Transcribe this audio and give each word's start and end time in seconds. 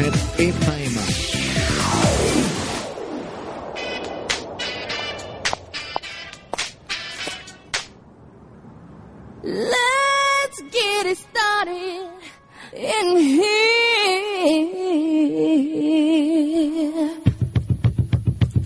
107 0.00 0.40
FM. 0.40 0.94
Let's 9.44 10.58
get 10.72 11.04
it 11.04 11.18
started 11.18 12.08
in 12.72 13.16
here. 13.16 13.60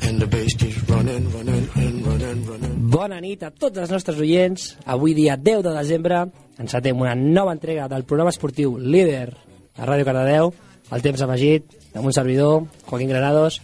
And 0.03 0.21
the 0.21 0.27
bass 0.31 0.55
keeps 0.55 0.89
running, 0.89 1.33
running, 1.33 1.69
and 1.75 2.07
running, 2.07 2.47
running. 2.47 2.91
Bona 2.91 3.19
nit 3.21 3.43
a 3.43 3.51
tots 3.51 3.79
els 3.83 3.91
nostres 3.91 4.21
oients. 4.23 4.77
Avui 4.87 5.15
dia 5.19 5.35
10 5.35 5.67
de 5.67 5.75
desembre 5.75 6.31
encetem 6.63 6.95
una 7.01 7.17
nova 7.19 7.51
entrega 7.59 7.89
del 7.91 8.05
programa 8.07 8.31
esportiu 8.31 8.79
líder 8.79 9.35
a 9.75 9.83
Ràdio 9.83 10.07
Cardedeu. 10.07 10.55
El 10.93 11.03
temps 11.03 11.23
afegit, 11.25 11.65
amb 11.95 12.07
un 12.07 12.13
servidor, 12.13 12.65
Joaquín 12.87 13.09
Granados, 13.09 13.61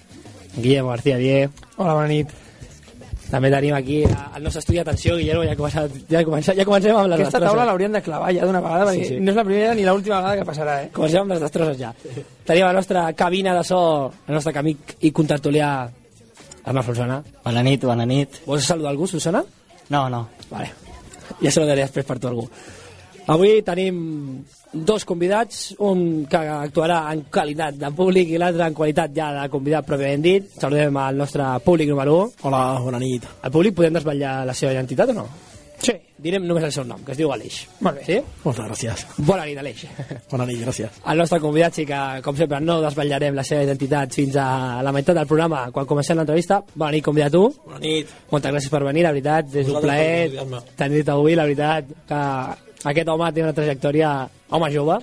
Guillermo 0.57 0.91
García 0.91 1.17
Die. 1.19 1.49
Hola, 1.77 1.95
bona 1.95 2.09
nit. 2.09 2.29
També 3.31 3.47
tenim 3.53 3.77
aquí 3.77 4.01
el 4.03 4.43
nostre 4.43 4.59
estudi 4.59 4.81
d'atenció, 4.81 5.15
Guillermo, 5.21 5.45
ja, 5.47 5.55
començat, 5.55 5.93
ja, 6.11 6.25
comença, 6.27 6.55
ja 6.59 6.65
comencem 6.67 6.97
amb 6.97 7.07
les 7.13 7.21
Aquesta 7.21 7.39
destrosses. 7.39 7.53
taula 7.53 7.67
l'haurien 7.69 7.93
de 7.95 8.01
clavar 8.03 8.33
ja 8.35 8.47
d'una 8.49 8.61
vegada, 8.65 8.89
perquè 8.89 9.05
Sí, 9.05 9.13
sí. 9.13 9.21
no 9.21 9.31
és 9.31 9.37
la 9.37 9.45
primera 9.45 9.75
ni 9.79 9.85
l'última 9.87 10.17
vegada 10.19 10.37
que 10.41 10.49
passarà, 10.49 10.75
eh? 10.83 10.89
Comencem 10.93 11.21
amb 11.21 11.31
les 11.37 11.41
destrosses 11.45 11.79
ja. 11.79 11.93
Tenim 12.45 12.65
la 12.67 12.73
nostra 12.73 13.13
cabina 13.13 13.55
de 13.55 13.63
so, 13.63 14.11
el 14.27 14.35
nostre 14.35 14.59
amic 14.59 14.97
i 15.07 15.13
contertulià 15.13 15.71
Arnau 16.65 16.83
Solsona. 16.83 17.23
Bona 17.45 17.63
nit, 17.63 17.85
bona 17.87 18.05
nit. 18.05 18.41
Vols 18.47 18.67
saludar 18.67 18.91
algú, 18.91 19.07
Solsona? 19.07 19.45
No, 19.91 20.09
no. 20.11 20.25
Vale. 20.51 20.73
Ja 21.41 21.53
saludaré 21.53 21.83
després 21.87 22.05
per 22.05 22.19
tu 22.19 22.27
algú. 22.29 22.49
Avui 23.27 23.61
tenim 23.63 24.45
dos 24.73 25.05
convidats, 25.05 25.75
un 25.79 26.25
que 26.31 26.39
actuarà 26.39 27.03
en 27.13 27.25
qualitat 27.33 27.77
de 27.79 27.91
públic 27.95 28.33
i 28.33 28.41
l'altre 28.41 28.67
en 28.71 28.75
qualitat 28.75 29.13
ja 29.15 29.31
de 29.37 29.47
convidat 29.53 29.87
pròpiament 29.87 30.25
dit. 30.25 30.51
Saludem 30.61 30.97
al 30.97 31.19
nostre 31.19 31.47
públic 31.65 31.91
número 31.91 32.17
1. 32.25 32.49
Hola, 32.49 32.65
bona 32.83 33.03
nit. 33.03 33.27
Al 33.43 33.55
públic 33.55 33.77
podem 33.77 33.95
desvetllar 33.99 34.41
la 34.47 34.57
seva 34.57 34.75
identitat 34.77 35.15
o 35.15 35.23
no? 35.23 35.29
Sí. 35.81 35.95
Direm 36.21 36.45
només 36.45 36.67
el 36.67 36.73
seu 36.75 36.85
nom, 36.85 37.01
que 37.01 37.15
es 37.15 37.19
diu 37.19 37.31
Aleix. 37.33 37.63
Molt 37.81 37.97
bé. 37.97 38.03
Sí? 38.05 38.17
Moltes 38.45 38.67
gràcies. 38.69 39.05
Bona 39.25 39.47
nit, 39.49 39.57
Aleix. 39.63 39.87
Bona 40.29 40.45
nit, 40.45 40.61
gràcies. 40.61 40.99
El 41.09 41.23
nostre 41.23 41.39
convidat 41.41 41.79
sí 41.79 41.87
que, 41.89 42.01
com 42.25 42.37
sempre, 42.37 42.61
no 42.61 42.77
desvetllarem 42.85 43.39
la 43.39 43.45
seva 43.49 43.65
identitat 43.65 44.13
fins 44.19 44.37
a 44.37 44.49
la 44.85 44.93
meitat 44.93 45.17
del 45.17 45.31
programa, 45.31 45.63
quan 45.73 45.89
comencem 45.89 46.21
l'entrevista. 46.21 46.61
Bona 46.75 46.93
nit, 46.93 47.05
convidat 47.07 47.33
tu. 47.33 47.47
Bona 47.65 47.81
nit. 47.81 48.13
Moltes 48.33 48.53
gràcies 48.53 48.75
per 48.75 48.83
venir, 48.85 49.07
la 49.07 49.15
veritat. 49.17 49.55
És 49.55 49.71
un 49.71 49.79
Vosaltres 49.79 50.35
per 50.37 50.51
plaer 50.51 50.75
tenir-te 50.83 51.15
avui, 51.17 51.39
la 51.41 51.49
veritat, 51.49 51.95
que 52.11 52.21
aquest 52.85 53.09
home 53.13 53.33
té 53.35 53.43
una 53.45 53.57
trajectòria, 53.57 54.13
home 54.51 54.71
jove, 54.73 54.99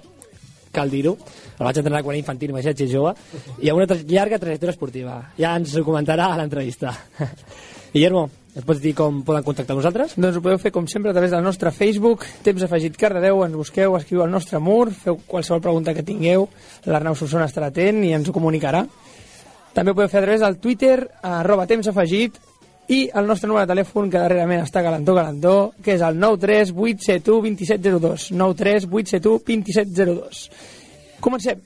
cal 0.74 0.90
dir-ho. 0.90 1.14
El 1.58 1.66
vaig 1.66 1.80
entrenar 1.82 2.04
quan 2.06 2.16
era 2.16 2.22
infantil, 2.22 2.52
imagina't 2.54 2.84
és 2.86 2.92
jove, 2.92 3.14
i 3.62 3.70
amb 3.70 3.80
una 3.80 3.88
tra 3.90 3.98
llarga 4.02 4.40
trajectòria 4.42 4.76
esportiva. 4.76 5.16
Ja 5.38 5.56
ens 5.58 5.74
ho 5.78 5.86
comentarà 5.86 6.32
a 6.32 6.38
l'entrevista. 6.38 6.94
Guillermo, 7.94 8.28
ens 8.58 8.66
pots 8.66 8.82
dir 8.82 8.94
com 8.98 9.22
poden 9.26 9.46
contactar 9.46 9.78
nosaltres? 9.78 10.16
Doncs 10.18 10.38
ho 10.38 10.44
podeu 10.46 10.60
fer, 10.62 10.72
com 10.74 10.88
sempre, 10.90 11.14
a 11.14 11.18
través 11.18 11.34
del 11.34 11.46
nostre 11.46 11.72
Facebook, 11.74 12.26
Temps 12.46 12.66
Afegit 12.66 12.98
Cardedeu, 12.98 13.44
ens 13.46 13.58
busqueu, 13.58 13.98
escriu 13.98 14.24
al 14.26 14.34
nostre 14.34 14.62
mur, 14.62 14.90
feu 14.94 15.20
qualsevol 15.30 15.62
pregunta 15.62 15.94
que 15.94 16.06
tingueu, 16.06 16.48
l'Arnau 16.90 17.18
Solsona 17.18 17.46
estarà 17.50 17.72
atent 17.74 18.04
i 18.06 18.14
ens 18.18 18.30
ho 18.30 18.36
comunicarà. 18.36 18.84
També 19.78 19.94
ho 19.94 19.98
podeu 19.98 20.10
fer 20.10 20.24
a 20.24 20.26
través 20.26 20.42
del 20.42 20.58
Twitter, 20.58 20.96
arroba 21.22 21.68
Temps 21.70 21.90
Afegit, 21.90 22.42
i 22.88 23.10
el 23.14 23.28
nostre 23.28 23.50
número 23.50 23.66
de 23.66 23.74
telèfon, 23.74 24.10
que 24.10 24.20
darrerament 24.22 24.64
està 24.64 24.82
galantó, 24.82 25.16
galantó, 25.18 25.56
que 25.84 25.98
és 25.98 26.04
el 26.08 26.20
93871 26.20 27.42
2702. 27.44 28.30
93871 28.32 29.42
2702. 29.44 30.46
Comencem. 31.20 31.66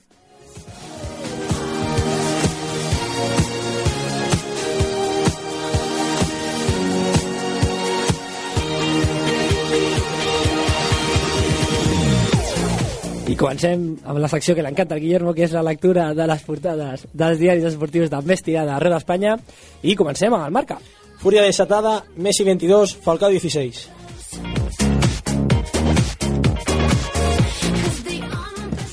I 13.32 13.36
comencem 13.38 13.84
amb 14.04 14.18
la 14.20 14.28
secció 14.28 14.52
que 14.52 14.64
l'encanta 14.64 14.92
al 14.96 15.00
Guillermo, 15.00 15.32
que 15.32 15.46
és 15.46 15.54
la 15.54 15.62
lectura 15.64 16.10
de 16.12 16.26
les 16.28 16.42
portades 16.44 17.06
dels 17.14 17.38
diaris 17.40 17.64
esportius 17.70 18.10
de 18.12 18.18
més 18.28 18.42
tirada 18.44 18.74
arreu 18.74 18.92
d'Espanya. 18.92 19.38
I 19.86 19.94
comencem 19.96 20.34
amb 20.34 20.50
el 20.50 20.52
marca. 20.52 20.76
Furia 21.22 21.42
desatada, 21.42 22.04
Messi 22.16 22.42
22, 22.42 22.96
Falcao 22.96 23.30
16. 23.30 23.90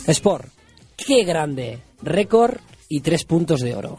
Sport. 0.06 0.46
Qué 0.96 1.24
grande. 1.24 1.80
Récord 2.04 2.58
y 2.88 3.02
tres 3.02 3.24
puntos 3.26 3.62
de 3.62 3.76
oro. 3.76 3.98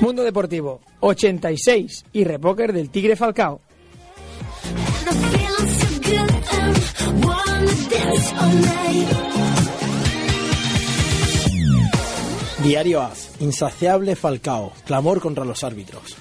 Mundo 0.00 0.22
Deportivo, 0.22 0.80
86 1.00 2.04
y 2.12 2.22
repóker 2.22 2.72
del 2.72 2.88
Tigre 2.88 3.16
Falcao. 3.16 3.60
Diario 12.68 13.00
AS, 13.00 13.40
insaciable 13.40 14.14
Falcao, 14.14 14.74
clamor 14.84 15.22
contra 15.22 15.42
los 15.42 15.64
árbitros. 15.64 16.14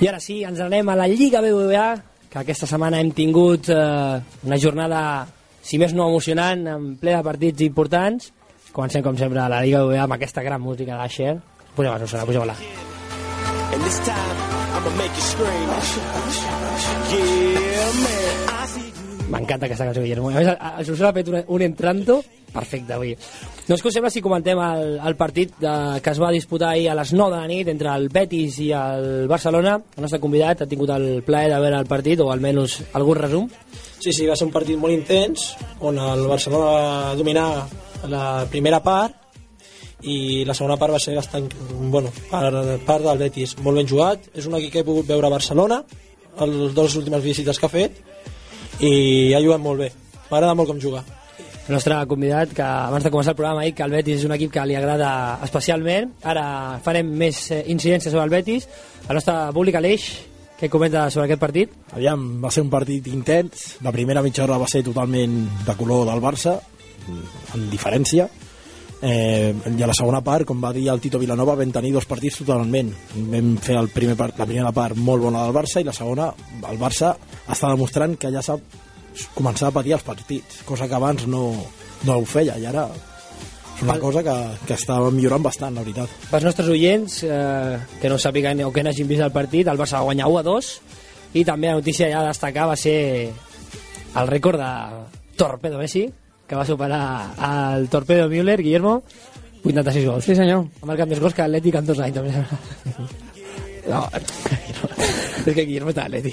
I 0.00 0.08
ara 0.08 0.22
sí, 0.24 0.38
ens 0.40 0.62
anem 0.64 0.88
a 0.88 0.96
la 0.96 1.04
Lliga 1.04 1.42
BBVA, 1.44 1.90
que 2.32 2.40
aquesta 2.40 2.64
setmana 2.64 2.96
hem 3.04 3.12
tingut 3.12 3.68
eh, 3.68 4.22
una 4.48 4.56
jornada, 4.56 5.02
si 5.60 5.76
més 5.76 5.92
no 5.92 6.08
emocionant, 6.08 6.64
en 6.64 6.88
ple 6.96 7.12
de 7.12 7.20
partits 7.28 7.68
importants. 7.68 8.32
Comencem, 8.72 9.04
com 9.04 9.20
sempre, 9.20 9.44
a 9.44 9.50
la 9.52 9.60
Lliga 9.66 9.84
BBVA 9.84 10.08
amb 10.08 10.16
aquesta 10.16 10.40
gran 10.48 10.64
música 10.64 10.96
d'Asher. 10.96 11.36
Posem-la, 11.76 12.00
Susana, 12.06 12.24
posem-la. 12.24 12.56
And 12.56 13.84
this 13.84 14.00
time, 14.00 14.42
I'ma 14.80 14.96
make 14.96 15.12
you 15.12 15.28
scream. 15.28 15.68
Yeah, 17.12 17.92
man. 18.00 18.53
M'encanta 19.32 19.66
aquesta 19.66 19.86
cançó, 19.88 20.02
Guillermo. 20.02 20.30
A 20.30 20.40
més, 20.40 20.48
el, 20.52 20.86
Susana 20.86 21.10
ha 21.10 21.16
fet 21.16 21.30
un, 21.32 21.38
un 21.56 21.64
entranto 21.64 22.20
perfecte 22.54 22.94
avui. 22.94 23.14
Doncs 23.66 23.82
què 23.82 23.90
us 23.90 23.96
sembla 23.96 24.10
si 24.12 24.22
comentem 24.22 24.60
el, 24.62 24.98
el 25.02 25.16
partit 25.18 25.56
de, 25.58 25.72
que 26.04 26.12
es 26.12 26.20
va 26.22 26.30
disputar 26.34 26.70
ahir 26.74 26.90
a 26.92 26.98
les 26.98 27.14
9 27.16 27.34
de 27.34 27.40
la 27.40 27.50
nit 27.50 27.70
entre 27.72 27.90
el 27.96 28.06
Betis 28.12 28.60
i 28.62 28.70
el 28.78 29.26
Barcelona? 29.30 29.74
El 29.96 30.06
nostre 30.06 30.20
convidat 30.22 30.62
ha 30.62 30.70
tingut 30.70 30.92
el 30.94 31.08
plaer 31.26 31.50
de 31.54 31.58
veure 31.64 31.80
el 31.82 31.90
partit, 31.90 32.22
o 32.22 32.30
almenys 32.30 32.78
algun 32.94 33.18
resum. 33.18 33.50
Sí, 33.98 34.12
sí, 34.12 34.28
va 34.28 34.36
ser 34.38 34.46
un 34.46 34.54
partit 34.54 34.78
molt 34.78 34.94
intens, 34.94 35.50
on 35.80 35.98
el 35.98 36.26
Barcelona 36.30 36.70
va 36.70 37.18
dominar 37.18 37.48
la 38.12 38.24
primera 38.52 38.82
part 38.84 39.22
i 40.04 40.44
la 40.44 40.54
segona 40.54 40.76
part 40.76 40.92
va 40.92 41.00
ser 41.00 41.14
bastant, 41.16 41.48
bueno, 41.90 42.10
per 42.28 42.78
part 42.84 43.06
del 43.06 43.22
Betis, 43.24 43.56
molt 43.64 43.80
ben 43.80 43.88
jugat. 43.88 44.28
És 44.36 44.46
un 44.46 44.58
equip 44.60 44.74
que 44.74 44.82
he 44.84 44.86
pogut 44.86 45.08
veure 45.08 45.30
a 45.30 45.32
Barcelona, 45.32 45.80
les 46.44 46.74
dues 46.76 46.98
últimes 47.00 47.22
visites 47.24 47.58
que 47.58 47.66
ha 47.66 47.72
fet, 47.72 48.02
i 48.80 49.34
ha 49.34 49.42
jugat 49.42 49.62
molt 49.62 49.84
bé. 49.84 49.92
M'agrada 50.30 50.54
molt 50.58 50.72
com 50.72 50.80
juga. 50.80 51.04
El 51.64 51.72
nostre 51.72 51.96
convidat, 52.06 52.50
que 52.52 52.64
abans 52.64 53.04
de 53.04 53.10
començar 53.10 53.32
el 53.32 53.38
programa 53.38 53.62
ha 53.62 53.68
dit 53.68 53.76
que 53.76 53.84
el 53.86 53.94
Betis 53.94 54.18
és 54.18 54.26
un 54.26 54.34
equip 54.34 54.52
que 54.52 54.66
li 54.68 54.76
agrada 54.76 55.38
especialment. 55.46 56.10
Ara 56.22 56.44
farem 56.84 57.08
més 57.08 57.38
eh, 57.50 57.62
incidències 57.72 58.12
sobre 58.12 58.26
el 58.26 58.34
Betis. 58.34 58.68
El 59.08 59.16
nostre 59.16 59.36
públic, 59.56 59.78
Aleix, 59.80 60.04
què 60.60 60.68
comenta 60.68 61.06
sobre 61.10 61.24
aquest 61.26 61.40
partit? 61.40 61.72
Aviam, 61.96 62.26
va 62.42 62.50
ser 62.52 62.66
un 62.66 62.70
partit 62.72 63.08
intens. 63.08 63.64
La 63.84 63.92
primera 63.96 64.22
mitja 64.22 64.44
hora 64.44 64.60
va 64.60 64.68
ser 64.68 64.84
totalment 64.84 65.38
de 65.64 65.76
color 65.78 66.04
del 66.10 66.20
Barça, 66.24 66.58
amb 67.08 67.72
diferència. 67.72 68.28
Eh, 69.04 69.52
I 69.52 69.82
a 69.84 69.88
la 69.88 69.96
segona 69.96 70.20
part, 70.24 70.46
com 70.48 70.60
va 70.60 70.72
dir 70.72 70.86
el 70.92 71.00
Tito 71.00 71.18
Vilanova, 71.20 71.56
vam 71.58 71.72
tenir 71.72 71.94
dos 71.96 72.06
partits 72.08 72.42
totalment. 72.42 72.92
Vam 73.32 73.56
fer 73.64 73.76
el 73.80 73.88
primer 73.92 74.18
part, 74.20 74.36
la 74.40 74.46
primera 74.48 74.72
part 74.72 75.00
molt 75.00 75.24
bona 75.26 75.42
del 75.44 75.56
Barça 75.56 75.80
i 75.80 75.88
la 75.88 75.96
segona, 75.96 76.28
el 76.68 76.80
Barça 76.80 77.16
està 77.50 77.70
demostrant 77.72 78.16
que 78.20 78.30
ja 78.32 78.42
sap 78.44 78.62
començar 79.34 79.68
a 79.68 79.74
patir 79.74 79.94
els 79.96 80.06
partits, 80.06 80.62
cosa 80.66 80.88
que 80.90 80.96
abans 80.96 81.26
no, 81.30 81.50
no 82.04 82.16
ho 82.18 82.24
feia 82.26 82.56
i 82.58 82.66
ara 82.66 82.88
és 83.74 83.82
una 83.82 83.96
cosa 83.98 84.22
que, 84.22 84.34
que 84.68 84.76
està 84.78 85.00
millorant 85.10 85.42
bastant, 85.42 85.74
la 85.74 85.82
veritat. 85.82 86.10
Pels 86.30 86.44
nostres 86.46 86.68
oients, 86.70 87.16
eh, 87.26 87.78
que 88.00 88.10
no 88.10 88.20
sàpiguen 88.22 88.62
o 88.62 88.70
que 88.72 88.84
n'hagin 88.86 89.08
vist 89.10 89.24
el 89.24 89.34
partit, 89.34 89.66
el 89.66 89.80
Barça 89.80 89.98
va 89.98 90.10
guanyar 90.10 90.28
1 90.30 90.38
a 90.38 90.44
2 90.46 90.68
i 91.34 91.42
també 91.46 91.72
la 91.72 91.80
notícia 91.80 92.10
ja 92.10 92.20
a 92.22 92.28
destacar 92.28 92.68
va 92.70 92.76
ser 92.78 92.98
el 94.14 94.30
rècord 94.30 94.62
de 94.62 94.70
Torpedo 95.36 95.80
Messi, 95.80 96.06
que 96.46 96.54
va 96.54 96.66
superar 96.66 97.34
el 97.48 97.88
Torpedo 97.90 98.28
Müller, 98.30 98.60
Guillermo, 98.62 99.00
86 99.64 100.06
gols. 100.06 100.24
Sí, 100.28 100.36
senyor. 100.38 100.68
Ha 100.82 100.86
marcat 100.86 101.10
més 101.10 101.22
gols 101.24 101.34
que 101.34 101.42
l'Atlètic 101.42 101.80
en 101.80 101.88
dos 101.88 102.04
anys. 102.04 102.20
També. 102.20 102.30
No, 103.88 104.04
és 105.50 105.54
que 105.56 105.64
Guillermo 105.66 105.90
està 105.92 106.04
a 106.06 106.08
l'Atleti. 106.08 106.32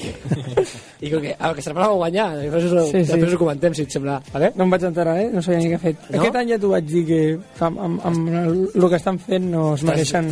I 1.01 1.09
com 1.11 1.21
que 1.23 1.33
el 1.35 1.55
que 1.57 1.63
semblava 1.65 1.95
guanyar, 1.97 2.27
després, 2.37 2.65
us, 2.69 2.89
Sí, 2.91 2.99
sí. 3.03 3.11
després 3.11 3.33
ho 3.35 3.39
comentem, 3.41 3.73
si 3.75 3.83
et 3.87 3.91
sembla. 3.95 4.19
Vale? 4.33 4.51
No 4.55 4.65
em 4.67 4.73
vaig 4.75 4.85
enterar, 4.89 5.15
eh? 5.21 5.29
No 5.33 5.41
sabia 5.41 5.59
ni 5.63 5.71
què 5.71 5.79
ha 5.79 5.83
fet. 5.83 6.05
No? 6.11 6.19
Aquest 6.21 6.37
any 6.41 6.51
ja 6.53 6.59
t'ho 6.61 6.69
vaig 6.73 6.85
dir 6.91 7.03
que 7.09 7.19
amb, 7.65 7.79
amb, 7.87 8.05
amb 8.11 8.29
el, 8.41 8.55
el 8.75 8.87
que 8.89 8.99
estan 9.01 9.19
fent 9.19 9.49
no 9.51 9.73
es 9.75 9.83
mereixen 9.87 10.29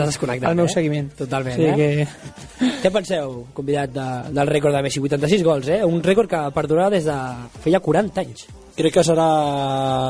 el 0.52 0.56
meu 0.62 0.70
eh? 0.70 0.74
seguiment. 0.76 1.10
Totalment, 1.20 1.56
sí, 1.58 1.66
eh? 1.66 1.76
Que... 1.76 2.70
Què 2.84 2.92
penseu, 2.96 3.46
convidat 3.56 3.92
de, 3.96 4.08
del 4.36 4.48
rècord 4.54 4.76
de 4.76 4.82
Messi? 4.86 5.02
86 5.04 5.44
gols, 5.44 5.68
eh? 5.74 5.82
Un 5.84 6.02
rècord 6.04 6.30
que 6.32 6.40
perdurarà 6.56 6.90
des 6.94 7.06
de 7.10 7.18
feia 7.64 7.80
40 7.84 8.22
anys. 8.22 8.46
Crec 8.80 8.94
que 8.96 9.04
serà 9.04 9.25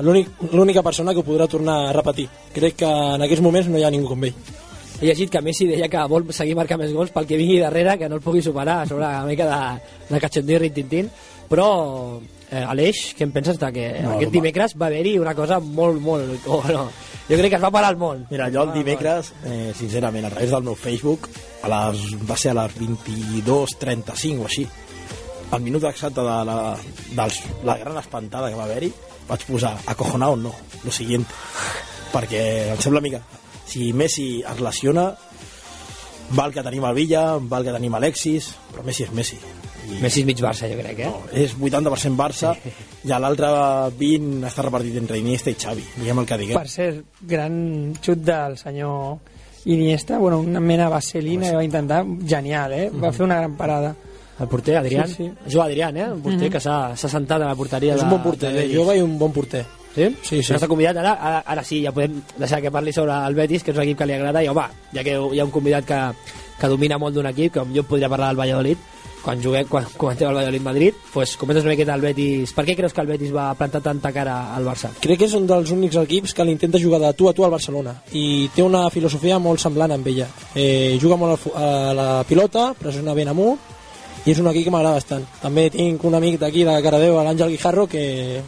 l'únic- 0.06 0.44
l'única 0.54 0.84
persona 0.86 1.14
que 1.16 1.24
ho 1.24 1.26
podrà 1.26 1.48
tornar 1.50 1.88
a 1.90 1.94
repetir. 1.96 2.28
Crec 2.54 2.76
que 2.84 2.90
en 3.16 3.24
aquests 3.26 3.42
moments 3.42 3.70
no 3.72 3.80
hi 3.80 3.86
ha 3.88 3.90
ningú 3.90 4.12
com 4.12 4.28
ell. 4.28 4.36
He 5.00 5.08
llegit 5.08 5.30
que 5.32 5.40
Messi 5.40 5.64
deia 5.70 5.88
que 5.88 6.02
vol 6.12 6.26
seguir 6.36 6.58
marcant 6.60 6.82
més 6.82 6.92
gols 6.92 7.14
pel 7.16 7.28
que 7.28 7.38
vingui 7.40 7.62
darrere, 7.62 7.96
que 7.98 8.10
no 8.12 8.18
el 8.20 8.24
pugui 8.24 8.42
superar 8.44 8.82
sobre 8.88 9.06
una 9.08 9.24
mica 9.24 9.46
de, 9.48 9.94
de 10.10 10.20
cachondeo 10.20 10.60
i 10.60 10.64
rintintín, 10.66 11.08
però 11.48 11.70
eh, 12.52 12.64
Aleix, 12.66 13.14
què 13.16 13.24
en 13.24 13.32
penses 13.32 13.60
de 13.62 13.70
que 13.76 13.86
no, 14.04 14.18
aquest 14.18 14.36
dimecres 14.36 14.76
va 14.76 14.90
haver-hi 14.90 15.16
una 15.22 15.36
cosa 15.38 15.62
molt, 15.64 16.02
molt... 16.04 16.50
Oh, 16.52 16.60
no. 16.68 16.90
Jo 17.30 17.38
crec 17.38 17.54
que 17.54 17.60
es 17.60 17.64
va 17.64 17.72
parar 17.72 17.94
el 17.94 18.00
món. 18.02 18.26
Mira, 18.32 18.50
jo 18.52 18.66
el 18.66 18.74
dimecres, 18.74 19.32
eh, 19.46 19.72
sincerament, 19.78 20.28
a 20.28 20.34
través 20.34 20.52
del 20.52 20.68
meu 20.68 20.76
Facebook, 20.76 21.30
a 21.64 21.72
les, 21.72 22.06
va 22.26 22.38
ser 22.42 22.52
a 22.56 22.60
les 22.64 22.78
22.35 22.80 24.44
o 24.44 24.48
així, 24.50 24.66
al 25.54 25.62
minut 25.66 25.86
exacte 25.90 26.26
de 26.26 26.40
la, 26.50 26.58
dels, 27.16 27.44
la 27.66 27.78
gran 27.80 28.02
espantada 28.02 28.50
que 28.50 28.58
va 28.58 28.66
haver-hi, 28.66 28.92
vaig 29.30 29.46
posar 29.46 29.76
acojonado 29.88 30.36
no, 30.42 30.56
lo 30.84 30.92
siguiente, 30.92 31.32
perquè 32.12 32.42
em 32.74 32.82
sembla 32.82 33.06
mica, 33.06 33.22
si 33.70 33.92
Messi 33.94 34.42
es 34.42 34.60
lesiona, 34.66 35.12
val 36.36 36.54
que 36.54 36.64
tenim 36.66 36.86
el 36.86 36.98
Villa, 36.98 37.24
val 37.40 37.66
que 37.66 37.74
tenim 37.74 37.96
Alexis, 37.96 38.52
però 38.72 38.86
Messi 38.86 39.06
és 39.06 39.14
Messi. 39.16 39.40
I, 39.90 39.98
Messi 40.04 40.22
és 40.22 40.28
mig 40.28 40.42
Barça, 40.44 40.68
jo 40.70 40.78
crec, 40.78 41.00
eh? 41.02 41.10
no, 41.10 41.24
és 41.34 41.56
80% 41.56 42.18
Barça 42.18 42.54
i 43.06 43.14
a 43.14 43.18
l'altre 43.22 43.50
20 43.98 44.46
està 44.50 44.66
repartit 44.66 45.00
entre 45.02 45.18
Iniesta 45.18 45.50
i 45.50 45.58
Xavi, 45.58 45.86
diguem 45.98 46.22
el 46.22 46.30
que 46.30 46.38
diguem. 46.42 46.60
Per 46.60 46.70
cert, 46.70 47.02
gran 47.30 47.56
xut 47.98 48.22
del 48.26 48.58
senyor 48.60 49.18
Iniesta, 49.70 50.18
bueno, 50.18 50.40
una 50.40 50.60
mena 50.60 50.86
de 50.86 50.94
vaselina 50.94 51.50
que 51.50 51.56
va 51.56 51.64
intentar, 51.66 52.04
genial, 52.26 52.74
eh? 52.74 52.86
Va 52.90 53.12
fer 53.12 53.26
una 53.26 53.42
gran 53.42 53.58
parada. 53.58 53.96
El 54.40 54.48
porter, 54.48 54.78
Adrián. 54.78 55.08
Sí, 55.08 55.26
sí. 55.26 55.52
Jo, 55.52 55.62
Adrián, 55.62 55.98
eh? 55.98 56.08
Un 56.14 56.22
porter 56.24 56.50
que 56.54 56.62
s'ha 56.64 56.96
sentat 56.96 57.42
a 57.44 57.50
la 57.50 57.58
porteria 57.60 57.98
És 57.98 58.06
un 58.06 58.14
bon 58.14 58.24
porter, 58.24 58.54
de 58.56 58.64
eh? 58.64 58.70
Jo 58.72 58.86
veig 58.88 59.04
un 59.04 59.18
bon 59.20 59.36
porter. 59.36 59.66
Sí? 60.00 60.10
Sí, 60.24 60.42
sí. 60.42 60.54
No 60.54 60.60
està 60.60 60.70
convidat 60.72 61.00
ara, 61.02 61.16
ara, 61.16 61.42
ara 61.56 61.66
sí, 61.68 61.82
ja 61.84 61.94
podem 61.96 62.22
deixar 62.38 62.62
que 62.64 62.72
parli 62.72 62.94
sobre 62.96 63.18
el 63.28 63.36
Betis, 63.36 63.66
que 63.66 63.74
és 63.74 63.80
un 63.80 63.84
equip 63.84 64.00
que 64.00 64.08
li 64.10 64.16
agrada, 64.16 64.44
i 64.44 64.48
home, 64.52 64.68
ja 64.96 65.04
que 65.04 65.18
hi 65.20 65.42
ha 65.42 65.48
un 65.48 65.52
convidat 65.52 65.88
que, 65.90 66.00
que 66.60 66.72
domina 66.72 67.00
molt 67.02 67.18
d'un 67.18 67.28
equip, 67.30 67.58
com 67.60 67.76
jo 67.76 67.84
podria 67.88 68.12
parlar 68.12 68.32
del 68.32 68.42
Valladolid, 68.42 68.88
quan 69.22 69.42
juguem, 69.44 69.68
quan 69.68 69.86
comentem 69.98 70.30
el 70.30 70.36
Valladolid-Madrid, 70.36 70.94
pues, 71.14 71.36
comentes 71.38 71.64
una 71.64 71.74
miqueta 71.74 71.96
el 71.96 72.02
Betis. 72.02 72.54
Per 72.56 72.66
què 72.66 72.76
creus 72.78 72.94
que 72.96 73.02
el 73.04 73.10
Betis 73.12 73.34
va 73.36 73.52
plantar 73.58 73.82
tanta 73.84 74.12
cara 74.16 74.56
al 74.56 74.66
Barça? 74.66 74.92
Crec 75.02 75.20
que 75.20 75.28
és 75.28 75.36
un 75.38 75.48
dels 75.50 75.74
únics 75.76 75.98
equips 76.00 76.34
que 76.34 76.46
l'intenta 76.48 76.80
jugar 76.82 77.02
de 77.04 77.12
tu 77.14 77.30
a 77.30 77.34
tu 77.34 77.46
al 77.46 77.52
Barcelona 77.52 77.98
i 78.16 78.50
té 78.56 78.64
una 78.64 78.88
filosofia 78.90 79.40
molt 79.40 79.60
semblant 79.60 79.92
amb 79.96 80.08
ella. 80.08 80.30
Eh, 80.56 80.98
juga 81.02 81.20
molt 81.20 81.50
a 81.56 81.92
la 81.94 82.08
pilota, 82.28 82.72
pressiona 82.80 83.18
ben 83.18 83.34
amunt 83.34 83.60
i 84.26 84.32
és 84.32 84.40
un 84.40 84.50
equip 84.52 84.68
que 84.68 84.72
m'agrada 84.74 85.00
bastant. 85.00 85.28
També 85.42 85.70
tinc 85.74 86.04
un 86.04 86.16
amic 86.16 86.40
d'aquí 86.40 86.66
de 86.68 86.80
Caradeu, 86.84 87.20
l'Àngel 87.24 87.54
Guijarro, 87.56 87.88
que, 87.88 88.42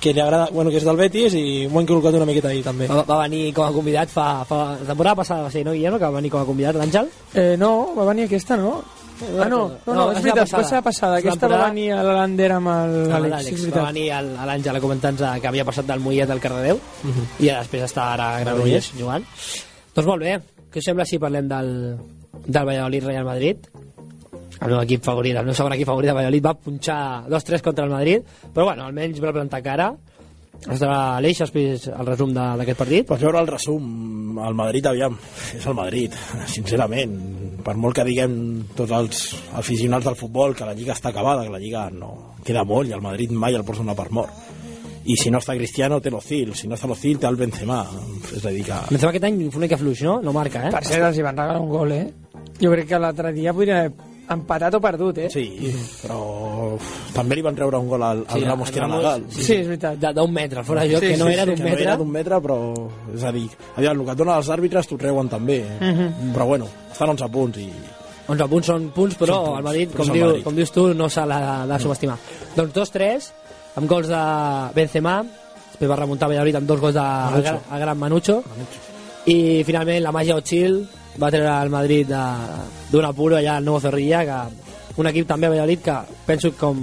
que 0.00 0.12
li 0.12 0.20
agrada, 0.20 0.48
bueno, 0.52 0.70
que 0.70 0.76
és 0.76 0.84
del 0.84 0.96
Betis 1.00 1.34
i 1.34 1.66
m'ho 1.70 1.80
he 1.80 1.86
inculcat 1.86 2.14
una 2.18 2.26
miqueta 2.28 2.48
ahir 2.52 2.62
també. 2.64 2.86
Va, 2.90 3.02
va 3.08 3.22
venir 3.24 3.52
com 3.56 3.64
a 3.64 3.72
convidat 3.72 4.10
fa, 4.12 4.44
fa... 4.44 4.60
La 4.80 4.90
temporada 4.92 5.16
passada 5.22 5.46
va 5.46 5.50
ser, 5.50 5.64
no, 5.64 5.72
Guillermo, 5.72 5.98
que 5.98 6.04
va 6.10 6.18
venir 6.20 6.30
com 6.30 6.42
a 6.42 6.46
convidat 6.48 6.76
l'Àngel? 6.76 7.08
Eh, 7.34 7.56
no, 7.58 7.72
va 7.96 8.04
venir 8.12 8.26
aquesta, 8.28 8.56
no? 8.60 8.76
Ah, 9.16 9.46
no, 9.48 9.62
no, 9.86 9.94
no, 9.96 10.02
és 10.12 10.18
veritat, 10.20 10.50
la 10.52 10.82
passada. 10.84 11.18
És 11.18 11.24
la 11.24 11.30
Aquesta 11.32 11.48
va 11.48 11.60
venir 11.70 11.86
a 11.94 12.02
amb 12.58 12.68
el- 12.68 12.96
Amb 13.06 13.24
l'Àlex, 13.24 13.30
l'Àlex, 13.32 13.62
és 13.64 13.72
va 13.72 13.86
venir 13.86 14.10
a 14.12 14.20
l'Àngel 14.20 14.76
a 14.76 14.82
comentar-nos 14.84 15.40
que 15.40 15.48
havia 15.48 15.64
passat 15.64 15.86
del 15.88 16.00
Mollet 16.04 16.28
al 16.30 16.40
Cardedeu 16.44 16.78
i 17.40 17.48
ara 17.48 17.62
després 17.64 17.86
està 17.88 18.10
ara 18.12 18.26
a 18.36 18.40
Granollers 18.44 18.92
jugant. 18.98 19.24
Doncs 19.96 20.06
molt 20.12 20.20
bé, 20.22 20.36
què 20.70 20.82
us 20.84 20.90
sembla 20.90 21.06
si 21.08 21.18
parlem 21.18 21.48
del, 21.48 21.72
del 22.44 22.66
Valladolid-Real 22.68 23.24
Madrid? 23.24 23.64
El 24.60 24.70
meu 24.72 24.80
equip 24.80 25.02
favorit, 25.04 25.36
el 25.36 25.44
meu 25.44 25.54
segon 25.54 25.74
equip 25.76 25.86
favorit 25.90 26.08
de 26.10 26.14
Valladolid 26.16 26.44
va 26.46 26.54
punxar 26.54 26.98
2-3 27.28 27.62
contra 27.62 27.84
el 27.84 27.90
Madrid, 27.90 28.22
però 28.54 28.64
bueno, 28.70 28.84
almenys 28.86 29.20
va 29.22 29.32
plantar 29.36 29.62
cara. 29.62 29.90
Estarà 30.56 31.20
l'Eix, 31.20 31.38
després 31.42 31.84
el 31.92 32.06
resum 32.08 32.32
de- 32.32 32.46
d'aquest 32.56 32.78
partit. 32.78 33.06
Pots 33.06 33.20
veure 33.20 33.38
el 33.42 33.46
resum, 33.50 34.38
el 34.40 34.54
Madrid, 34.56 34.86
aviam, 34.88 35.18
és 35.54 35.66
el 35.66 35.74
Madrid, 35.76 36.12
sincerament. 36.46 37.12
Per 37.66 37.74
molt 37.76 37.94
que 37.98 38.04
diguem 38.06 38.64
tots 38.74 38.90
els 38.96 39.20
aficionats 39.58 40.06
del 40.06 40.16
futbol 40.16 40.54
que 40.56 40.64
la 40.64 40.72
Lliga 40.74 40.94
està 40.94 41.10
acabada, 41.10 41.44
que 41.44 41.50
la 41.52 41.58
Lliga 41.60 41.90
no 41.90 42.34
queda 42.44 42.64
molt 42.64 42.88
i 42.88 42.92
el 42.96 43.02
Madrid 43.02 43.30
mai 43.32 43.54
el 43.54 43.64
posa 43.64 43.82
una 43.82 43.94
per 43.94 44.10
mort. 44.10 44.32
I 45.04 45.14
si 45.16 45.30
no 45.30 45.38
està 45.38 45.54
Cristiano, 45.54 46.00
té 46.00 46.10
l'Ozil. 46.10 46.54
Si 46.54 46.66
no 46.66 46.74
està 46.74 46.88
l'Ozil, 46.88 47.18
té 47.18 47.26
el 47.28 47.36
Benzema. 47.36 47.84
És 48.34 48.44
a 48.44 48.50
dir, 48.50 48.64
que... 48.64 48.72
Benzema 48.90 49.10
aquest 49.12 49.24
any 49.28 49.36
fa 49.50 49.58
una 49.58 49.66
mica 49.66 49.76
fluix, 49.78 50.02
no? 50.02 50.20
No 50.22 50.32
marca, 50.32 50.64
eh? 50.66 50.72
Per 50.74 50.82
cert, 50.84 51.04
els 51.10 51.18
hi 51.18 51.22
van 51.22 51.36
regalar 51.36 51.60
un 51.60 51.68
gol, 51.70 51.92
eh? 51.92 52.12
Jo 52.60 52.72
crec 52.72 52.88
que 52.88 52.98
l'altre 52.98 53.32
dia 53.36 53.52
podria 53.54 53.84
haver 53.84 53.92
empatat 54.28 54.74
o 54.74 54.80
perdut, 54.82 55.18
eh? 55.22 55.28
Sí, 55.30 55.44
però 56.02 56.16
uf, 56.74 56.86
també 57.14 57.36
li 57.38 57.42
van 57.46 57.54
treure 57.54 57.78
un 57.78 57.88
gol 57.88 58.02
al, 58.02 58.24
al 58.26 58.40
Sí, 58.40 58.44
Ramos, 58.44 58.68
al 58.68 58.74
que 58.74 58.80
era 58.80 58.88
legal. 58.90 59.24
Sí, 59.30 59.52
és 59.60 59.66
veritat. 59.68 60.00
D'un 60.16 60.32
metre, 60.32 60.64
fora 60.66 60.82
de 60.82 60.94
joc, 60.94 61.04
Sí, 61.04 61.12
que 61.12 61.16
no 61.20 61.26
sí, 61.28 61.32
era 61.34 61.44
sí, 61.44 61.50
d'un 61.50 61.56
que 61.56 61.62
metre. 61.64 61.84
no 61.84 61.90
era 61.90 61.96
d'un 61.96 62.10
metre, 62.10 62.40
però... 62.42 62.56
És 63.14 63.24
a 63.24 63.32
dir, 63.32 63.44
aviam, 63.76 64.00
el 64.00 64.04
que 64.08 64.12
et 64.16 64.18
donen 64.18 64.34
els 64.36 64.50
àrbitres 64.50 64.88
t'ho 64.90 64.98
treuen 64.98 65.28
també. 65.28 65.60
Mhm. 65.80 66.32
Però 66.34 66.46
bueno, 66.50 66.66
estan 66.90 67.10
11 67.14 67.28
punts 67.30 67.58
i... 67.62 67.70
11 68.26 68.48
punts 68.50 68.66
són 68.66 68.88
punts, 68.90 69.14
però 69.20 69.36
Són 69.36 69.44
punts, 69.46 69.58
el 69.58 69.64
Madrid, 69.68 69.92
com, 69.94 70.08
diu, 70.10 70.24
Madrid. 70.26 70.42
com 70.44 70.56
dius 70.56 70.72
tu, 70.74 70.88
no 70.98 71.06
s'ha 71.08 71.26
de, 71.30 71.40
de 71.72 71.78
subestimar. 71.84 72.16
Doncs 72.56 72.74
2-3, 72.74 73.28
amb 73.78 73.86
gols 73.88 74.08
de 74.10 74.22
Benzema, 74.74 75.20
després 75.70 75.90
va 75.92 75.96
remuntar 76.00 76.26
Valladolid 76.32 76.56
amb 76.58 76.66
dos 76.66 76.80
gols 76.82 76.94
de 76.98 77.04
Manucho. 77.06 77.36
el, 77.36 77.42
gran- 77.44 77.62
el 77.76 77.80
gran 77.84 77.98
Manucho, 78.02 78.42
i 79.26 79.62
finalment 79.66 80.02
la 80.02 80.10
màgia 80.14 80.34
Ochil 80.38 80.80
va 81.20 81.30
treure 81.32 81.52
el 81.62 81.72
Madrid 81.72 82.10
d'un 82.92 83.04
apuro 83.08 83.36
allà 83.38 83.56
al 83.56 83.66
Nou 83.66 83.80
Zorrilla, 83.80 84.24
que 84.24 85.00
un 85.00 85.10
equip 85.10 85.28
també 85.28 85.48
a 85.48 85.52
Valladolid 85.52 85.82
que 85.84 85.96
penso 86.26 86.52
com 86.56 86.80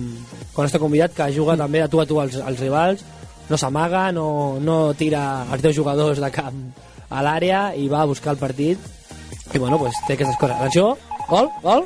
quan 0.53 0.69
està 0.69 0.81
convidat 0.81 1.15
que 1.17 1.31
juga 1.33 1.57
també 1.57 1.81
de 1.81 1.89
tu 1.89 2.01
a 2.01 2.05
tu 2.05 2.19
als, 2.21 2.37
als 2.37 2.61
rivals 2.61 3.01
no 3.49 3.57
s'amaga, 3.57 4.11
no, 4.13 4.59
no 4.61 4.93
tira 4.97 5.45
els 5.51 5.63
teus 5.63 5.75
jugadors 5.75 6.21
de 6.21 6.29
camp 6.33 6.59
a 7.09 7.23
l'àrea 7.25 7.71
i 7.75 7.89
va 7.89 8.03
a 8.03 8.09
buscar 8.09 8.35
el 8.35 8.41
partit 8.41 8.79
i 9.53 9.59
bueno, 9.59 9.77
pues, 9.81 9.97
té 10.07 10.15
aquestes 10.15 10.37
coses 10.39 10.55
atenció, 10.55 10.95
gol, 11.29 11.49
gol 11.65 11.85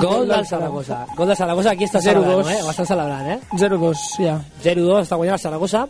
Gol 0.00 0.26
del 0.28 0.44
Saragossa. 0.44 1.06
Gol 1.16 1.28
del 1.28 1.36
Saragossa, 1.38 1.70
aquí 1.70 1.86
està 1.86 2.00
0-2. 2.02 2.24
celebrant, 2.26 2.48
eh? 2.50 2.62
Ho 2.64 2.70
estan 2.72 2.88
celebrant, 2.88 3.28
eh? 3.30 3.38
0-2, 3.54 4.00
ja. 4.18 4.34
0-2, 4.64 5.06
està 5.06 5.16
guanyant 5.16 5.38
el 5.38 5.40
Saragossa, 5.40 5.84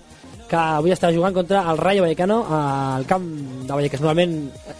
que 0.46 0.58
avui 0.58 0.94
està 0.94 1.10
jugant 1.14 1.34
contra 1.34 1.64
el 1.70 1.78
Rayo 1.78 2.04
Vallecano 2.04 2.38
al 2.54 3.06
camp 3.10 3.26
de 3.66 3.72
Vallecas. 3.72 4.02
Normalment 4.02 4.36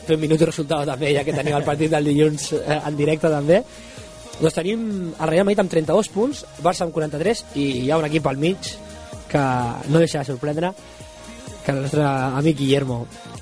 fem 0.07 0.21
minut 0.23 0.43
i 0.43 0.49
resultat 0.49 0.87
també, 0.89 1.13
ja 1.17 1.25
que 1.27 1.35
tenim 1.35 1.57
el 1.59 1.67
partit 1.67 1.91
del 1.93 2.11
dilluns 2.13 2.53
eh, 2.59 2.79
en 2.79 2.99
directe 2.99 3.31
també. 3.33 3.63
Doncs 4.37 4.59
tenim 4.59 4.83
el 5.15 5.31
Real 5.33 5.47
Madrid 5.49 5.65
amb 5.65 5.73
32 5.73 6.13
punts, 6.13 6.45
Barça 6.63 6.85
amb 6.87 6.95
43 6.95 7.45
i 7.57 7.67
hi 7.85 7.91
ha 7.91 7.99
un 7.99 8.07
equip 8.09 8.27
al 8.29 8.39
mig 8.39 8.75
que 9.31 9.45
no 9.91 10.03
deixa 10.03 10.21
de 10.21 10.29
sorprendre 10.29 10.75
que 11.67 11.73
el 11.75 11.81
nostre 11.83 12.05
amic 12.07 12.61
Guillermo 12.61 13.01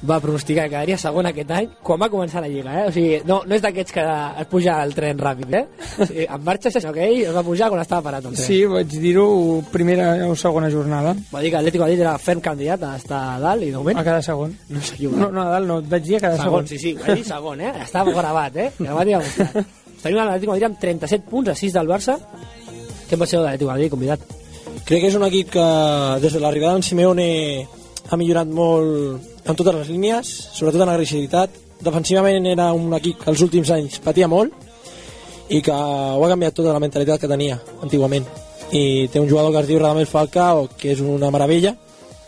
va 0.09 0.17
pronosticar 0.21 0.65
que 0.65 0.71
quedaria 0.73 0.97
segon 0.97 1.27
aquest 1.29 1.51
any 1.53 1.67
quan 1.85 2.01
va 2.01 2.09
començar 2.09 2.41
la 2.41 2.49
Lliga, 2.49 2.73
eh? 2.81 2.85
O 2.89 2.93
sigui, 2.95 3.19
no, 3.29 3.43
no 3.45 3.55
és 3.57 3.61
d'aquests 3.61 3.93
que 3.93 4.05
es 4.41 4.49
puja 4.49 4.79
al 4.81 4.95
tren 4.97 5.19
ràpid, 5.21 5.53
eh? 5.59 5.63
O 6.01 6.07
sigui, 6.09 6.25
en 6.25 6.45
marxa, 6.47 6.73
sinó 6.73 6.93
que 6.97 7.05
ell 7.05 7.21
es 7.29 7.35
va 7.37 7.43
pujar 7.45 7.69
quan 7.69 7.83
estava 7.83 8.01
parat 8.07 8.25
el 8.25 8.33
tren. 8.33 8.47
Sí, 8.47 8.63
vaig 8.71 8.89
dir-ho 9.03 9.27
primera 9.73 10.09
o 10.31 10.35
segona 10.41 10.71
jornada. 10.73 11.13
Va 11.35 11.43
dir 11.45 11.51
que 11.53 11.61
l'Atlético 11.61 11.85
de 11.85 11.91
Madrid 11.91 12.05
era 12.07 12.17
ferm 12.19 12.41
candidat 12.41 12.83
a 12.89 12.95
estar 12.97 13.21
a 13.35 13.39
dalt 13.45 13.63
i 13.67 13.71
de 13.71 13.77
moment 13.77 14.01
A 14.01 14.05
cada 14.09 14.23
segon. 14.25 14.57
no 14.71 14.81
s'equivoca. 14.81 15.21
No, 15.21 15.29
no, 15.31 15.43
a 15.45 15.51
dalt 15.59 15.69
no, 15.69 15.79
et 15.85 15.91
vaig 15.93 16.09
dir 16.09 16.17
a 16.17 16.23
cada 16.25 16.41
segon, 16.41 16.67
segon. 16.67 16.73
sí, 16.73 16.79
sí, 16.79 16.95
va 16.97 17.15
dir 17.15 17.25
segon, 17.29 17.61
eh? 17.61 17.75
Estava 17.85 18.13
gravat, 18.17 18.57
eh? 18.57 18.71
Gravat 18.79 19.07
i 19.13 19.19
demostrat. 19.19 19.61
Tenim 20.05 20.19
l'Atlético 20.23 20.53
Madrid 20.57 20.69
amb 20.71 20.81
37 20.81 21.29
punts 21.29 21.53
a 21.53 21.55
6 21.61 21.77
del 21.77 21.89
Barça. 21.93 22.17
Què 23.05 23.15
en 23.17 23.21
va 23.21 23.29
ser 23.29 23.39
de 23.39 23.45
l'Atlético 23.45 23.71
Madrid, 23.71 23.93
convidat? 23.93 24.21
Crec 24.85 25.01
que 25.05 25.09
és 25.13 25.15
un 25.17 25.25
equip 25.29 25.53
que 25.55 25.65
des 26.25 26.33
de 26.33 26.41
l'arribada 26.41 26.75
d'en 26.77 26.83
Simeone 26.85 27.29
ha 28.11 28.19
millorat 28.21 28.49
molt 28.49 29.45
en 29.45 29.57
totes 29.57 29.75
les 29.75 29.91
línies, 29.93 30.31
sobretot 30.57 30.85
en 30.85 30.93
agressivitat. 30.93 31.61
Defensivament 31.85 32.47
era 32.49 32.71
un 32.73 32.93
equip 32.97 33.21
que 33.23 33.31
els 33.33 33.43
últims 33.45 33.71
anys 33.75 33.99
patia 34.05 34.29
molt 34.31 34.55
i 35.53 35.61
que 35.65 35.75
ho 35.75 36.25
ha 36.25 36.31
canviat 36.31 36.57
tota 36.57 36.73
la 36.73 36.81
mentalitat 36.81 37.21
que 37.21 37.31
tenia 37.31 37.59
antigament. 37.85 38.27
I 38.73 39.09
té 39.13 39.21
un 39.21 39.29
jugador 39.29 39.53
que 39.53 39.61
es 39.65 39.69
diu 39.69 39.79
Radamel 39.79 40.09
Falcao, 40.09 40.69
que 40.79 40.95
és 40.95 41.03
una 41.05 41.31
meravella, 41.35 41.75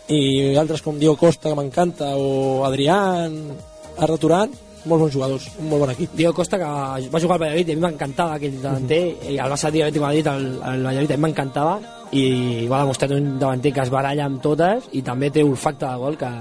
i 0.07 0.55
altres 0.55 0.83
com 0.85 0.99
Diego 0.99 1.17
Costa, 1.19 1.49
que 1.49 1.57
m'encanta, 1.57 2.13
o 2.15 2.63
Adrián, 2.67 3.35
Arda 3.97 4.17
Turan, 4.21 4.53
molt 4.85 5.03
bons 5.03 5.13
jugadors, 5.13 5.47
un 5.59 5.69
molt 5.71 5.85
bon 5.85 5.91
equip. 5.93 6.13
Diego 6.15 6.33
Costa, 6.33 6.59
que 6.61 6.67
va 6.67 7.21
jugar 7.21 7.37
al 7.37 7.43
Valladolid 7.43 7.69
i 7.69 7.75
a 7.75 7.79
mi 7.79 7.85
m'encantava 7.87 8.37
aquell 8.37 8.59
davanter, 8.61 9.01
i 9.31 9.37
el 9.37 9.51
va 9.51 9.57
l'Atlético 9.57 9.93
de 9.93 10.05
Madrid, 10.05 10.29
el, 10.33 10.47
el 10.73 10.85
Valladolid 10.85 11.11
a 11.11 11.17
mi 11.17 11.25
m'encantava, 11.25 11.75
i 12.11 12.67
va 12.71 12.83
demostrar 12.85 13.11
un 13.17 13.33
davanter 13.39 13.73
que 13.73 13.83
es 13.83 13.91
baralla 13.91 14.25
amb 14.29 14.41
totes 14.41 14.87
i 14.95 15.01
també 15.03 15.29
té 15.33 15.43
olfacte 15.43 15.85
de 15.85 15.97
gol 16.03 16.17
que, 16.17 16.31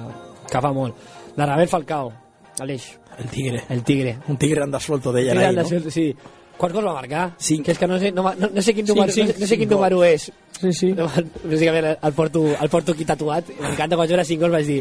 que 0.50 0.62
fa 0.62 0.72
molt. 0.72 1.10
La 1.36 1.46
Rabel 1.46 1.68
Falcao, 1.68 2.12
Aleix. 2.60 2.92
El 3.18 3.30
Tigre. 3.30 3.62
El 3.68 3.82
Tigre. 3.82 4.18
Un 4.28 4.36
Tigre 4.36 4.64
en 4.64 4.70
desfolto 4.70 5.12
deien 5.12 5.36
Tigre 5.36 5.52
de 5.52 5.80
no? 5.80 5.90
Sí. 5.90 6.10
Quants 6.56 6.72
gols 6.72 6.86
va 6.88 6.94
marcar? 6.96 7.24
Cinc. 7.38 7.66
Que 7.66 7.74
és 7.74 7.80
que 7.80 7.88
no 7.88 7.98
sé, 8.00 8.10
no, 8.16 8.22
no, 8.40 8.48
no 8.52 8.62
sé 8.64 8.72
quin 8.76 8.86
número, 8.88 9.12
Cinc, 9.12 9.34
no, 9.34 9.42
no 9.42 9.48
sé 9.50 9.58
quin 9.60 9.68
número 9.68 10.00
és. 10.06 10.30
Sí, 10.56 10.72
sí. 10.72 10.92
Bàsicament 10.96 11.90
el 11.92 12.14
porto, 12.16 12.46
el 12.54 12.70
porto 12.72 12.94
aquí 12.96 13.04
tatuat. 13.08 13.50
M'encanta 13.60 13.98
quan 13.98 14.08
jo 14.08 14.16
era 14.16 14.24
5 14.24 14.46
gols 14.46 14.56
vaig 14.56 14.70
dir 14.70 14.80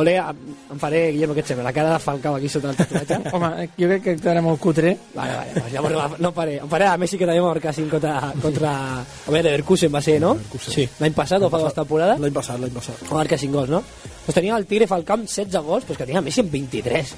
ole, 0.00 0.16
em, 0.18 0.38
em 0.74 0.78
faré, 0.82 1.00
Guillermo, 1.12 1.34
què 1.36 1.42
et 1.44 1.50
sembla? 1.50 1.64
La 1.68 1.72
cara 1.76 1.92
de 1.92 1.98
Falcao 2.02 2.34
aquí 2.36 2.48
sota 2.48 2.70
el 2.70 2.76
tatuatge. 2.78 3.18
Home, 3.34 3.50
jo 3.78 3.88
crec 3.90 4.02
que 4.04 4.14
quedarà 4.18 4.42
molt 4.42 4.60
cutre. 4.62 4.96
Vale, 5.14 5.36
vale, 5.38 5.52
pues 5.60 5.72
llavors 5.72 5.94
no, 5.94 6.18
no 6.26 6.32
faré. 6.36 6.56
Em 6.64 6.68
faré 6.72 6.88
a 6.90 6.96
Messi 7.00 7.18
que 7.20 7.28
també 7.28 7.40
va 7.44 7.52
marcar 7.52 7.72
5 7.76 7.90
contra, 7.94 8.32
contra... 8.42 8.72
A 9.02 9.30
veure, 9.30 9.44
Leverkusen 9.48 9.92
va 9.94 10.02
ser, 10.02 10.18
no? 10.22 10.34
Sí. 10.58 10.88
L'any 11.00 11.14
passat 11.14 11.42
o 11.42 11.50
fa 11.52 11.62
dues 11.62 11.76
temporades? 11.78 12.20
L'any 12.22 12.34
passat, 12.34 12.58
l'any 12.62 12.74
passat. 12.74 13.00
Va 13.10 13.20
marcar 13.22 13.38
5 13.38 13.54
gols, 13.58 13.70
no? 13.70 13.82
Pues 14.24 14.34
tenia 14.34 14.56
el 14.56 14.66
Tigre 14.66 14.86
Falcao 14.90 15.18
amb 15.20 15.28
16 15.28 15.62
gols, 15.66 15.84
pues 15.88 15.98
que 15.98 16.06
tenia 16.08 16.22
Messi 16.24 16.40
amb 16.44 16.52
23 16.54 17.14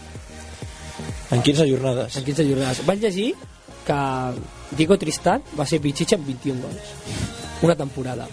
En 1.33 1.43
15 1.43 1.65
jornades. 1.71 2.17
en 2.17 2.25
15 2.25 2.45
jornades. 2.49 2.85
Vaig 2.87 3.01
llegir 3.03 3.35
que 3.87 3.97
Diego 4.77 4.97
Tristan 4.99 5.43
va 5.59 5.67
ser 5.67 5.81
Pichichi 5.81 6.15
amb 6.15 6.27
21 6.27 6.61
gols. 6.63 6.93
Una 7.63 7.75
temporada. 7.77 8.27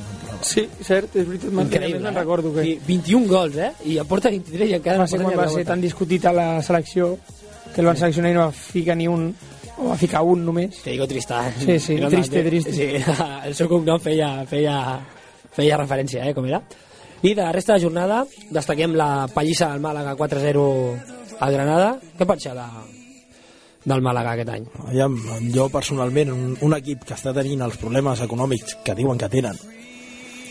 Sí, 0.47 0.65
cert, 0.83 1.15
és 1.15 1.27
veritat, 1.27 1.51
Increïble, 1.53 2.01
me'n 2.03 2.12
eh? 2.12 2.19
recordo 2.19 2.51
que... 2.53 2.65
Sí, 2.65 2.75
21 2.88 3.29
gols, 3.31 3.57
eh? 3.57 3.71
I 3.89 3.97
en 4.03 4.09
porta 4.09 4.31
23 4.33 4.69
i 4.69 4.77
encara 4.79 5.01
va 5.01 5.07
no 5.07 5.12
ser 5.12 5.21
quan 5.23 5.39
va 5.39 5.47
ser 5.51 5.65
tan 5.67 5.81
discutit 5.83 6.27
a 6.29 6.33
la 6.35 6.47
selecció 6.65 7.15
que 7.73 7.81
el 7.81 7.89
van 7.89 8.00
seleccionar 8.00 8.31
i 8.31 8.38
no 8.38 8.47
va 8.47 8.53
ficar 8.53 8.97
ni 9.00 9.07
un 9.09 9.31
o 9.77 9.89
va 9.89 9.97
ficar 9.97 10.21
un 10.21 10.43
només 10.45 10.83
Te 10.83 10.91
digo 10.91 11.07
Tristan. 11.07 11.51
Sí, 11.57 11.79
sí, 11.79 11.95
Era 11.95 12.09
triste, 12.09 12.43
triste. 12.43 12.73
Sí, 12.73 12.89
el 13.47 13.55
seu 13.57 13.69
cognom 13.69 14.00
feia, 14.00 14.45
feia, 14.50 14.77
feia 15.55 15.79
referència, 15.81 16.25
eh, 16.27 16.33
com 16.38 16.45
era. 16.50 16.62
I 17.23 17.33
de 17.33 17.41
la 17.41 17.51
resta 17.55 17.77
de 17.77 17.85
jornada 17.85 18.23
destaquem 18.51 18.97
la 19.00 19.27
pallissa 19.33 19.71
del 19.71 19.81
Màlaga 19.81 20.15
4-0 20.19 20.65
al 21.39 21.53
Granada. 21.55 21.93
Què 22.19 22.27
penseu 22.29 22.55
de, 22.57 22.67
del 23.85 24.03
Màlaga 24.05 24.35
aquest 24.35 24.51
any? 24.53 24.67
Aviam, 24.85 25.15
jo 25.55 25.69
personalment, 25.73 26.33
un, 26.35 26.57
un 26.62 26.77
equip 26.77 27.07
que 27.07 27.15
està 27.17 27.33
tenint 27.33 27.63
els 27.65 27.79
problemes 27.81 28.21
econòmics 28.27 28.77
que 28.83 28.97
diuen 29.00 29.17
que 29.17 29.31
tenen 29.31 29.57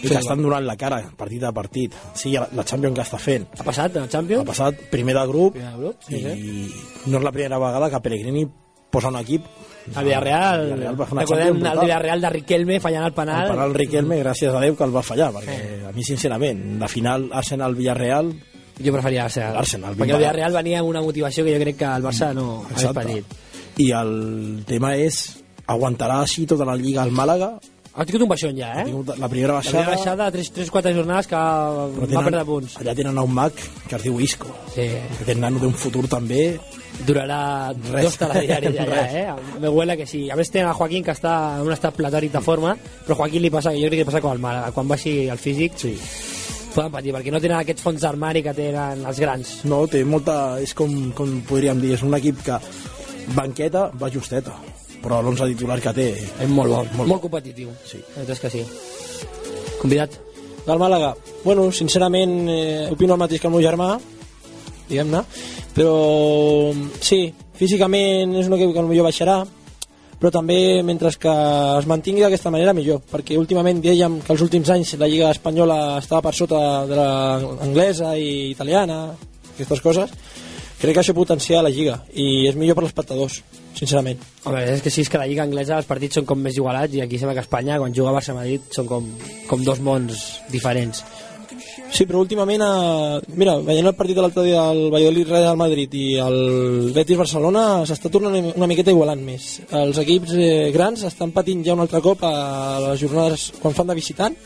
i 0.02 0.08
que 0.08 0.18
estan 0.18 0.42
donant 0.42 0.64
la 0.66 0.76
cara 0.76 1.00
partit 1.16 1.42
a 1.44 1.52
partit, 1.52 1.94
sigui 2.14 2.36
la, 2.38 2.48
la 2.52 2.64
Champions 2.64 2.96
que 2.96 3.02
està 3.06 3.18
fent, 3.22 3.46
Ha 3.58 3.64
passat 3.66 3.96
el 3.96 4.04
ha 4.04 4.08
Champions? 4.08 4.44
passat 4.48 4.74
primer 4.90 5.14
de 5.14 5.26
grup 5.30 5.54
Primer 5.54 5.70
de 5.72 5.78
grup, 5.78 6.02
sí, 6.08 6.16
i 6.16 6.22
sí. 6.22 6.82
no 7.06 7.18
és 7.18 7.24
la 7.24 7.32
primera 7.32 7.58
vegada 7.62 7.90
que 7.90 8.00
Pellegrini 8.00 8.46
posa 8.92 9.08
un 9.08 9.16
equip 9.16 9.46
El 9.96 10.04
Villarreal, 10.04 10.60
el 10.60 10.66
Villarreal 10.74 11.00
va 11.00 11.06
fer 11.06 11.14
una 11.16 11.22
recordem 11.22 11.56
el. 11.66 11.80
Villarreal 11.80 12.20
de 12.20 12.30
Riquelme 12.30 12.76
fallant 12.80 13.04
el 13.08 13.12
penal. 13.16 13.44
el 13.46 13.50
penal 13.56 13.72
Riquelme, 13.74 14.18
gràcies 14.22 14.54
a 14.54 14.60
Déu 14.62 14.76
que 14.78 14.84
el 14.84 14.92
va 14.94 15.02
fallar 15.02 15.32
perquè 15.34 15.56
a 15.88 15.92
mi 15.96 16.04
sincerament, 16.06 16.60
la 16.78 16.88
final 16.88 17.28
Arsenal-Villarreal 17.32 18.32
Jo 18.82 18.92
preferia 18.94 19.22
l'Arsenal. 19.24 19.54
L'Arsenal, 19.54 19.96
Perquè 19.96 20.14
el 20.14 20.18
Villarreal 20.22 20.52
venia 20.54 20.78
amb 20.80 20.88
una 20.88 21.02
motivació 21.02 21.44
que 21.44 21.52
jo 21.56 21.60
crec 21.64 21.76
que 21.82 21.84
el 21.96 22.02
Barça 22.02 22.32
no 22.34 22.62
hagués 22.64 22.84
Exacte. 22.84 22.94
patit. 23.00 23.24
i 23.82 23.90
el 23.96 24.64
tema 24.66 24.94
és 24.96 25.18
aguantarà 25.66 26.20
així 26.22 26.46
tota 26.46 26.64
la 26.68 26.74
Lliga 26.76 27.02
al 27.02 27.10
Màlaga 27.12 27.54
Ha 27.92 28.06
tingut 28.08 28.22
un 28.24 28.28
baixón 28.30 28.56
ja, 28.56 28.70
ha 28.72 28.82
eh? 28.82 28.84
tingut 28.88 29.10
la 29.20 29.28
primera 29.28 29.52
La 29.52 29.58
baixada, 29.60 29.82
primera 29.84 29.96
baixada, 29.98 30.28
3-4 30.32 30.94
jornades 30.96 31.26
que 31.28 31.36
però 31.36 32.06
va 32.14 32.22
perdre 32.24 32.44
punts. 32.48 32.76
allà 32.80 32.94
tenen 32.96 33.18
un 33.20 33.34
mag 33.36 33.52
que 33.88 33.96
es 33.98 34.02
diu 34.06 34.20
Isco 34.20 34.48
Sí. 34.74 34.86
nano 35.36 35.60
té 35.60 35.66
un 35.66 35.74
futur 35.76 36.06
també 36.08 36.58
Durarà 37.06 37.72
Res. 37.90 38.04
dos 38.04 38.16
telediaris 38.18 38.74
ja, 38.78 39.04
eh? 39.10 39.34
Me 39.60 39.68
huele 39.68 39.96
que 39.96 40.06
sí. 40.06 40.30
A 40.30 40.36
més 40.36 40.50
tenen 40.50 40.68
a 40.70 40.74
Joaquín 40.74 41.04
que 41.04 41.12
està 41.12 41.58
en 41.58 41.66
un 41.66 41.72
estat 41.72 41.94
platòric 41.96 42.32
de 42.32 42.40
forma, 42.40 42.76
però 43.06 43.16
Joaquín 43.16 43.42
li 43.42 43.50
passa, 43.50 43.72
jo 43.72 43.88
crec 43.88 43.98
que 44.00 44.04
li 44.04 44.08
passa 44.08 44.20
com 44.24 44.32
al 44.32 44.40
Màlaga, 44.40 44.72
quan 44.72 44.88
baixi 44.88 45.28
el 45.28 45.38
físic 45.40 45.76
sí. 45.76 45.94
poden 46.74 46.92
patir, 46.92 47.12
perquè 47.12 47.32
no 47.32 47.40
tenen 47.40 47.58
aquests 47.60 47.82
fons 47.84 48.00
d'armari 48.00 48.42
que 48.42 48.54
tenen 48.56 49.04
els 49.04 49.20
grans. 49.20 49.54
no, 49.64 49.86
té 49.86 50.04
molta, 50.04 50.60
és 50.60 50.72
com, 50.74 51.12
com 51.16 51.40
podríem 51.48 51.80
dir 51.80 51.94
és 51.96 52.02
un 52.04 52.14
equip 52.16 52.40
que 52.44 52.60
banqueta 53.36 53.90
va 54.00 54.08
justeta 54.12 54.56
però 55.02 55.20
l'11 55.20 55.50
titular 55.54 55.78
que 55.82 55.92
té 55.96 56.08
És 56.14 56.48
molt 56.48 56.70
bo, 56.70 56.82
molt, 56.98 57.08
Molt 57.14 57.24
competitiu. 57.24 57.72
Sí. 57.86 58.00
És 58.26 58.40
que 58.40 58.50
sí. 58.52 58.62
Convidat. 59.80 60.14
Del 60.66 60.78
Màlaga, 60.78 61.16
bueno, 61.42 61.66
sincerament 61.74 62.36
eh, 62.48 62.88
opino 62.92 63.16
el 63.16 63.22
mateix 63.22 63.40
que 63.42 63.48
el 63.50 63.54
meu 63.56 63.64
germà, 63.64 63.96
diguem-ne, 64.86 65.24
però 65.74 65.96
sí, 67.02 67.24
físicament 67.58 68.36
és 68.38 68.46
un 68.46 68.54
equip 68.54 68.70
que 68.70 68.84
potser 68.86 69.06
baixarà, 69.08 69.40
però 70.22 70.30
també 70.30 70.56
mentre 70.86 71.10
que 71.18 71.32
es 71.80 71.88
mantingui 71.90 72.22
d'aquesta 72.22 72.52
manera 72.54 72.74
millor, 72.76 73.00
perquè 73.10 73.34
últimament 73.40 73.80
dèiem 73.82 74.20
que 74.22 74.30
els 74.36 74.44
últims 74.44 74.70
anys 74.70 74.94
la 75.00 75.08
Lliga 75.10 75.32
Espanyola 75.34 75.98
estava 75.98 76.22
per 76.28 76.34
sota 76.38 76.60
de 76.86 76.94
l'anglesa 77.00 78.14
i 78.14 78.52
italiana, 78.52 79.00
aquestes 79.56 79.82
coses, 79.82 80.14
crec 80.78 80.94
que 80.94 81.02
això 81.02 81.14
potencia 81.16 81.64
la 81.66 81.74
Lliga 81.74 81.98
i 82.14 82.46
és 82.46 82.54
millor 82.54 82.78
per 82.78 82.84
als 82.86 82.92
espectadors, 82.92 83.40
sincerament. 83.78 84.22
Home, 84.44 84.62
és 84.74 84.84
que 84.84 84.92
sí, 84.92 85.02
és 85.04 85.10
que 85.10 85.20
la 85.20 85.26
Lliga 85.30 85.44
Anglesa 85.46 85.78
els 85.80 85.90
partits 85.90 86.20
són 86.20 86.28
com 86.28 86.40
més 86.42 86.56
igualats 86.58 86.94
i 86.96 87.02
aquí 87.04 87.20
sembla 87.20 87.36
que 87.36 87.44
a 87.44 87.48
Espanya, 87.48 87.80
quan 87.82 87.94
juga 87.96 88.14
Barça-Madrid, 88.16 88.70
són 88.74 88.88
com, 88.90 89.12
com 89.50 89.66
dos 89.66 89.82
mons 89.84 90.24
diferents. 90.52 91.04
Sí, 91.92 92.06
però 92.08 92.22
últimament, 92.22 92.62
eh, 92.64 93.34
mira, 93.36 93.58
veient 93.60 93.86
el 93.86 93.94
partit 93.94 94.16
de 94.16 94.22
l'altre 94.24 94.46
dia 94.46 94.62
del 94.72 94.90
Valladolid 94.92 95.28
Real 95.28 95.58
Madrid 95.60 95.92
i 95.92 96.06
el 96.24 96.92
Betis 96.96 97.20
Barcelona 97.20 97.64
s'està 97.88 98.08
tornant 98.08 98.52
una 98.54 98.68
miqueta 98.70 98.94
igualant 98.94 99.20
més. 99.20 99.58
Els 99.68 100.00
equips 100.00 100.32
eh, 100.32 100.70
grans 100.72 101.04
estan 101.04 101.34
patint 101.36 101.60
ja 101.66 101.76
un 101.76 101.84
altre 101.84 102.00
cop 102.00 102.24
a 102.24 102.32
les 102.86 103.02
jornades 103.04 103.50
quan 103.60 103.76
fan 103.76 103.92
de 103.92 103.98
visitant, 103.98 104.38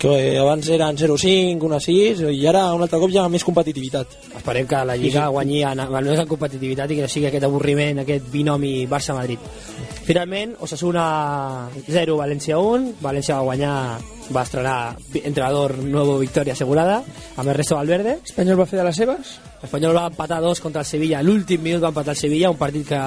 que 0.00 0.08
eh, 0.08 0.38
abans 0.40 0.68
eren 0.72 0.96
0-5, 0.96 1.60
1-6, 1.60 2.22
i 2.32 2.46
ara 2.48 2.62
un 2.72 2.86
altre 2.86 2.98
cop 3.02 3.12
ja 3.12 3.26
més 3.28 3.44
competitivitat. 3.44 4.14
Esperem 4.38 4.68
que 4.68 4.80
la 4.88 4.96
Lliga 4.96 5.26
guanyi 5.28 5.60
en, 5.68 5.84
en 5.84 6.30
competitivitat 6.30 6.90
i 6.90 6.96
que 6.96 7.04
no 7.04 7.10
sigui 7.12 7.28
aquest 7.28 7.44
avorriment, 7.44 8.00
aquest 8.00 8.30
binomi 8.32 8.86
Barça-Madrid. 8.88 9.44
Finalment, 10.08 10.56
Osasuna 10.64 11.04
0, 11.84 12.16
València 12.16 12.56
1. 12.56 12.96
València 13.04 13.36
va 13.36 13.46
guanyar, 13.50 13.76
va 14.32 14.46
estrenar 14.48 14.78
entrenador 15.20 15.76
nuevo 15.84 16.16
victòria 16.24 16.56
assegurada, 16.56 17.02
amb 17.36 17.52
Ernesto 17.52 17.76
Valverde. 17.76 18.18
Espanyol 18.24 18.64
va 18.64 18.68
fer 18.72 18.80
de 18.80 18.88
les 18.88 19.04
seves 19.04 19.38
L'Espanyol 19.60 19.92
va 19.92 20.06
empatar 20.08 20.40
dos 20.40 20.60
contra 20.64 20.80
el 20.80 20.88
Sevilla. 20.88 21.20
L'últim 21.22 21.60
minut 21.60 21.84
va 21.84 21.92
empatar 21.92 22.14
el 22.16 22.20
Sevilla, 22.22 22.50
un 22.50 22.56
partit 22.56 22.88
que 22.88 23.00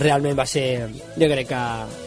realment 0.00 0.38
va 0.38 0.48
ser... 0.48 0.88
Jo 1.18 1.28
crec 1.36 1.52
que 1.52 1.62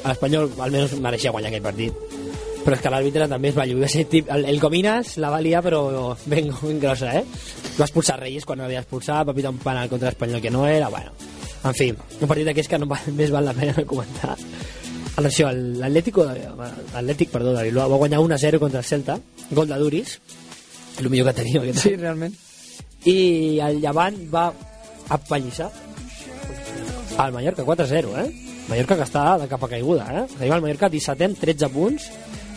l'Espanyol 0.08 0.54
almenys 0.58 0.98
mereixia 1.06 1.36
guanyar 1.36 1.54
aquell 1.54 1.68
partit. 1.70 2.25
Però 2.66 2.74
és 2.74 2.82
que 2.82 2.90
l'àrbitre 2.90 3.28
també 3.30 3.52
es 3.52 3.58
va 3.58 3.66
lluir. 3.70 4.06
Tip, 4.10 4.30
el, 4.34 4.48
el 4.50 4.60
Cominas 4.60 5.16
la 5.22 5.30
va 5.30 5.42
liar, 5.44 5.62
però 5.62 5.84
ben, 6.26 6.50
ben 6.64 6.80
grossa, 6.82 7.12
eh? 7.20 7.24
Va 7.78 7.86
expulsar 7.86 8.18
Reyes 8.20 8.46
quan 8.46 8.58
no 8.58 8.66
havia 8.66 8.82
expulsat, 8.82 9.28
va 9.28 9.36
pitar 9.38 9.52
un 9.54 9.60
penal 9.62 9.90
contra 9.92 10.10
l'Espanyol 10.10 10.42
que 10.42 10.52
no 10.54 10.66
era, 10.68 10.90
bueno... 10.90 11.14
En 11.66 11.74
fi, 11.74 11.88
un 11.90 12.30
partit 12.30 12.46
d'aquests 12.46 12.70
que 12.70 12.78
no 12.78 12.86
va, 12.90 13.00
més 13.20 13.32
val 13.34 13.46
la 13.48 13.54
pena 13.58 13.86
comentar. 13.90 14.36
Atenció, 15.16 15.48
l'Atlético, 15.54 16.26
l'Atlètic, 16.28 17.32
perdó, 17.32 17.54
de 17.56 17.64
Bilbao, 17.70 17.90
va 17.94 17.98
guanyar 18.02 18.20
1-0 18.22 18.60
contra 18.62 18.82
el 18.82 18.86
Celta, 18.86 19.16
gol 19.50 19.70
de 19.72 19.78
Duris, 19.82 20.20
el 21.00 21.10
millor 21.10 21.30
que 21.32 21.38
tenim 21.40 21.62
aquest 21.64 21.82
Sí, 21.86 21.96
realment. 22.02 22.36
i 23.10 23.16
el 23.66 23.80
Llevant 23.82 24.20
va 24.34 24.48
apallissar 25.16 25.72
al 27.18 27.34
Mallorca 27.34 27.64
4-0, 27.64 28.14
eh? 28.22 28.28
Mallorca 28.68 28.98
que 28.98 29.06
està 29.06 29.26
de 29.42 29.48
capa 29.50 29.70
caiguda, 29.72 30.06
eh? 30.12 30.24
Tenim 30.38 30.54
el 30.58 30.64
Mallorca 30.66 30.90
17 30.90 31.30
amb 31.32 31.42
13 31.42 31.70
punts, 31.74 32.08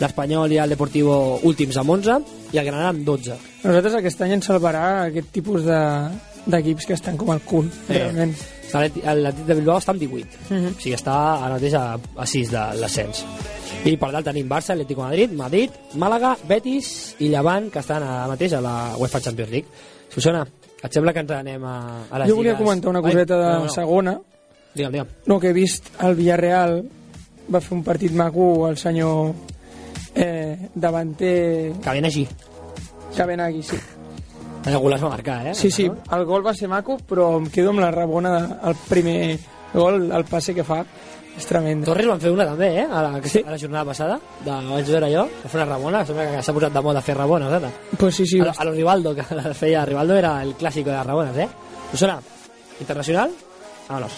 l'Espanyol 0.01 0.53
i 0.53 0.59
el 0.63 0.71
Deportivo 0.71 1.41
últims 1.49 1.77
amb 1.81 1.91
11 1.91 2.19
i 2.53 2.59
el 2.59 2.65
Granada 2.67 2.89
amb 2.95 3.05
12. 3.07 3.37
Nosaltres 3.65 3.95
aquest 3.99 4.21
any 4.23 4.33
ens 4.39 4.47
salvarà 4.51 4.85
aquest 5.09 5.31
tipus 5.35 5.65
de 5.67 5.81
d'equips 6.49 6.87
que 6.87 6.95
estan 6.97 7.17
com 7.21 7.29
al 7.35 7.41
cul, 7.45 7.67
realment. 7.91 8.31
L'Atlètic 8.73 9.45
de 9.49 9.55
Bilbao 9.59 9.79
està 9.81 9.91
amb 9.93 10.01
18, 10.01 10.29
Mhm. 10.51 10.67
o 10.77 10.81
sigui, 10.81 10.95
està 10.97 11.15
ara 11.45 11.55
mateix 11.55 11.75
a, 11.75 11.99
a 12.17 12.27
6 12.27 12.51
de 12.51 12.63
l'ascens. 12.81 13.25
I 13.85 13.97
per 13.97 14.11
dalt 14.13 14.25
tenim 14.25 14.49
Barça, 14.49 14.73
Atlético 14.73 15.03
de 15.03 15.09
Madrid, 15.09 15.33
Madrid, 15.33 15.71
Màlaga, 15.95 16.37
Betis 16.49 17.17
i 17.21 17.29
Llevant, 17.29 17.71
que 17.71 17.79
estan 17.81 18.03
ara 18.03 18.27
mateix 18.29 18.53
a 18.55 18.61
la 18.61 18.95
UEFA 18.99 19.21
Champions 19.21 19.51
League. 19.51 19.69
Susana, 20.09 20.47
et 20.83 20.93
sembla 20.93 21.13
que 21.13 21.21
ens 21.21 21.31
anem 21.31 21.65
a, 21.65 21.77
a 22.11 22.19
les 22.19 22.29
Jo 22.29 22.37
volia 22.37 22.53
lligues? 22.53 22.65
comentar 22.65 22.91
una 22.91 22.99
Ai, 23.01 23.05
coseta 23.13 23.37
de 23.37 23.53
no, 23.59 23.65
no. 23.65 23.69
segona, 23.69 24.21
Digue'm, 24.75 24.93
digue'm. 24.93 25.09
no 25.27 25.39
que 25.41 25.49
he 25.49 25.53
vist 25.53 25.89
el 26.01 26.15
Villarreal 26.15 26.83
va 27.53 27.61
fer 27.61 27.77
un 27.77 27.83
partit 27.85 28.13
maco 28.13 28.69
el 28.69 28.77
senyor 28.79 29.33
eh, 30.19 30.69
davanter 30.75 31.73
Que 31.83 31.95
ben 31.97 32.05
així. 32.11 32.27
Cabenagui, 33.17 33.63
sí. 33.63 33.79
El 34.69 34.77
gol 34.79 34.93
es 34.93 35.03
va 35.03 35.09
marcar, 35.09 35.47
eh? 35.47 35.55
Sí, 35.55 35.71
sí, 35.71 35.87
el 35.89 36.25
gol 36.29 36.45
va 36.47 36.53
ser 36.55 36.69
maco, 36.69 36.99
però 37.09 37.37
em 37.39 37.47
quedo 37.51 37.71
amb 37.71 37.81
la 37.81 37.91
rabona 37.95 38.33
del 38.65 38.77
primer 38.89 39.39
gol, 39.73 40.11
el 40.13 40.25
passe 40.29 40.53
que 40.55 40.65
fa, 40.67 40.83
és 41.39 41.47
tremend. 41.47 41.87
Torres 41.87 42.09
van 42.11 42.21
fer 42.21 42.33
una 42.35 42.45
també, 42.51 42.69
eh? 42.83 42.87
A 42.91 43.01
la, 43.07 43.13
sí. 43.25 43.41
a 43.47 43.51
la 43.55 43.59
jornada 43.63 43.87
passada, 43.89 44.19
de, 44.45 44.51
vaig 44.69 44.91
veure 44.91 45.09
jo, 45.15 45.25
va 45.45 45.49
fer 45.53 45.61
una 45.63 45.69
rabona, 45.71 46.03
sembla 46.05 46.27
que 46.35 46.43
s'ha 46.45 46.55
posat 46.59 46.75
de 46.77 46.83
moda 46.85 47.01
fer 47.07 47.17
rabones, 47.17 47.53
ara. 47.61 47.71
Pues 47.97 48.17
sí, 48.19 48.27
sí, 48.27 48.41
A, 48.41 48.51
lo- 48.51 48.55
a 48.59 48.65
lo 48.69 48.73
Rivaldo, 48.77 49.15
que 49.15 49.25
la 49.35 49.55
feia 49.63 49.87
Rivaldo 49.89 50.17
era 50.19 50.35
el 50.43 50.53
clàssico 50.59 50.91
de 50.91 50.97
les 50.99 51.07
rabones, 51.07 51.37
eh? 51.47 51.49
Susana, 51.93 52.19
internacional, 52.81 53.31
vámonos. 53.89 54.13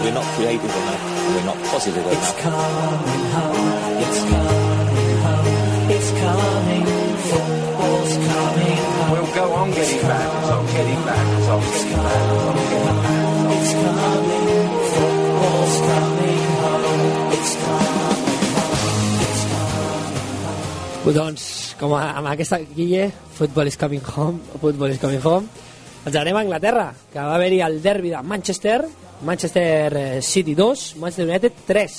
We're 0.00 0.16
not 0.16 0.24
creative 0.34 0.64
enough. 0.64 1.02
We're 1.28 1.44
not 1.44 1.58
positive 1.68 2.06
enough. 2.06 2.16
It's 2.16 2.32
coming 2.40 3.24
home. 3.36 3.60
It's 4.00 4.20
coming 4.32 5.12
home. 5.24 5.46
It's 5.92 6.10
coming. 6.16 6.86
Football's 7.28 8.14
coming 8.16 8.80
home. 8.80 9.10
We'll 9.12 9.32
go 9.34 9.44
on 9.52 9.68
getting 9.70 10.00
back. 10.00 10.28
so 10.48 10.52
I'm 10.56 10.66
getting 10.72 11.02
back. 11.04 11.26
so 11.44 11.52
I'm 11.52 11.60
getting 11.60 12.00
back. 12.00 12.24
so 12.32 12.64
getting 12.70 12.96
back. 12.96 13.52
It's 13.60 13.72
coming. 13.76 14.80
Home. 16.60 17.32
It's 17.36 17.54
coming. 17.60 17.80
Doncs, 21.10 21.74
com 21.80 21.92
a, 21.96 22.00
amb 22.14 22.28
aquesta 22.30 22.60
guille, 22.62 23.10
Football 23.34 23.66
is 23.66 23.76
coming 23.76 24.00
home, 24.16 24.40
Football 24.60 24.90
is 24.94 25.00
coming 25.02 25.20
home, 25.24 25.48
ens 26.06 26.16
anem 26.16 26.36
a 26.36 26.40
Anglaterra, 26.44 26.94
que 27.12 27.18
va 27.18 27.34
haver-hi 27.34 27.60
el 27.66 27.80
derbi 27.82 28.12
de 28.14 28.20
Manchester, 28.22 28.84
Manchester 29.22 29.96
eh, 29.96 30.22
City 30.22 30.54
2, 30.54 30.96
Manchester 30.96 31.28
United 31.28 31.52
3. 31.66 31.96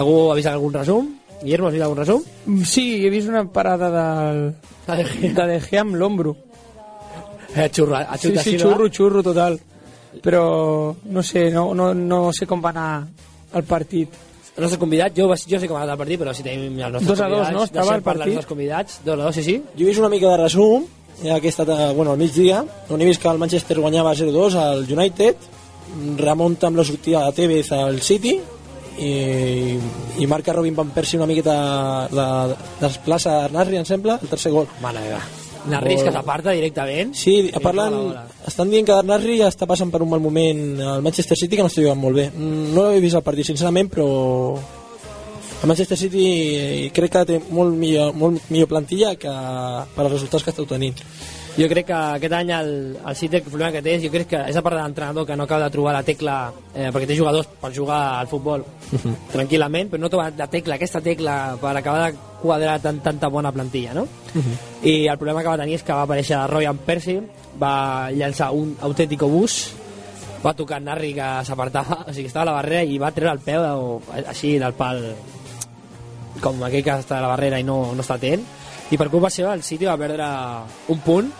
Algú 0.00 0.30
ha 0.30 0.36
vist 0.38 0.48
algun 0.48 0.72
resum? 0.74 1.08
Guillermo, 1.42 1.68
has 1.68 1.74
vist 1.74 1.84
algun 1.84 1.98
resum? 1.98 2.22
Mm, 2.46 2.62
Sí, 2.64 2.84
he 3.04 3.10
vist 3.10 3.28
una 3.28 3.44
parada 3.50 3.90
del, 3.90 4.54
de 4.86 5.46
De 5.46 5.60
Gea 5.60 5.82
amb 5.82 5.96
l'ombro. 5.96 6.36
Eh, 7.56 7.68
xurro, 7.72 7.96
ha 7.96 8.16
Sí, 8.18 8.36
sí, 8.38 8.58
xurro, 8.58 8.88
xurro 8.88 9.22
total. 9.22 9.58
Però 10.22 10.94
no 11.04 11.22
sé, 11.22 11.50
no, 11.50 11.72
no, 11.74 11.92
no 11.94 12.32
sé 12.32 12.46
com 12.46 12.62
va 12.62 12.70
anar 12.70 13.06
el 13.54 13.64
partit. 13.64 14.10
El 14.56 14.64
nostre 14.64 14.78
convidat, 14.82 15.14
jo, 15.16 15.28
jo 15.30 15.58
sé 15.60 15.68
com 15.70 15.76
ha 15.78 15.82
anat 15.84 15.94
el 15.94 15.98
partit, 16.02 16.18
però 16.20 16.32
si 16.34 16.42
tenim 16.42 16.74
els 16.82 16.92
nostres 16.96 17.08
Dos 17.08 17.20
a 17.20 17.28
dos, 17.28 17.38
convidats, 17.46 17.54
no? 17.56 17.64
Estava 17.64 17.84
deixem 17.86 17.96
el 18.00 18.02
parlar 18.02 18.24
partit? 18.24 18.32
els 18.32 18.36
nostres 18.40 18.50
convidats. 18.50 18.98
Dos 19.04 19.14
a 19.14 19.22
dos, 19.24 19.34
sí, 19.38 19.42
sí. 19.46 19.54
Jo 19.76 19.84
he 19.84 19.88
vist 19.90 20.02
una 20.02 20.10
mica 20.12 20.30
de 20.32 20.40
resum, 20.42 20.84
ja 21.22 21.40
que 21.40 21.48
he 21.48 21.52
estat 21.52 21.68
a, 21.68 21.92
bueno, 21.92 22.12
al 22.12 22.18
migdia, 22.20 22.64
on 22.88 23.00
he 23.00 23.08
vist 23.08 23.22
que 23.22 23.28
el 23.28 23.38
Manchester 23.38 23.78
guanyava 23.80 24.14
0-2 24.14 24.56
al 24.60 24.86
United, 24.86 25.36
remunta 26.16 26.68
amb 26.68 26.78
la 26.78 26.86
sortida 26.86 27.26
de 27.26 27.36
Tevez 27.36 27.72
al 27.72 28.00
City, 28.02 28.38
i, 29.00 29.78
i 30.20 30.26
marca 30.28 30.52
Robin 30.52 30.74
Van 30.76 30.90
Persie 30.92 31.18
una 31.18 31.28
miqueta 31.30 32.08
la 32.12 32.30
desplaça 32.80 33.46
Nasri, 33.52 33.80
em 33.80 33.86
sembla, 33.88 34.18
el 34.20 34.32
tercer 34.32 34.52
gol. 34.52 34.68
Mare 34.82 35.04
meva. 35.04 35.20
Narris 35.68 36.02
que 36.02 36.12
s'aparta 36.12 36.54
directament. 36.56 37.12
Sí, 37.16 37.50
bola. 37.62 37.88
estan 38.48 38.70
dient 38.72 38.86
que 38.88 38.96
Nasri 39.04 39.36
ja 39.42 39.50
està 39.52 39.68
passant 39.68 39.90
per 39.92 40.00
un 40.00 40.08
mal 40.08 40.22
moment 40.24 40.80
al 40.80 41.04
Manchester 41.04 41.36
City 41.36 41.58
que 41.58 41.66
no 41.66 41.72
està 41.72 41.84
jugant 41.84 42.00
molt 42.00 42.16
bé. 42.16 42.30
Mm, 42.32 42.72
No 42.76 42.90
he 42.90 43.00
vist 43.00 43.18
el 43.18 43.26
partit, 43.26 43.50
sincerament, 43.50 43.90
però 43.92 44.08
el 45.62 45.68
Manchester 45.68 45.98
City 45.98 46.24
eh, 46.56 46.90
crec 46.94 47.12
que 47.12 47.26
té 47.28 47.36
molt 47.52 47.76
millor, 47.76 48.14
molt 48.16 48.48
millor 48.48 48.68
plantilla 48.70 49.12
que 49.20 49.28
per 49.28 50.06
als 50.06 50.14
resultats 50.14 50.46
que 50.46 50.54
està 50.54 50.64
obtenint. 50.64 50.96
Jo 51.58 51.66
crec 51.68 51.88
que 51.88 51.96
aquest 52.16 52.34
any 52.36 52.52
el, 52.54 52.70
el 52.96 53.16
City 53.18 53.40
el 53.40 53.44
problema 53.44 53.72
que 53.74 53.82
té 53.84 53.96
és, 53.98 54.04
jo 54.04 54.10
crec 54.12 54.28
que 54.30 54.40
és 54.48 54.56
a 54.56 54.62
part 54.64 54.78
de 54.78 54.82
l'entrenador 54.84 55.26
que 55.28 55.36
no 55.36 55.44
acaba 55.44 55.66
de 55.66 55.74
trobar 55.74 55.92
la 55.96 56.04
tecla 56.06 56.36
eh, 56.72 56.88
perquè 56.88 57.10
té 57.10 57.16
jugadors 57.18 57.50
per 57.60 57.72
jugar 57.76 57.98
al 58.20 58.30
futbol 58.30 58.64
tranquil·lament, 59.34 59.90
però 59.90 60.00
no 60.00 60.08
troba 60.12 60.30
la 60.38 60.46
tecla 60.48 60.78
aquesta 60.78 61.02
tecla 61.04 61.34
per 61.60 61.74
acabar 61.76 62.06
de 62.06 62.22
quadrar 62.40 62.78
tan, 62.80 63.02
tanta 63.04 63.28
bona 63.28 63.52
plantilla, 63.52 63.92
no? 63.98 64.06
I 64.80 65.10
el 65.10 65.18
problema 65.18 65.42
que 65.42 65.52
va 65.52 65.58
tenir 65.60 65.76
és 65.76 65.84
que 65.84 65.92
va 65.92 66.06
aparèixer 66.06 66.38
Ryan 66.48 66.80
Percy 66.86 67.18
va 67.60 67.74
llançar 68.14 68.52
un 68.56 68.72
autèntico 68.80 69.28
bus 69.28 69.58
va 70.40 70.54
tocar 70.56 70.80
Narri 70.80 71.12
que 71.18 71.28
s'apartava 71.44 72.06
o 72.06 72.14
sigui, 72.14 72.30
estava 72.30 72.46
a 72.46 72.50
la 72.52 72.56
barrera 72.62 72.86
i 72.86 72.96
va 73.02 73.12
treure 73.12 73.34
el 73.36 73.44
peu 73.44 73.66
o, 73.66 74.00
així 74.22 74.54
del 74.62 74.72
pal 74.78 75.02
com 76.42 76.62
aquell 76.66 76.84
que 76.86 76.96
està 77.02 77.18
a 77.18 77.24
la 77.24 77.30
barrera 77.34 77.60
i 77.60 77.66
no, 77.66 77.92
no 77.94 78.04
està 78.04 78.16
atent. 78.20 78.42
I 78.90 78.98
per 78.98 79.10
culpa 79.12 79.30
seva 79.30 79.54
el 79.54 79.62
City 79.66 79.86
va 79.86 79.98
perdre 80.00 80.26
un 80.90 81.04
punt 81.04 81.30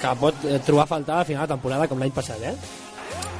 que 0.00 0.16
pot 0.20 0.48
eh, 0.48 0.58
trobar 0.64 0.84
a 0.84 0.92
faltar 0.94 1.20
al 1.20 1.28
final 1.28 1.46
de 1.46 1.54
temporada 1.54 1.88
com 1.88 2.00
l'any 2.00 2.12
passat 2.12 2.42
eh? 2.44 2.54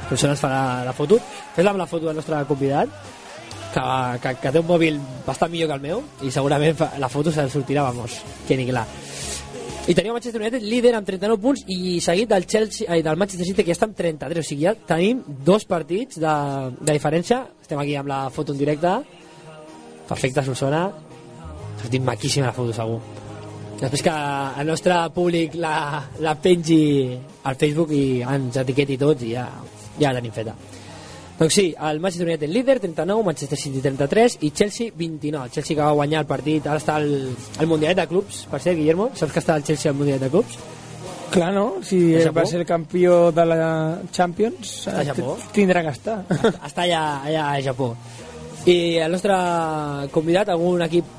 per 0.05 0.15
això 0.15 0.29
ens 0.29 0.41
farà 0.41 0.83
la 0.85 0.93
foto. 0.93 1.19
Fes-la 1.55 1.73
amb 1.73 1.81
la 1.81 1.89
foto 1.89 2.09
del 2.09 2.17
nostre 2.19 2.41
convidat 2.49 2.91
que, 3.73 3.85
que, 4.21 4.35
que 4.41 4.51
té 4.51 4.61
un 4.61 4.67
mòbil 4.67 4.99
bastant 5.25 5.51
millor 5.51 5.71
que 5.71 5.79
el 5.79 5.85
meu 5.85 6.03
i 6.23 6.31
segurament 6.31 6.85
la 7.01 7.09
foto 7.11 7.33
se'l 7.33 7.51
sortirà 7.51 7.87
vamos, 7.89 8.21
que 8.47 8.57
ni 8.57 8.67
clar. 8.69 8.85
I 9.85 9.93
tenim 9.93 10.09
el 10.09 10.15
Manchester 10.17 10.41
United 10.41 10.63
líder 10.65 10.95
amb 10.97 11.05
39 11.05 11.41
punts 11.41 11.65
i 11.69 11.99
seguit 12.01 12.29
del, 12.31 12.47
Chelsea, 12.49 12.87
ai, 12.89 13.03
del 13.05 13.19
Manchester 13.21 13.45
City 13.45 13.65
que 13.65 13.69
ja 13.69 13.77
està 13.77 13.89
amb 13.89 13.97
33 13.97 14.41
o 14.41 14.47
sigui 14.47 14.65
ja 14.65 14.73
tenim 14.89 15.21
dos 15.45 15.67
partits 15.69 16.17
de, 16.21 16.35
de 16.79 16.95
diferència. 16.95 17.43
Estem 17.61 17.81
aquí 17.81 17.93
amb 17.99 18.09
la 18.09 18.23
foto 18.33 18.55
en 18.55 18.61
directe. 18.61 18.95
Perfecte 20.09 20.41
Solsona 20.45 20.87
sortit 21.85 22.03
maquíssima 22.03 22.49
la 22.49 22.55
foto 22.55 22.73
segur 22.75 22.99
després 23.79 24.05
que 24.05 24.15
el 24.61 24.67
nostre 24.67 24.97
públic 25.15 25.57
la, 25.59 26.03
la 26.23 26.35
pengi 26.39 27.17
al 27.43 27.59
Facebook 27.59 27.91
i 27.95 28.21
ens 28.23 28.57
etiqueti 28.63 28.97
tots 28.97 29.25
i 29.27 29.33
ja, 29.35 29.45
ja 29.99 30.11
la 30.11 30.21
tenim 30.21 30.35
feta 30.35 30.55
doncs 31.35 31.51
sí, 31.51 31.65
el 31.75 31.99
Manchester 31.99 32.29
United 32.29 32.47
líder 32.47 32.77
39, 32.79 33.25
Manchester 33.27 33.59
City 33.59 33.81
33 33.83 34.37
i 34.47 34.51
Chelsea 34.55 34.93
29, 34.95 35.43
el 35.43 35.51
Chelsea 35.51 35.75
que 35.75 35.83
va 35.83 35.91
guanyar 35.91 36.23
el 36.23 36.29
partit 36.29 36.69
ara 36.69 36.79
està 36.79 36.95
al, 37.01 37.11
al 37.59 37.67
Mundialet 37.67 37.99
de 37.99 38.07
Clubs 38.07 38.45
per 38.51 38.61
cert 38.63 38.79
Guillermo, 38.79 39.09
saps 39.19 39.35
que 39.35 39.43
està 39.43 39.59
el 39.59 39.67
Chelsea 39.67 39.91
al 39.91 39.99
Mundialet 39.99 40.23
de 40.23 40.31
Clubs? 40.31 40.55
Clar, 41.35 41.49
no? 41.51 41.81
Si 41.83 41.99
Japó? 42.13 42.37
va 42.37 42.45
ser 42.47 42.61
el 42.61 42.67
campió 42.69 43.33
de 43.35 43.43
la 43.49 43.57
Champions, 44.15 44.85
eh, 44.87 45.03
Japó? 45.09 45.35
tindrà 45.51 45.83
que 45.83 45.91
estar. 45.91 46.21
està 46.69 46.85
allà, 46.85 47.03
allà 47.27 47.49
a 47.51 47.59
Japó 47.65 47.91
i 48.65 48.97
el 48.97 49.13
nostre 49.13 49.35
convidat 50.13 50.49
algun 50.49 50.81
equip 50.87 51.09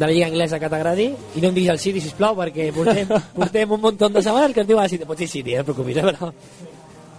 de 0.00 0.06
la 0.06 0.12
Lliga 0.14 0.26
Anglesa 0.30 0.56
que 0.58 0.68
t'agradi 0.72 1.10
i 1.36 1.42
no 1.44 1.50
em 1.50 1.54
diguis 1.58 1.70
el 1.74 1.78
City, 1.82 2.00
sisplau, 2.00 2.32
perquè 2.38 2.70
portem, 2.72 3.10
portem 3.36 3.72
un 3.76 3.80
munt 3.84 3.98
de 4.00 4.22
setmanes 4.24 4.54
que 4.56 4.64
ens 4.64 4.68
diu 4.70 4.80
el 4.80 4.88
City. 4.88 5.04
Pots 5.04 5.20
dir 5.20 5.28
City, 5.28 5.52
eh, 5.54 5.60
no 5.60 5.66
preocupis, 5.68 5.98
eh, 6.00 6.06
però... 6.08 6.30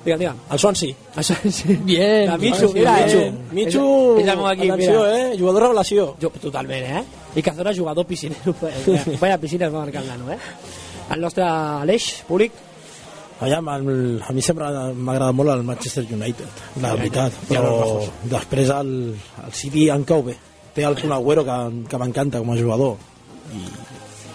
Digue'm, 0.02 0.18
digue'm. 0.18 0.38
El 0.50 0.58
Swansea. 0.64 0.96
Això, 1.22 1.36
sí. 1.54 1.76
Bien, 1.86 2.26
La 2.26 2.38
Michu, 2.42 2.58
Swansea, 2.72 2.80
mira, 2.82 2.96
bien. 3.06 3.36
eh. 3.38 3.54
Michu, 3.54 3.84
És, 4.18 4.24
és 4.26 4.32
el 4.34 4.40
meu 4.40 4.48
equip, 4.50 4.72
atenció, 4.74 5.04
mira. 5.04 5.20
eh? 5.20 5.36
Jugador 5.38 5.62
revelació. 5.68 6.08
Jo, 6.24 6.32
totalment, 6.42 6.88
eh? 6.98 7.04
I 7.38 7.44
Cazorla, 7.46 7.74
jugador 7.78 8.08
piscinero. 8.10 8.56
Vaya, 8.64 9.06
vaya 9.22 9.38
piscina 9.38 9.68
es 9.70 9.76
va 9.76 9.84
marcar 9.86 10.02
el 10.02 10.10
nano, 10.10 10.32
eh? 10.34 10.40
El 11.14 11.22
nostre 11.22 11.46
Aleix, 11.46 12.10
públic, 12.28 12.52
Aviam, 13.42 13.70
el, 13.74 14.22
a 14.22 14.34
mi 14.38 14.42
sempre 14.46 14.68
m'agrada 14.94 15.32
molt 15.34 15.50
el 15.50 15.64
Manchester 15.66 16.04
United, 16.14 16.60
la 16.84 16.92
veritat, 16.94 17.34
però 17.50 17.72
després 18.30 18.70
el, 18.70 18.92
el 19.46 19.54
City 19.58 19.88
em 19.90 20.04
cau 20.06 20.22
bé. 20.28 20.36
Té 20.76 20.86
el 20.88 20.96
Kun 21.00 21.12
Agüero 21.16 21.44
que, 21.48 21.58
que 21.92 22.00
m'encanta 22.00 22.40
com 22.40 22.52
a 22.54 22.58
jugador. 22.60 22.96
I, 23.52 23.64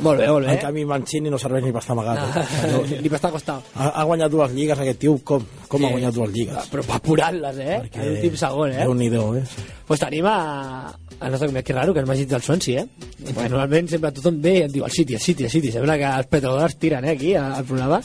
molt 0.04 0.20
bé, 0.20 0.26
molt 0.28 0.44
en 0.44 0.52
bé. 0.52 0.58
canvi, 0.60 0.82
Mancini 0.84 1.30
no 1.32 1.38
serveix 1.40 1.64
ni 1.64 1.70
per 1.72 1.80
estar 1.80 1.94
amagat. 1.96 2.36
Eh? 2.36 2.72
No, 2.74 2.82
Li 3.00 3.08
va 3.08 3.16
estar 3.16 3.30
costant. 3.32 3.62
Ha, 3.80 3.86
ha 3.96 4.04
guanyat 4.04 4.32
dues 4.34 4.52
lligues 4.52 4.82
aquest 4.82 5.00
tio, 5.06 5.14
com, 5.24 5.46
com 5.72 5.86
ha 5.86 5.92
guanyat 5.94 6.18
dues 6.18 6.34
lligues? 6.34 6.68
Però 6.72 6.84
va 6.84 6.98
apurant-les, 7.00 7.60
eh? 7.64 7.78
Perquè 7.86 8.02
A 8.02 8.08
l'últim 8.10 8.36
segon, 8.42 8.74
eh? 8.74 8.84
Déu-n'hi-do, 8.84 9.24
eh? 9.40 9.44
Pues 9.88 10.02
tenim 10.04 10.28
a... 10.28 10.36
El 11.16 11.32
nostre 11.32 11.48
convidat, 11.48 11.64
que 11.64 11.72
raro, 11.72 11.94
que 11.96 12.02
el 12.04 12.08
Magit 12.10 12.28
del 12.28 12.42
Swansea, 12.44 12.82
eh? 12.84 13.06
Perquè 13.30 13.46
normalment 13.48 13.88
sempre 13.88 14.12
tothom 14.18 14.36
ve 14.44 14.52
i 14.58 14.64
em 14.66 14.74
diu 14.74 14.84
el 14.84 14.92
City, 14.92 15.16
el 15.16 15.24
City, 15.24 15.46
el 15.48 15.54
City. 15.54 15.72
Sembla 15.72 15.96
que 15.96 16.10
els 16.20 16.28
petrodòlars 16.28 16.76
tiren, 16.82 17.06
eh, 17.08 17.14
aquí, 17.16 17.32
al 17.40 17.64
programa. 17.64 18.02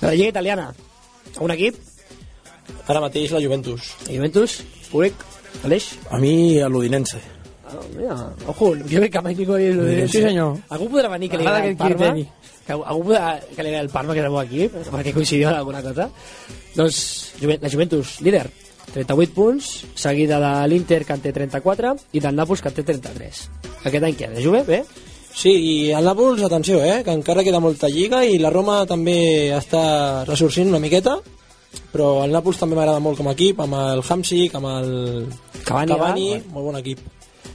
De 0.00 0.08
la 0.08 0.16
Lliga 0.16 0.32
Italiana, 0.34 0.72
un 1.38 1.54
equip, 1.54 1.78
Ara 2.90 2.98
mateix 3.02 3.30
la 3.30 3.38
Juventus. 3.42 3.92
Juventus, 4.06 4.58
públic, 4.90 5.14
Aleix. 5.66 5.92
A 6.10 6.18
mi, 6.18 6.58
l'Udinense. 6.66 7.18
Ah, 7.66 7.80
mira, 7.96 8.16
ojo, 8.46 8.74
jo 8.78 9.00
crec 9.00 9.12
que 9.12 9.22
mai 9.24 9.34
ningú 9.34 9.56
dit 9.58 9.72
l'Udinese. 9.74 10.12
Sí, 10.12 10.20
senyor. 10.22 10.58
Algú 10.70 10.86
podrà 10.92 11.10
venir 11.10 11.30
que 11.32 11.40
li 11.40 11.46
agrada 11.46 11.72
el 11.72 11.76
Parma? 11.80 12.12
Que 12.66 12.76
algú 12.76 13.08
podrà 13.08 13.32
que 13.40 13.64
li 13.64 13.72
agrada 13.72 13.86
el 13.86 13.90
Parma, 13.90 14.14
que 14.14 14.22
és 14.22 14.28
el 14.28 14.36
meu 14.36 14.42
equip, 14.44 14.76
perquè 14.92 15.14
coincidiu 15.16 15.50
en 15.50 15.58
alguna 15.58 15.82
cosa? 15.82 16.06
Doncs 16.76 17.00
la 17.42 17.72
Juventus, 17.72 18.20
líder, 18.22 18.44
38 18.94 19.34
punts, 19.34 19.72
seguida 19.98 20.38
de 20.38 20.52
l'Inter, 20.70 21.02
que 21.04 21.16
en 21.16 21.24
té 21.24 21.32
34, 21.34 21.96
i 22.12 22.22
del 22.22 22.38
Nàpols, 22.38 22.62
que 22.62 22.70
en 22.70 22.78
té 22.78 22.86
33. 22.86 23.42
Aquest 23.82 24.06
any 24.06 24.14
què? 24.14 24.30
De 24.36 24.44
Juve? 24.44 24.62
Bé? 24.68 24.84
Sí, 25.36 25.50
i 25.50 25.74
el 25.92 26.06
Nàpols, 26.06 26.44
atenció, 26.46 26.78
eh, 26.84 27.02
que 27.04 27.12
encara 27.18 27.44
queda 27.44 27.60
molta 27.60 27.90
lliga 27.92 28.22
i 28.24 28.38
la 28.38 28.52
Roma 28.54 28.84
també 28.88 29.50
està 29.56 30.22
ressorgint 30.24 30.70
una 30.70 30.80
miqueta, 30.80 31.18
però 31.92 32.22
el 32.24 32.32
Nàpols 32.32 32.62
també 32.62 32.78
m'agrada 32.78 33.02
molt 33.02 33.18
com 33.18 33.28
a 33.28 33.34
equip, 33.36 33.60
amb 33.66 33.76
el 33.82 34.06
Hamsik, 34.06 34.54
amb 34.54 34.70
el 34.70 34.90
Cavani, 35.66 35.92
Cavani 35.92 36.30
va? 36.30 36.42
molt 36.54 36.70
bon 36.70 36.80
equip. 36.80 37.04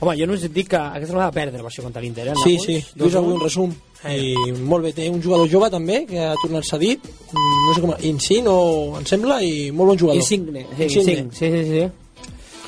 Home, 0.01 0.15
jo 0.17 0.25
no 0.25 0.33
us 0.33 0.43
dic 0.49 0.71
que 0.71 0.79
aquesta 0.81 1.13
no 1.13 1.21
va 1.21 1.29
perdre 1.31 1.61
versió 1.61 1.83
contra 1.85 2.01
l'Inter, 2.01 2.31
eh? 2.31 2.35
Sí, 2.41 2.55
sí, 2.57 2.79
vist 2.97 3.17
avui 3.19 3.35
un 3.35 3.41
resum. 3.43 3.73
I 4.09 4.51
molt 4.57 4.87
bé, 4.87 4.95
té 4.97 5.05
un 5.13 5.21
jugador 5.21 5.45
jove 5.49 5.69
també, 5.69 5.99
que 6.09 6.17
ha 6.25 6.33
tornat 6.41 6.65
cedit, 6.65 7.05
mm, 7.05 7.57
no 7.67 7.75
sé 7.75 7.83
com, 7.83 7.93
Insin 8.09 8.47
o 8.49 8.59
em 8.97 9.05
sembla, 9.05 9.43
i 9.45 9.69
molt 9.69 9.93
bon 9.93 9.99
jugador. 9.99 10.23
Insigne, 10.23 10.65
sí, 10.75 10.87
Insigne. 10.87 11.19
Insigne. 11.27 11.31
sí, 11.37 11.51
sí, 11.51 11.65
sí. 11.69 11.89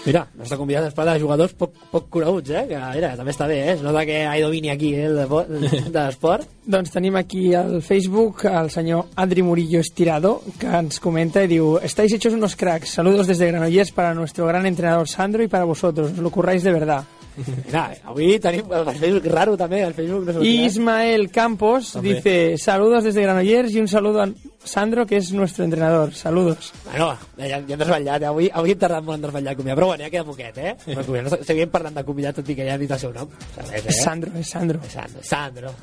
Mira, 0.05 0.25
nostre 0.35 0.57
convidat 0.59 0.89
es 0.89 0.93
parla 0.93 1.13
de 1.15 1.21
jugadors 1.23 1.53
poc, 1.55 1.77
poc 1.89 2.09
coneguts, 2.11 2.51
eh? 2.51 2.65
Que, 2.67 2.79
mira, 2.97 3.13
també 3.15 3.31
està 3.31 3.47
bé, 3.47 3.61
eh? 3.63 3.73
Es 3.77 3.81
nota 3.85 4.03
que 4.05 4.17
hay 4.27 4.41
domini 4.43 4.69
aquí, 4.69 4.91
eh? 4.93 5.05
el 5.07 5.15
de 5.95 5.95
l'esport. 5.95 6.45
Doncs 6.67 6.91
tenim 6.91 7.15
aquí 7.15 7.53
al 7.55 7.81
Facebook 7.81 8.43
el 8.51 8.69
senyor 8.69 9.07
Adri 9.15 9.41
Murillo 9.47 9.79
Estirado, 9.79 10.41
que 10.59 10.67
ens 10.67 10.99
comenta 10.99 11.41
y 11.41 11.47
diu 11.55 11.77
Estáis 11.81 12.11
hechos 12.13 12.35
unos 12.35 12.57
cracks. 12.59 12.93
Saludos 12.99 13.27
desde 13.27 13.47
Granollers 13.47 13.91
para 13.91 14.13
nuestro 14.13 14.45
gran 14.45 14.65
entrenador 14.65 15.07
Sandro 15.07 15.41
y 15.41 15.47
para 15.47 15.63
vosotros. 15.63 16.11
Os 16.11 16.17
lo 16.19 16.29
curráis 16.29 16.63
de 16.63 16.73
verdad. 16.73 17.05
Mira, 17.65 17.83
avui 18.05 18.37
tenim 18.39 18.67
el 18.69 18.85
Facebook 18.93 19.25
raro 19.31 19.55
també, 19.57 19.81
el 19.81 19.93
Facebook 19.97 20.27
no 20.27 20.33
sé 20.33 20.45
Y 20.45 20.65
Ismael 20.65 21.31
Campos 21.31 21.93
También. 21.93 22.17
dice 22.17 22.57
Saludos 22.57 23.03
desde 23.03 23.21
Granollers 23.23 23.71
y 23.73 23.79
un 23.81 23.87
saludo 23.87 24.21
a 24.21 24.29
Sandro, 24.63 25.05
que 25.05 25.17
es 25.17 25.31
nuestro 25.33 25.65
entrenador. 25.65 26.13
Saludos. 26.13 26.71
Bueno, 26.85 27.17
ja, 27.37 27.47
ja 27.49 27.57
hem 27.57 27.79
desvetllat, 27.79 28.21
eh? 28.21 28.29
avui, 28.29 28.49
avui 28.53 28.71
hem 28.71 28.79
tardat 28.79 29.03
molt 29.03 29.17
en 29.17 29.25
desvetllar 29.25 29.55
convidat, 29.57 29.79
però 29.79 29.89
bueno, 29.89 30.05
ja 30.05 30.11
queda 30.13 30.23
poquet, 30.23 30.57
eh? 30.57 30.75
Convidat, 30.85 31.25
no 31.25 31.39
seguim 31.49 31.73
parlant 31.73 31.97
de 31.99 32.03
convidat, 32.07 32.37
tot 32.39 32.47
i 32.53 32.55
que 32.55 32.67
ja 32.69 32.77
hem 32.77 32.85
dit 32.85 32.93
el 32.95 33.01
seu 33.01 33.11
nom. 33.11 33.27
Res, 33.57 33.89
Es 33.91 33.99
Sandro, 34.05 34.31
es 34.39 34.53
Sandro. 34.53 34.79
Sandro. 34.87 35.23
Sandro. 35.23 35.73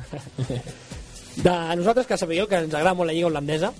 De 1.37 1.53
nosaltres, 1.77 2.07
que 2.09 2.17
sapigueu 2.19 2.49
que 2.49 2.59
ens 2.59 2.73
agrada 2.75 2.95
molt 2.97 3.09
la 3.11 3.15
lliga 3.15 3.29
holandesa, 3.29 3.71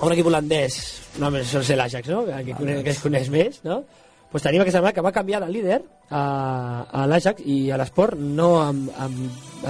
un 0.00 0.14
equip 0.14 0.26
holandès, 0.30 0.78
no 1.18 1.26
només 1.28 1.50
sol 1.50 1.64
ser 1.66 1.76
l'Ajax, 1.78 2.08
no? 2.10 2.24
que, 2.26 2.38
que, 2.46 2.54
coneix, 2.58 2.84
que 2.86 2.94
es 2.94 3.02
coneix 3.02 3.28
més, 3.34 3.60
no? 3.66 3.82
Pues 4.30 4.44
tenim 4.44 4.60
aquesta 4.62 4.78
setmana 4.78 4.94
que 4.96 5.04
va 5.04 5.14
canviar 5.14 5.40
de 5.44 5.48
líder 5.52 5.78
a, 6.10 6.22
a 6.92 7.06
l'Ajax 7.08 7.46
i 7.48 7.70
a 7.72 7.78
l'esport 7.80 8.18
no 8.18 8.50
em, 8.66 8.84
em, 9.06 9.16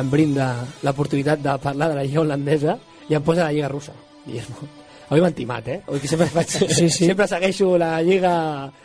em 0.02 0.10
brinda 0.10 0.50
l'oportunitat 0.82 1.44
de 1.44 1.54
parlar 1.62 1.92
de 1.92 2.00
la 2.00 2.04
lliga 2.04 2.24
holandesa 2.24 2.78
i 3.08 3.14
em 3.14 3.24
posa 3.24 3.46
la 3.46 3.54
lliga 3.54 3.70
russa. 3.70 3.94
I 4.26 4.42
és 4.42 4.50
molt... 4.52 4.84
Avui 5.08 5.22
m'han 5.24 5.32
timat, 5.32 5.68
eh? 5.72 5.78
Avui 5.86 6.02
que 6.02 6.08
sempre, 6.10 6.26
faig, 6.28 6.50
sí, 6.52 6.66
sí. 6.90 7.06
sempre 7.06 7.24
segueixo 7.30 7.70
la 7.80 7.94
lliga... 8.04 8.32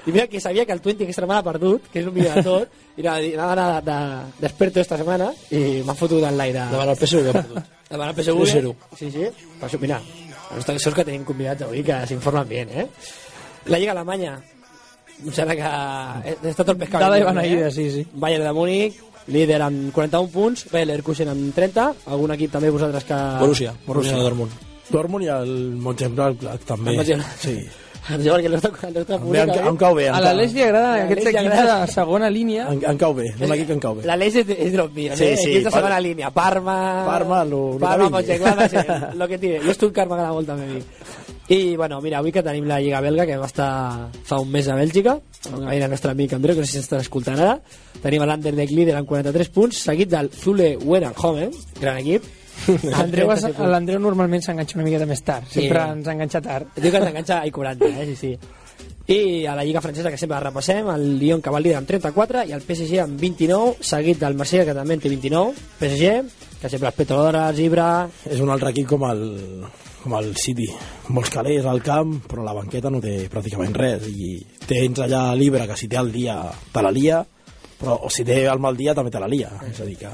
I 0.08 0.14
mira 0.14 0.28
que 0.32 0.40
sabia 0.40 0.64
que 0.66 0.72
el 0.72 0.80
20 0.80 1.04
aquesta 1.04 1.26
setmana 1.26 1.42
ha 1.42 1.48
perdut, 1.50 1.90
que 1.92 2.00
és 2.00 2.08
un 2.08 2.16
millor 2.16 2.38
de 2.38 2.44
tot, 2.46 2.78
i 2.96 3.04
anava, 3.04 3.50
anava 3.52 3.82
de, 3.82 3.90
de, 3.90 4.38
d'experto 4.46 4.80
esta 4.80 5.00
setmana 5.02 5.34
i 5.52 5.82
m'ha 5.84 5.98
fotut 6.00 6.24
en 6.24 6.40
l'aire. 6.40 6.70
Davant 6.72 6.94
el 6.94 7.02
PSV 7.02 7.28
ha 7.28 7.36
perdut. 7.42 7.74
Davant 7.90 8.14
el 8.14 8.16
PSV. 8.22 8.48
1-0. 8.48 8.72
Sí, 9.02 9.12
sí. 9.12 9.28
Per 9.60 9.68
això, 9.68 9.82
mira, 9.84 10.00
la 10.48 10.62
nostra 10.62 10.78
sort 10.80 11.02
que 11.02 11.08
tenim 11.12 11.28
convidats 11.28 11.68
avui 11.68 11.84
que 11.84 12.00
s'informen 12.08 12.48
bé, 12.48 12.64
eh? 12.72 12.88
La 13.68 13.80
Lliga 13.80 13.92
Alemanya, 13.92 14.38
em 15.26 15.32
sembla 15.32 15.56
que 15.56 16.49
estat 16.49 16.69
el 16.73 16.78
pescado. 16.78 17.06
Dada 17.06 17.19
i 17.19 17.23
beneïda, 17.28 17.71
sí, 17.71 17.89
sí. 17.91 18.06
Bayern 18.13 18.43
de 18.49 18.54
Múnich, 18.58 18.97
líder 19.28 19.62
amb 19.62 19.93
41 19.95 20.28
punts, 20.34 20.65
Bayer 20.71 20.88
Leverkusen 20.89 21.30
amb 21.32 21.54
30, 21.56 21.93
algun 22.12 22.34
equip 22.36 22.52
també 22.52 22.69
vosaltres 22.73 23.06
que... 23.08 23.21
Borussia, 23.39 23.73
Borussia 23.88 24.17
de 24.17 24.23
Dortmund. 24.28 24.52
Dortmund 24.89 25.23
i 25.26 25.32
el 25.32 25.54
Mönchengladbach 25.80 26.65
també. 26.67 26.91
El 26.91 26.97
Mönchengladbach. 27.04 27.39
Sí. 27.39 27.56
Jo, 28.04 28.34
perquè 28.36 28.49
el 28.49 28.52
nostre, 28.58 28.69
el 28.84 28.93
nostre 28.97 29.15
També 29.15 29.39
em, 29.39 29.52
em 29.69 29.78
cau 29.80 29.93
bé. 29.95 30.10
A 30.12 30.17
l'Aleix 30.19 30.52
li 30.52 30.60
agraden 30.65 30.89
A 30.89 31.06
aquests 31.06 31.23
l'Aleix 31.23 31.23
li 31.23 31.39
equips 31.39 31.54
agrada. 31.62 31.86
de 31.86 31.91
segona 31.93 32.30
línia. 32.30 32.65
em, 32.73 32.82
em 32.91 32.97
cau 32.99 33.13
bé, 33.15 33.30
és 33.32 33.45
un 33.47 33.54
equip 33.56 33.69
que 33.69 33.78
em 33.78 33.80
cau 33.86 33.95
bé. 33.95 34.04
L'Aleix 34.10 34.36
és, 34.41 34.49
és 34.58 34.73
drop 34.76 34.91
mío, 34.91 35.15
Sí, 35.15 35.23
¿eh? 35.23 35.38
sí, 35.39 35.49
Equips 35.54 35.69
de 35.69 35.71
segona 35.78 35.99
línia. 36.04 36.32
Parma... 36.36 36.76
Parma, 37.08 37.45
lo- 37.45 37.62
lo 37.71 37.78
que 37.80 37.86
Parma, 37.86 38.19
vingui. 38.19 38.67
Sí, 38.73 39.15
lo 39.15 39.28
que 39.32 39.38
tiene. 39.39 39.62
Jo 39.63 39.73
Stuttgart 39.80 40.12
m'agrada 40.12 40.34
molt 40.36 40.52
també 40.52 40.67
a 40.67 40.73
mi. 40.73 40.84
I, 41.49 41.75
bueno, 41.75 41.99
mira, 42.01 42.19
avui 42.21 42.32
que 42.32 42.41
tenim 42.43 42.63
la 42.69 42.77
Lliga 42.79 43.01
Belga, 43.03 43.25
que 43.27 43.36
va 43.38 43.47
estar 43.49 44.10
fa 44.23 44.38
un 44.39 44.49
mes 44.51 44.67
a 44.71 44.77
Bèlgica, 44.79 45.17
amb 45.51 45.67
el 45.73 45.84
nostre 45.91 46.13
amic 46.13 46.32
Andreu, 46.38 46.56
que 46.56 46.62
no 46.63 46.65
sé 46.69 46.77
si 46.77 46.84
estan 46.86 47.01
escoltant 47.03 47.36
ara, 47.43 47.58
tenim 48.01 48.23
l'Anderlecht 48.23 48.71
líder 48.71 48.95
amb 48.95 49.10
43 49.10 49.49
punts, 49.51 49.82
seguit 49.84 50.10
del 50.13 50.32
Zule 50.32 50.77
Wenenhoven, 50.79 51.51
gran 51.82 51.99
equip. 51.99 52.23
Andreu, 53.03 53.27
Amb 53.27 53.36
es- 53.36 53.43
37 53.43 53.53
punts. 53.58 53.69
L'Andreu 53.73 53.99
normalment 53.99 54.43
s'enganxa 54.45 54.77
una 54.79 54.86
miqueta 54.88 55.06
més 55.10 55.21
tard. 55.27 55.49
Sí. 55.51 55.65
Sempre 55.65 55.84
ens 55.97 56.08
enganxa 56.15 56.39
tard. 56.45 56.71
Diu 56.79 56.91
que 56.95 57.01
s'enganxa 57.03 57.41
a 57.43 57.51
40, 57.51 57.91
eh? 57.91 58.06
Sí, 58.13 58.15
sí. 58.15 58.38
I 59.13 59.45
a 59.51 59.58
la 59.58 59.65
Lliga 59.67 59.82
Francesa, 59.84 60.10
que 60.10 60.17
sempre 60.17 60.38
la 60.38 60.45
repassem, 60.45 60.88
el 60.93 61.17
Lyon 61.19 61.41
que 61.43 61.51
va 61.51 61.60
líder 61.60 61.75
amb 61.82 61.89
34 61.89 62.45
i 62.47 62.53
el 62.56 62.62
PSG 62.63 63.01
amb 63.03 63.19
29, 63.19 63.84
seguit 63.84 64.21
del 64.21 64.38
Marsella, 64.39 64.63
que 64.69 64.75
també 64.77 64.95
en 64.95 65.01
té 65.03 65.12
29. 65.12 65.51
PSG, 65.82 66.13
que 66.62 66.69
sempre 66.71 66.88
els 66.88 66.95
Petrolores, 67.01 67.60
Ibra... 67.60 67.89
És 68.32 68.39
un 68.39 68.53
altre 68.53 68.71
equip 68.71 68.88
com 68.93 69.03
el, 69.10 69.25
com 70.04 70.18
el 70.20 70.34
City. 70.38 70.68
Molts 71.16 71.32
calés 71.34 71.66
al 71.66 71.82
camp, 71.84 72.18
però 72.30 72.44
la 72.46 72.56
banqueta 72.56 72.92
no 72.92 73.02
té 73.04 73.30
pràcticament 73.32 73.76
res. 73.78 74.08
I 74.12 74.36
tens 74.68 75.00
allà 75.04 75.30
l'Ibra, 75.39 75.66
que 75.70 75.78
si 75.80 75.88
té 75.92 76.00
el 76.00 76.12
dia 76.13 76.38
te 76.74 76.84
la 76.84 76.92
lia, 76.92 77.24
però 77.80 77.98
o 78.04 78.12
si 78.12 78.26
té 78.28 78.44
el 78.52 78.62
mal 78.63 78.78
dia 78.80 78.96
també 78.96 79.12
te 79.12 79.22
la 79.24 79.32
lia. 79.32 79.52
És 79.70 79.80
a 79.80 79.88
dir 79.88 79.98
que... 80.00 80.12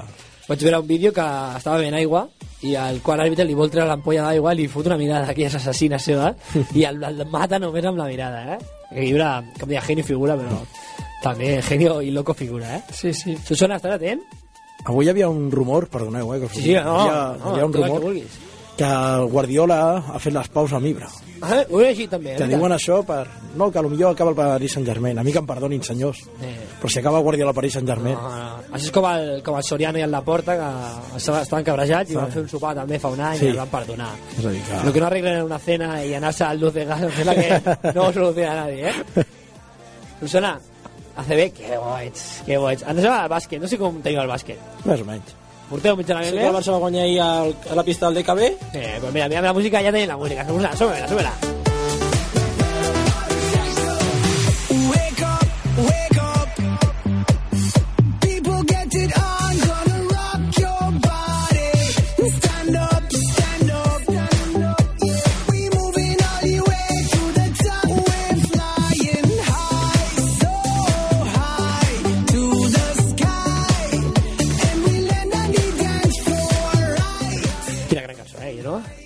Vaig 0.50 0.64
veure 0.66 0.80
un 0.82 0.88
vídeo 0.90 1.12
que 1.14 1.26
estava 1.60 1.78
bevent 1.78 2.00
aigua 2.00 2.24
i 2.66 2.74
el 2.74 3.04
qual 3.06 3.22
àrbitre 3.22 3.46
li 3.46 3.54
vol 3.58 3.70
treure 3.70 3.86
l'ampolla 3.92 4.26
d'aigua 4.26 4.56
i 4.56 4.58
li 4.58 4.66
fot 4.72 4.90
una 4.90 4.98
mirada 4.98 5.28
d'aquelles 5.28 5.60
assassines 5.60 6.08
seva 6.10 6.32
i 6.80 6.86
el, 6.90 6.98
el 7.06 7.22
mata 7.30 7.60
només 7.62 7.86
amb 7.86 8.02
la 8.02 8.10
mirada, 8.10 8.56
eh? 8.56 8.60
Que 8.90 9.06
Ibra, 9.12 9.30
com 9.60 9.70
deia, 9.70 9.86
genio 9.86 10.08
figura, 10.08 10.34
però 10.40 10.58
també 11.22 11.60
genio 11.62 12.00
i 12.02 12.10
loco 12.16 12.34
figura, 12.34 12.80
eh? 12.80 12.82
Sí, 12.90 13.14
sí. 13.14 13.38
Susana, 13.46 13.78
estàs 13.78 14.00
atent? 14.00 14.26
Avui 14.88 15.06
hi 15.06 15.14
havia 15.14 15.30
un 15.30 15.50
rumor, 15.52 15.90
perdoneu, 15.92 16.34
eh, 16.34 16.42
que 16.42 16.54
Sí, 16.56 16.62
sí, 16.64 16.70
hi 16.72 16.80
no, 16.82 16.98
havia, 16.98 17.18
no, 17.38 17.46
hi 17.46 17.54
havia 17.54 17.70
un 17.70 17.76
que 17.76 17.84
rumor 17.84 18.06
vulguis. 18.08 18.40
Que 18.80 18.90
Guardiola 19.32 19.80
ha 20.14 20.20
fet 20.24 20.32
les 20.36 20.48
paus 20.54 20.72
amb 20.78 20.88
Ibra. 20.88 21.10
Ah, 21.44 21.62
ho 21.68 21.80
he 21.82 21.90
llegit 21.90 22.12
també. 22.12 22.36
Que 22.40 22.46
eh? 22.46 22.52
diuen 22.52 22.72
això 22.76 23.02
per... 23.08 23.26
No, 23.60 23.68
que 23.74 23.82
potser 23.84 24.08
acaba 24.08 24.32
el 24.32 24.38
Paris 24.38 24.76
Saint-Germain. 24.78 25.20
A 25.20 25.24
mi 25.26 25.34
que 25.36 25.42
em 25.42 25.48
perdonin, 25.48 25.82
senyors. 25.84 26.22
Eh. 26.46 26.54
Però 26.80 26.92
si 26.92 27.00
acaba 27.02 27.20
Guardiola 27.26 27.52
al 27.52 27.58
Paris 27.58 27.76
Saint-Germain... 27.80 28.16
No, 28.16 28.30
no. 28.30 28.70
Això 28.70 28.88
és 28.88 28.94
com 28.96 29.08
el, 29.10 29.32
com 29.44 29.58
el 29.60 29.66
Soriano 29.68 30.00
i 30.00 30.06
el 30.06 30.12
Laporta, 30.14 30.56
que 30.60 30.70
estaven 31.20 31.68
cabrejats 31.68 32.14
i 32.14 32.20
van 32.20 32.32
fer 32.32 32.44
un 32.44 32.52
sopar 32.52 32.76
també 32.78 33.00
fa 33.02 33.12
un 33.16 33.24
any 33.32 33.40
Sí. 33.42 33.48
i 33.50 33.54
el 33.56 33.60
van 33.60 33.72
perdonar. 33.74 34.12
És 34.38 34.46
a 34.46 34.54
dir 34.56 34.62
que... 34.68 34.82
Lo 34.86 34.94
que 34.96 35.04
no 35.04 35.10
arreglen 35.10 35.40
en 35.42 35.50
una 35.50 35.60
cena 35.60 35.92
y 36.04 36.12
ganarse 36.12 36.44
al 36.48 36.60
luz 36.60 36.74
de 36.74 36.86
gas 36.86 37.04
es 37.10 37.26
la 37.26 37.36
que 37.36 37.94
no 37.96 38.12
soluciona 38.20 38.52
a 38.52 38.56
nadie, 38.64 38.90
¿eh? 38.90 39.26
Susana, 40.20 40.60
ACB, 41.16 41.52
que 41.56 41.76
boig, 41.80 42.24
que 42.46 42.58
boig. 42.60 42.84
Ens 42.84 43.04
anem 43.04 43.16
al 43.16 43.30
bàsquet, 43.32 43.60
no 43.64 43.68
sé 43.72 43.80
com 43.80 44.00
teniu 44.04 44.24
el 44.24 44.32
bàsquet. 44.32 44.60
Més 44.86 45.04
o 45.04 45.08
menys. 45.08 45.39
Bé? 46.32 46.42
que 46.42 46.48
el 46.48 46.54
Barça 46.54 46.72
al, 47.20 47.56
a 47.72 47.76
la 47.76 47.84
pista 47.84 48.10
del 48.10 48.24
DKB. 48.24 48.42
Eh, 48.74 48.98
pues 49.00 49.14
mira, 49.14 49.30
mira 49.30 49.42
la 49.42 49.54
música, 49.54 49.82
ya 49.82 49.92
tenéis 49.92 50.08
la 50.08 50.18
música. 50.18 50.46
Súbela, 50.46 50.76
súbela, 50.76 51.08
súbela. 51.08 51.69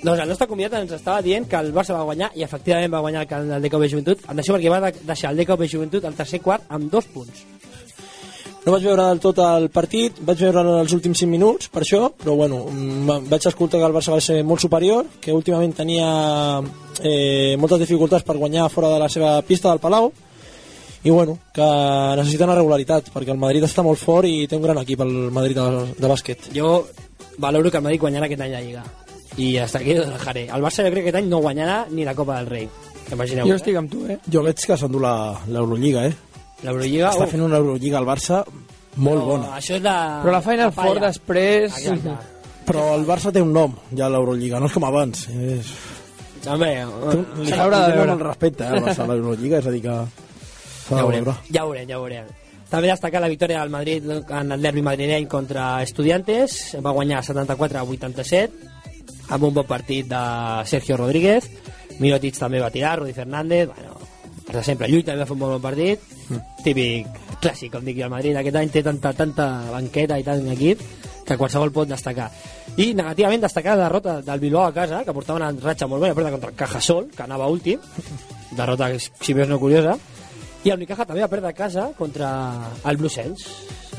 Doncs 0.04 0.20
el 0.20 0.28
nostre 0.28 0.48
convidat 0.52 0.74
ens 0.82 0.92
estava 0.98 1.22
dient 1.24 1.46
que 1.48 1.56
el 1.56 1.70
Barça 1.76 1.96
va 1.96 2.04
guanyar 2.04 2.32
i 2.36 2.44
efectivament 2.44 2.92
va 2.92 3.00
guanyar 3.06 3.22
el, 3.38 3.48
del 3.54 3.62
DKB 3.68 3.88
Joventut. 3.94 4.24
Em 4.30 4.36
deixo 4.39 4.54
perquè 4.58 4.72
va 4.74 4.82
de- 4.84 5.00
deixar 5.08 5.32
el 5.32 5.38
DKB 5.39 5.68
Joventut 5.72 6.04
al 6.06 6.18
tercer 6.18 6.42
quart 6.44 6.66
amb 6.70 6.92
dos 6.92 7.06
punts. 7.13 7.46
No 8.66 8.72
vaig 8.72 8.84
veure 8.88 9.04
del 9.10 9.20
tot 9.20 9.39
el 9.44 9.70
partit, 9.76 10.20
vaig 10.24 10.39
veure 10.39 10.62
els 10.82 10.94
últims 10.96 11.20
5 11.20 11.28
minuts, 11.32 11.68
per 11.68 11.82
això, 11.84 12.10
però 12.16 12.36
bueno, 12.39 12.62
mm, 12.72 13.28
vaig 13.32 13.48
escoltar 13.48 13.80
que 13.82 13.88
el 13.89 13.96
Barça 13.96 14.12
va 14.13 14.22
ser 14.24 14.42
molt 14.44 14.62
superior, 14.63 15.06
que 15.20 15.34
últimament 15.36 15.74
tenia 15.76 16.06
eh, 17.04 17.56
moltes 17.60 17.80
dificultats 17.84 18.24
per 18.24 18.38
guanyar 18.38 18.70
fora 18.72 18.89
de 18.94 19.00
la 19.00 19.10
seva 19.10 19.42
pista 19.42 19.70
del 19.70 19.80
Palau, 19.84 20.12
i 21.04 21.10
bueno, 21.12 21.38
que 21.54 21.68
necessita 22.16 22.46
una 22.48 22.56
regularitat, 22.56 23.10
perquè 23.12 23.32
el 23.36 23.38
Madrid 23.39 23.63
està 23.68 23.84
molt 23.84 24.00
fort 24.00 24.28
i 24.28 24.48
té 24.48 24.56
un 24.56 24.63
gran 24.63 24.80
equip, 24.80 25.02
el 25.04 25.32
Madrid 25.36 25.60
de, 25.60 25.86
de 26.00 26.08
bàsquet. 26.08 26.48
Jo 26.56 26.86
valoro 27.38 27.70
que 27.72 27.78
el 27.78 27.84
Madrid 27.84 28.00
guanyarà 28.00 28.30
aquest 28.32 28.42
any 28.48 28.52
la 28.56 28.62
Lliga. 28.63 28.84
I 29.38 29.58
hasta 29.58 29.80
aquí 29.80 29.96
ho 29.98 30.06
dejaré. 30.06 30.48
El 30.54 30.62
Barça 30.62 30.84
jo 30.86 30.91
crec 30.93 31.04
que 31.08 31.10
aquest 31.10 31.22
any 31.24 31.30
no 31.32 31.39
guanyarà 31.41 31.86
ni 31.89 32.06
la 32.06 32.13
Copa 32.15 32.38
del 32.38 32.48
Rei. 32.52 32.67
Imagineu. 33.12 33.48
Jo 33.50 33.56
estic 33.58 33.76
amb 33.78 33.89
tu, 33.91 34.04
eh? 34.10 34.19
Jo 34.32 34.43
veig 34.46 34.62
que 34.65 34.78
s'endú 34.78 35.00
la- 35.02 35.39
l'Eurolliga, 35.48 36.06
eh? 36.08 36.13
L'Eurolliga... 36.63 37.10
Està 37.12 37.28
fent 37.32 37.43
una 37.46 37.58
Eurolliga 37.60 37.98
al 38.00 38.06
Barça 38.08 38.43
molt 38.96 39.19
no, 39.22 39.26
bona. 39.26 39.50
Això 39.58 39.76
és 39.80 39.84
la... 39.84 39.96
Però 40.24 40.36
la 40.38 40.41
Final 40.46 40.72
palla. 40.74 40.91
Four 40.93 41.02
després... 41.08 41.80
Exacte. 41.82 42.15
Però 42.67 42.86
el 42.96 43.04
Barça 43.10 43.34
té 43.36 43.41
un 43.43 43.52
nom, 43.52 43.74
ja 43.91 44.06
a 44.08 44.12
l'Eurolliga, 44.13 44.62
no 44.62 44.69
és 44.69 44.78
com 44.78 44.86
abans. 44.88 45.26
És... 45.34 45.74
Home, 46.43 46.69
Li 47.39 47.50
S'haurà 47.52 47.82
de 47.88 47.98
veure. 47.98 48.13
molt 48.13 48.24
respecte, 48.30 48.63
eh, 48.63 48.78
al 48.78 48.86
Barça 48.86 49.04
a 49.04 49.10
l'Eurolliga, 49.12 49.60
és 49.60 49.67
a 49.67 49.74
dir 49.74 49.82
que... 49.84 49.98
ja 50.89 51.02
veurem, 51.02 51.26
veure. 51.26 51.36
ja 51.52 51.65
veurem, 51.65 51.89
ja 51.89 52.00
veurem. 52.00 52.32
També 52.72 52.89
destacar 52.89 53.22
la 53.22 53.30
victòria 53.30 53.60
del 53.62 53.69
Madrid 53.69 54.08
en 54.10 54.52
el 54.56 54.62
derbi 54.63 54.82
madrileny 54.82 55.28
contra 55.30 55.84
Estudiantes. 55.84 56.78
Va 56.82 56.91
guanyar 56.96 57.19
74 57.24 57.80
a 57.80 57.84
87 57.84 58.72
amb 59.34 59.50
un 59.50 59.54
bon 59.54 59.65
partit 59.65 60.08
de 60.10 60.24
Sergio 60.69 60.98
Rodríguez. 61.00 61.50
Mirotic 62.00 62.38
també 62.38 62.62
va 62.62 62.72
tirar, 62.74 63.00
Rudi 63.00 63.13
Fernández, 63.17 63.69
bueno, 63.69 63.98
els 64.43 64.58
de 64.58 64.63
sempre. 64.65 64.89
Llull 64.89 65.06
també 65.06 65.24
va 65.24 65.30
fer 65.30 65.36
un 65.36 65.41
bon 65.41 65.62
partit. 65.62 66.12
Típic 66.63 67.22
clàssic, 67.43 67.72
com 67.74 67.84
dic 67.86 67.98
jo, 67.98 68.08
el 68.08 68.13
Madrid 68.13 68.38
aquest 68.39 68.60
any 68.60 68.72
té 68.72 68.84
tanta, 68.86 69.12
tanta 69.17 69.48
banqueta 69.74 70.19
i 70.19 70.24
tant 70.24 70.46
equip 70.54 70.84
que 71.24 71.38
qualsevol 71.39 71.74
pot 71.76 71.89
destacar. 71.89 72.30
I 72.78 72.91
negativament 72.98 73.43
destacar 73.43 73.78
la 73.78 73.88
derrota 73.88 74.17
del 74.22 74.41
Bilbao 74.41 74.67
a 74.67 74.74
casa, 74.76 75.04
que 75.04 75.15
portava 75.15 75.39
una 75.39 75.52
ratxa 75.52 75.88
molt 75.88 76.04
bona, 76.04 76.15
perdre 76.15 76.34
contra 76.36 76.52
el 76.52 76.58
Cajasol, 76.60 77.10
que 77.15 77.24
anava 77.24 77.50
últim. 77.52 77.82
Derrota, 78.60 78.91
si 79.00 79.34
més 79.34 79.50
no 79.50 79.60
curiosa. 79.60 79.98
I 80.63 80.72
el 80.72 80.80
Unicaja 80.80 81.08
també 81.08 81.24
va 81.24 81.32
perdre 81.32 81.52
a 81.52 81.58
casa 81.58 81.89
contra 81.98 82.30
el 82.88 83.00
Bluesens. 83.00 83.43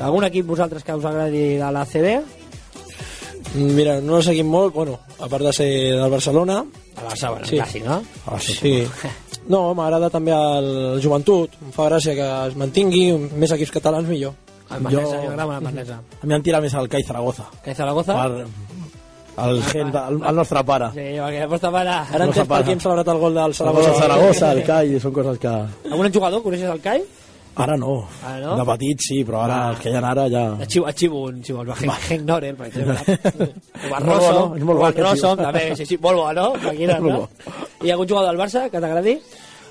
Algun 0.01 0.25
equip 0.27 0.47
vosaltres 0.47 0.83
que 0.83 0.95
us 0.97 1.05
agradi 1.05 1.43
de 1.59 1.71
la 1.71 1.85
CB? 1.85 2.15
Mira, 3.53 4.01
no 4.01 4.17
el 4.17 4.23
seguim 4.23 4.47
molt, 4.51 4.73
bueno, 4.75 4.97
a 5.19 5.27
part 5.31 5.45
de 5.45 5.53
ser 5.53 5.69
del 5.95 6.09
Barcelona, 6.11 6.65
A 6.97 7.03
la 7.03 7.09
Barça, 7.09 7.29
bueno, 7.29 7.45
Sí. 7.45 7.57
clàssic, 7.57 7.83
no? 7.83 8.01
Ah, 8.25 8.39
sí. 8.39 8.53
Sí. 8.53 8.87
No, 9.47 9.73
m'agrada 9.75 10.09
també 10.09 10.31
el 10.31 10.99
joventut. 11.03 11.51
Em 11.61 11.71
fa 11.71 11.89
gràcia 11.89 12.15
que 12.15 12.27
es 12.49 12.55
mantingui, 12.55 13.11
més 13.35 13.51
equips 13.51 13.71
catalans 13.71 14.07
millor. 14.07 14.33
El 14.71 14.81
Manresa, 14.81 15.03
Jo- 15.05 15.11
jo... 15.11 15.27
m'agrada 15.29 15.45
molt 15.45 15.57
el 15.57 15.63
Manresa. 15.63 15.99
A 16.21 16.25
mi 16.25 16.33
em 16.33 16.41
tira 16.41 16.61
més 16.61 16.73
el 16.73 16.87
Cai 16.89 17.03
Zaragoza. 17.03 17.45
Que 17.63 17.75
Zaragoza? 17.75 18.15
Per, 18.15 18.47
el, 19.45 19.61
gen, 19.63 19.91
de- 19.91 19.99
el, 20.07 20.21
el 20.23 20.35
nostre 20.35 20.63
pare. 20.63 20.87
Sí, 20.95 21.05
perquè 21.19 21.41
després 21.43 21.61
te 21.61 21.71
para... 21.75 21.97
Ara 22.09 22.25
entens 22.25 22.47
per 22.47 22.61
què 22.65 22.71
hem 22.71 22.79
celebrat 22.79 23.07
el 23.13 23.19
gol 23.19 23.33
del 23.35 23.53
Zaragoza, 23.53 23.93
Saragossa. 23.93 24.07
Zaragoza, 24.07 24.51
el 24.53 24.63
Cai, 24.63 24.99
són 25.03 25.13
coses 25.13 25.37
que... 25.39 25.53
Algun 25.91 26.11
jugador, 26.13 26.41
coneixes 26.41 26.71
el 26.71 26.81
Cai? 26.81 27.03
Ara 27.55 27.77
no. 27.79 27.93
Ara 28.27 28.39
no? 28.43 28.55
De 28.59 28.65
petit 28.73 28.99
sí, 29.05 29.21
però 29.23 29.45
ara 29.45 29.59
els 29.71 29.79
que 29.79 29.89
hi 29.89 29.95
ha 29.95 30.01
ara 30.09 30.25
ja... 30.31 30.43
Arxivo, 30.65 30.85
arxivo 30.91 31.21
un, 31.29 31.41
si 31.45 31.53
vols, 31.55 31.69
va, 31.87 31.95
Hank 32.09 32.25
Norel, 32.27 32.55
per 32.59 32.67
exemple. 32.67 32.97
És 33.85 33.89
Barroso, 33.91 34.31
molt 34.33 34.35
bo, 34.35 34.55
és 34.59 34.63
molt 34.67 34.79
bo 34.79 34.83
Barroso, 34.89 35.31
també, 35.39 35.65
sí, 35.79 35.85
sí, 35.93 35.97
molt 36.03 36.19
bo, 36.19 36.29
no? 36.35 36.47
Imagina't, 36.61 37.03
no? 37.05 37.25
Hi 37.81 37.89
ha 37.91 37.95
algun 37.95 38.09
jugador 38.11 38.31
del 38.33 38.41
Barça 38.43 38.65
que 38.69 38.81
t'agradi? 38.83 39.15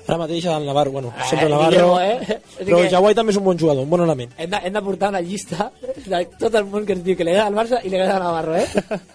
Ara 0.05 0.19
mateix 0.21 0.45
el 0.45 0.65
Navarro, 0.67 0.91
bueno, 0.93 1.09
Eh, 1.17 1.23
sempre 1.29 1.47
Navarro, 1.49 1.71
Guillermo, 1.71 1.99
eh? 2.01 2.39
Però 2.59 2.77
que- 2.83 2.89
Jaguai 2.91 3.15
també 3.17 3.31
és 3.33 3.39
un 3.39 3.43
bon 3.47 3.57
jugador, 3.57 3.83
un 3.87 3.89
bon 3.89 4.03
element. 4.03 4.35
Hem 4.37 4.49
de, 4.51 4.59
hem 4.67 4.73
de 4.75 4.81
portar 4.85 5.09
una 5.09 5.21
llista 5.21 5.71
de 6.05 6.19
tot 6.37 6.53
el 6.59 6.65
món 6.69 6.85
que 6.85 6.93
ens 6.93 7.01
diu 7.05 7.17
que 7.17 7.25
li 7.25 7.33
agrada 7.33 7.47
al 7.49 7.57
Barça 7.57 7.79
i 7.81 7.89
li 7.89 7.97
agrada 7.97 8.19
a 8.19 8.23
Navarro, 8.27 8.53
eh? 8.53 8.67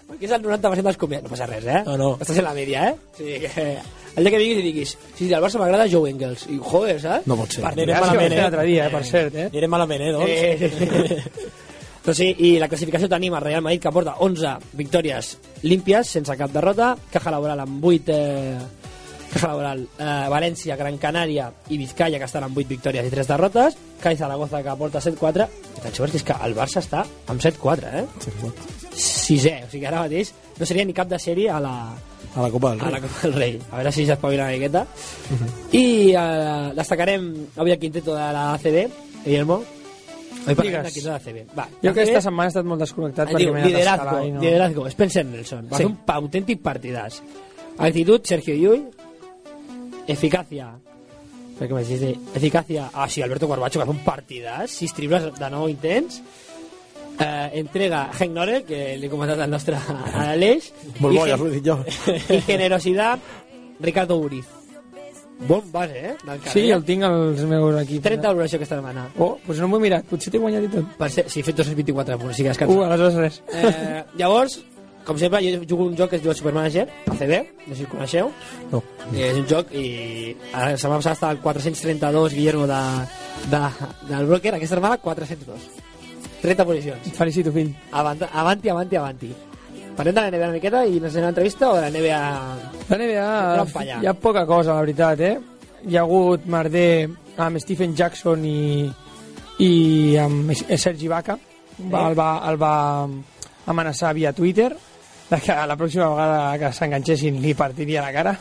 Perquè 0.09 0.27
és 0.27 0.33
el 0.35 0.43
90% 0.43 0.83
dels 0.89 0.99
comiats. 0.99 1.23
No 1.23 1.31
passa 1.31 1.47
res, 1.47 1.63
eh? 1.63 1.83
No, 1.87 1.95
no. 1.97 2.09
Estàs 2.19 2.39
en 2.43 2.47
la 2.49 2.53
mídia, 2.59 2.89
eh? 2.91 2.95
Sigui 3.15 3.39
que... 3.45 3.65
El 4.15 4.25
dia 4.27 4.33
que 4.33 4.41
vinguis 4.41 4.59
i 4.59 4.65
diguis, 4.65 4.91
sí, 5.15 5.23
sí, 5.23 5.33
al 5.33 5.43
Barça 5.43 5.59
m'agrada 5.61 5.87
Joe 5.91 6.09
Engels. 6.11 6.43
I, 6.51 6.57
joder, 6.59 6.97
saps? 6.99 7.27
No 7.31 7.37
pot 7.39 7.55
ser. 7.55 7.63
Anirem 7.69 7.95
Ja, 7.95 8.01
sí, 8.01 8.07
malament, 8.09 8.33
eh? 8.33 8.37
eh? 8.37 8.41
l'altre 8.43 8.65
dia, 8.67 8.87
eh, 8.87 8.91
per 8.91 9.03
cert, 9.07 9.37
eh? 9.37 9.47
Anirem 9.53 9.71
malament, 9.71 10.03
eh, 10.03 10.11
doncs? 10.17 10.31
Eh, 10.35 11.47
doncs 12.05 12.19
sí, 12.19 12.27
i 12.43 12.51
la 12.59 12.67
classificació 12.71 13.07
tenim 13.11 13.37
el 13.39 13.45
Real 13.45 13.63
Madrid 13.63 13.85
que 13.85 13.95
porta 13.95 14.17
11 14.27 14.75
victòries 14.79 15.31
límpies, 15.63 16.11
sense 16.17 16.35
cap 16.37 16.51
derrota, 16.51 16.95
Caja 17.13 17.31
Laboral 17.31 17.63
amb 17.63 17.87
8 17.91 18.17
eh, 18.17 18.59
Caja 19.31 19.47
Laboral, 19.53 19.85
eh, 19.95 20.27
València, 20.33 20.75
Gran 20.75 20.99
Canària 20.99 21.47
i 21.71 21.79
Vizcaya 21.79 22.19
que 22.19 22.27
estan 22.27 22.49
amb 22.49 22.57
8 22.57 22.67
victòries 22.73 23.07
i 23.07 23.13
3 23.13 23.31
derrotes, 23.31 23.79
Cai 24.01 24.17
Zaragoza 24.19 24.63
que 24.65 24.75
porta 24.75 24.99
7-4 24.99 25.47
i 25.47 25.79
atenció 25.79 26.03
perquè 26.03 26.19
és 26.19 26.27
que 26.27 26.39
el 26.49 26.57
Barça 26.57 26.83
està 26.83 27.05
amb 27.31 27.39
7-4 27.39 27.95
eh? 28.01 28.05
sisè, 28.91 29.61
o 29.63 29.69
sigui 29.71 29.85
que 29.85 29.91
ara 29.91 30.03
mateix 30.03 30.33
no 30.61 30.65
seria 30.69 30.85
ni 30.85 30.93
cap 30.93 31.09
de 31.09 31.17
sèrie 31.19 31.49
a 31.49 31.57
la, 31.59 31.73
A 32.35 32.41
la 32.45 32.49
Copa 32.53 32.69
del 32.71 32.79
a 32.79 32.85
Rei. 32.85 32.93
la 32.93 33.01
Copa 33.01 33.19
del 33.25 33.33
Rei. 33.33 33.59
A 33.71 33.75
veure 33.81 33.91
si 33.91 34.05
s'espavila 34.05 34.45
una 34.45 34.53
miqueta. 34.53 34.85
I 35.75 35.83
eh, 36.15 36.71
destacarem 36.77 37.25
avui 37.57 37.71
el 37.73 37.79
quinteto 37.81 38.13
de 38.15 38.27
la 38.37 38.53
ACB, 38.53 38.77
Guillermo. 39.25 39.63
Avui 40.45 40.55
Digues. 40.55 40.83
del 40.83 40.93
quinteto 40.93 41.09
de 41.09 41.11
la 41.11 41.19
ACB. 41.19 41.57
Va, 41.57 41.65
Jo 41.81 41.89
ACB, 41.89 41.97
aquesta 41.97 42.21
setmana 42.21 42.47
he 42.47 42.53
estat 42.53 42.65
molt 42.65 42.81
desconnectat 42.85 43.27
em 43.27 43.35
perquè 43.35 43.43
diu, 43.43 43.53
m'he 43.53 43.61
anat 43.61 43.73
a 43.73 43.77
liderazgo, 43.77 44.21
no... 44.35 44.41
liderazgo, 44.45 44.87
Spencer 44.89 45.25
Nelson. 45.25 45.65
Va 45.67 45.77
Sí. 45.77 45.83
fer 45.83 45.89
un 45.91 45.97
pa- 46.07 46.15
autèntic 46.21 46.61
partidàs. 46.63 47.21
Actitud, 47.77 48.23
Sergio 48.25 48.55
Llull. 48.55 48.87
Eficacia. 50.07 50.71
Per 51.59 51.67
què 51.69 51.75
m'has 51.75 51.87
dit? 51.91 52.17
Eficacia. 52.35 52.89
Ah, 52.93 53.07
sí, 53.07 53.21
Alberto 53.21 53.47
Corbacho, 53.47 53.77
que 53.79 53.85
va 53.85 53.91
fer 53.91 53.93
un 53.99 54.03
partidàs. 54.05 54.71
Sis 54.81 54.93
triples 54.97 55.27
de 55.37 55.49
nou 55.53 55.67
intents. 55.69 56.21
Eh, 57.21 57.59
entrega 57.59 58.07
Hank 58.17 58.31
Norel, 58.33 58.63
que 58.65 58.95
li 58.97 59.05
he 59.05 59.09
comentat 59.11 59.39
al 59.43 59.51
nostre 59.51 59.75
a 59.77 60.31
Aleix. 60.31 60.71
Molt 60.99 61.13
I 61.13 61.17
bo, 61.19 61.27
ja 61.27 61.35
us 61.35 61.41
ho 61.43 61.47
he 61.47 61.59
dit 61.59 61.67
jo. 61.67 61.77
i 62.37 62.41
generositat 62.47 63.19
Ricardo 63.81 64.17
Uriz 64.21 64.47
bon 65.41 65.63
base, 65.73 65.97
eh? 65.97 66.15
Carrer. 66.23 66.51
Sí, 66.53 66.67
el 66.69 66.83
tinc 66.85 67.01
als 67.07 67.39
meus 67.49 67.77
equips. 67.81 68.03
30 68.05 68.27
valoració 68.29 68.59
aquesta 68.59 68.75
setmana 68.77 69.07
Oh, 69.17 69.31
doncs 69.45 69.57
no 69.63 69.67
m'ho 69.71 69.79
he 69.79 69.85
mirat, 69.87 70.05
potser 70.05 70.29
t'he 70.33 70.37
guanyat 70.41 70.67
i 70.67 70.69
tot. 70.75 70.91
per 70.99 71.09
ser, 71.09 71.23
sí, 71.33 71.39
he 71.41 71.43
fet 71.47 71.57
224 71.57 72.17
punts, 72.21 72.35
sí 72.37 72.43
que 72.45 72.51
Uh, 72.51 72.53
descansa 72.53 72.85
aleshores 72.85 73.15
res. 73.17 73.39
eh, 73.57 74.03
llavors, 74.21 74.59
com 75.03 75.17
sempre 75.17 75.41
jo 75.41 75.63
jugo 75.67 75.87
un 75.89 75.97
joc 75.97 76.11
que 76.11 76.17
es 76.19 76.21
diu 76.21 76.33
Supermanager 76.37 76.85
ACB, 77.09 77.33
no 77.65 77.73
sé 77.73 77.79
si 77.79 77.83
el 77.87 77.89
coneixeu 77.89 78.29
No. 78.71 78.83
I 79.17 79.23
és 79.31 79.37
un 79.41 79.47
joc 79.49 79.73
i 79.73 80.35
a 80.53 80.67
la 80.69 80.77
setmana 80.77 81.01
passada 81.01 81.17
estava 81.17 81.31
el 81.33 81.39
432 81.41 82.33
Guillermo 82.37 82.67
de, 82.69 82.81
de, 83.49 83.63
del 84.13 84.25
broker 84.29 84.53
aquesta 84.59 84.75
setmana 84.77 84.97
402 85.01 85.71
30 86.41 86.65
posicions 86.65 87.07
Et 87.07 87.15
felicito, 87.15 87.53
fill. 87.53 87.71
Avant, 87.91 88.27
avanti, 88.31 88.69
avanti, 88.69 88.97
avanti 88.97 89.33
parlem 89.95 90.15
de 90.15 90.21
la 90.21 90.29
NBA 90.31 90.45
una 90.47 90.55
miqueta 90.55 90.83
i 90.85 90.97
ens 90.97 91.15
anem 91.15 91.25
a 91.25 91.29
l'entrevista 91.29 91.69
o 91.69 91.75
de 91.75 91.81
la 91.81 91.89
NBA 91.91 92.19
La 92.89 92.97
NBA 92.97 93.99
hi 94.01 94.07
ha 94.07 94.13
poca 94.13 94.45
cosa, 94.45 94.73
la 94.73 94.85
veritat, 94.85 95.19
eh? 95.19 95.35
Hi 95.87 95.97
ha 95.97 96.05
hagut 96.05 96.45
merder 96.45 97.09
amb 97.41 97.59
Stephen 97.61 97.95
Jackson 97.95 98.45
i, 98.45 98.91
i 99.65 99.71
amb 100.21 100.53
Sergi 100.53 101.09
Vaca. 101.09 101.37
Va, 101.81 102.05
el, 102.09 102.15
va, 102.17 102.29
el 102.49 102.59
va 102.61 102.75
amenaçar 103.71 104.13
via 104.13 104.33
Twitter 104.33 104.69
que 105.31 105.55
la 105.55 105.77
pròxima 105.79 106.09
vegada 106.11 106.57
que 106.59 106.71
s'enganxessin 106.75 107.39
li 107.41 107.53
partiria 107.57 108.03
la 108.03 108.11
cara 108.11 108.35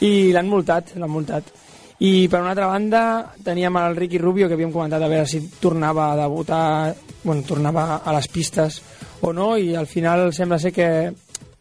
i 0.00 0.30
l'han 0.32 0.48
multat, 0.48 0.94
l'han 0.96 1.10
multat. 1.10 1.50
I 1.98 2.28
per 2.30 2.40
una 2.40 2.54
altra 2.54 2.68
banda 2.70 3.02
teníem 3.44 3.76
el 3.76 3.96
Ricky 3.96 4.18
Rubio 4.22 4.46
que 4.46 4.54
havíem 4.54 4.72
comentat 4.72 5.02
a 5.02 5.10
veure 5.10 5.26
si 5.26 5.42
tornava 5.60 6.12
a 6.12 6.16
debutar, 6.20 6.94
bueno, 7.28 7.44
tornava 7.44 8.00
a 8.00 8.12
les 8.16 8.26
pistes 8.32 8.80
o 9.20 9.34
no 9.36 9.52
i 9.60 9.74
al 9.76 9.86
final 9.86 10.30
sembla 10.32 10.58
ser 10.58 10.72
que 10.72 10.88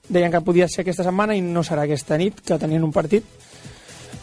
deien 0.08 0.32
que 0.32 0.40
podia 0.42 0.70
ser 0.72 0.86
aquesta 0.86 1.04
setmana 1.04 1.36
i 1.36 1.44
no 1.44 1.64
serà 1.68 1.84
aquesta 1.84 2.16
nit, 2.18 2.40
que 2.40 2.56
tenien 2.62 2.86
un 2.88 2.94
partit. 2.96 3.26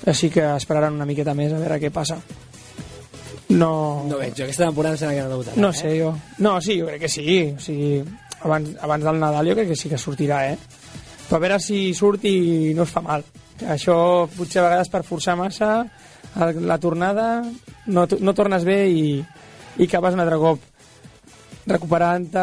Així 0.09 0.31
que 0.33 0.45
esperaran 0.57 0.97
una 0.97 1.07
miqueta 1.09 1.35
més 1.37 1.53
a 1.53 1.61
veure 1.61 1.79
què 1.81 1.91
passa. 1.93 2.17
No, 3.53 4.05
no 4.09 4.17
veig, 4.17 4.33
jo 4.39 4.47
aquesta 4.47 4.65
temporada 4.65 4.97
em 4.97 5.03
sembla 5.03 5.17
que 5.19 5.25
no 5.27 5.35
debutarà 5.35 5.61
no 5.61 5.71
eh? 5.71 5.77
sé 5.77 5.93
jo. 5.99 6.15
No, 6.41 6.57
sí, 6.65 6.79
jo 6.81 6.89
crec 6.89 7.05
que 7.05 7.13
sí. 7.13 7.27
O 7.53 7.61
sigui, 7.61 8.01
abans, 8.41 8.73
abans 8.81 9.05
del 9.05 9.21
Nadal 9.21 9.53
jo 9.53 9.59
crec 9.61 9.71
que 9.75 9.79
sí 9.79 9.93
que 9.93 10.01
sortirà 10.01 10.47
eh? 10.49 10.57
però 11.29 11.39
a 11.39 11.45
veure 11.45 11.61
si 11.61 11.87
surt 11.97 12.25
i 12.29 12.73
no 12.77 12.89
es 12.89 12.97
fa 12.97 13.05
mal. 13.05 13.25
Que 13.61 13.69
això 13.77 13.97
potser 14.33 14.63
a 14.63 14.69
vegades 14.71 14.91
per 14.93 15.05
forçar 15.05 15.37
massa 15.39 15.75
la 16.35 16.81
tornada 16.83 17.45
no, 17.87 18.09
no 18.09 18.35
tornes 18.35 18.65
bé 18.67 18.79
i, 18.91 19.05
i 19.21 19.87
acabes 19.87 20.17
un 20.17 20.25
altre 20.25 20.41
cop 20.41 20.74
recuperant-te 21.67 22.43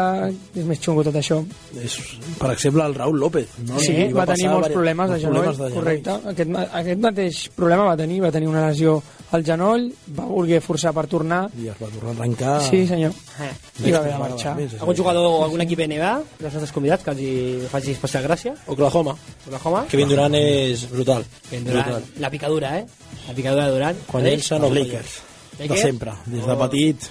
és 0.58 0.64
més 0.66 0.80
xungo 0.82 1.04
tot 1.06 1.14
això 1.18 1.38
És, 1.78 1.96
per 2.40 2.50
exemple, 2.52 2.84
el 2.84 2.94
Raúl 2.94 3.18
López. 3.20 3.48
No? 3.68 3.78
Sí, 3.78 3.92
Li 3.94 4.12
va, 4.12 4.26
tenir 4.26 4.48
molts 4.50 4.68
problemes 4.74 5.10
de 5.10 5.18
genoll, 5.22 5.34
problemes 5.42 5.58
de 5.58 5.68
genoll. 5.68 5.78
correcte. 5.78 6.16
Aquest, 6.32 6.56
aquest 6.82 7.00
mateix 7.06 7.42
problema 7.56 7.84
va 7.90 7.96
tenir, 7.96 8.20
va 8.24 8.30
tenir 8.34 8.48
una 8.50 8.66
lesió 8.68 8.96
al 9.32 9.44
genoll, 9.46 9.86
va 10.18 10.26
voler 10.28 10.58
forçar 10.60 10.92
per 10.92 11.06
tornar, 11.08 11.46
I 11.56 11.68
es 11.72 11.78
va 11.80 11.88
tornar 11.88 12.10
a 12.12 12.16
arrencar... 12.18 12.56
sí 12.68 12.82
senyor, 12.86 13.14
Eh. 13.40 13.48
i 13.88 13.90
va 13.94 13.98
haver 14.02 14.12
de 14.12 14.18
marxar. 14.20 14.54
Més, 14.58 14.74
és 14.74 14.80
algun 14.82 14.96
jugador 14.98 15.24
o 15.24 15.42
algun 15.46 15.62
equip 15.64 15.80
NBA 15.86 16.12
dels 16.38 16.52
nostres 16.52 16.72
convidats 16.76 17.02
que 17.06 17.14
els 17.14 17.20
hi 17.24 17.32
faci 17.72 17.94
especial 17.96 18.26
gràcia 18.26 18.52
Oklahoma. 18.66 19.14
Oklahoma 19.46 19.86
Kevin 19.88 20.08
Durant 20.12 20.34
és 20.36 20.84
brutal. 20.90 21.24
Kevin 21.48 21.64
Durant, 21.70 22.04
la 22.20 22.30
picadura, 22.30 22.76
eh? 22.78 22.86
La 23.28 23.34
picadura 23.34 23.66
de 23.70 23.72
Durant. 23.78 23.96
Quan 24.10 24.26
ell 24.26 24.42
se 24.42 24.58
no 24.58 24.68
Els 24.68 24.76
Lakers. 24.82 25.18
De 25.62 25.76
sempre. 25.76 26.12
Des 26.26 26.44
de 26.44 26.56
petit, 26.66 27.08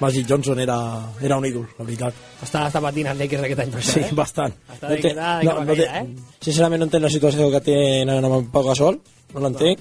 Magic 0.00 0.26
Johnson 0.28 0.58
era, 0.60 0.76
era 1.22 1.36
un 1.38 1.46
ídol, 1.48 1.66
la 1.78 1.84
veritat. 1.84 2.14
Està, 2.44 2.66
està 2.68 2.82
patint 2.84 3.06
els 3.08 3.18
Lakers 3.18 3.44
aquest 3.46 3.60
any, 3.64 3.70
per 3.72 3.82
Sí, 3.82 4.00
això, 4.00 4.06
eh? 4.10 4.14
bastant. 4.18 4.56
Està 4.74 4.90
No 4.90 4.96
té- 5.00 5.14
no, 5.14 5.52
a 5.56 5.64
no 5.64 5.74
té- 5.78 5.86
eh? 5.88 6.02
Sincerament 6.40 6.80
no 6.82 6.88
entenc 6.90 7.02
la 7.06 7.10
situació 7.14 7.50
que 7.50 7.60
tenen 7.64 8.24
amb 8.28 8.50
Pau 8.52 8.66
Gasol, 8.68 9.00
no 9.34 9.40
l'entenc. 9.40 9.80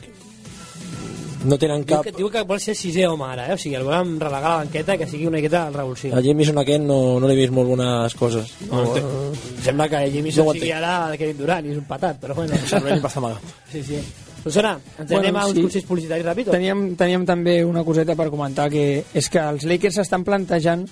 No 1.46 1.60
tenen 1.62 1.84
Diu 1.86 1.92
cap... 1.98 2.06
que, 2.08 2.12
diu 2.16 2.30
que 2.34 2.42
vol 2.42 2.58
ser 2.64 2.74
sisè 2.74 3.04
home 3.06 3.22
ara, 3.28 3.44
eh? 3.52 3.54
O 3.54 3.58
sigui, 3.62 3.76
el 3.78 3.84
volen 3.86 4.16
relegar 4.20 4.48
a 4.50 4.54
la 4.56 4.62
banqueta 4.64 4.96
que 4.98 5.06
sigui 5.06 5.28
una 5.30 5.38
miqueta 5.38 5.68
el 5.68 5.76
revulsiu. 5.78 6.16
A 6.18 6.22
Jameson 6.26 6.58
aquest 6.58 6.82
no, 6.82 7.20
no 7.22 7.28
li 7.30 7.36
he 7.36 7.42
vist 7.44 7.54
molt 7.54 7.70
bones 7.70 8.16
coses. 8.18 8.56
No, 8.72 8.82
no, 8.82 9.34
sembla 9.62 9.86
que 9.92 10.00
Jameson 10.16 10.48
No 10.48 10.56
sigui 10.58 10.72
ara 10.74 10.96
el 11.12 11.20
Kevin 11.22 11.38
Durant 11.44 11.68
i 11.68 11.76
és 11.76 11.78
un 11.78 11.86
patat, 11.86 12.18
però 12.24 12.34
bueno. 12.40 12.58
Servei 12.66 12.98
passa 13.04 13.20
amagat. 13.22 13.46
Sí, 13.72 13.84
sí. 13.84 14.00
Susana, 14.46 14.76
ens 15.00 15.10
Bueno, 15.10 15.24
anem 15.24 15.38
a 15.42 15.46
uns 15.50 15.56
sí. 15.58 15.62
consells 15.66 15.88
publicitaris 15.90 16.26
ràpid? 16.28 16.52
Teníem, 16.54 16.84
teníem 17.00 17.24
també 17.26 17.58
una 17.66 17.82
coseta 17.84 18.14
per 18.16 18.28
comentar 18.30 18.70
que 18.70 19.04
és 19.14 19.30
que 19.34 19.42
els 19.42 19.66
Lakers 19.66 19.98
estan 20.06 20.24
plantejant 20.24 20.86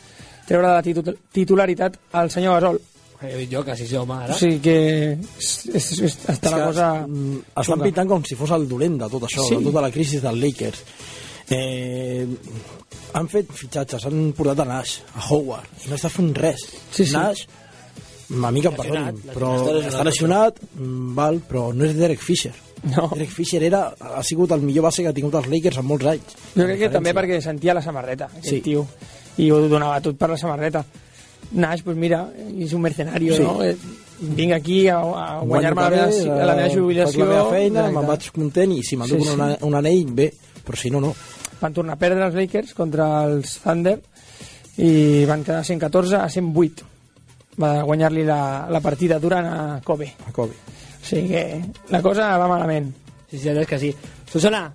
treure 0.47 0.65
de 0.67 0.73
la 0.73 0.81
titu 0.81 1.03
titularitat 1.31 1.99
al 2.17 2.31
senyor 2.33 2.57
Gasol. 2.57 2.81
He 3.23 3.37
dit 3.45 3.53
jo 3.53 3.61
que 3.63 3.75
sisè 3.79 3.95
home 4.01 4.17
ara. 4.17 4.33
O 4.33 4.37
sigui 4.37 4.57
que 4.59 4.73
és, 5.39 5.51
és, 5.71 5.85
és, 6.09 6.17
està 6.33 6.49
la 6.51 6.57
que, 6.57 6.65
cosa... 6.73 6.87
mm, 7.07 7.37
estan 7.61 7.83
pintant 7.85 8.09
com 8.09 8.25
si 8.27 8.35
fos 8.35 8.51
el 8.57 8.65
dolent 8.67 8.97
de 8.99 9.07
tot 9.13 9.23
això, 9.29 9.45
Sí. 9.47 9.55
de 9.61 9.69
tota 9.69 9.85
la 9.85 9.91
crisi 9.93 10.19
dels 10.19 10.41
Lakers. 10.41 10.81
Eh, 11.53 12.25
han 13.13 13.29
fet 13.29 13.53
fitxatges, 13.53 14.09
han 14.09 14.33
portat 14.35 14.59
a 14.65 14.65
Nash, 14.65 14.97
a 15.15 15.23
Howard, 15.29 15.69
i 15.85 15.89
no 15.91 15.95
està 15.95 16.09
fent 16.11 16.33
res. 16.35 16.65
Sí, 16.91 17.05
sí. 17.05 17.13
Nash, 17.13 17.45
a 18.33 18.51
mi 18.51 18.61
que 18.65 18.71
em 18.73 18.75
perdonin, 18.81 19.21
però 19.31 19.53
està 19.85 20.03
lesionat, 20.03 20.59
val, 21.15 21.39
però 21.47 21.69
no 21.77 21.85
és 21.85 21.93
Derek 21.95 22.19
Fisher. 22.23 22.53
No. 22.83 23.07
Derek 23.13 23.29
Fisher 23.31 23.61
era, 23.63 23.93
ha 23.99 24.23
sigut 24.23 24.51
el 24.51 24.61
millor 24.61 24.83
base 24.83 25.03
que 25.03 25.07
ha 25.09 25.13
tingut 25.15 25.35
els 25.39 25.47
Lakers 25.47 25.77
en 25.79 25.85
molts 25.87 26.05
anys. 26.05 26.33
Jo 26.55 26.65
crec 26.67 26.79
que 26.79 26.89
també 26.91 27.13
perquè 27.15 27.39
sentia 27.41 27.73
la 27.73 27.81
samarreta, 27.81 28.25
aquest 28.25 28.49
Sí. 28.49 28.61
tio, 28.61 28.85
i 29.37 29.49
ho 29.51 29.61
donava 29.69 30.01
tot 30.01 30.17
per 30.17 30.29
la 30.29 30.37
samarreta. 30.37 30.83
Nash, 31.53 31.83
pues 31.83 31.95
mira, 31.97 32.29
és 32.59 32.73
un 32.73 32.81
mercenario, 32.81 33.35
Sí. 33.35 33.43
no? 33.43 33.61
Eh, 33.63 33.75
Vinc 34.19 34.53
aquí 34.53 34.87
a, 34.87 34.97
a 34.99 35.39
guanyar-me 35.41 35.81
la, 35.81 35.89
meva, 35.89 36.05
Guanyo 36.07 36.45
la 36.45 36.55
meva 36.55 36.67
eh, 36.67 36.75
jubilació. 36.75 37.19
faig 37.19 37.27
la 37.29 37.33
meva 37.35 37.49
feina, 37.51 37.87
me'n 37.91 38.07
vaig 38.07 38.31
content 38.31 38.71
i 38.71 38.83
si 38.83 38.95
m'enduc 38.97 39.19
Sí, 39.19 39.25
sí. 39.27 39.33
un, 39.39 39.55
un 39.67 39.75
anell, 39.75 40.05
bé, 40.15 40.33
però 40.63 40.77
si 40.79 40.89
no, 40.89 40.99
no. 41.01 41.13
Van 41.61 41.73
tornar 41.73 41.93
a 41.93 41.99
perdre 41.99 42.25
els 42.25 42.35
Lakers 42.35 42.73
contra 42.73 43.23
els 43.25 43.59
Thunder 43.63 43.99
i 44.77 45.25
van 45.29 45.43
quedar 45.43 45.63
114 45.65 46.15
a 46.17 46.29
108. 46.29 46.83
Va 47.61 47.83
guanyar-li 47.83 48.23
la, 48.25 48.67
la 48.69 48.79
partida 48.81 49.19
durant 49.19 49.45
a 49.45 49.81
Kobe. 49.83 50.07
A 50.27 50.31
Kobe. 50.31 50.55
O 51.03 51.05
sigui 51.05 51.27
que 51.33 51.61
la 51.91 52.01
cosa 52.01 52.37
va 52.39 52.47
malament. 52.47 52.93
Sí, 53.29 53.37
sí, 53.41 53.49
és 53.49 53.67
que 53.67 53.79
sí. 53.81 53.89
Susana, 54.31 54.69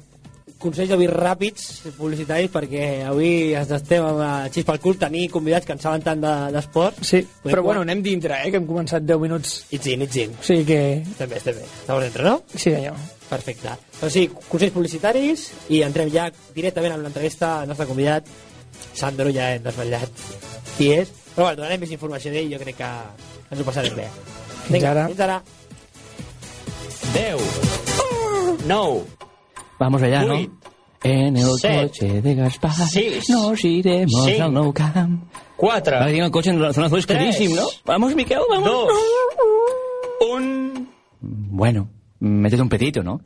consells 0.59 0.91
avui 0.93 1.07
ràpids, 1.09 1.69
publicitaris, 1.97 2.51
perquè 2.51 3.05
avui 3.07 3.55
ens 3.57 3.71
estem 3.77 4.03
amb 4.05 4.19
la 4.19 4.31
xispa 4.53 4.75
al 4.75 4.81
cul, 4.83 4.97
tenir 4.99 5.29
convidats 5.31 5.65
que 5.67 5.73
en 5.77 5.81
saben 5.81 6.03
tant 6.03 6.21
de- 6.21 6.53
d'esport. 6.53 6.99
Sí, 7.01 7.23
Podem 7.43 7.55
però 7.55 7.63
bueno, 7.63 7.81
anem 7.87 8.03
dintre, 8.03 8.41
eh, 8.45 8.51
que 8.51 8.59
hem 8.59 8.67
començat 8.67 9.03
10 9.07 9.21
minuts. 9.23 9.65
It's 9.71 9.87
in, 9.87 10.03
it's 10.03 10.17
in. 10.17 10.35
O 10.35 10.43
sigui 10.43 10.65
que, 10.67 10.81
Estem 11.03 11.31
bé, 11.31 11.37
estem 11.37 11.55
bé. 11.55 11.63
Estamos 11.81 12.03
dentro, 12.03 12.25
no? 12.25 12.43
sí 12.55 12.59
senyor. 12.71 12.95
Perfecte. 13.29 13.69
Doncs 14.01 14.13
sí, 14.13 14.27
consells 14.49 14.73
publicitaris 14.73 15.51
i 15.71 15.83
entrem 15.83 16.11
ja 16.11 16.31
directament 16.55 16.95
amb 16.95 17.05
l'entrevista 17.05 17.61
al 17.61 17.69
nostre 17.69 17.87
convidat, 17.87 18.27
Sandro, 18.95 19.31
ja 19.31 19.53
hem 19.55 19.63
desvetllat 19.63 20.11
qui 20.77 20.93
és, 20.95 21.09
però 21.37 21.45
bueno, 21.49 21.57
donarem 21.63 21.81
més 21.81 21.91
informació 21.93 22.33
d'ell, 22.33 22.51
jo 22.53 22.59
crec 22.59 22.77
que 22.79 22.91
ens 23.51 23.61
ho 23.61 23.65
passarem 23.65 23.95
bé. 23.95 24.09
Fins 24.69 24.85
ara. 24.85 25.07
Fins 25.09 25.21
ara. 25.21 25.43
10 27.13 28.61
9 28.67 29.05
Vamos 29.79 30.03
allá, 30.03 30.25
¿no? 30.25 30.35
Uy. 30.35 30.51
En 31.05 31.37
el 31.37 31.59
Set. 31.59 31.83
coche 31.93 32.21
de 32.21 32.35
Gaspar 32.35 32.73
Sis. 32.73 33.29
nos 33.31 33.65
iremos 33.65 34.25
Cinc. 34.25 34.41
al 34.41 34.53
Nou 34.53 34.73
Camp. 34.73 35.23
4 35.57 35.97
Ahora 35.97 36.09
tiene 36.11 36.27
el 36.27 36.31
coche 36.33 36.51
en 36.51 36.61
la 36.61 36.73
zona 36.73 36.87
azul, 36.87 37.05
Tres. 37.07 37.19
clarísimo, 37.19 37.55
¿no? 37.57 37.67
Vamos, 37.85 38.15
Miquel, 38.17 38.41
vamos. 38.51 38.69
2 38.69 38.89
1 40.33 40.87
Bueno, 41.21 41.89
métete 42.21 42.63
un 42.63 42.69
pedito, 42.69 43.03
¿no? 43.05 43.21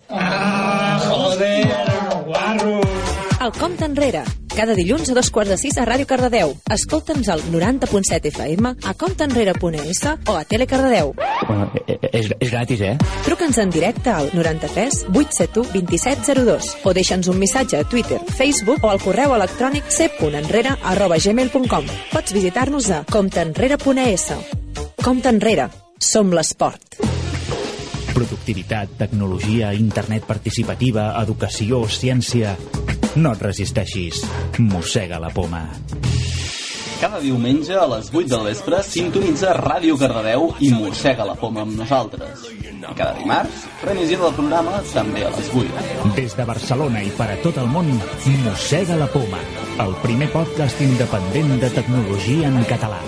El 3.41 3.53
compte 3.59 3.85
enrere. 3.85 4.23
Cada 4.53 4.75
dilluns 4.77 5.09
a 5.09 5.15
dos 5.17 5.31
quarts 5.33 5.49
de 5.49 5.57
sis 5.57 5.79
a 5.81 5.87
Ràdio 5.89 6.05
Cardedeu. 6.05 6.53
Escolta'ns 6.75 7.31
al 7.33 7.41
90.7 7.49 8.29
FM, 8.29 8.75
a 8.85 8.93
compteenrere.es 8.95 10.03
o 10.29 10.37
a 10.37 10.45
Tele 10.45 10.67
Cardedeu. 10.67 11.15
Bueno, 11.49 11.73
eh, 11.87 11.97
eh, 12.03 12.11
es, 12.13 12.29
es 12.39 12.51
gratis, 12.51 12.81
¿eh? 12.83 12.99
Truca'ns 13.25 13.59
en 13.59 13.71
directe 13.71 14.11
al 14.11 14.29
93 14.35 15.07
871 15.09 15.73
2702 15.73 16.77
o 16.85 16.93
deixa'ns 16.93 17.33
un 17.33 17.41
missatge 17.41 17.81
a 17.81 17.89
Twitter, 17.89 18.21
Facebook 18.29 18.85
o 18.85 18.93
al 18.93 19.01
correu 19.01 19.33
electrònic 19.35 19.89
c.enrere 19.89 20.77
arroba 20.83 21.17
gmail.com. 21.17 21.89
Pots 22.13 22.37
visitar-nos 22.37 22.91
a 22.93 23.03
compteenrere.es. 23.09 24.29
Compte 25.03 25.33
enrere. 25.33 25.71
Som 25.99 26.31
l'esport. 26.35 27.01
Productivitat, 28.13 28.99
tecnologia, 29.01 29.73
internet 29.73 30.29
participativa, 30.29 31.15
educació, 31.23 31.87
ciència... 31.89 32.59
No 33.17 33.35
et 33.37 33.43
resisteixis. 33.45 34.23
Mossega 34.59 35.19
la 35.21 35.29
poma. 35.29 35.67
Cada 37.03 37.19
diumenge 37.21 37.75
a 37.77 37.85
les 37.91 38.09
8 38.15 38.31
del 38.31 38.47
vespre 38.47 38.79
sintonitza 38.87 39.53
Ràdio 39.59 39.99
Cardedeu 40.01 40.53
i 40.65 40.71
mossega 40.73 41.27
la 41.29 41.35
poma 41.37 41.67
amb 41.67 41.77
nosaltres. 41.77 42.47
I 42.49 42.95
cada 42.97 43.13
dimarts, 43.19 43.67
remissió 43.85 44.23
del 44.23 44.35
programa 44.39 44.81
també 44.95 45.27
a 45.27 45.35
les 45.35 45.53
8. 45.53 46.15
Des 46.17 46.39
de 46.39 46.49
Barcelona 46.49 47.05
i 47.05 47.13
per 47.19 47.29
a 47.35 47.39
tot 47.45 47.61
el 47.61 47.69
món, 47.75 47.93
Mossega 48.47 48.97
la 48.97 49.11
poma, 49.13 49.45
el 49.85 49.95
primer 50.07 50.31
podcast 50.33 50.81
independent 50.81 51.59
de 51.61 51.73
tecnologia 51.83 52.49
en 52.49 52.65
català. 52.71 53.03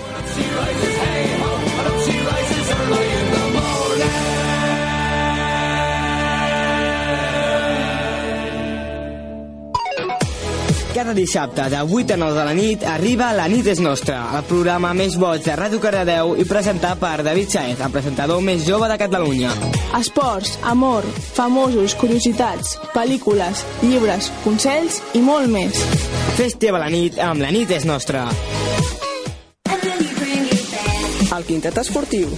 Cada 10.95 11.13
dissabte 11.13 11.69
de 11.69 11.81
8 11.81 12.13
a 12.13 12.15
9 12.15 12.39
de 12.39 12.43
la 12.45 12.53
nit 12.53 12.83
arriba 12.87 13.33
La 13.35 13.49
nit 13.51 13.67
és 13.67 13.81
nostra, 13.83 14.29
el 14.37 14.45
programa 14.47 14.93
més 14.95 15.17
boig 15.19 15.43
de 15.43 15.51
Ràdio 15.59 15.81
Cardedeu 15.83 16.37
i 16.39 16.45
presentat 16.47 17.01
per 17.01 17.17
David 17.19 17.51
Saez, 17.51 17.81
el 17.83 17.91
presentador 17.91 18.39
més 18.39 18.63
jove 18.63 18.87
de 18.87 18.95
Catalunya. 19.01 19.51
Esports, 19.99 20.53
amor, 20.63 21.03
famosos, 21.35 21.97
curiositats, 21.99 22.77
pel·lícules, 22.95 23.65
llibres, 23.83 24.31
consells 24.45 25.01
i 25.11 25.19
molt 25.19 25.51
més. 25.51 25.83
Fes 26.39 26.55
teva 26.63 26.79
la 26.79 26.87
nit 26.87 27.19
amb 27.19 27.43
La 27.43 27.51
nit 27.51 27.75
és 27.75 27.83
nostra. 27.83 28.23
El 31.35 31.43
Quintet 31.43 31.83
Esportiu. 31.83 32.31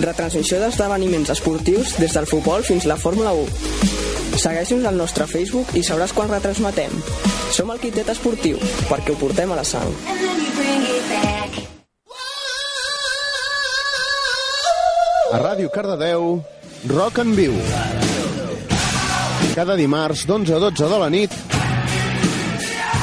Retransmissió 0.00 0.64
d'esdeveniments 0.64 1.36
esportius 1.36 1.98
des 2.00 2.16
del 2.16 2.24
futbol 2.24 2.64
fins 2.64 2.88
a 2.88 2.94
la 2.94 3.00
Fórmula 3.04 3.36
1. 3.36 3.97
Segueix-nos 4.36 4.84
al 4.90 4.98
nostre 5.00 5.26
Facebook 5.30 5.72
i 5.78 5.82
sabràs 5.86 6.12
quan 6.12 6.28
retransmetem. 6.28 6.92
Som 7.54 7.72
el 7.72 7.80
Quintet 7.80 8.10
Esportiu, 8.12 8.60
perquè 8.90 9.14
ho 9.14 9.20
portem 9.20 9.52
a 9.52 9.58
la 9.58 9.64
sang. 9.64 9.88
A 15.32 15.38
Ràdio 15.40 15.70
Cardedeu, 15.72 16.42
Rock 16.92 17.24
en 17.24 17.34
Viu. 17.36 17.56
Cada 19.56 19.76
dimarts 19.76 20.26
d'11 20.28 20.56
a 20.56 20.60
12 20.68 20.88
de 20.92 20.98
la 21.02 21.10
nit, 21.12 21.34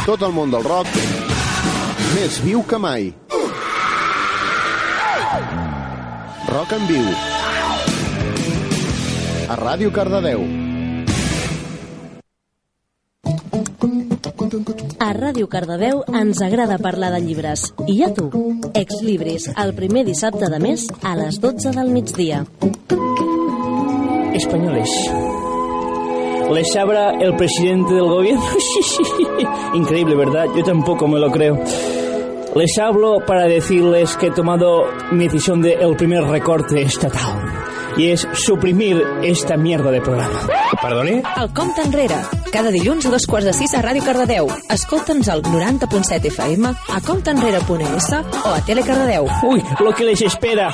tot 0.05 0.21
el 0.21 0.33
món 0.33 0.51
del 0.53 0.63
rock 0.65 0.89
més 2.15 2.37
viu 2.43 2.61
que 2.69 2.77
mai. 2.81 3.09
Rock 6.49 6.75
en 6.77 6.85
Viu. 6.87 7.09
A 9.49 9.57
Ràdio 9.59 9.91
Cardedeu. 9.93 10.64
A 14.99 15.11
Ràdio 15.13 15.47
Cardedeu 15.51 16.03
ens 16.15 16.39
agrada 16.41 16.77
parlar 16.79 17.11
de 17.13 17.21
llibres. 17.23 17.73
I 17.87 18.03
a 18.07 18.13
tu? 18.13 18.29
Ex 18.73 19.01
Libris, 19.03 19.49
el 19.51 19.73
primer 19.75 20.05
dissabte 20.07 20.49
de 20.51 20.59
mes 20.59 20.87
a 21.03 21.15
les 21.19 21.39
12 21.41 21.71
del 21.75 21.89
migdia. 21.91 22.45
Españoles. 24.33 24.91
¿Les 26.53 26.75
habla 26.75 27.11
el 27.19 27.35
presidente 27.35 27.93
del 27.95 28.07
gobierno? 28.07 28.45
Increíble, 29.73 30.15
¿verdad? 30.15 30.45
Yo 30.55 30.63
tampoco 30.63 31.07
me 31.07 31.19
lo 31.19 31.31
creo. 31.31 31.59
Les 32.55 32.77
hablo 32.77 33.25
para 33.25 33.45
decirles 33.45 34.15
que 34.15 34.27
he 34.27 34.31
tomado 34.31 34.85
mi 35.11 35.25
decisión 35.25 35.61
de 35.61 35.73
el 35.73 35.95
primer 35.97 36.23
recorte 36.23 36.81
estatal. 36.81 37.43
Y 37.97 38.11
es 38.11 38.27
suprimir 38.33 39.03
esta 39.23 39.57
mierda 39.57 39.91
de 39.91 40.01
programa. 40.01 40.47
¿Perdone? 40.81 41.23
El 41.41 41.53
compte 41.53 41.81
enrere. 41.81 42.15
Cada 42.55 42.71
dilluns 42.71 43.03
a 43.03 43.09
dos 43.11 43.25
quarts 43.27 43.49
de 43.49 43.51
sis 43.51 43.73
a 43.75 43.81
Ràdio 43.83 43.99
Cardedeu. 44.05 44.47
Escolta'ns 44.71 45.27
al 45.27 45.41
90.7 45.43 46.29
FM, 46.29 46.69
a 46.71 47.01
compteenrere.es 47.03 48.07
o 48.15 48.53
a 48.53 48.61
Tele 48.63 48.81
Cardedeu. 48.81 49.27
Uy, 49.43 49.59
lo 49.83 49.91
que 49.91 50.05
les 50.07 50.21
espera. 50.23 50.69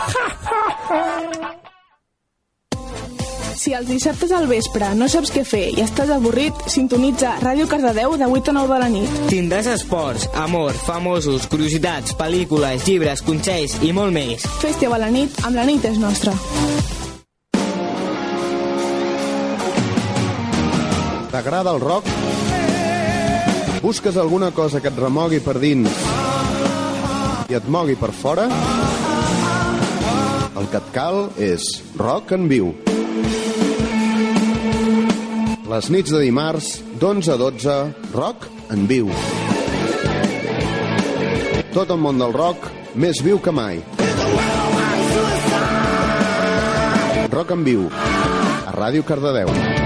Si 3.58 3.74
els 3.74 3.90
dissabtes 3.90 4.30
al 4.30 4.46
vespre 4.46 4.94
no 4.94 5.10
saps 5.10 5.34
què 5.34 5.42
fer 5.42 5.72
i 5.74 5.82
estàs 5.82 6.14
avorrit, 6.14 6.54
sintonitza 6.70 7.34
Ràdio 7.42 7.66
Cardedeu 7.66 8.14
de 8.14 8.30
8 8.30 8.54
a 8.54 8.58
9 8.62 8.74
de 8.76 8.80
la 8.86 8.94
nit. 9.00 9.20
Tindràs 9.34 9.74
esports, 9.74 10.30
amor, 10.38 10.78
famosos, 10.86 11.50
curiositats, 11.50 12.14
pel·lícules, 12.14 12.86
llibres, 12.86 13.26
consells 13.26 13.80
i 13.82 13.90
molt 13.90 14.14
més. 14.14 14.46
Fes 14.62 14.78
teva 14.78 15.02
la 15.02 15.10
nit 15.10 15.34
amb 15.42 15.58
la 15.58 15.66
nit 15.66 15.90
és 15.90 15.98
nostra. 15.98 16.38
T'agrada 21.42 21.72
el 21.74 21.80
rock? 21.82 22.06
Busques 23.82 24.16
alguna 24.16 24.52
cosa 24.52 24.78
que 24.78 24.92
et 24.92 25.00
remogui 25.02 25.40
per 25.42 25.56
dins 25.58 25.90
i 27.50 27.58
et 27.58 27.66
mogui 27.66 27.96
per 27.98 28.12
fora? 28.14 28.46
El 30.54 30.70
que 30.70 30.78
et 30.78 30.92
cal 30.94 31.18
és 31.42 31.66
rock 31.98 32.36
en 32.38 32.46
viu. 32.46 32.70
Les 35.66 35.90
nits 35.90 36.14
de 36.14 36.22
dimarts, 36.28 36.70
d'11 37.02 37.34
a 37.34 37.42
12, 37.42 37.82
rock 38.14 38.46
en 38.70 38.86
viu. 38.86 39.10
Tot 41.74 41.90
el 41.90 42.04
món 42.06 42.22
del 42.22 42.38
rock, 42.38 42.70
més 42.94 43.26
viu 43.26 43.42
que 43.42 43.50
mai. 43.50 43.82
Rock 47.34 47.58
en 47.58 47.66
viu, 47.66 47.88
a 47.90 48.78
Ràdio 48.78 49.10
Cardedeu. 49.10 49.81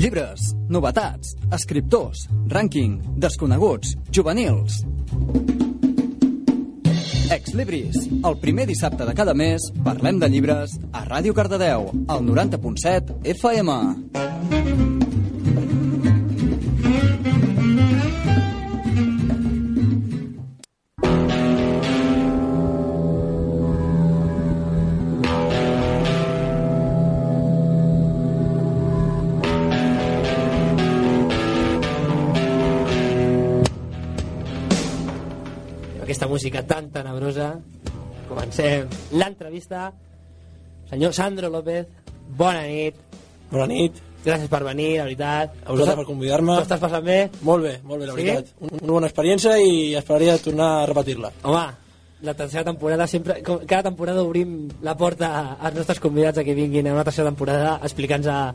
Llibres, 0.00 0.54
novetats, 0.72 1.34
escriptors, 1.52 2.22
rànquing, 2.48 2.94
desconeguts, 3.20 3.90
juvenils. 4.08 4.78
Ex 7.36 7.52
Libris, 7.52 8.08
el 8.08 8.38
primer 8.40 8.64
dissabte 8.72 9.04
de 9.04 9.12
cada 9.18 9.36
mes 9.36 9.68
parlem 9.84 10.16
de 10.22 10.32
llibres 10.32 10.78
a 10.96 11.04
Ràdio 11.04 11.36
Cardedeu, 11.36 11.90
al 12.08 12.24
90.7 12.24 13.20
FM. 13.36 15.09
Música 36.40 36.64
tan 36.64 36.88
tenebrosa. 36.88 37.60
Comencem 38.28 38.88
l'entrevista. 39.12 39.92
Senyor 40.88 41.12
Sandro 41.12 41.50
López, 41.52 41.84
bona 42.36 42.62
nit. 42.64 42.94
Bona 43.50 43.66
nit. 43.68 43.92
Gràcies 44.24 44.48
per 44.48 44.62
venir, 44.64 44.96
la 44.98 45.04
veritat. 45.04 45.52
A 45.66 45.72
vosaltres 45.72 45.98
per 46.00 46.06
convidar-me. 46.08 46.54
T'ho 46.56 46.64
estàs 46.64 46.80
passant 46.80 47.04
bé? 47.04 47.18
Molt 47.44 47.62
bé, 47.64 47.74
molt 47.84 48.00
bé, 48.00 48.06
la 48.06 48.14
Sí? 48.14 48.22
veritat. 48.24 48.46
Un- 48.60 48.70
Una 48.82 48.92
bona 48.92 49.06
experiència 49.08 49.58
i 49.60 49.94
esperaria 49.94 50.38
tornar 50.38 50.82
a 50.82 50.86
repetir-la. 50.86 51.30
Home, 51.42 51.66
la 52.22 52.34
tercera 52.34 52.64
temporada 52.64 53.06
sempre, 53.06 53.42
cada 53.42 53.82
temporada 53.82 54.22
obrim 54.22 54.68
la 54.82 54.96
porta 54.96 55.56
als 55.60 55.74
nostres 55.74 56.00
convidats 56.00 56.38
a 56.38 56.44
que 56.44 56.54
vinguin 56.54 56.86
a 56.88 56.92
una 56.94 57.04
tercera 57.04 57.28
temporada 57.28 57.80
explicant 57.82 58.26
a 58.26 58.54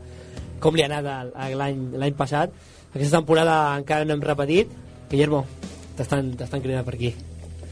com 0.58 0.74
li 0.74 0.82
ha 0.82 0.86
anat 0.86 1.32
l'any 1.54 2.14
passat. 2.14 2.50
Aquesta 2.94 3.18
temporada 3.18 3.76
encara 3.78 4.04
no 4.04 4.14
hem 4.14 4.20
repetit. 4.22 4.68
Guillermo, 5.10 5.44
t'estan 5.96 6.34
cridant 6.62 6.84
per 6.84 6.94
aquí. 6.94 7.14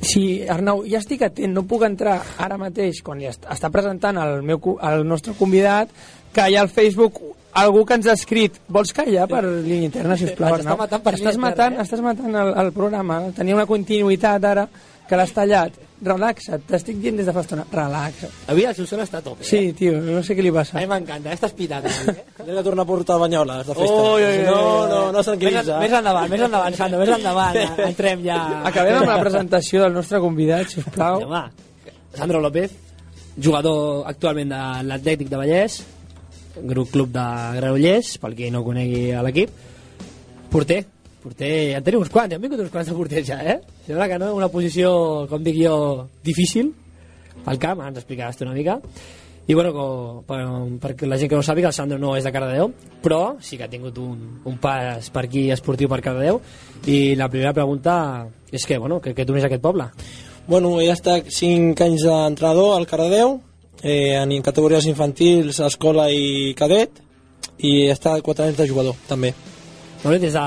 Sí, 0.04 0.42
Arnau, 0.48 0.82
ja 0.86 0.98
estic 1.00 1.22
atent, 1.26 1.52
no 1.54 1.62
puc 1.68 1.82
entrar 1.86 2.18
ara 2.38 2.58
mateix, 2.60 3.00
quan 3.02 3.20
ja 3.22 3.30
est- 3.32 3.46
està 3.50 3.70
presentant 3.72 4.18
el, 4.20 4.42
meu, 4.42 4.60
el 4.82 5.04
nostre 5.08 5.32
convidat, 5.38 5.88
que 6.34 6.48
hi 6.50 6.56
ha 6.56 6.60
al 6.64 6.68
Facebook 6.68 7.20
algú 7.54 7.84
que 7.86 7.94
ens 7.94 8.06
ha 8.10 8.16
escrit 8.18 8.56
vols 8.68 8.90
callar 8.92 9.28
per 9.30 9.44
línia 9.44 9.86
interna, 9.86 10.16
sisplau, 10.18 10.50
Ens 10.56 10.64
està 10.64 10.70
Arnau? 10.72 10.80
matant 10.82 11.02
per 11.04 11.12
estàs 11.14 11.36
interna, 11.38 11.48
matant, 11.48 11.76
eh? 11.78 11.82
estàs 11.86 12.02
matant 12.02 12.34
el, 12.42 12.52
el 12.64 12.72
programa, 12.74 13.20
tenia 13.36 13.54
una 13.54 13.66
continuïtat 13.70 14.44
ara 14.50 14.68
que 15.08 15.16
l'has 15.16 15.32
tallat. 15.36 15.72
Relaxa't, 16.04 16.66
t'estic 16.68 16.98
dient 17.00 17.16
des 17.16 17.24
de 17.24 17.32
fa 17.32 17.40
estona, 17.40 17.62
relaxa't. 17.72 18.32
Avui 18.52 18.66
el 18.68 18.74
Solsona 18.76 19.06
està 19.06 19.22
a 19.22 19.24
tope. 19.24 19.46
Sí, 19.48 19.72
tio, 19.78 19.96
no 20.04 20.20
sé 20.26 20.36
què 20.36 20.44
li 20.44 20.52
passa. 20.52 20.76
A 20.76 20.82
mi 20.82 20.88
m'encanta, 20.90 21.30
eh? 21.32 21.38
estàs 21.38 21.54
pitat. 21.56 21.86
Eh? 21.88 22.14
Hem 22.44 22.50
de 22.50 22.64
tornar 22.66 22.84
a 22.84 22.88
portar 22.90 23.16
banyoles 23.22 23.62
de 23.64 23.76
festa. 23.78 23.86
Ui, 23.88 24.20
ui, 24.20 24.28
ui, 24.28 24.44
no, 24.44 24.58
no, 24.90 25.00
no 25.14 25.24
se'n 25.24 25.40
Més, 25.40 25.70
més 25.70 25.96
endavant, 26.00 26.28
més 26.28 26.44
endavant, 26.44 26.76
Sandro, 26.76 27.00
més 27.00 27.14
endavant. 27.16 27.56
Entrem 27.88 28.24
ja... 28.26 28.38
Acabem 28.68 29.00
amb 29.00 29.12
la 29.14 29.18
presentació 29.22 29.86
del 29.86 29.96
nostre 29.96 30.20
convidat, 30.20 30.76
sisplau. 30.76 31.24
Home, 31.24 31.44
Sandro 32.14 32.40
López, 32.44 32.76
jugador 33.40 34.04
actualment 34.10 34.52
de 34.52 34.62
l'Atlètic 34.90 35.32
de 35.32 35.40
Vallès, 35.40 35.78
grup 36.62 36.92
club 36.92 37.14
de 37.14 37.28
Granollers, 37.56 38.16
pel 38.22 38.36
qui 38.36 38.52
no 38.52 38.62
conegui 38.66 39.06
a 39.16 39.24
l'equip. 39.24 39.56
Porter, 40.52 40.84
porter, 41.24 41.50
en 41.78 41.84
tenim 41.84 42.04
uns 42.04 42.12
quants, 42.12 42.30
ja 42.30 42.38
han 42.38 42.44
vingut 42.44 42.62
uns 42.62 42.72
quants 42.72 42.92
de 42.92 42.96
porters 42.96 43.26
ja, 43.32 43.40
eh? 43.40 43.58
Sembla 43.88 44.08
que 44.12 44.20
no, 44.20 44.30
una 44.36 44.52
posició, 44.52 44.94
com 45.30 45.44
dic 45.44 45.58
jo, 45.64 45.76
difícil 46.24 46.70
al 47.50 47.60
camp, 47.60 47.82
ens 47.84 48.00
explicaràs 48.00 48.40
una 48.44 48.54
mica. 48.56 48.78
I 49.46 49.52
bueno, 49.52 49.74
com, 49.76 50.20
per, 50.24 50.38
perquè 50.80 51.08
la 51.08 51.18
gent 51.20 51.28
que 51.28 51.36
no 51.36 51.44
sàpiga, 51.44 51.68
el 51.68 51.76
Sandro 51.76 51.98
no 52.00 52.14
és 52.16 52.24
de 52.24 52.32
Cardedeu, 52.32 52.70
però 53.04 53.36
sí 53.44 53.58
que 53.60 53.66
ha 53.66 53.72
tingut 53.72 53.98
un, 54.00 54.20
un 54.48 54.56
pas 54.60 55.10
per 55.12 55.26
aquí 55.26 55.50
esportiu 55.52 55.90
per 55.92 56.00
Cardedeu. 56.04 56.40
I 56.88 57.12
la 57.20 57.28
primera 57.28 57.52
pregunta 57.52 57.96
és 58.50 58.64
que, 58.64 58.78
bueno, 58.78 59.02
que, 59.04 59.12
que 59.12 59.26
tu 59.28 59.36
n'és 59.36 59.44
aquest 59.44 59.64
poble. 59.64 59.90
Bueno, 60.48 60.78
he 60.80 60.88
estat 60.92 61.28
5 61.28 61.84
anys 61.84 62.06
d'entrenador 62.08 62.78
al 62.78 62.88
Cardedeu, 62.88 63.38
eh, 63.82 64.16
en 64.16 64.32
categories 64.42 64.88
infantils, 64.88 65.60
escola 65.60 66.08
i 66.12 66.54
cadet, 66.56 67.02
i 67.60 67.84
he 67.84 67.92
estat 67.92 68.24
4 68.24 68.48
anys 68.48 68.62
de 68.62 68.68
jugador, 68.68 68.96
també. 69.08 69.34
Bé, 70.04 70.18
des 70.18 70.34
de, 70.36 70.40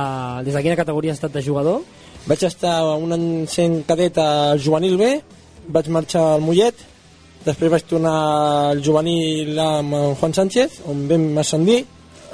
des 0.46 0.54
de 0.54 0.62
quina 0.62 0.78
categoria 0.78 1.12
has 1.12 1.18
estat 1.18 1.34
de 1.34 1.42
jugador? 1.42 1.82
Vaig 2.30 2.44
estar 2.46 2.76
un 3.02 3.16
any 3.16 3.48
sent 3.50 3.80
cadet 3.90 4.20
al 4.22 4.60
juvenil 4.62 5.00
B, 5.00 5.08
vaig 5.74 5.90
marxar 5.90 6.22
al 6.36 6.44
Mollet, 6.46 6.84
després 7.42 7.72
vaig 7.74 7.88
tornar 7.90 8.14
al 8.74 8.84
juvenil 8.86 9.58
amb 9.64 9.96
Juan 10.20 10.36
Sánchez, 10.38 10.84
on 10.86 11.08
vam 11.10 11.42
ascendir, 11.42 11.80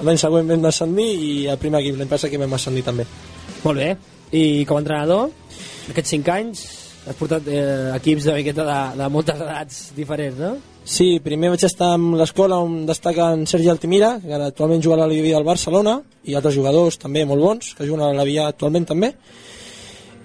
l'any 0.04 0.20
següent 0.20 0.52
vam 0.52 0.68
ascendir 0.68 1.08
i 1.14 1.32
al 1.48 1.62
primer 1.62 1.80
equip 1.80 2.02
l'any 2.02 2.12
passat 2.12 2.34
que 2.34 2.42
vam 2.42 2.58
ascendir 2.60 2.84
també. 2.84 3.08
Molt 3.64 3.80
bé. 3.80 3.90
I 4.36 4.66
com 4.68 4.82
a 4.82 4.84
entrenador, 4.84 5.32
aquests 5.94 6.16
5 6.18 6.36
anys 6.36 6.68
has 7.08 7.16
portat 7.16 7.48
eh, 7.48 7.96
equips 8.02 8.28
de, 8.28 8.36
miqueta 8.36 8.68
de, 8.68 8.80
de 9.00 9.12
moltes 9.16 9.40
edats 9.48 9.82
diferents, 9.96 10.44
no? 10.44 10.56
Sí, 10.84 11.22
primer 11.24 11.48
vaig 11.54 11.64
estar 11.64 11.94
amb 11.96 12.18
l'escola 12.20 12.58
on 12.60 12.82
destaca 12.84 13.30
en 13.32 13.46
Sergi 13.48 13.70
Altimira, 13.72 14.18
que 14.20 14.34
ara 14.36 14.50
actualment 14.52 14.82
juga 14.84 14.98
a 14.98 15.06
la 15.06 15.08
Livia 15.08 15.38
del 15.38 15.48
Barcelona, 15.48 16.02
i 16.28 16.36
altres 16.36 16.58
jugadors 16.58 16.98
també 17.00 17.24
molt 17.24 17.40
bons, 17.40 17.70
que 17.78 17.88
juguen 17.88 18.04
a 18.04 18.12
la 18.12 18.26
Via 18.28 18.50
actualment 18.52 18.90
també. 18.90 19.14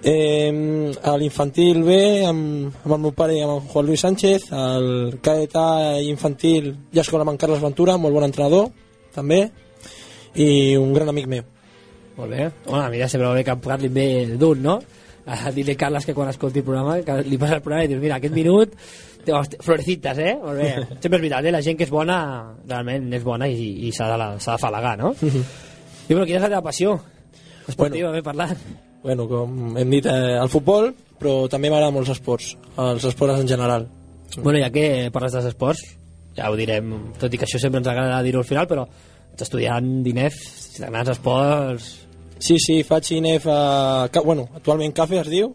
Eh, 0.02 0.50
a 0.98 1.14
l'infantil 1.18 1.84
B, 1.86 1.94
amb, 2.26 2.74
amb 2.82 2.96
el 2.96 3.00
meu 3.06 3.14
pare 3.14 3.36
i 3.38 3.42
amb 3.44 3.54
en 3.54 3.70
Juan 3.70 3.86
Luis 3.86 4.02
Sánchez, 4.02 4.50
al 4.50 5.20
cadet 5.22 5.54
infantil 6.02 6.72
i 6.90 7.02
escola 7.04 7.22
amb 7.22 7.36
en 7.36 7.38
Carles 7.38 7.62
Ventura, 7.62 7.96
molt 7.96 8.18
bon 8.18 8.26
entrenador, 8.26 8.72
també, 9.14 9.44
i 10.34 10.74
un 10.76 10.90
gran 10.92 11.14
amic 11.14 11.30
meu. 11.30 11.46
Molt 12.18 12.34
bé. 12.34 12.50
Home, 12.66 12.88
mira, 12.96 13.06
sempre 13.06 13.28
va 13.28 13.36
bé 13.38 13.46
que 13.46 13.54
parlin 13.62 13.94
bé 13.94 14.09
d'un, 14.34 14.59
no? 14.62 14.80
Dir-li 15.54 15.76
a 15.76 15.78
Carles 15.78 16.06
que 16.09 16.14
quan 16.18 16.32
escolti 16.32 16.64
el 16.64 16.66
programa, 16.66 16.98
que 17.06 17.20
li 17.22 17.38
passa 17.38 17.61
el 17.61 17.62
programa 17.62 17.86
i 17.86 17.92
dius, 17.92 18.02
mira, 18.02 18.18
aquest 18.18 18.34
minut, 18.34 18.74
florecitas, 19.64 20.18
eh? 20.18 20.34
Molt 20.42 20.58
bé. 20.60 20.70
Sempre 21.02 21.18
és 21.18 21.22
veritat, 21.22 21.44
eh? 21.48 21.52
La 21.54 21.62
gent 21.64 21.78
que 21.78 21.86
és 21.86 21.92
bona, 21.92 22.18
realment 22.68 23.12
és 23.16 23.24
bona 23.26 23.48
i, 23.50 23.70
i 23.88 23.92
s'ha 23.94 24.08
de, 24.12 24.18
la- 24.20 24.34
de 24.40 24.56
falagar, 24.62 24.96
no? 25.00 25.14
I 25.22 26.14
bueno, 26.14 26.24
quina 26.26 26.38
és 26.38 26.44
la 26.46 26.52
teva 26.54 26.64
passió? 26.64 26.96
Esportiva, 27.68 28.08
bueno. 28.14 28.24
parlat. 28.24 28.56
Bueno, 29.02 29.28
com 29.30 29.76
hem 29.78 29.90
dit, 29.92 30.06
eh, 30.10 30.34
el 30.40 30.48
futbol, 30.50 30.90
però 31.20 31.44
també 31.52 31.70
m'agraden 31.70 31.94
molts 31.94 32.10
esports, 32.16 32.54
els 32.80 33.04
esports 33.06 33.38
en 33.42 33.48
general. 33.50 33.86
Bueno, 34.40 34.58
ja 34.58 34.70
que 34.74 35.08
parles 35.12 35.36
dels 35.36 35.46
esports, 35.52 35.84
ja 36.36 36.48
ho 36.50 36.56
direm, 36.58 36.90
tot 37.20 37.32
i 37.32 37.38
que 37.40 37.46
això 37.46 37.60
sempre 37.62 37.78
ens 37.82 37.88
agrada 37.90 38.22
dir-ho 38.26 38.40
al 38.42 38.48
final, 38.48 38.66
però 38.70 38.84
ets 39.32 39.46
estudiant 39.46 39.86
d'INEF, 40.04 40.34
si 40.42 40.80
t'agraden 40.80 41.04
els 41.04 41.14
esports... 41.16 41.88
Sí, 42.38 42.54
sí, 42.62 42.80
faig 42.86 43.08
INEF 43.16 43.48
a... 43.50 43.60
Bueno, 44.22 44.44
actualment 44.54 44.92
CAFE 44.94 45.16
es 45.24 45.30
diu, 45.32 45.48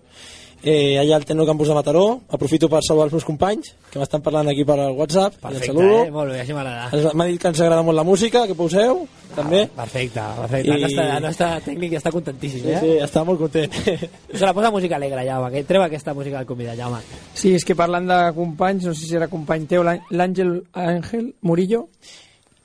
eh, 0.64 0.98
allà 0.98 1.18
al 1.20 1.26
Tecnocampus 1.26 1.68
de 1.68 1.74
Mataró. 1.76 2.22
Aprofito 2.32 2.70
per 2.72 2.80
saludar 2.88 3.06
els 3.10 3.14
meus 3.18 3.26
companys, 3.28 3.74
que 3.92 4.00
m'estan 4.00 4.22
parlant 4.24 4.48
aquí 4.50 4.64
per 4.66 4.80
al 4.80 4.94
WhatsApp. 4.98 5.36
i 5.36 5.42
Perfecte, 5.44 5.68
saludo. 5.68 6.04
eh? 6.06 6.12
Molt 6.12 6.32
bé, 6.32 6.40
així 6.42 6.54
m'agrada. 6.56 7.12
M'ha 7.14 7.26
dit 7.28 7.42
que 7.42 7.48
ens 7.52 7.62
agrada 7.62 7.84
molt 7.84 7.96
la 8.00 8.04
música, 8.08 8.46
que 8.48 8.56
poseu, 8.56 9.04
també. 9.36 9.68
Perfecte, 9.76 10.22
perfecte. 10.40 10.68
I... 10.70 10.74
El, 10.74 10.82
nostre, 10.88 11.08
el 11.18 11.24
nostre 11.28 11.50
tècnic 11.66 11.94
està 12.00 12.12
contentíssim, 12.16 12.64
Sí, 12.64 12.72
eh? 12.72 12.80
sí, 12.80 12.92
està 13.04 13.24
molt 13.28 13.40
content. 13.44 13.72
Se 14.40 14.46
la 14.46 14.54
posa 14.54 14.72
música 14.72 14.96
alegre, 14.96 15.26
Jaume, 15.28 15.52
que 15.52 15.64
treu 15.68 15.84
aquesta 15.84 16.14
música 16.14 16.38
del 16.40 16.48
convidat, 16.48 16.78
Jaume. 16.80 17.04
Sí, 17.34 17.54
és 17.60 17.66
que 17.66 17.76
parlant 17.76 18.08
de 18.08 18.20
companys, 18.34 18.86
no 18.88 18.94
sé 18.96 19.06
si 19.08 19.16
era 19.20 19.28
company 19.28 19.66
teu, 19.68 19.84
l'À- 19.84 20.00
l'Àngel 20.12 20.62
Ángel 20.74 21.34
Murillo. 21.42 21.88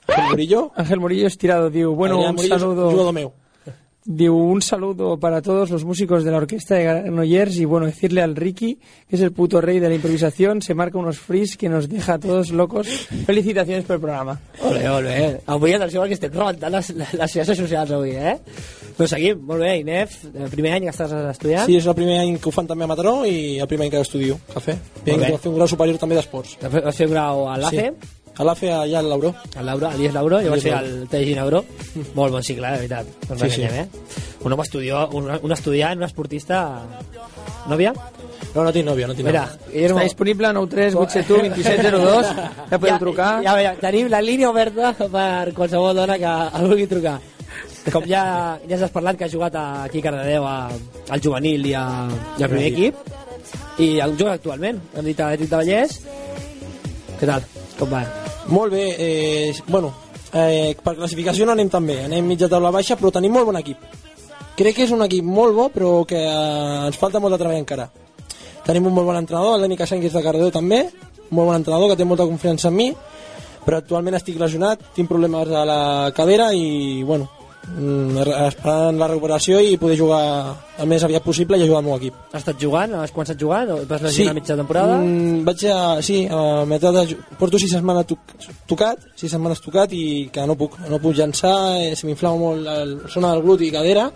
Ángel 0.08 0.30
Murillo? 0.30 0.72
Ángel 0.76 1.00
Murillo 1.00 1.26
Estirado 1.26 1.68
diu, 1.68 1.94
bueno, 1.94 2.16
Ángel 2.20 2.30
un 2.30 2.36
Murillo 2.36 2.58
saludo... 2.58 2.90
jugador 2.90 3.12
meu. 3.12 3.32
Diu, 4.08 4.32
un 4.34 4.62
saludo 4.62 5.18
para 5.20 5.42
todos 5.42 5.68
los 5.68 5.84
músicos 5.84 6.24
de 6.24 6.30
la 6.30 6.38
orquesta 6.38 6.76
de 6.76 6.84
Granollers 6.84 7.58
y 7.58 7.66
bueno, 7.66 7.84
decirle 7.84 8.22
al 8.22 8.36
Ricky, 8.36 8.78
que 9.06 9.16
es 9.16 9.20
el 9.20 9.32
puto 9.32 9.60
rey 9.60 9.80
de 9.80 9.88
la 9.90 9.96
improvisación, 9.96 10.62
se 10.62 10.72
marca 10.72 10.96
unos 10.96 11.18
frees 11.18 11.58
que 11.58 11.68
nos 11.68 11.90
deja 11.90 12.14
a 12.14 12.18
todos 12.18 12.50
locos. 12.50 12.88
Felicitaciones 13.26 13.84
por 13.84 13.96
el 13.96 14.00
programa. 14.00 14.40
Ole, 14.62 14.88
ole. 14.88 15.40
Avui, 15.44 15.74
atenció, 15.74 16.06
que 16.08 16.16
estem 16.16 16.32
rebentant 16.32 16.72
les, 16.72 16.88
les 16.96 17.34
xarxes 17.36 17.60
socials 17.60 17.92
avui, 17.92 18.16
eh? 18.16 18.38
Però 18.96 19.10
seguim, 19.12 19.44
molt 19.44 19.60
bé, 19.60 19.74
Inef, 19.82 20.16
el 20.32 20.48
primer 20.56 20.72
any 20.78 20.88
que 20.88 20.94
estàs 20.96 21.12
estudiant. 21.12 21.68
Sí, 21.68 21.76
és 21.76 21.84
el 21.84 21.94
primer 21.98 22.16
any 22.22 22.38
que 22.40 22.48
ho 22.48 22.54
fan 22.56 22.66
també 22.66 22.88
a 22.88 22.90
Mataró 22.90 23.18
i 23.28 23.58
el 23.60 23.68
primer 23.68 23.90
any 23.90 23.92
que 23.92 24.00
estudio, 24.00 24.40
cafè. 24.54 24.74
Vinc 25.04 25.20
bé. 25.20 25.34
a 25.36 25.38
fer 25.38 25.52
un 25.52 25.60
grau 25.60 25.68
superior 25.68 26.00
també 26.00 26.16
d'esports. 26.16 26.56
Vas 26.64 26.96
fer 26.96 27.12
un 27.12 27.12
grau 27.12 27.44
a 27.52 27.60
l'ACE? 27.60 27.92
Sí. 27.92 28.14
A 28.38 28.44
l'AFE 28.46 28.68
allà 28.70 29.00
al 29.00 29.08
Lauró. 29.10 29.32
Al 29.58 29.66
Lauro, 29.66 29.88
a 29.88 29.94
l'IES 29.98 30.12
Lauro, 30.14 30.38
jo 30.44 30.50
vaig 30.52 30.60
L'IES 30.62 30.66
fer 30.68 30.74
Lauro. 30.76 30.88
el 31.02 31.08
TG 31.10 31.34
Lauro. 31.34 31.64
Molt 32.14 32.32
bon 32.36 32.42
cicle, 32.46 32.68
de 32.70 32.76
veritat. 32.84 33.06
No 33.28 33.34
ens 33.34 33.42
Sí, 33.42 33.50
sí. 33.50 33.62
eh? 33.62 33.88
Un 34.46 34.52
home 34.54 34.62
estudió, 34.62 35.08
un, 35.18 35.26
un 35.42 35.52
estudiant, 35.52 35.98
un 35.98 36.04
esportista... 36.06 36.60
Nòvia? 37.68 37.90
No, 38.54 38.62
no 38.64 38.70
tinc 38.72 38.86
nòvia, 38.86 39.08
no 39.10 39.14
tinc 39.18 39.26
Mira, 39.26 39.42
nòvia. 39.44 39.72
Guillermo... 39.72 39.98
Està 39.98 40.06
disponible 40.08 40.52
93 40.54 40.94
2702. 40.94 42.30
Ja 42.70 42.78
podeu 42.78 43.00
trucar. 43.02 43.32
Ja, 43.44 43.56
ja, 43.60 43.74
tenim 43.82 44.08
la 44.12 44.22
línia 44.24 44.48
oberta 44.52 44.94
per 44.96 45.50
qualsevol 45.58 45.98
dona 45.98 46.16
que 46.22 46.36
el 46.60 46.70
vulgui 46.70 46.86
trucar. 46.88 47.18
Com 47.92 48.06
ja, 48.08 48.22
ja 48.68 48.78
has 48.78 48.94
parlat 48.94 49.18
que 49.18 49.26
has 49.26 49.32
jugat 49.34 49.54
a, 49.58 49.66
aquí 49.88 49.98
a 50.00 50.06
Cardedeu 50.08 50.46
a, 50.46 50.56
al 51.10 51.20
juvenil 51.24 51.66
i, 51.66 51.74
a, 51.74 51.84
i 52.38 52.44
al 52.46 52.50
primer 52.54 52.70
equip 52.70 52.94
i 53.80 53.90
el 54.04 54.12
jugues 54.18 54.34
actualment 54.38 54.80
hem 54.94 55.06
dit 55.08 55.20
a 55.20 55.30
l'Atlètic 55.30 55.48
de 55.48 55.56
Vallès 55.56 55.98
què 57.18 57.28
tal? 57.30 57.46
com 57.78 57.88
va? 57.94 58.02
Molt 58.48 58.72
bé, 58.72 58.84
eh, 58.98 59.54
bueno, 59.68 59.92
eh, 60.32 60.74
per 60.82 60.94
classificació 60.96 61.44
no 61.44 61.52
anem 61.52 61.68
tan 61.68 61.84
bé, 61.86 62.04
anem 62.06 62.24
mitja 62.24 62.48
taula 62.48 62.70
baixa, 62.72 62.96
però 62.96 63.12
tenim 63.12 63.32
molt 63.32 63.46
bon 63.50 63.58
equip. 63.60 63.82
Crec 64.56 64.74
que 64.74 64.86
és 64.86 64.92
un 64.94 65.04
equip 65.04 65.24
molt 65.24 65.54
bo, 65.54 65.68
però 65.68 65.90
que 66.08 66.16
eh, 66.16 66.86
ens 66.86 66.96
falta 66.96 67.20
molt 67.20 67.36
de 67.36 67.38
treball 67.42 67.60
encara. 67.60 67.90
Tenim 68.64 68.88
un 68.88 68.94
molt 68.96 69.06
bon 69.06 69.20
entrenador, 69.20 69.56
el 69.56 69.66
Dani 69.66 69.76
és 69.78 70.12
de 70.12 70.22
Cardedeu 70.22 70.50
també, 70.50 70.88
molt 71.30 71.46
bon 71.50 71.54
entrenador, 71.54 71.90
que 71.90 71.96
té 71.96 72.04
molta 72.04 72.24
confiança 72.24 72.68
en 72.68 72.74
mi, 72.74 72.88
però 73.64 73.78
actualment 73.78 74.16
estic 74.16 74.38
lesionat, 74.40 74.80
tinc 74.94 75.08
problemes 75.08 75.48
a 75.48 75.64
la 75.64 76.12
cadera 76.16 76.52
i, 76.54 77.02
bueno, 77.04 77.28
esperant 78.46 78.98
la 78.98 79.08
recuperació 79.10 79.58
i 79.60 79.76
poder 79.80 79.98
jugar 79.98 80.22
el 80.78 80.88
més 80.90 81.04
aviat 81.04 81.24
possible 81.24 81.58
i 81.58 81.64
ajudar 81.64 81.82
el 81.82 81.86
meu 81.86 81.96
equip. 81.96 82.16
Has 82.32 82.42
estat 82.42 82.60
jugant? 82.62 82.94
Has 82.98 83.12
començat 83.14 83.38
jugant? 83.40 83.72
Vas 83.90 84.02
lesionar 84.02 84.32
a 84.32 84.38
mitja 84.38 84.56
temporada? 84.58 84.96
Mm, 85.02 85.44
vaig 85.46 85.64
a, 85.70 85.78
sí, 86.02 86.22
a 86.30 86.64
meitat 86.68 86.96
de, 86.96 87.18
porto 87.38 87.60
sis 87.60 87.72
setmanes 87.76 88.08
toc, 88.10 88.34
tocat, 88.70 89.04
sis 89.18 89.30
setmanes 89.34 89.62
tocat 89.64 89.92
i 89.92 90.28
que 90.32 90.46
no 90.48 90.56
puc, 90.58 90.78
no 90.88 91.00
puc 91.02 91.16
llançar, 91.18 91.54
eh, 91.82 91.94
se 91.98 92.08
m'inflama 92.08 92.42
molt 92.42 92.66
la 92.66 92.78
zona 93.12 93.34
del 93.34 93.44
gluti 93.46 93.68
i 93.68 93.74
cadera, 93.74 94.08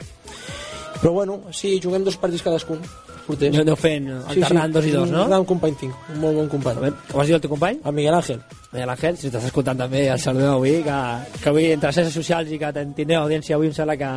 però 1.00 1.12
bueno, 1.20 1.40
sí, 1.52 1.78
juguem 1.82 2.04
dos 2.06 2.16
partits 2.16 2.44
cadascun. 2.46 2.82
Porters. 3.26 3.58
Aneu 3.62 3.76
fent, 3.78 4.08
alternant 4.32 4.72
dos 4.74 4.86
i 4.88 4.92
dos, 4.94 5.10
no? 5.10 5.26
Un 5.26 5.30
gran 5.30 5.44
company 5.46 5.76
tinc, 5.78 6.08
un 6.14 6.18
molt 6.24 6.40
bon 6.40 6.48
company. 6.50 6.90
Com 7.10 7.22
es 7.22 7.30
diu 7.30 7.38
el 7.38 7.44
teu 7.44 7.52
company? 7.52 7.78
El 7.84 7.94
Miguel 7.98 8.16
Ángel. 8.18 8.40
Miguel 8.72 8.90
Ángel, 8.96 9.20
si 9.20 9.28
estàs 9.28 9.46
escoltant 9.46 9.78
també 9.78 10.06
el 10.10 10.18
saludem 10.22 10.56
avui, 10.56 10.80
que, 10.86 10.98
que 11.38 11.52
avui 11.52 11.68
entre 11.76 11.92
les 11.92 12.00
xarxes 12.00 12.18
socials 12.18 12.50
i 12.50 12.58
que 12.58 12.72
tindreu 12.96 13.22
audiència 13.22 13.58
avui 13.58 13.70
em 13.70 13.76
sembla 13.76 13.96
que, 14.00 14.10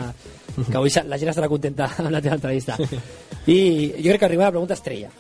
que 0.64 0.80
avui 0.80 0.94
la 1.06 1.22
gent 1.22 1.32
estarà 1.36 1.52
contenta 1.52 1.92
amb 2.00 2.10
la 2.16 2.24
teva 2.24 2.40
entrevista. 2.40 2.80
I 3.46 3.60
jo 4.00 4.10
crec 4.10 4.20
que 4.24 4.30
arriba 4.32 4.50
la 4.50 4.56
pregunta 4.58 4.74
estrella. 4.74 5.14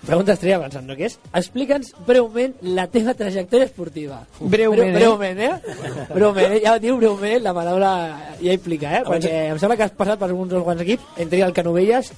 Pregunta 0.00 0.32
estrella 0.32 0.56
avançant, 0.56 0.86
no? 0.88 0.96
Que 0.96 1.10
és, 1.10 1.18
explica'ns 1.36 1.92
breument 2.06 2.54
la 2.64 2.86
teva 2.88 3.12
trajectòria 3.18 3.68
esportiva. 3.68 4.22
Breument, 4.40 4.94
Breu, 4.96 5.18
breument, 5.18 5.42
eh? 5.44 6.06
breument, 6.14 6.54
eh? 6.56 6.62
Ja 6.64 6.78
diu 6.80 6.96
breument, 6.96 7.42
la 7.44 7.52
paraula 7.52 7.92
ja 8.40 8.56
implica, 8.56 8.94
eh? 8.96 9.04
Perquè 9.04 9.34
em 9.50 9.60
sembla 9.60 9.76
que 9.76 9.90
has 9.90 9.94
passat 9.98 10.22
per 10.22 10.32
uns 10.32 10.56
quants 10.64 10.86
equips, 10.86 11.20
entre 11.20 11.42
el 11.44 11.52
Canovelles, 11.52 12.14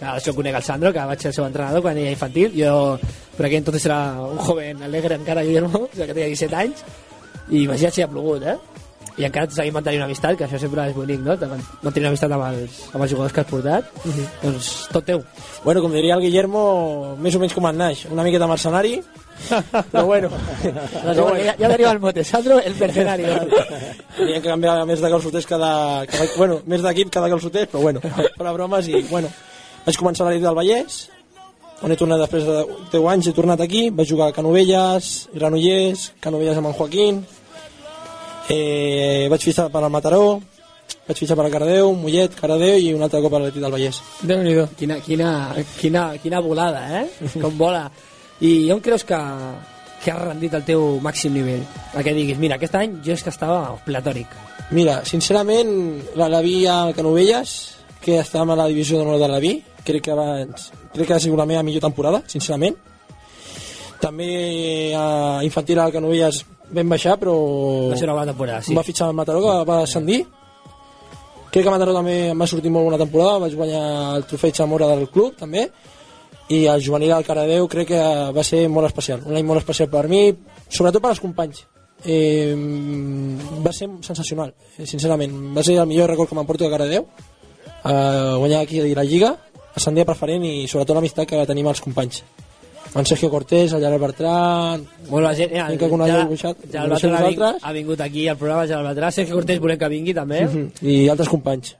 que 0.00 0.08
això 0.08 0.32
conec 0.34 0.56
el 0.56 0.64
Sandro, 0.64 0.92
que 0.96 1.04
vaig 1.12 1.20
ser 1.20 1.30
el 1.30 1.36
seu 1.36 1.44
entrenador 1.44 1.84
quan 1.84 1.98
era 2.00 2.14
infantil, 2.14 2.54
jo 2.56 2.98
per 3.36 3.46
aquí 3.46 3.60
entonces 3.60 3.84
era 3.86 4.16
un 4.24 4.38
joven 4.40 4.82
alegre 4.82 5.20
encara, 5.20 5.44
Guillermo, 5.44 5.84
o 5.84 5.88
sigui, 5.92 6.06
que 6.06 6.14
tenia 6.14 6.32
17 6.32 6.56
anys, 6.56 6.84
i 7.50 7.64
imagina't 7.66 7.94
si 7.94 8.02
ha 8.02 8.08
plogut, 8.08 8.42
eh? 8.48 8.56
I 9.20 9.26
encara 9.26 9.50
seguim 9.52 9.74
mantenint 9.76 10.00
una 10.00 10.06
amistat, 10.08 10.36
que 10.38 10.46
això 10.46 10.58
sempre 10.60 10.86
és 10.88 10.94
bonic, 10.96 11.20
no? 11.20 11.36
Mantenir 11.36 12.06
una 12.06 12.12
amistat 12.14 12.32
amb 12.32 12.46
els, 12.46 12.78
amb 12.94 13.04
els 13.04 13.12
jugadors 13.12 13.34
que 13.36 13.42
has 13.42 13.50
portat. 13.50 13.90
Doncs 14.40 14.70
tot 14.94 15.04
teu. 15.04 15.20
Bueno, 15.64 15.82
com 15.84 15.92
diria 15.92 16.16
el 16.16 16.24
Guillermo, 16.24 16.62
més 17.20 17.36
o 17.36 17.42
menys 17.42 17.56
com 17.56 17.68
el 17.68 17.76
Naix, 17.76 18.06
una 18.08 18.24
miqueta 18.24 18.48
mercenari, 18.48 18.94
però 19.90 20.06
bueno. 20.06 20.30
Doncs 21.04 21.18
igual, 21.18 21.42
ja, 21.44 21.56
ja 21.58 21.68
deriva 21.68 21.92
el 21.92 22.00
mote, 22.00 22.24
Sandro, 22.24 22.60
el 22.60 22.76
mercenari. 22.80 23.28
Teníem 24.16 24.40
que 24.40 24.48
canviar 24.48 24.78
més 24.88 25.04
de 25.04 25.12
calçoters 25.12 25.48
cada, 25.48 25.72
cada 26.08 26.28
bueno, 26.36 26.60
més 26.70 26.84
d'equip 26.84 27.12
cada 27.12 27.30
calçoters, 27.32 27.68
però 27.72 27.84
bueno, 27.84 28.04
per 28.38 28.46
a 28.46 28.56
bromes 28.56 28.88
i 28.88 29.04
bueno, 29.10 29.28
vaig 29.86 29.96
començar 29.96 30.26
a 30.26 30.30
l'equip 30.30 30.44
del 30.46 30.58
Vallès, 30.58 31.00
on 31.80 31.92
he 31.92 31.96
tornat 31.96 32.20
després 32.20 32.44
de 32.44 32.56
10 32.92 33.06
anys, 33.14 33.30
he 33.30 33.36
tornat 33.36 33.60
aquí, 33.64 33.88
vaig 33.90 34.08
jugar 34.08 34.28
a 34.28 34.36
Canovelles, 34.36 35.10
Granollers, 35.32 36.10
Canovelles 36.20 36.58
amb 36.60 36.68
en 36.68 36.76
Joaquín, 36.76 37.22
eh, 38.50 39.26
vaig 39.32 39.46
fitxar 39.48 39.70
per 39.72 39.82
al 39.84 39.92
Mataró, 39.92 40.40
vaig 41.06 41.16
fitxar 41.16 41.38
per 41.38 41.46
a 41.46 41.52
Cardeu, 41.54 41.94
Mollet, 41.96 42.36
Cardeu 42.36 42.76
i 42.76 42.92
un 42.92 43.02
altre 43.02 43.22
cop 43.24 43.34
a 43.34 43.40
l'equip 43.46 43.62
del 43.62 43.72
Vallès. 43.72 44.02
déu 44.22 44.42
nhi 44.42 44.54
Quina, 44.76 45.00
quina, 45.00 45.54
quina, 45.80 46.04
quina 46.22 46.40
volada, 46.40 46.84
eh? 47.00 47.08
Com 47.40 47.56
vola. 47.56 47.90
I 48.40 48.70
on 48.72 48.80
creus 48.80 49.04
que, 49.04 49.16
que 50.04 50.10
has 50.10 50.20
rendit 50.20 50.54
el 50.54 50.64
teu 50.64 51.00
màxim 51.00 51.32
nivell? 51.32 51.64
A 51.94 52.04
què 52.04 52.14
diguis, 52.14 52.38
mira, 52.38 52.56
aquest 52.56 52.74
any 52.74 53.00
jo 53.04 53.12
és 53.12 53.22
que 53.22 53.32
estava 53.32 53.76
platòric. 53.86 54.28
Mira, 54.70 55.00
sincerament, 55.04 55.72
la 56.16 56.28
Laví 56.28 56.66
a 56.66 56.92
Canovelles, 56.96 57.76
que 58.00 58.20
estàvem 58.20 58.52
a 58.52 58.62
la 58.62 58.68
divisió 58.68 58.98
d'honor 58.98 59.18
de 59.20 59.28
Laví, 59.28 59.54
crec 59.84 60.04
que, 60.06 60.14
abans, 60.14 60.70
crec 60.94 61.08
que 61.08 61.14
ha 61.16 61.20
sigut 61.22 61.38
la 61.38 61.48
meva 61.48 61.64
millor 61.66 61.84
temporada, 61.84 62.22
sincerament. 62.30 62.76
També 64.00 64.30
a 64.96 65.40
infantil 65.44 65.78
a 65.78 65.90
Canovelles 65.92 66.44
vam 66.72 66.92
baixar, 66.94 67.18
però... 67.20 67.34
Va 67.92 67.98
ser 67.98 68.08
una 68.08 68.16
bona 68.16 68.32
temporada, 68.32 68.62
sí. 68.64 68.76
Va 68.76 68.84
fitxar 68.86 69.10
el 69.10 69.18
Mataró, 69.18 69.42
que 69.44 69.56
va 69.68 69.82
ascendir. 69.84 70.22
Crec 71.50 71.64
que 71.64 71.68
a 71.68 71.74
Mataró 71.74 71.94
també 71.96 72.30
em 72.30 72.40
va 72.40 72.48
sortir 72.48 72.70
molt 72.72 72.86
bona 72.88 73.00
temporada, 73.00 73.40
vaig 73.42 73.56
guanyar 73.58 73.82
el 74.16 74.28
trofeig 74.30 74.56
Zamora 74.56 74.88
del 74.92 75.08
club, 75.10 75.34
també, 75.36 75.66
i 76.50 76.64
el 76.70 76.82
juvenil 76.82 77.12
al 77.14 77.26
Caradeu 77.26 77.68
crec 77.70 77.92
que 77.92 78.00
va 78.34 78.44
ser 78.46 78.64
molt 78.70 78.88
especial, 78.88 79.20
un 79.26 79.36
any 79.38 79.46
molt 79.46 79.62
especial 79.62 79.90
per 79.90 80.06
mi, 80.10 80.22
sobretot 80.68 81.02
per 81.02 81.12
als 81.12 81.22
companys. 81.22 81.64
Eh, 82.00 82.54
va 83.60 83.72
ser 83.76 83.90
sensacional, 84.06 84.54
eh, 84.78 84.86
sincerament. 84.86 85.34
Va 85.54 85.62
ser 85.62 85.76
el 85.76 85.86
millor 85.90 86.08
record 86.08 86.30
que 86.30 86.38
m'emporto 86.38 86.64
de 86.64 86.70
Caradeu, 86.70 87.06
eh, 87.84 88.34
guanyar 88.38 88.62
aquí 88.62 88.80
la 88.94 89.04
Lliga, 89.04 89.36
ascendir 89.76 90.04
a 90.04 90.10
preferent 90.12 90.44
i 90.44 90.68
sobretot 90.68 90.96
l'amistat 90.96 91.28
que 91.28 91.42
tenim 91.48 91.68
els 91.70 91.82
companys. 91.84 92.22
En 92.90 93.06
Sergio 93.06 93.30
Cortés, 93.30 93.72
el 93.72 93.80
Gerard 93.80 94.02
Bertran... 94.02 94.86
Bueno, 95.08 95.28
la 95.28 95.34
gent, 95.34 95.52
ja, 95.54 95.68
que 95.68 95.88
ja, 95.88 96.06
ja, 96.08 96.54
ja 96.72 96.82
el 96.82 96.90
Bertran 96.90 97.14
ha, 97.14 97.28
vingut, 97.28 97.60
ha 97.62 97.72
vingut 97.72 98.00
aquí 98.00 98.26
al 98.26 98.36
programa, 98.36 98.66
ja 98.66 98.80
el 98.80 98.88
Bertran. 98.88 99.12
Sergio 99.14 99.36
Cortés 99.38 99.60
volem 99.62 99.78
que 99.78 99.90
vingui 99.92 100.14
també. 100.16 100.40
Mhm, 100.48 100.72
I 100.82 100.96
altres 101.12 101.30
companys. 101.30 101.76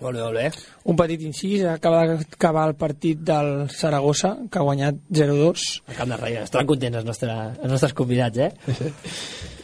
Molt 0.00 0.16
bé, 0.16 0.22
molt 0.22 0.34
bé. 0.34 0.46
Un 0.90 0.96
petit 0.98 1.20
incís, 1.22 1.62
acaba 1.70 2.06
d'acabar 2.08 2.64
el 2.70 2.74
partit 2.80 3.20
del 3.22 3.68
Saragossa, 3.70 4.32
que 4.50 4.58
ha 4.58 4.64
guanyat 4.66 4.96
0-2. 5.12 5.66
Al 5.86 5.98
Camp 6.00 6.10
de 6.10 6.18
Rei, 6.18 6.38
estaran 6.40 6.66
contents 6.66 6.98
els 6.98 7.06
nostres, 7.06 7.58
els 7.60 7.70
nostres 7.70 7.94
convidats, 7.94 8.38
eh? 8.38 8.50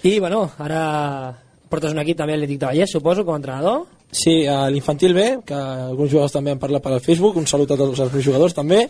I, 0.02 0.18
bueno, 0.20 0.44
ara 0.58 1.32
portes 1.70 1.96
un 1.96 2.02
equip 2.04 2.20
també 2.20 2.36
a 2.36 2.38
l'Atlètic 2.38 2.60
de 2.60 2.68
Vallès, 2.68 2.92
suposo, 2.92 3.24
com 3.24 3.34
a 3.34 3.40
entrenador. 3.40 3.88
Sí, 4.10 4.42
a 4.50 4.64
l'infantil 4.70 5.14
B, 5.14 5.26
que 5.46 5.54
alguns 5.54 6.10
jugadors 6.10 6.34
també 6.34 6.50
han 6.50 6.60
parlat 6.62 6.82
per 6.82 6.92
al 6.96 7.04
Facebook, 7.04 7.36
un 7.38 7.46
salut 7.46 7.70
a 7.70 7.78
tots 7.78 8.00
els 8.02 8.12
meus 8.12 8.26
jugadors 8.26 8.56
també. 8.56 8.82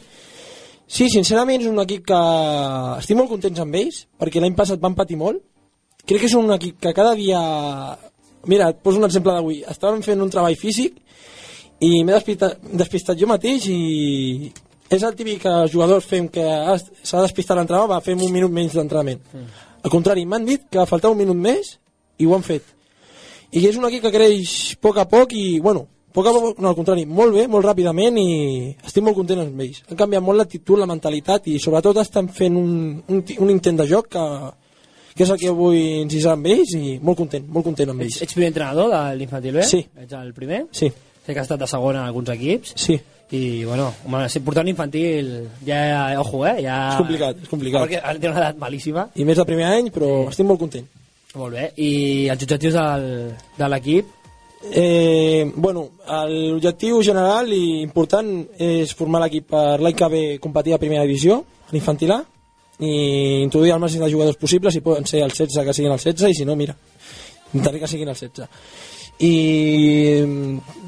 Sí, 0.91 1.11
sincerament 1.13 1.61
és 1.63 1.69
un 1.71 1.79
equip 1.83 2.07
que 2.09 2.21
estic 2.99 3.19
molt 3.19 3.31
contents 3.31 3.61
amb 3.63 3.77
ells, 3.79 4.05
perquè 4.19 4.41
l'any 4.41 4.57
passat 4.59 4.81
van 4.83 4.97
patir 4.99 5.21
molt. 5.21 5.43
Crec 6.09 6.25
que 6.25 6.31
és 6.31 6.39
un 6.39 6.51
equip 6.57 6.81
que 6.81 6.95
cada 6.97 7.13
dia... 7.19 7.41
Mira, 8.49 8.71
et 8.73 8.81
poso 8.81 8.97
un 8.97 9.05
exemple 9.05 9.35
d'avui. 9.37 9.61
Estàvem 9.69 10.01
fent 10.03 10.25
un 10.25 10.33
treball 10.33 10.57
físic 10.57 10.97
i 11.85 12.01
m'he 12.01 12.15
despistat, 12.17 12.57
despistat 12.81 13.21
jo 13.21 13.29
mateix 13.29 13.67
i 13.69 14.51
és 14.91 15.05
el 15.07 15.15
típic 15.15 15.45
que 15.45 15.53
els 15.67 15.71
jugadors 15.71 16.09
fem 16.09 16.27
que 16.33 16.45
s'ha 16.81 17.21
despistat 17.23 17.61
l'entrenador, 17.61 17.93
va, 17.93 18.01
fem 18.03 18.19
un 18.25 18.33
minut 18.33 18.51
menys 18.51 18.75
d'entrenament. 18.75 19.21
Al 19.85 19.93
contrari, 19.93 20.25
m'han 20.27 20.49
dit 20.49 20.65
que 20.73 20.89
faltava 20.89 21.15
un 21.15 21.21
minut 21.21 21.39
més 21.39 21.77
i 22.19 22.27
ho 22.27 22.35
han 22.35 22.43
fet. 22.43 22.65
I 23.51 23.65
és 23.67 23.79
un 23.79 23.87
equip 23.89 24.05
que 24.07 24.13
creix 24.15 24.53
a 24.77 24.83
poc 24.87 25.01
a 25.03 25.07
poc 25.11 25.33
i, 25.35 25.59
bueno, 25.63 25.87
poc 26.15 26.27
a 26.27 26.33
poc, 26.35 26.61
no, 26.63 26.71
al 26.71 26.79
contrari, 26.79 27.05
molt 27.07 27.35
bé, 27.35 27.47
molt 27.51 27.67
ràpidament 27.67 28.19
i 28.23 28.31
estic 28.87 29.03
molt 29.03 29.19
content 29.19 29.43
amb 29.43 29.63
ells. 29.65 29.83
Han 29.89 29.99
canviat 29.99 30.23
molt 30.23 30.39
l'actitud, 30.39 30.79
la 30.79 30.89
mentalitat 30.91 31.49
i 31.51 31.59
sobretot 31.63 31.99
estan 32.03 32.31
fent 32.35 32.59
un, 32.59 32.73
un, 33.11 33.23
un 33.39 33.53
intent 33.53 33.81
de 33.81 33.87
joc 33.91 34.11
que, 34.15 34.25
que 35.17 35.27
és 35.27 35.33
el 35.35 35.41
que 35.43 35.55
vull 35.55 35.79
incisar 35.79 36.37
amb 36.39 36.47
ells 36.51 36.77
i 36.79 36.99
molt 37.03 37.19
content, 37.25 37.47
molt 37.51 37.67
content 37.67 37.91
amb 37.95 38.07
ells. 38.07 38.21
Ets 38.23 38.37
primer 38.39 38.53
entrenador 38.53 38.93
de 38.95 39.03
l'infantil 39.19 39.59
B? 39.59 39.67
Sí. 39.67 39.83
Ets 40.05 40.19
el 40.21 40.31
primer? 40.37 40.65
Sí. 40.71 40.93
Sé 41.27 41.35
que 41.35 41.43
has 41.43 41.49
estat 41.49 41.61
de 41.63 41.71
segon 41.71 41.99
en 41.99 42.05
alguns 42.05 42.31
equips. 42.37 42.77
Sí. 42.79 43.01
I, 43.31 43.65
bueno, 43.65 43.93
home, 44.07 44.25
si 44.31 44.41
portar 44.43 44.65
un 44.65 44.73
infantil 44.73 45.29
ja, 45.67 45.83
ojo, 46.19 46.43
eh? 46.47 46.57
Ja... 46.65 46.79
És 46.95 47.03
complicat, 47.03 47.45
és 47.45 47.51
complicat. 47.51 47.85
Perquè 47.87 48.17
té 48.19 48.31
una 48.31 48.41
edat 48.43 48.59
malíssima. 48.59 49.07
I 49.15 49.27
més 49.27 49.39
de 49.39 49.47
primer 49.47 49.69
any, 49.71 49.93
però 49.95 50.09
estic 50.31 50.49
molt 50.49 50.59
content. 50.63 50.89
Molt 51.39 51.55
bé. 51.55 51.69
I 51.79 51.91
els 52.33 52.43
objectius 52.43 52.75
del, 52.75 53.07
de 53.59 53.69
l'equip? 53.71 54.17
Eh, 54.61 55.51
bueno, 55.55 55.87
l'objectiu 56.29 57.01
general 57.03 57.49
i 57.55 57.81
important 57.81 58.29
és 58.61 58.93
formar 58.97 59.23
l'equip 59.23 59.49
per 59.55 59.79
l'any 59.81 59.97
que 59.97 60.11
ve 60.13 60.23
competir 60.43 60.75
a 60.77 60.81
primera 60.83 61.07
divisió, 61.07 61.39
a 61.41 61.73
l'infantil 61.73 62.13
A, 62.13 62.21
i 62.81 62.93
introduir 63.45 63.73
el 63.75 63.81
màxim 63.81 64.03
de 64.05 64.11
jugadors 64.13 64.41
possibles, 64.41 64.75
si 64.75 64.85
poden 64.85 65.07
ser 65.09 65.23
els 65.25 65.37
16 65.39 65.65
que 65.65 65.77
siguin 65.77 65.95
els 65.95 66.05
16, 66.05 66.35
i 66.35 66.41
si 66.41 66.49
no, 66.49 66.57
mira, 66.57 66.77
intentaré 67.53 67.81
que 67.81 67.89
siguin 67.89 68.13
els 68.13 68.21
16. 68.27 68.49
I 69.21 69.33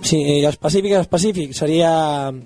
sí, 0.09 0.21
específic, 0.49 0.97
específic 1.01 1.57
seria 1.57 1.93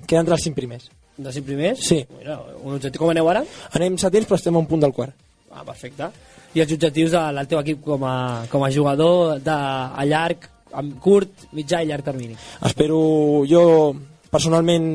quedar 0.06 0.24
entre 0.24 0.34
els 0.38 0.46
5 0.46 0.58
primers. 0.58 0.88
De 1.16 1.32
5 1.32 1.46
primers? 1.46 1.82
Sí. 1.86 2.02
Bueno, 2.10 2.40
un 2.62 2.74
objectiu 2.76 3.02
com 3.02 3.14
aneu 3.14 3.30
ara? 3.30 3.44
Anem 3.78 3.98
setents, 4.02 4.26
però 4.28 4.38
estem 4.38 4.54
a 4.54 4.62
un 4.62 4.66
punt 4.70 4.82
del 4.82 4.94
quart. 4.94 5.14
Ah, 5.50 5.62
perfecte. 5.64 6.10
I 6.56 6.62
els 6.64 6.72
objectius 6.72 7.12
de- 7.12 7.24
del 7.36 7.48
teu 7.50 7.60
equip 7.60 7.82
com 7.84 8.04
a, 8.08 8.14
com 8.50 8.64
a 8.64 8.70
jugador 8.72 9.38
de, 9.44 9.52
a 9.52 10.04
llarg, 10.08 10.46
amb 10.76 10.96
curt, 11.04 11.46
mitjà 11.56 11.82
i 11.84 11.88
llarg 11.90 12.04
termini? 12.04 12.36
Espero 12.64 12.98
jo 13.48 13.62
personalment 14.32 14.86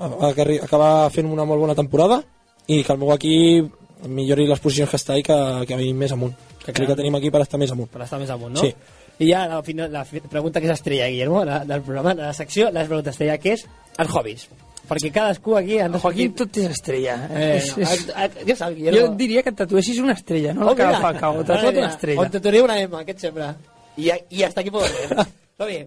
acabar 0.00 1.10
fent 1.14 1.28
una 1.30 1.44
molt 1.48 1.60
bona 1.62 1.76
temporada 1.78 2.22
i 2.66 2.82
que 2.84 2.92
el 2.94 2.98
meu 3.00 3.12
equip 3.14 3.76
millori 4.08 4.46
les 4.48 4.60
posicions 4.64 4.88
que 4.90 4.96
està 5.00 5.16
i 5.20 5.24
que, 5.26 5.36
que 5.68 5.76
vagin 5.76 5.98
més 6.00 6.12
amunt. 6.16 6.32
Que 6.64 6.72
crec 6.72 6.88
que 6.92 6.96
tenim 6.96 7.14
aquí 7.18 7.30
per 7.32 7.42
estar 7.44 7.60
més 7.60 7.72
amunt. 7.72 7.90
Per 7.92 8.00
estar 8.04 8.18
més 8.20 8.30
amunt, 8.32 8.54
no? 8.56 8.64
Sí. 8.64 8.72
I 9.20 9.28
ja 9.28 9.42
la, 9.48 9.60
final, 9.62 9.90
la 9.92 10.04
pregunta 10.04 10.60
que 10.60 10.68
és 10.70 10.72
estrella, 10.72 11.08
Guillermo, 11.12 11.42
la, 11.44 11.58
del 11.68 11.82
programa, 11.84 12.14
de 12.16 12.24
la 12.24 12.32
secció, 12.36 12.70
la 12.72 12.86
pregunta 12.88 13.12
estrella, 13.12 13.36
que 13.38 13.52
és 13.58 13.66
els 14.00 14.14
hobbies. 14.16 14.46
Perquè 14.90 15.10
cadascú 15.14 15.54
aquí... 15.56 15.76
En 15.78 15.94
Joaquín, 16.02 16.32
tot 16.34 16.56
és 16.58 16.70
estrella. 16.74 17.16
Eh, 17.30 17.50
És- 17.60 17.76
és- 17.78 18.08
a- 18.10 18.24
a- 18.26 18.30
Què? 18.44 18.56
Jo 18.90 19.04
et 19.06 19.16
diria 19.20 19.42
que 19.46 19.52
et 19.54 19.58
tatuessis 19.62 20.00
una 20.02 20.16
estrella, 20.18 20.52
no? 20.56 20.66
Oh, 20.66 20.74
La 20.74 20.98
fa 21.00 21.12
cau, 21.14 21.36
Mare 21.38 21.46
tatua't 21.52 21.76
una 21.78 21.90
estrella. 21.92 22.20
On 22.24 22.30
tatuaria 22.34 22.64
una 22.64 22.78
M, 22.80 22.96
aquest 23.04 23.20
sempre. 23.28 23.52
I, 23.96 24.10
i 24.30 24.42
hasta 24.42 24.60
aquí 24.64 24.70
puedo 24.74 24.86
leer. 24.90 25.26
Som-hi. 25.60 25.78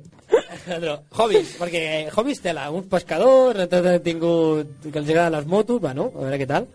Alejandro, 0.53 0.93
hobbies, 1.17 1.55
perquè 1.57 1.81
hobbies 2.13 2.39
tela, 2.45 2.67
uns 2.71 2.85
pescadors, 2.91 3.67
tot 3.71 3.85
han 3.89 3.99
tingut 4.05 4.83
que 4.85 4.99
els 5.01 5.09
agraden 5.09 5.33
les 5.39 5.47
motos, 5.49 5.81
bueno, 5.81 6.11
a 6.15 6.27
veure 6.27 6.37
què 6.39 6.47
tal. 6.47 6.67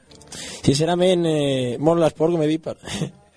Sincerament, 0.67 1.25
eh, 1.31 1.77
molt 1.79 2.03
l'esport, 2.03 2.35
com 2.35 2.43
he 2.43 2.49
dit, 2.51 2.61
per... 2.65 2.77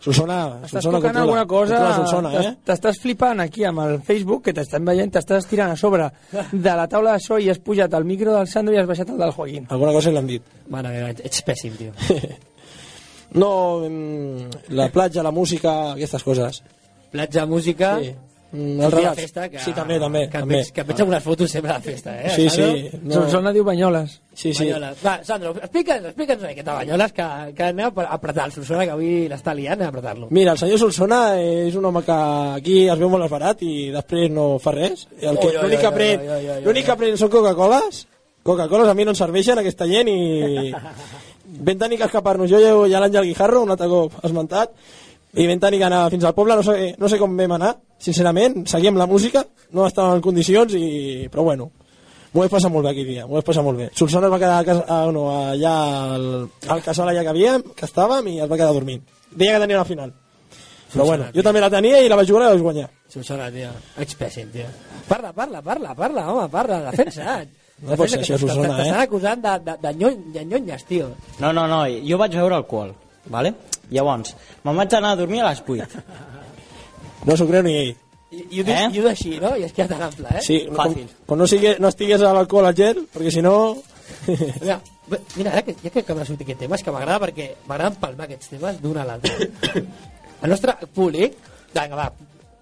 Solsona, 0.01 0.37
Estàs 0.65 0.71
Solsona 0.81 0.97
tocant 0.97 1.17
alguna 1.21 1.43
cosa, 1.45 1.79
Solsona, 1.95 2.31
eh? 2.33 2.41
t'es- 2.41 2.55
t'estàs 2.65 2.97
flipant 3.03 3.39
aquí 3.43 3.63
amb 3.69 3.79
el 3.83 3.99
Facebook, 4.01 4.41
que 4.47 4.53
t'estan 4.57 4.83
veient, 4.85 5.11
t'estàs 5.13 5.45
tirant 5.47 5.71
a 5.71 5.75
sobre 5.77 6.07
de 6.51 6.73
la 6.79 6.87
taula 6.89 7.13
de 7.13 7.19
so 7.21 7.37
i 7.37 7.49
has 7.53 7.59
pujat 7.59 7.93
el 7.93 8.03
micro 8.09 8.33
del 8.33 8.47
Sandro 8.47 8.73
i 8.73 8.79
has 8.81 8.87
baixat 8.89 9.09
el 9.13 9.17
del 9.21 9.31
Joaquín. 9.31 9.67
Alguna 9.69 9.91
cosa 9.93 10.11
l'han 10.11 10.25
dit. 10.27 10.41
Mare 10.73 10.89
meva, 10.89 11.09
ets 11.13 11.43
pèssim, 11.45 11.77
tio. 11.77 11.93
No, 13.33 13.81
la 14.69 14.89
platja, 14.91 15.23
la 15.23 15.31
música, 15.31 15.91
aquestes 15.93 16.23
coses. 16.23 16.63
Platja, 17.13 17.45
música... 17.45 17.97
Sí. 18.01 18.11
Mm, 18.51 18.71
el 18.71 18.77
la 18.81 18.89
relat. 18.89 19.15
festa, 19.15 19.47
que, 19.49 19.59
Sí, 19.59 19.71
també, 19.71 19.97
també. 19.99 20.19
Que, 20.29 20.37
et 20.37 20.41
també. 20.43 20.55
veig, 20.55 20.71
que 20.75 20.81
et 20.81 20.87
veig 20.87 20.99
algunes 20.99 21.23
fotos 21.23 21.51
sempre 21.51 21.71
a 21.71 21.75
la 21.75 21.79
festa, 21.81 22.15
eh? 22.21 22.29
Sí, 22.35 22.49
Sandro? 22.49 22.73
sí. 22.75 22.99
No. 23.03 23.13
Solsona 23.13 23.53
diu 23.55 23.63
Banyoles. 23.63 24.17
Sí, 24.33 24.53
sí. 24.53 24.65
Banyoles. 24.65 24.97
Va, 25.05 25.13
Sandro, 25.23 25.51
explica'ns, 25.55 26.05
explica'ns 26.11 26.39
una 26.41 26.49
miqueta 26.49 26.73
Banyoles, 26.73 27.13
que, 27.13 27.27
que 27.55 27.63
anem 27.63 27.85
a 27.95 28.03
apretar 28.17 28.45
el 28.45 28.51
Solsona, 28.51 28.83
que 28.85 28.91
avui 28.91 29.29
l'està 29.31 29.53
liant, 29.55 29.77
anem 29.79 29.87
a 29.87 29.89
apretar-lo. 29.95 30.27
Mira, 30.31 30.51
el 30.51 30.57
senyor 30.59 30.79
Solsona 30.79 31.21
és 31.39 31.75
un 31.79 31.85
home 31.85 32.03
que 32.03 32.19
aquí 32.57 32.77
es 32.89 32.99
veu 32.99 33.09
molt 33.09 33.23
esbarat 33.29 33.63
i 33.63 33.89
després 33.95 34.29
no 34.31 34.57
fa 34.59 34.71
res. 34.75 35.07
L'únic 35.21 35.79
que 35.79 35.91
pren, 35.95 36.27
l'únic 36.65 36.85
que 36.91 36.95
pren 36.97 37.17
són 37.17 37.29
Coca-Coles. 37.31 38.05
Coca-Coles 38.43 38.89
a 38.89 38.93
mi 38.97 39.05
no 39.05 39.11
em 39.11 39.15
serveixen 39.19 39.59
aquesta 39.61 39.85
gent 39.87 40.07
i 40.09 40.71
vam 41.65 41.77
tenir 41.77 41.97
que 41.99 42.07
escapar-nos 42.07 42.49
jo 42.49 42.59
i 42.87 42.91
l'Àngel 42.95 43.25
Guijarro, 43.27 43.61
un 43.63 43.71
altre 43.73 43.87
cop 43.91 44.13
esmentat, 44.25 44.71
i 45.33 45.47
vam 45.47 45.59
tenir 45.59 45.79
que 45.79 45.87
anar 45.87 46.09
fins 46.11 46.25
al 46.27 46.35
poble, 46.35 46.57
no 46.59 46.63
sé, 46.65 46.93
no 46.99 47.09
sé 47.09 47.19
com 47.19 47.37
vam 47.37 47.53
anar, 47.55 47.75
sincerament, 48.01 48.65
seguíem 48.67 48.97
la 48.99 49.07
música, 49.07 49.45
no 49.71 49.85
estàvem 49.87 50.19
en 50.19 50.25
condicions, 50.25 50.73
i... 50.75 51.27
però 51.31 51.45
bueno, 51.47 51.69
m'ho 52.33 52.41
vaig 52.43 52.51
passar 52.51 52.71
molt 52.73 52.87
bé 52.87 52.91
aquell 52.91 53.07
dia, 53.13 53.27
m'ho 53.27 53.37
vaig 53.37 53.47
passar 53.47 53.63
molt 53.63 53.79
bé. 53.79 53.89
Solsona 53.95 54.27
es 54.27 54.33
va 54.33 54.41
quedar 54.41 54.57
a 54.59 54.65
casa, 54.67 54.83
a, 54.87 55.05
no, 55.15 55.27
allà 55.53 55.75
al, 56.17 56.27
al 56.75 56.83
casal 56.83 57.11
allà 57.11 57.23
que 57.23 57.31
havíem, 57.31 57.63
que 57.77 57.87
estàvem, 57.87 58.27
i 58.33 58.41
es 58.43 58.51
va 58.51 58.59
quedar 58.59 58.75
dormint. 58.75 59.07
Deia 59.31 59.55
que 59.55 59.63
tenia 59.63 59.79
una 59.79 59.87
final. 59.87 60.13
Però 60.91 61.07
bueno, 61.07 61.29
jo 61.31 61.43
també 61.43 61.63
la 61.63 61.71
tenia 61.71 62.01
i 62.03 62.11
la 62.11 62.19
vaig 62.19 62.27
jugar 62.27 62.43
i 62.43 62.49
la 62.49 62.55
vaig 62.57 62.65
guanyar. 62.65 62.89
Solsona, 63.11 63.47
tio. 63.51 63.71
Ets 64.03 64.17
pèssim, 64.19 64.51
tio. 64.51 64.67
Parla, 65.07 65.31
parla, 65.35 65.61
parla, 65.63 65.95
parla, 65.95 66.27
home, 66.31 66.47
parla, 66.51 66.81
defensa't. 66.89 67.51
No 67.81 67.95
pot 67.97 68.11
ser 68.11 68.19
això, 68.19 68.37
Solsona, 68.37 68.73
eh? 68.75 68.81
T'estan 68.83 69.03
acusant 69.05 69.43
de, 69.43 69.53
de, 69.65 69.77
de, 69.81 69.93
nyony, 70.01 70.17
de 70.35 70.43
nyonyes, 70.51 70.83
tio. 70.89 71.07
No, 71.39 71.53
no, 71.55 71.63
no, 71.71 71.85
jo 72.07 72.19
vaig 72.19 72.35
veure 72.35 72.59
alcohol, 72.59 72.91
vale? 73.31 73.55
Llavors, 73.91 74.35
me'n 74.63 74.79
vaig 74.79 74.95
anar 74.97 75.11
a 75.15 75.19
dormir 75.19 75.41
a 75.43 75.49
les 75.49 75.61
8. 75.67 76.01
No 77.27 77.35
s'ho 77.37 77.47
creu 77.49 77.63
ni 77.65 77.75
ell. 77.81 77.91
I, 78.31 78.39
i, 78.39 78.61
ho 78.61 78.63
dius, 78.63 78.77
Eh? 78.77 78.83
i 78.85 78.87
ho 78.87 78.91
dius 78.95 79.09
així, 79.11 79.33
no? 79.41 79.51
I 79.59 79.65
es 79.67 79.73
queda 79.75 79.91
tan 79.91 80.05
ample, 80.07 80.29
eh? 80.31 80.41
Sí, 80.45 80.61
com, 80.71 80.95
quan 81.27 81.41
no, 81.41 81.47
sigui, 81.51 81.75
no 81.83 81.91
estigués 81.91 82.23
a 82.23 82.31
l'alcohol 82.37 82.69
al 82.69 82.77
gel, 82.77 83.03
perquè 83.11 83.33
si 83.35 83.43
no... 83.43 83.53
Mira, 84.61 84.79
mira 85.35 85.51
ara 85.51 85.63
que, 85.67 85.75
ja 85.83 85.91
que 85.91 86.15
m'ha 86.15 86.25
sortit 86.27 86.47
aquest 86.47 86.63
tema, 86.63 86.79
és 86.79 86.85
que 86.87 86.93
m'agrada 86.95 87.19
perquè 87.25 87.49
m'agrada 87.67 87.91
empalmar 87.91 88.29
aquests 88.29 88.53
temes 88.55 88.79
d'un 88.81 89.01
a 89.01 89.07
l'altre. 89.07 89.51
El 90.41 90.53
nostre 90.55 90.77
públic... 90.95 91.35
Vinga, 91.75 91.95
va, 91.99 92.07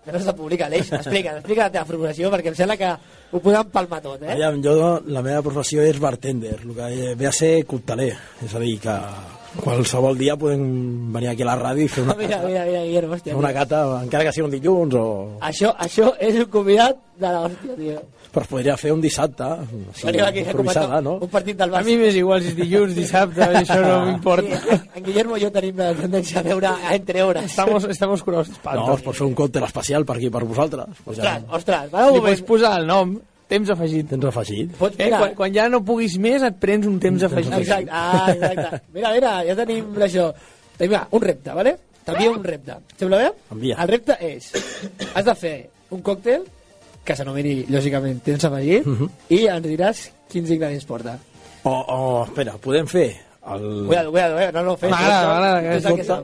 el 0.09 0.15
nostre 0.17 0.34
públic, 0.38 0.61
Aleix, 0.65 0.89
explica, 0.97 1.36
explica 1.38 1.67
la 1.67 1.73
teva 1.73 1.86
formulació, 1.86 2.30
perquè 2.34 2.49
em 2.51 2.57
sembla 2.57 2.77
que 2.82 2.89
ho 3.30 3.39
podem 3.39 3.61
empalmar 3.61 4.01
tot, 4.05 4.23
eh? 4.25 4.34
Aviam, 4.34 4.57
jo, 4.65 4.73
la 5.13 5.21
meva 5.25 5.43
professió 5.45 5.86
és 5.86 6.01
bartender, 6.01 6.55
el 6.63 6.73
que 6.77 7.13
ve 7.19 7.30
a 7.30 7.34
ser 7.36 7.53
cocteler, 7.69 8.15
és 8.45 8.55
a 8.57 8.61
dir, 8.63 8.80
que 8.82 8.95
qualsevol 9.57 10.17
dia 10.17 10.35
podem 10.37 10.61
venir 11.13 11.29
aquí 11.31 11.41
a 11.43 11.49
la 11.49 11.57
ràdio 11.59 11.85
i 11.85 11.89
fer 11.91 12.03
una, 12.05 12.15
Mira, 12.21 12.37
mira, 12.45 12.65
mira, 12.65 12.83
Guillermo, 12.85 13.15
hòstia. 13.17 13.35
una 13.35 13.51
cata, 13.53 13.81
encara 14.03 14.25
que 14.27 14.33
sigui 14.35 14.45
un 14.45 14.53
dilluns, 14.53 14.93
o... 14.95 15.05
Això, 15.41 15.73
això 15.81 16.13
és 16.21 16.37
un 16.43 16.49
convidat 16.53 16.97
de 17.19 17.31
l'hòstia, 17.33 17.75
tio. 17.75 17.99
Però 18.29 18.43
es 18.45 18.49
podria 18.51 18.75
fer 18.77 18.91
un 18.93 18.99
dissabte, 19.01 19.45
sí, 19.97 20.05
Venim 20.05 20.21
aquí 20.27 20.43
a 20.43 20.51
improvisada, 20.51 20.99
no? 21.01 21.15
un 21.17 21.31
partit 21.33 21.57
del 21.57 21.71
A 21.73 21.79
Barça. 21.79 21.85
mi 21.89 21.95
m'és 21.97 22.15
igual 22.19 22.43
si 22.45 22.51
és 22.51 22.55
dilluns, 22.59 22.93
dissabte, 22.93 23.41
això 23.41 23.79
no 23.81 23.95
m'importa. 24.05 24.59
Sí, 24.67 24.77
en 24.99 25.03
Guillermo 25.07 25.39
i 25.39 25.41
jo 25.47 25.49
tenim 25.55 25.81
la 25.81 25.87
tendència 25.97 26.39
a 26.39 26.45
veure 26.45 26.75
entre 26.93 27.23
hores. 27.25 27.49
Estamos, 27.49 27.87
estamos 27.89 28.21
curados 28.21 28.51
No, 28.63 28.93
es 28.93 29.01
pot 29.01 29.17
fer 29.17 29.25
un 29.25 29.33
còctel 29.33 29.65
especial 29.65 30.05
per 30.05 30.17
aquí, 30.19 30.29
per 30.29 30.43
vosaltres. 30.45 31.01
Pues 31.03 31.17
Ostres, 31.17 31.43
ostres, 31.49 31.89
va 31.91 32.05
un 32.05 32.13
Li 32.13 32.19
moment. 32.21 32.37
pots 32.37 32.45
posar 32.53 32.75
el 32.79 32.85
nom, 32.85 33.17
temps 33.49 33.69
afegit. 33.73 34.07
Temps 34.11 34.25
afegit. 34.29 34.71
Pots, 34.77 34.95
Eh, 35.01 35.09
quan, 35.09 35.33
quan 35.37 35.53
ja 35.55 35.65
no 35.71 35.81
puguis 35.85 36.15
més 36.21 36.43
et 36.45 36.55
prens 36.61 36.85
un 36.87 36.99
temps 37.01 37.23
afegit. 37.27 37.53
Exacte, 37.59 37.89
ah, 37.91 38.29
exacte. 38.35 38.81
Mira, 38.95 39.11
mira, 39.15 39.33
ja 39.47 39.55
tenim 39.57 39.89
això. 40.05 40.29
Tenim 40.77 40.95
ah, 40.99 41.07
un 41.11 41.21
repte, 41.25 41.53
vale? 41.57 41.75
T'envio 42.05 42.31
un 42.37 42.43
repte. 42.45 42.77
Sembla 42.97 43.17
bé? 43.25 43.31
Envia. 43.51 43.75
El 43.83 43.91
repte 43.91 44.15
és, 44.25 44.51
has 45.13 45.25
de 45.25 45.35
fer 45.35 45.55
un 45.91 46.01
còctel 46.05 46.45
que 47.05 47.15
s'anomeni, 47.17 47.65
lògicament, 47.73 48.21
temps 48.23 48.45
afegit, 48.45 48.85
Mhm. 48.85 49.09
i 49.35 49.43
ens 49.49 49.65
diràs 49.65 50.03
quins 50.29 50.49
ingredients 50.49 50.85
porta. 50.85 51.17
O, 51.63 51.71
o, 51.73 52.23
espera, 52.23 52.53
podem 52.61 52.87
fer 52.87 53.09
el... 53.49 53.85
Cuidado, 53.87 54.11
cuidado, 54.11 54.39
eh? 54.39 54.51
No, 54.53 54.63
no, 54.63 54.77
fes. 54.77 54.89
M'agrada, 54.93 55.27
m'agrada 55.27 56.23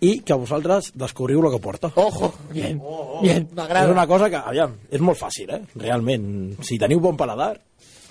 I 0.00 0.20
que 0.26 0.34
vosaltres 0.34 0.92
descobriu 0.94 1.40
el 1.44 1.52
que 1.52 1.60
porta. 1.62 1.92
Ojo, 1.94 2.32
bien, 2.50 2.80
bien, 3.22 3.46
És 3.46 3.54
m'agrada. 3.54 3.92
una 3.92 4.06
cosa 4.06 4.28
que, 4.30 4.36
aviam, 4.36 4.74
és 4.90 5.00
molt 5.00 5.18
fàcil, 5.18 5.50
eh? 5.54 5.62
Realment, 5.76 6.56
si 6.62 6.78
teniu 6.78 7.00
bon 7.00 7.16
paladar, 7.16 7.60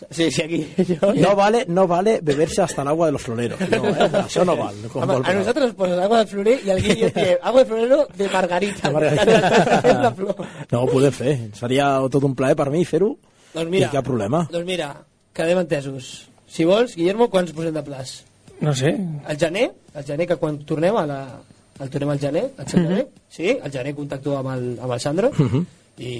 Sí, 0.09 0.29
sí, 0.31 0.41
aquí. 0.41 0.73
Jo, 0.99 1.13
no 1.13 1.35
vale, 1.35 1.65
no 1.67 1.87
vale 1.87 2.19
beberse 2.21 2.61
hasta 2.61 2.81
el 2.81 2.87
agua 2.89 3.05
de 3.05 3.11
los 3.13 3.21
floreros. 3.21 3.59
No, 3.69 3.87
eh? 3.89 4.09
Això 4.25 4.43
no 4.43 4.55
val. 4.57 4.75
Com 4.91 5.03
Home, 5.03 5.21
a 5.23 5.33
nosaltres 5.33 5.69
ens 5.69 5.75
poses 5.75 5.99
agua 5.99 6.19
de 6.19 6.27
florer 6.27 6.55
i 6.65 6.69
el 6.73 6.81
Guille 6.83 7.09
té 7.15 7.37
agua 7.41 7.63
de 7.63 7.69
florero 7.69 8.07
de 8.17 8.27
margarita. 8.33 8.89
De 8.89 8.93
margarita. 8.93 9.79
És. 9.93 10.67
No, 10.73 10.81
ho 10.81 10.89
podem 10.91 11.13
fer. 11.15 11.37
Seria 11.55 11.87
tot 12.11 12.25
un 12.27 12.35
plaer 12.35 12.57
per 12.59 12.69
mi 12.73 12.83
fer-ho. 12.89 13.13
Doncs 13.53 13.69
mira, 13.71 13.87
I 13.87 13.95
cap 13.95 14.03
problema. 14.03 14.43
Doncs 14.51 14.67
mira, 14.67 14.89
quedem 15.33 15.61
entesos. 15.63 16.11
Si 16.51 16.65
vols, 16.67 16.97
Guillermo, 16.97 17.29
quants 17.31 17.53
posem 17.55 17.73
de 17.73 17.83
plaç? 17.85 18.23
No 18.59 18.73
sé. 18.75 18.91
El 18.97 19.39
gener, 19.39 19.69
el 19.95 20.03
gener 20.03 20.27
que 20.27 20.39
quan 20.41 20.59
tornem 20.67 20.97
a 20.99 21.05
la... 21.07 21.21
El 21.79 21.89
tornem 21.89 22.09
al 22.13 22.19
gener, 22.19 22.43
el 22.57 22.65
gener, 22.69 23.07
sí, 23.29 23.47
el 23.63 23.71
gener 23.71 23.95
contacto 23.97 24.35
amb 24.37 24.49
el, 24.53 24.67
amb 24.79 24.91
el 24.93 24.99
Sandro 24.99 25.31
Mhm. 25.37 25.63
i, 25.97 26.11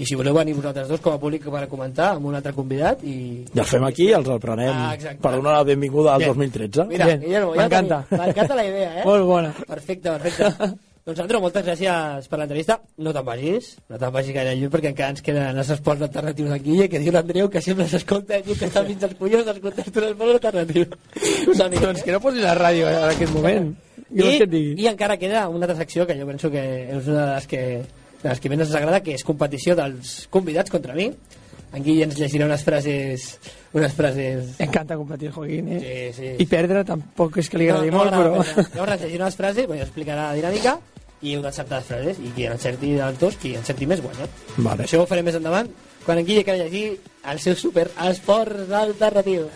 i 0.00 0.04
si 0.06 0.14
voleu 0.16 0.34
venir 0.34 0.54
vosaltres 0.56 0.88
dos 0.88 1.00
com 1.00 1.12
a 1.14 1.18
públic 1.20 1.44
per 1.44 1.62
a 1.62 1.68
comentar 1.68 2.10
amb 2.16 2.26
un 2.26 2.34
altre 2.34 2.52
convidat 2.56 3.02
i... 3.04 3.44
I 3.54 3.58
els 3.58 3.68
fem 3.68 3.84
aquí, 3.84 4.10
els 4.16 4.28
el 4.28 4.38
prenem 4.40 4.70
Ah, 4.74 4.94
exacte. 4.94 5.20
per 5.24 5.32
donar 5.36 5.56
la 5.58 5.64
benvinguda 5.64 6.14
al 6.14 6.18
Bien. 6.24 6.30
2013. 6.34 6.84
Mira, 6.88 7.06
Bien, 7.06 7.20
Guillermo, 7.20 7.54
ja 7.54 7.60
m'encanta. 7.66 7.98
M'encanta 8.10 8.54
la 8.56 8.64
idea, 8.68 8.92
eh? 9.00 9.04
Molt 9.04 9.24
bona. 9.28 9.54
Perfecte, 9.66 10.10
perfecte. 10.10 10.70
doncs 11.04 11.18
Sandro, 11.18 11.40
moltes 11.40 11.64
gràcies 11.66 12.28
per 12.28 12.38
l'entrevista. 12.38 12.78
No 13.00 13.12
te'n 13.12 13.24
vagis, 13.26 13.70
no 13.88 13.98
te'n 13.98 14.12
vagis 14.14 14.34
gaire 14.36 14.54
lluny 14.56 14.70
perquè 14.72 14.92
encara 14.92 15.10
ens 15.16 15.22
queden 15.26 15.58
els 15.58 15.70
esports 15.76 16.02
alternatius 16.06 16.50
d'aquí 16.54 16.88
que 16.92 17.00
diu 17.02 17.12
l'Andreu 17.12 17.48
que 17.50 17.60
sempre 17.64 17.88
s'escolta 17.88 18.38
i 18.38 18.42
diu 18.46 18.54
que 18.56 18.68
està 18.68 18.84
fins 18.86 19.02
als 19.04 19.16
collons 19.18 19.44
d'escoltar 19.48 19.84
tot 19.90 20.02
l'esport 20.04 20.36
alternatiu. 20.38 20.84
Doncs 21.80 22.02
que 22.04 22.12
no 22.12 22.20
posis 22.20 22.44
la 22.44 22.54
ràdio 22.56 22.88
eh, 22.88 22.96
en 23.02 23.08
aquest 23.16 23.32
moment. 23.34 23.70
I, 24.10 24.46
digui. 24.46 24.74
I 24.82 24.88
encara 24.90 25.16
queda 25.20 25.48
una 25.48 25.66
altra 25.66 25.78
secció 25.78 26.06
que 26.06 26.16
jo 26.18 26.26
penso 26.26 26.50
que 26.50 26.62
és 26.90 27.06
una 27.10 27.26
de 27.26 27.34
les 27.34 27.46
que, 27.50 27.62
de 28.22 28.28
les 28.28 28.40
que 28.40 28.50
més 28.52 28.64
ens 28.64 28.74
agrada, 28.74 29.02
que 29.04 29.14
és 29.14 29.26
competició 29.26 29.76
dels 29.78 30.26
convidats 30.30 30.72
contra 30.72 30.96
mi. 30.98 31.10
En 31.70 31.84
Guille 31.86 32.02
ens 32.08 32.16
llegirà 32.18 32.48
unes 32.48 32.64
frases... 32.66 33.26
Unes 33.78 33.92
frases... 33.94 34.56
Encanta 34.58 34.96
competir, 34.98 35.30
Joaquín, 35.30 35.68
eh? 35.76 35.82
Sí, 35.84 36.00
sí. 36.16 36.30
I 36.42 36.46
perdre 36.50 36.82
tampoc 36.88 37.38
és 37.38 37.46
que 37.46 37.60
li 37.60 37.68
agradi 37.70 37.92
molt, 37.94 38.10
m'agrada 38.10 38.40
però... 38.40 38.42
perdre. 38.42 38.64
Llavors 38.74 39.04
llegirà 39.04 39.28
unes 39.28 39.38
frases, 39.38 39.68
bueno, 39.70 39.84
explicarà 39.86 40.24
la 40.32 40.40
dinàmica 40.40 40.74
i 41.22 41.36
heu 41.36 41.44
d'acceptar 41.44 41.78
les 41.78 41.88
frases 41.92 42.18
i 42.24 42.32
qui 42.34 42.48
encerti 42.50 42.94
dels 42.96 43.22
dos, 43.22 43.38
qui 43.38 43.54
encerti 43.54 43.86
més 43.86 44.02
guanya. 44.02 44.26
Vale. 44.56 44.88
Això 44.88 45.04
ho 45.04 45.06
farem 45.06 45.30
més 45.30 45.38
endavant 45.38 45.70
quan 46.02 46.18
en 46.18 46.26
Guille 46.26 46.42
acabi 46.42 46.58
de 46.58 46.66
llegir 46.66 46.84
el 47.30 47.42
seu 47.44 47.54
super 47.60 47.86
esport 48.08 48.72
alternatiu. 48.74 49.46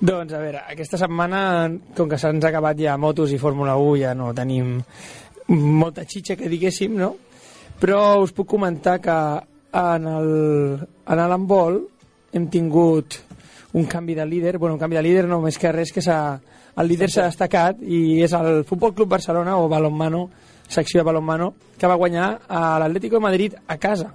Doncs, 0.00 0.32
a 0.32 0.40
veure, 0.40 0.62
aquesta 0.72 0.96
setmana, 1.00 1.68
com 1.96 2.08
que 2.08 2.18
se'ns 2.18 2.44
ha 2.44 2.48
acabat 2.48 2.78
ja 2.80 2.96
motos 2.96 3.32
i 3.32 3.38
Fórmula 3.38 3.76
1, 3.76 3.96
ja 4.00 4.14
no 4.16 4.30
tenim 4.32 4.78
molta 5.50 6.06
xitxa 6.08 6.38
que 6.40 6.48
diguéssim, 6.48 6.94
no? 6.96 7.14
Però 7.80 8.20
us 8.22 8.32
puc 8.32 8.48
comentar 8.48 8.98
que 9.00 9.16
en 9.72 10.06
el, 10.06 10.30
en 11.06 11.20
hem 12.32 12.46
tingut 12.48 13.18
un 13.72 13.84
canvi 13.84 14.14
de 14.14 14.26
líder, 14.26 14.58
bueno, 14.58 14.74
un 14.74 14.80
canvi 14.80 14.96
de 14.96 15.02
líder 15.02 15.26
no 15.28 15.40
més 15.40 15.58
que 15.58 15.72
res 15.72 15.92
que 15.92 16.02
el 16.80 16.88
líder 16.88 17.10
s'ha 17.10 17.28
destacat 17.28 17.82
i 17.82 18.22
és 18.22 18.32
el 18.32 18.64
Futbol 18.64 18.94
Club 18.94 19.08
Barcelona 19.08 19.56
o 19.58 19.68
Balonmano, 19.68 20.30
secció 20.68 21.00
de 21.00 21.04
Balonmano, 21.04 21.54
que 21.78 21.86
va 21.86 21.98
guanyar 21.98 22.40
a 22.48 22.78
l'Atlético 22.78 23.16
de 23.16 23.26
Madrid 23.26 23.54
a 23.66 23.76
casa, 23.76 24.14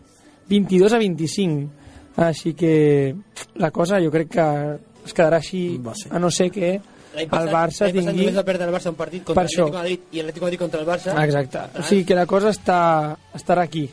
22 0.49 0.93
a 0.93 0.97
25. 0.97 1.69
Així 2.15 2.53
que 2.55 3.15
la 3.59 3.71
cosa 3.71 3.99
jo 3.99 4.11
crec 4.11 4.29
que 4.31 4.47
es 5.05 5.13
quedarà 5.13 5.37
així, 5.37 5.79
a 6.09 6.19
no 6.19 6.31
ser 6.31 6.49
que 6.51 6.81
L'any 7.15 7.23
el 7.23 7.29
passat- 7.31 7.51
Barça 7.53 7.85
l'any 7.85 7.93
passat 7.95 8.09
tingui... 8.11 8.25
només 8.25 8.37
va 8.37 8.43
perdre 8.43 8.65
el 8.67 8.73
Barça 8.75 8.89
un 8.89 8.95
partit 8.99 9.23
contra 9.23 9.43
això. 9.45 9.65
l'Atlético 9.69 9.71
de 9.71 9.83
Madrid 9.83 9.99
i 10.11 10.17
l'Atlético 10.17 10.39
de 10.39 10.47
Madrid 10.47 10.59
contra 10.59 10.79
el 10.81 10.87
Barça. 10.87 11.23
Exacte. 11.23 11.59
O 11.79 11.83
sigui 11.83 12.03
que 12.05 12.15
la 12.15 12.25
cosa 12.25 12.49
està, 12.51 12.79
estarà 13.33 13.61
aquí, 13.63 13.85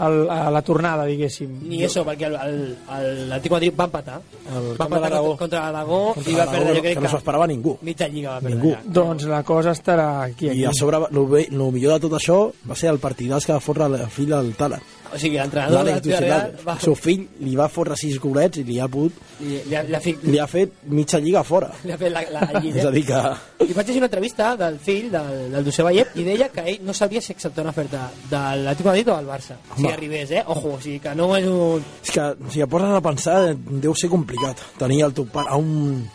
al, 0.00 0.30
a 0.30 0.50
la 0.54 0.62
tornada, 0.62 1.04
diguéssim. 1.04 1.58
Ni 1.68 1.82
eso, 1.84 2.04
perquè 2.06 2.28
el- 2.30 2.36
el- 2.36 2.76
el- 2.96 3.28
l'Atlético 3.28 3.56
de 3.58 3.66
Madrid 3.66 3.74
va 3.80 3.84
empatar. 3.90 4.20
El 4.48 4.68
va 4.80 4.84
empatar 4.86 5.10
contra, 5.10 5.36
contra 5.42 5.60
l'Aragó 5.66 6.14
Contra 6.14 6.30
i 6.32 6.34
va 6.38 6.46
perdre, 6.50 6.74
jo 6.76 6.80
crec 6.86 6.94
que 6.94 7.00
no 7.04 7.08
s'ho 7.10 7.18
esperava 7.18 7.46
ningú. 7.50 7.76
Mitja 7.82 8.08
lliga 8.08 8.30
va 8.36 8.40
perdre. 8.40 8.54
Ningú. 8.56 8.72
Ja. 8.76 8.80
Doncs 9.00 9.24
la 9.24 9.42
cosa 9.42 9.72
estarà 9.72 10.06
aquí, 10.22 10.48
aquí. 10.48 10.60
I 10.60 10.64
a 10.66 10.72
sobre, 10.72 10.96
el, 11.10 11.46
el 11.50 11.72
millor 11.72 11.94
de 11.98 12.00
tot 12.06 12.12
això 12.20 12.52
va 12.70 12.76
ser 12.76 12.88
el 12.94 12.98
partidàs 13.02 13.44
que 13.44 13.52
va 13.52 13.60
fotre 13.60 13.84
el 13.90 14.06
fill 14.08 14.30
del 14.30 14.54
Tala. 14.54 14.78
O 15.12 15.18
sigui, 15.18 15.36
l'entrenador 15.38 15.84
de 15.84 16.10
la 16.12 16.20
Real 16.20 16.52
va, 16.66 16.74
El 16.76 16.80
seu 16.84 16.94
fill 16.94 17.24
li 17.42 17.56
va 17.58 17.66
fotre 17.68 17.96
sis 17.98 18.18
golets 18.22 18.60
i 18.60 18.64
li 18.64 18.76
ha, 18.78 18.86
put, 18.88 19.12
li, 19.40 19.56
li, 19.66 19.74
ha, 19.74 19.82
li, 19.82 19.94
ha, 19.96 20.00
fi- 20.00 20.16
li 20.22 20.38
ha 20.38 20.46
fet 20.46 20.76
mitja 20.86 21.18
lliga 21.18 21.42
fora. 21.42 21.70
li 21.84 21.92
ha 21.92 21.98
fet 21.98 22.12
la, 22.14 22.22
la, 22.30 22.40
la 22.52 22.60
És 22.60 22.64
lliga. 22.64 22.88
a 22.88 22.92
dir 22.94 23.04
que... 23.08 23.22
I 23.66 23.72
vaig 23.76 23.86
llegir 23.88 24.00
una 24.02 24.06
entrevista 24.10 24.52
del 24.60 24.78
fill 24.78 25.10
del, 25.10 25.50
del 25.52 25.64
Josep 25.66 25.84
Vallet 25.88 26.14
i 26.16 26.24
deia 26.28 26.48
que 26.54 26.62
ell 26.74 26.84
no 26.86 26.94
sabia 26.94 27.20
si 27.20 27.32
acceptar 27.34 27.62
una 27.66 27.74
oferta 27.74 28.06
de 28.30 28.42
l'Atlético 28.62 28.88
de 28.88 28.92
Madrid 28.92 29.08
o 29.12 29.16
del 29.18 29.26
Barça. 29.32 29.58
Si 29.76 29.82
Home. 29.84 29.92
arribés, 29.92 30.30
eh? 30.30 30.44
Ojo, 30.46 30.76
o 30.76 30.80
sigui 30.80 31.00
que 31.02 31.14
no 31.18 31.32
és 31.36 31.46
un... 31.50 31.84
És 32.04 32.14
que 32.14 32.30
si 32.54 32.62
et 32.62 32.70
poses 32.70 32.94
a 32.94 33.02
pensar 33.04 33.36
deu 33.56 33.94
ser 33.98 34.08
complicat 34.14 34.62
tenir 34.78 35.02
el 35.08 35.12
teu 35.16 35.26
pare 35.30 35.50
a 35.50 35.58
un 35.60 36.06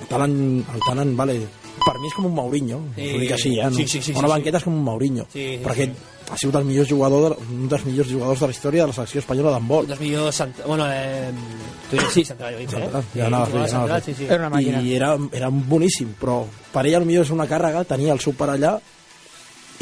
el 0.00 0.06
talent, 0.10 0.38
el 0.74 0.80
talent 0.86 1.12
vale, 1.18 1.34
per 1.84 1.94
mi 2.00 2.08
és 2.08 2.14
com 2.16 2.26
un 2.30 2.34
Mourinho 2.34 2.80
Sí. 2.96 3.10
ho 3.14 3.20
dic 3.20 3.32
així, 3.36 3.52
eh? 3.58 3.68
No? 3.70 3.76
Sí, 3.76 3.86
sí, 3.88 4.00
sí, 4.02 4.12
una 4.14 4.26
sí, 4.28 4.32
banqueta 4.32 4.58
és 4.60 4.64
com 4.66 4.74
un 4.78 4.82
Mourinho 4.86 5.26
Sí, 5.32 5.44
sí, 5.56 5.62
perquè 5.64 5.86
sí. 5.90 6.12
Ha 6.30 6.38
sigut 6.38 6.56
el 6.56 6.64
millor 6.64 6.88
jugador 6.88 7.34
de, 7.34 7.46
un 7.54 7.68
dels 7.68 7.84
millors 7.84 8.10
jugadors 8.10 8.40
de 8.40 8.48
la 8.48 8.54
història 8.56 8.84
de 8.84 8.90
la 8.92 8.96
selecció 8.96 9.22
espanyola 9.22 9.54
d'handbol 9.54 9.88
dels 9.90 10.00
millors... 10.00 10.40
Bueno, 10.64 10.86
eh, 10.88 11.30
tu 11.90 11.96
diries 11.96 12.14
sí, 12.14 12.24
central, 12.24 12.56
jo 12.56 12.62
dic, 12.62 12.72
eh? 12.78 13.02
Ja 13.14 13.26
anava 13.28 13.44
a 13.44 13.50
fer, 13.50 13.52
jugava 13.52 13.68
ja 13.68 13.76
anava 13.76 13.98
a 13.98 14.02
central, 14.02 14.02
fer. 14.02 14.14
sí, 14.14 14.78
sí. 14.80 14.88
i 14.88 14.96
era, 14.96 15.12
era 15.32 15.50
boníssim 15.52 16.14
però 16.20 16.42
per 16.72 16.86
ella 16.86 17.02
potser 17.04 17.26
és 17.26 17.34
una 17.34 17.48
càrrega 17.50 17.84
tenir 17.88 18.12
el 18.14 18.22
seu 18.24 18.36
pare 18.38 18.56
allà 18.56 18.76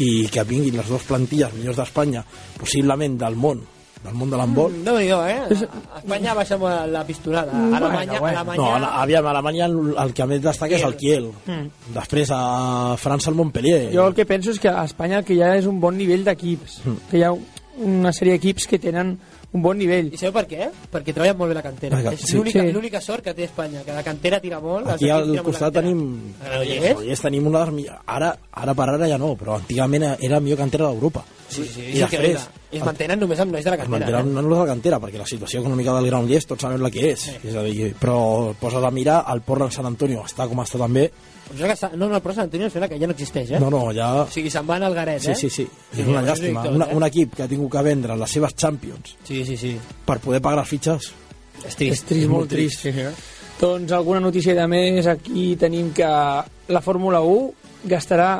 i 0.02 0.26
que 0.32 0.44
vinguin 0.48 0.80
les 0.80 0.88
dues 0.88 1.04
plantilles 1.06 1.54
millors 1.54 1.78
d'Espanya 1.78 2.24
possiblement 2.58 3.18
del 3.20 3.38
món 3.38 3.62
del 4.02 4.14
món 4.18 4.30
de 4.32 4.36
l'handbol. 4.36 4.72
No 4.84 4.94
me 4.96 5.02
digo, 5.04 5.20
eh? 5.26 5.38
A 5.94 5.98
Espanya 6.00 6.34
baixem 6.34 6.60
la 6.90 7.04
pistonada. 7.06 7.52
A 7.52 7.76
Alemanya, 7.78 8.18
Bueno, 8.20 8.44
bueno. 8.44 8.66
Alemanya... 8.66 8.78
No, 8.80 8.86
a- 8.86 9.02
aviam, 9.02 9.26
a 9.26 9.30
Alemanya 9.30 9.66
el, 9.66 9.76
el 10.04 10.12
que 10.14 10.26
més 10.26 10.42
destaca 10.42 10.74
és 10.76 10.82
el 10.88 10.96
Kiel. 10.98 11.28
Mm. 11.46 11.68
Després 11.94 12.32
a 12.34 12.40
França 12.98 13.30
el 13.30 13.36
Montpellier. 13.38 13.90
Jo 13.94 14.08
el 14.10 14.14
que 14.18 14.26
penso 14.26 14.50
és 14.50 14.58
que 14.62 14.68
a 14.72 14.82
Espanya 14.84 15.20
el 15.22 15.24
que 15.28 15.38
ha 15.44 15.54
és 15.56 15.66
un 15.70 15.78
bon 15.80 15.96
nivell 15.96 16.24
d'equips. 16.26 16.80
Que 17.10 17.20
hi 17.20 17.26
ha 17.28 17.32
una 17.82 18.10
sèrie 18.12 18.34
d'equips 18.38 18.66
que 18.68 18.78
tenen 18.82 19.14
un 19.52 19.60
bon 19.62 19.76
nivell. 19.76 20.08
I 20.12 20.16
sabeu 20.16 20.32
per 20.32 20.46
què? 20.48 20.70
Perquè 20.92 21.12
treballen 21.12 21.36
molt 21.36 21.50
bé 21.52 21.54
la 21.58 21.62
cantera. 21.62 21.98
Perquè- 21.98 22.14
és 22.14 22.20
sí. 22.30 22.36
l'única 22.36 22.62
Sí. 22.62 22.72
l'única 22.72 23.00
sort 23.00 23.22
que 23.24 23.34
té 23.34 23.44
Espanya, 23.44 23.82
que 23.84 23.92
la 23.92 24.02
cantera 24.02 24.40
tira 24.40 24.60
molt. 24.60 24.88
Aquí 24.88 25.10
al 25.10 25.42
costat 25.42 25.74
tenim... 25.74 26.32
Granollers? 26.40 26.80
Granollers 26.82 27.20
tenim 27.20 27.46
una. 27.46 27.66
Ara, 28.06 28.36
ara 28.50 28.74
per 28.74 28.88
ara 28.88 29.08
ja 29.08 29.18
no, 29.18 29.34
però 29.36 29.56
antigament 29.56 30.02
era 30.18 30.36
la 30.36 30.40
millor 30.40 30.58
cantera 30.58 30.88
d'Europa. 30.88 31.24
Sí, 31.52 31.66
sí, 31.68 31.82
I 31.92 32.00
després... 32.00 32.48
I 32.72 32.78
es 32.78 32.84
mantenen 32.86 33.20
només 33.20 33.38
amb 33.44 33.52
nois 33.52 33.64
de 33.66 33.68
la 33.68 33.76
Es 33.76 33.82
cantera. 33.82 34.06
mantenen 34.06 34.30
eh? 34.38 34.40
no 34.40 34.54
de 34.54 34.60
la 34.62 34.66
cantera, 34.70 34.98
perquè 34.98 35.18
la 35.20 35.26
situació 35.28 35.60
econòmica 35.60 35.92
del 35.98 36.06
Granollers 36.08 36.46
tots 36.48 36.62
sabem 36.64 36.80
la 36.80 36.90
que 36.90 37.10
és. 37.10 37.26
és 37.44 37.54
a 37.54 37.62
dir, 37.66 37.90
però 38.00 38.54
poses 38.58 38.82
a 38.82 38.90
mirar, 38.90 39.18
el 39.28 39.42
Portland 39.44 39.70
Sant 39.76 39.84
Antonio 39.90 40.22
està 40.24 40.48
com 40.48 40.62
està 40.64 40.78
també. 40.80 41.10
No, 41.52 42.08
no, 42.08 42.14
el 42.16 42.22
Pro 42.22 42.32
Sant 42.32 42.46
Antonio 42.46 42.66
em 42.66 42.72
sembla 42.72 42.88
que 42.88 42.98
ja 43.00 43.06
no 43.06 43.12
existeix, 43.12 43.50
eh? 43.52 43.60
No, 43.60 43.68
no, 43.70 43.82
ja... 43.92 44.06
O 44.22 44.28
sigui, 44.32 44.50
se'n 44.50 44.66
van 44.66 44.82
al 44.86 44.94
Garet, 44.94 45.20
Sí, 45.20 45.30
eh? 45.32 45.34
sí, 45.36 45.50
sí. 45.50 45.66
Sí, 45.92 46.00
És 46.00 46.06
una 46.08 46.22
dic 46.22 46.54
tot, 46.56 46.70
Una, 46.74 46.86
eh? 46.86 46.96
un 46.96 47.04
equip 47.08 47.34
que 47.36 47.42
ha 47.44 47.48
tingut 47.50 47.70
que 47.74 47.82
vendre 47.84 48.16
les 48.16 48.30
seves 48.30 48.54
Champions 48.56 49.16
Sí, 49.28 49.44
sí, 49.44 49.56
sí. 49.56 49.74
per 50.06 50.18
poder 50.20 50.40
pagar 50.40 50.62
les 50.62 50.68
fitxes. 50.70 51.12
És 51.66 51.76
trist. 51.76 51.92
És 51.92 52.04
trist, 52.08 52.28
molt 52.30 52.48
trist. 52.50 52.80
Sí, 52.86 52.92
sí. 52.92 53.04
Doncs 53.60 53.92
alguna 53.92 54.20
notícia 54.20 54.54
de 54.56 54.64
més, 54.66 55.06
aquí 55.06 55.52
tenim 55.60 55.92
que 55.94 56.06
la 56.06 56.80
Fórmula 56.82 57.20
1 57.20 57.52
gastarà 57.90 58.30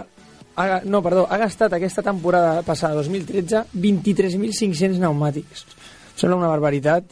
ha, 0.57 0.80
no, 0.84 1.03
perdó, 1.03 1.26
ha 1.30 1.38
gastat 1.38 1.72
aquesta 1.76 2.03
temporada 2.03 2.62
passada, 2.66 2.94
2013, 2.98 3.66
23.500 3.76 4.98
pneumàtics. 4.98 5.66
Em 5.68 6.18
sembla 6.24 6.36
una 6.40 6.48
barbaritat. 6.50 7.05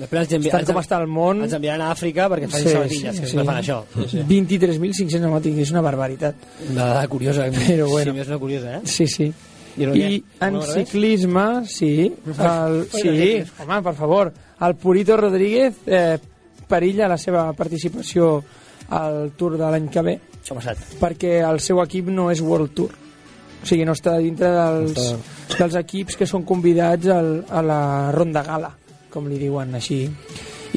Després 0.00 0.22
ens 0.26 0.32
envi- 0.38 0.48
Estan 0.48 0.62
ens 0.64 0.70
com 0.72 0.80
està 0.80 0.98
el 1.02 1.06
món... 1.12 1.42
Ens 1.44 1.52
enviaran 1.58 1.82
a 1.84 1.90
Àfrica 1.92 2.26
perquè 2.32 2.48
facin 2.48 2.72
sabatilles, 2.72 3.20
que 3.20 3.26
sempre 3.28 3.44
fan 3.50 3.60
això. 3.60 3.78
Sí, 3.94 4.06
sí. 4.14 4.24
23.500 4.30 5.18
pneumàtics, 5.20 5.58
és 5.66 5.72
una 5.74 5.82
barbaritat. 5.84 6.34
Una 6.70 6.86
dada 6.94 7.06
curiosa. 7.12 7.46
Però 7.52 7.88
bueno. 7.90 8.14
Sí, 8.16 8.20
és 8.24 8.28
una 8.32 8.38
curiosa, 8.42 8.76
eh? 8.78 8.80
Sí, 8.84 9.06
sí. 9.06 9.30
I 9.80 9.84
I 9.86 10.16
en 10.42 10.56
ciclisme, 10.66 11.44
sí, 11.70 11.92
el, 12.26 12.80
sí, 12.90 13.44
home, 13.62 13.82
per 13.86 13.94
favor, 13.94 14.32
el 14.66 14.74
Purito 14.74 15.16
Rodríguez 15.16 15.76
eh, 15.86 16.18
perilla 16.68 17.06
la 17.08 17.16
seva 17.16 17.52
participació 17.54 18.42
al 18.90 19.30
Tour 19.38 19.54
de 19.56 19.70
l'any 19.70 19.86
que 19.88 20.02
ve 20.02 20.16
Això 20.42 20.56
passat. 20.58 20.76
perquè 21.00 21.36
el 21.46 21.60
seu 21.62 21.78
equip 21.84 22.10
no 22.10 22.26
és 22.34 22.42
World 22.42 22.74
Tour 22.74 22.90
o 23.62 23.66
sigui, 23.68 23.84
no 23.86 23.94
està 23.94 24.16
dintre 24.18 24.50
dels, 24.50 24.98
dels 25.56 25.74
equips 25.78 26.16
que 26.18 26.26
són 26.26 26.42
convidats 26.48 27.06
al, 27.14 27.30
a 27.48 27.62
la 27.62 27.80
ronda 28.10 28.42
gala 28.42 28.72
com 29.10 29.26
li 29.28 29.38
diuen 29.38 29.74
així 29.74 30.04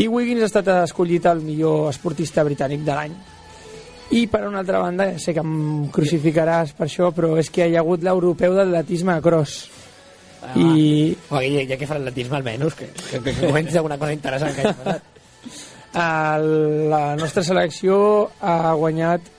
i 0.01 0.07
Wiggins 0.09 0.41
ha 0.41 0.49
estat 0.49 0.67
escollit 0.83 1.25
el 1.29 1.39
millor 1.45 1.89
esportista 1.91 2.43
britànic 2.43 2.81
de 2.85 2.95
l'any 2.97 3.13
i 4.13 4.25
per 4.29 4.43
una 4.47 4.59
altra 4.61 4.79
banda, 4.83 5.07
sé 5.17 5.33
que 5.33 5.41
em 5.41 5.87
crucificaràs 5.93 6.73
per 6.77 6.85
això, 6.89 7.11
però 7.15 7.31
és 7.41 7.49
que 7.49 7.65
hi 7.69 7.75
ha 7.77 7.81
hagut 7.81 8.03
l'europeu 8.05 8.53
d'atletisme 8.57 9.15
a 9.15 9.21
cross 9.21 9.69
Ah. 10.43 10.57
i 10.59 11.15
Home, 11.31 11.45
ja, 11.53 11.61
ja 11.69 11.77
que 11.79 11.87
fa 11.87 11.95
l'atletisme 11.95 12.35
almenys, 12.35 12.73
que, 12.75 12.89
que, 12.91 13.21
que, 13.23 13.31
que 13.31 13.45
comentis 13.47 13.77
alguna 13.79 13.95
cosa 13.97 14.11
interessant 14.11 14.51
que 14.57 14.65
hagi 14.65 14.73
passat. 14.75 15.03
el, 16.03 16.89
la 16.91 17.15
nostra 17.15 17.43
selecció 17.47 17.95
ha 18.43 18.73
guanyat 18.75 19.29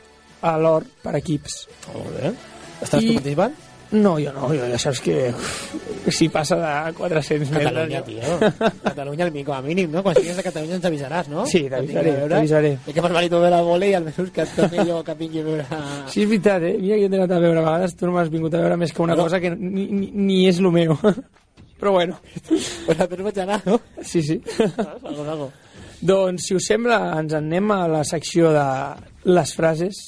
a 0.49 0.55
l'or 0.57 0.87
per 1.05 1.13
equips 1.21 1.59
Molt 1.93 2.09
bé. 2.17 2.33
Estàs 2.87 3.03
I- 3.05 3.11
tu 3.11 3.19
participant? 3.19 3.59
No, 3.95 4.17
jo 4.21 4.33
no, 4.35 4.49
jo 4.53 4.67
ja 4.69 4.79
saps 4.83 5.01
que 5.05 5.31
uf, 5.31 6.11
si 6.13 6.29
passa 6.29 6.57
de 6.61 6.93
400 6.99 7.49
Catalunya, 7.55 8.01
metres 8.03 8.51
tio. 8.51 8.73
Catalunya, 8.85 9.29
el 9.31 9.45
com 9.47 9.55
a 9.57 9.63
mínim, 9.65 9.91
no? 9.95 10.03
Quan 10.05 10.17
estiguis 10.17 10.39
a 10.39 10.45
Catalunya 10.45 10.77
ens 10.81 10.85
avisaràs, 10.91 11.29
no? 11.33 11.47
Sí, 11.49 11.63
t'avisaré, 11.71 12.13
t'avisaré. 12.29 12.73
I 12.87 12.93
que 12.93 13.01
m'has 13.05 13.15
valit 13.15 13.33
veure 13.33 13.55
el 13.59 13.65
vole 13.65 13.89
i 13.89 13.95
almenys 13.97 14.33
que 14.35 14.43
et 14.45 14.53
torni 14.59 14.85
jo 14.91 14.99
que 15.07 15.15
vingui 15.23 15.41
a 15.41 15.47
veure... 15.47 15.67
Sí, 16.13 16.25
és 16.25 16.29
veritat, 16.29 16.63
eh? 16.69 16.75
Mira 16.81 16.99
que 16.99 17.07
jo 17.07 17.13
t'he 17.15 17.21
anat 17.23 17.37
a 17.37 17.41
veure 17.47 17.63
a 17.63 17.67
vegades, 17.71 17.97
tu 17.97 18.07
no 18.11 18.13
m'has 18.19 18.31
vingut 18.35 18.55
a 18.55 18.61
veure 18.67 18.77
més 18.81 18.93
que 18.93 19.03
una 19.07 19.15
No. 19.17 19.23
cosa 19.25 19.41
que 19.41 19.51
ni, 19.55 19.87
ni, 19.91 20.11
ni 20.13 20.41
és 20.51 20.59
el 20.61 20.71
meu. 20.75 20.97
Però 21.81 21.93
bueno. 21.93 22.17
Pues 22.49 22.99
després 22.99 23.23
vaig 23.27 23.39
anar, 23.43 23.61
no? 23.67 23.81
Sí, 24.03 24.23
sí. 24.23 24.41
Algo, 24.59 25.25
algo. 25.31 25.49
doncs, 26.05 26.47
si 26.49 26.55
us 26.59 26.67
sembla, 26.69 26.99
ens 27.21 27.33
anem 27.37 27.71
a 27.73 27.87
la 27.89 28.03
secció 28.05 28.51
de 28.55 28.65
les 29.31 29.55
frases. 29.57 30.03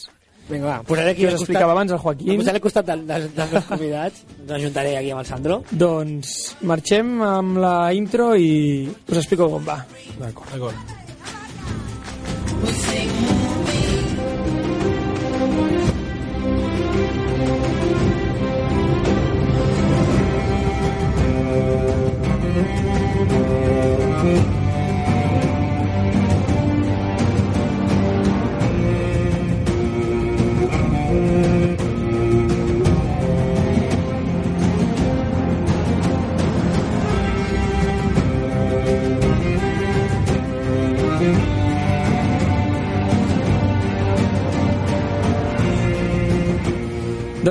Vinga, 0.48 0.66
va, 0.66 0.82
posaré 0.86 1.10
aquí 1.10 1.22
que 1.22 1.26
us 1.26 1.34
al 1.34 1.40
explicava 1.40 1.64
costat- 1.64 1.76
abans 1.76 1.92
el 1.92 1.98
Joaquín. 1.98 2.30
Em 2.30 2.38
posaré 2.38 2.56
al 2.60 2.62
costat 2.62 2.86
del, 2.86 3.06
dels, 3.06 3.34
dels 3.34 3.52
meus 3.52 3.64
convidats. 3.66 4.22
Ens 4.40 4.50
ajuntaré 4.60 4.96
aquí 4.96 5.10
amb 5.10 5.20
el 5.20 5.26
Sandro. 5.26 5.62
Doncs 5.72 6.56
marxem 6.62 7.16
amb 7.22 7.58
la 7.58 7.74
intro 7.94 8.34
i 8.36 8.86
us 9.08 9.16
explico 9.18 9.50
com 9.50 9.64
va. 9.66 9.80
D'acord, 10.20 10.50
d'acord. 10.54 10.76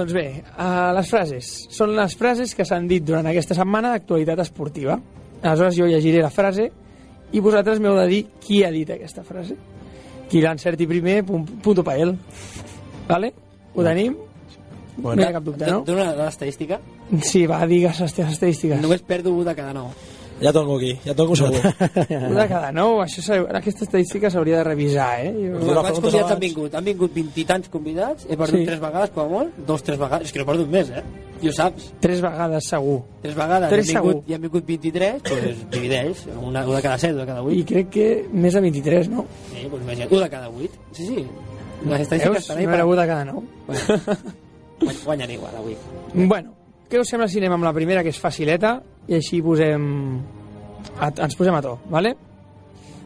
Doncs 0.05 0.13
bé, 0.13 0.43
uh, 0.61 0.91
les 0.93 1.07
frases. 1.09 1.47
Són 1.73 1.95
les 1.97 2.13
frases 2.13 2.51
que 2.53 2.61
s'han 2.67 2.85
dit 2.85 3.01
durant 3.01 3.25
aquesta 3.25 3.55
setmana 3.57 3.95
d'actualitat 3.95 4.43
esportiva. 4.43 4.99
Aleshores 5.41 5.79
jo 5.79 5.87
llegiré 5.89 6.19
la 6.21 6.29
frase 6.29 6.67
i 7.33 7.41
vosaltres 7.41 7.79
m'heu 7.81 7.95
de 7.97 8.03
dir 8.11 8.19
qui 8.39 8.59
ha 8.63 8.69
dit 8.69 8.91
aquesta 8.93 9.23
frase. 9.25 9.55
Qui 10.29 10.43
l'encerti 10.43 10.85
primer, 10.85 11.23
pun- 11.25 11.41
punto 11.63 11.83
pa 11.83 11.95
ell. 11.97 12.13
Vale? 13.09 13.31
Ho 13.73 13.83
tenim? 13.83 14.13
Bueno. 14.97 15.15
no 15.17 15.21
hi 15.23 15.25
ha 15.25 15.33
cap 15.33 15.43
dubte, 15.43 15.65
no? 15.71 15.81
Dona 15.89 16.13
una 16.13 16.27
estadística. 16.29 16.77
Sí, 17.21 17.47
va, 17.49 17.65
digues 17.67 17.99
les 17.99 18.13
teves 18.13 18.37
estadístiques. 18.37 18.79
Només 18.85 19.01
perdo 19.01 19.33
un 19.33 19.43
de 19.43 19.55
cada 19.57 19.73
nou. 19.73 19.89
Ja 20.41 20.51
tengo 20.51 20.75
aquí, 20.77 20.89
ja 21.05 21.13
tengo 21.15 21.35
segur. 21.35 21.61
Un 22.11 22.35
de 22.35 22.45
cada 22.49 22.71
nou, 22.75 22.97
això 23.01 23.37
aquesta 23.55 23.85
estadística 23.85 24.29
s'hauria 24.29 24.57
de 24.57 24.63
revisar, 24.67 25.21
eh? 25.23 25.29
Jo... 25.31 25.61
Quants 25.77 25.99
convidats 26.03 26.33
han 26.33 26.41
vingut? 26.41 26.75
Han 26.75 26.83
vingut 26.89 27.13
vint 27.15 27.29
i 27.39 27.45
tants 27.47 27.69
convidats, 27.71 28.25
he 28.29 28.35
perdut 28.35 28.59
Sí. 28.59 28.65
tres 28.67 28.81
vegades, 28.83 29.13
com 29.15 29.23
a 29.23 29.29
molt, 29.31 29.55
dos, 29.67 29.83
tres 29.87 29.97
vegades, 30.01 30.27
és 30.27 30.33
que 30.35 30.39
no 30.41 30.43
he 30.43 30.49
perdut 30.49 30.67
més, 30.73 30.89
eh? 30.91 31.03
I 31.41 31.49
ho 31.49 31.53
saps. 31.55 31.87
Tres 32.03 32.19
vegades 32.23 32.67
segur. 32.67 32.97
Tres 33.23 33.35
vegades, 33.35 33.69
Tres 33.71 33.89
han 33.95 34.01
vingut, 34.03 34.11
segur. 34.19 34.29
i 34.31 34.33
han 34.35 34.41
vingut 34.41 34.65
23, 34.67 35.23
doncs 35.23 35.63
divideix, 35.71 36.25
una, 36.41 36.65
una 36.67 36.75
de 36.75 36.81
cada 36.83 36.97
7, 36.97 37.13
una 37.13 37.21
de 37.23 37.27
cada 37.31 37.43
8. 37.43 37.55
I 37.55 37.63
crec 37.71 37.89
que 37.95 38.07
més 38.33 38.53
de 38.59 38.61
23, 38.67 39.09
no? 39.15 39.25
Sí, 39.53 39.63
doncs 39.69 39.83
imagina't, 39.87 40.11
una 40.11 40.23
de 40.27 40.29
cada 40.35 40.49
8. 40.49 40.69
Sí, 40.91 41.05
sí. 41.07 41.25
Les 41.85 42.01
estadístiques 42.01 42.31
Veus? 42.33 42.43
estan 42.43 42.57
ahí 42.57 42.65
No 42.65 42.71
per... 42.71 42.79
era 42.79 42.85
un 42.87 42.95
de 42.97 43.07
cada 43.07 43.25
nou. 43.25 43.43
Guany- 44.81 45.03
Guanyen 45.05 45.31
igual, 45.31 45.55
avui. 45.55 45.75
Bueno, 46.13 46.53
què 46.89 46.99
us 46.99 47.07
sembla 47.09 47.27
si 47.31 47.39
anem 47.39 47.53
amb 47.55 47.63
la 47.67 47.73
primera, 47.73 48.03
que 48.03 48.09
és 48.11 48.19
facileta, 48.19 48.77
i 49.07 49.17
així 49.19 49.41
posem... 49.45 49.85
A, 50.95 51.09
ens 51.09 51.35
posem 51.37 51.55
a 51.55 51.61
to, 51.65 51.75
vale? 51.91 52.13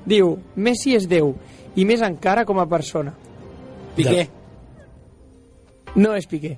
Diu, 0.10 0.36
Messi 0.56 0.96
és 0.98 1.08
Déu, 1.10 1.34
i 1.76 1.86
més 1.88 2.02
encara 2.06 2.46
com 2.48 2.60
a 2.62 2.68
persona. 2.70 3.14
Piqué. 3.98 4.28
No 5.96 6.14
és 6.18 6.28
Piqué. 6.30 6.56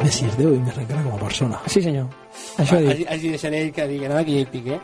Messi 0.00 0.26
és 0.28 0.36
Déu 0.38 0.54
i 0.54 0.60
més 0.62 0.78
encara 0.80 1.02
com 1.04 1.16
a 1.16 1.20
persona. 1.20 1.60
Sí, 1.68 1.82
senyor. 1.84 2.08
Això 2.62 2.78
ha 2.78 2.84
dit. 2.86 3.04
Així 3.10 3.34
deixaré 3.34 3.64
ell 3.66 3.74
que 3.76 3.88
digui, 3.90 4.08
no, 4.08 4.20
aquí 4.20 4.44
Piqué. 4.50 4.80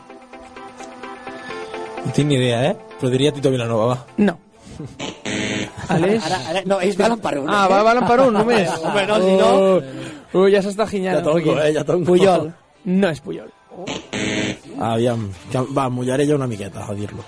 No 2.05 2.13
tinc 2.13 2.29
ni 2.29 2.37
idea, 2.37 2.61
eh? 2.69 2.75
Però 2.99 3.09
diria 3.11 3.33
Tito 3.35 3.51
Vilanova, 3.51 3.93
va. 3.93 3.97
No. 4.21 4.37
Aleix? 5.93 6.23
Ara, 6.27 6.37
ara, 6.51 6.61
no, 6.67 6.77
ells 6.83 6.97
valen 6.99 7.19
per 7.23 7.33
un. 7.39 7.49
Ah, 7.49 7.63
eh? 7.65 7.71
va, 7.71 7.81
valen 7.87 8.05
per 8.07 8.19
un, 8.27 8.37
només. 8.37 8.69
Home, 8.83 9.07
no, 9.09 9.17
si 9.23 9.33
no... 9.39 9.49
Uh, 10.33 10.39
uh, 10.43 10.47
ja 10.51 10.61
s'està 10.65 10.87
ginyant. 10.89 11.19
Ja 11.19 11.23
poquet. 11.25 11.57
eh, 11.65 11.71
ja 11.77 11.83
tongo. 11.87 12.05
Puyol. 12.13 12.51
No 12.87 13.09
és 13.11 13.19
Puyol. 13.19 13.49
Aviam, 14.79 15.25
que, 15.51 15.59
va, 15.75 15.89
mullaré 15.91 16.23
jo 16.29 16.37
una 16.37 16.47
miqueta 16.47 16.85
a 16.87 16.93
dir-lo. 16.95 17.23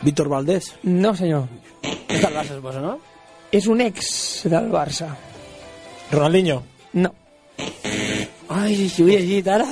Víctor 0.00 0.28
Valdés? 0.32 0.70
No, 0.84 1.10
senyor. 1.14 1.44
És 1.84 2.22
del 2.22 2.32
Barça, 2.32 2.54
suposo, 2.54 2.80
no? 2.80 2.94
És 3.52 3.66
un 3.68 3.82
ex 3.84 4.08
del 4.48 4.70
Barça. 4.72 5.10
Ronaldinho. 6.12 6.62
No. 6.94 7.10
Ai, 8.48 8.88
si 8.88 9.02
ho 9.04 9.08
he 9.10 9.18
llegit 9.18 9.48
ara... 9.52 9.66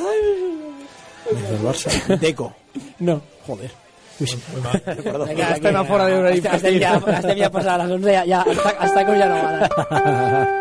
Des 1.31 1.47
del 1.49 1.63
Barça. 1.65 1.95
Deco. 2.21 2.51
No. 3.01 3.17
Joder. 3.47 3.71
Perdó. 4.19 5.25
Estem 5.27 5.77
a 5.77 5.85
fora 5.89 6.11
d'horari 6.11 6.39
Estem, 6.39 6.53
estem, 6.59 6.77
ja, 6.83 6.93
estem 7.17 7.41
ja 7.41 7.49
passant 7.51 7.81
a 7.81 7.87
les 7.87 7.97
11, 7.97 8.13
ja, 8.13 8.27
ja 8.29 8.45
està, 8.53 8.77
està 8.91 9.07
com 9.09 9.17
ja 9.19 9.31
no 9.33 9.41
ara. 9.41 10.61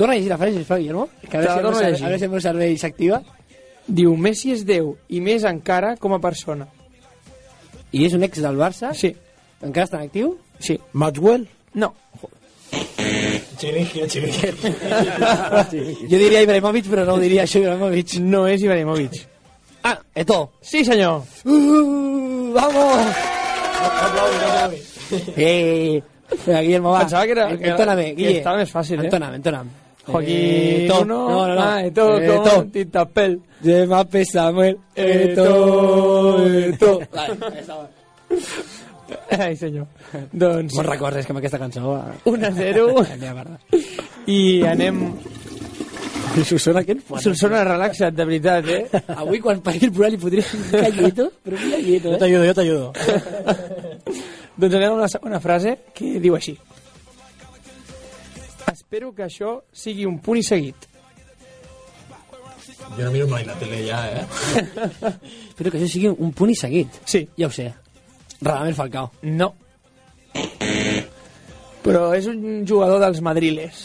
Torna 0.00 0.14
a 0.14 0.16
llegir 0.16 0.30
la 0.32 0.38
frase, 0.40 0.54
sisplau, 0.56 0.78
Guillermo. 0.80 1.08
Que 1.28 1.36
a 1.36 1.40
veure, 1.40 1.52
si 1.52 1.58
el 1.58 1.64
meu 1.64 1.72
cervell- 1.74 2.00
a 2.00 2.06
veure 2.08 2.18
si 2.18 2.24
el 2.24 2.30
meu 2.30 2.40
cervell 2.40 2.78
s'activa. 2.80 3.18
Diu, 3.86 4.14
Messi 4.16 4.52
és 4.54 4.62
Déu, 4.64 4.94
i 5.12 5.20
més 5.20 5.44
encara 5.44 5.96
com 6.00 6.14
a 6.14 6.18
persona. 6.22 6.68
I 7.92 8.06
és 8.06 8.14
un 8.16 8.22
ex 8.24 8.40
del 8.40 8.56
Barça? 8.56 8.94
Sí. 8.94 9.10
Encara 9.60 9.84
està 9.88 9.98
en 10.00 10.06
actiu? 10.08 10.38
Sí. 10.58 10.78
Maxwell? 10.92 11.44
No. 11.74 11.90
Chiringuito, 13.58 14.06
chiringuito. 14.08 14.68
Jo 16.10 16.16
diria 16.22 16.40
Ibrahimovic, 16.46 16.86
però 16.88 17.04
no 17.04 17.18
ho 17.18 17.20
diria 17.20 17.42
això, 17.44 17.60
Ibrahimovic. 17.60 18.14
No 18.24 18.46
és 18.48 18.62
Ibrahimovic. 18.64 19.20
Ah, 19.82 19.98
Eto. 20.14 20.52
Sí, 20.62 20.84
senyor. 20.84 21.22
Uh, 21.44 22.52
vamos! 22.54 23.06
Eh, 25.36 26.00
venga, 26.46 26.60
Guillermo, 26.62 26.90
va. 26.92 27.00
Pensava 27.00 27.24
que 27.26 27.32
era- 27.32 27.50
Entóname, 27.50 28.14
que 28.14 28.22
Guille. 28.22 28.38
estava 28.38 28.56
més 28.58 28.70
fàcil, 28.70 29.00
eh? 29.00 29.04
Entóname, 29.04 29.36
entóname. 29.36 29.70
Joaquín, 30.12 30.84
Eto. 30.84 31.00
uno, 31.02 31.18
No, 31.28 31.46
no, 31.48 31.54
no. 31.54 31.62
ah, 31.62 31.84
Eto, 31.84 32.20
Eto. 32.20 32.42
como 32.42 32.64
Titapel. 32.70 33.40
Llama 33.62 34.04
Samuel. 34.24 34.78
Eto, 34.94 36.46
Eto. 36.46 37.00
Vale, 37.12 37.36
ja 37.40 37.60
està. 37.60 37.76
Ai, 39.38 39.56
senyor. 39.58 39.86
Doncs... 40.32 40.74
Me'n 40.76 40.86
records, 40.86 41.18
és 41.20 41.26
que 41.26 41.32
amb 41.34 41.40
aquesta 41.42 41.58
cançó... 41.58 41.82
va. 41.90 42.14
1 42.30 42.46
a 42.46 42.50
0. 42.54 42.86
La 43.02 43.16
meva 43.18 43.34
merda. 43.40 43.58
I 44.30 44.40
anem... 44.70 45.00
Què 46.30 46.44
en 46.94 47.00
fa? 47.02 47.18
Solsona, 47.18 47.64
relaxa't, 47.66 48.14
de 48.14 48.24
veritat, 48.28 48.68
eh? 48.70 49.00
Avui, 49.16 49.40
quan 49.42 49.58
pagui 49.66 49.88
el 49.88 49.90
programa, 49.90 50.12
li 50.14 50.20
podria 50.22 50.44
un 50.54 50.68
galleto, 50.70 51.26
però 51.42 51.58
un 51.58 51.72
galleto, 51.74 52.12
Jo 52.12 52.14
eh? 52.14 52.20
t'ajudo, 52.22 52.44
jo 52.46 52.54
t'ajudo. 52.54 52.92
doncs 54.60 54.76
anem 54.78 54.94
a 54.94 55.00
la 55.00 55.08
segona 55.10 55.40
frase, 55.42 55.72
que 55.96 56.12
diu 56.22 56.36
així. 56.38 56.54
Espero 58.70 59.10
que 59.14 59.26
això 59.26 59.58
sigui 59.72 60.06
un 60.06 60.18
punt 60.22 60.38
i 60.38 60.46
seguit. 60.46 60.86
Jo 62.96 63.06
no 63.06 63.10
miro 63.14 63.26
mai 63.30 63.44
la 63.46 63.54
tele 63.58 63.80
ja, 63.86 64.00
eh? 64.10 64.24
Espero 65.50 65.70
que 65.70 65.78
això 65.78 65.88
sigui 65.90 66.10
un 66.10 66.32
punt 66.36 66.52
i 66.52 66.58
seguit. 66.58 67.00
Sí. 67.08 67.24
Ja 67.38 67.48
ho 67.48 67.54
sé. 67.54 67.70
Radamel 68.40 68.76
Falcao. 68.78 69.10
No. 69.22 69.52
Però 71.84 72.10
és 72.16 72.28
un 72.30 72.62
jugador 72.68 73.00
dels 73.02 73.20
madriles. 73.24 73.82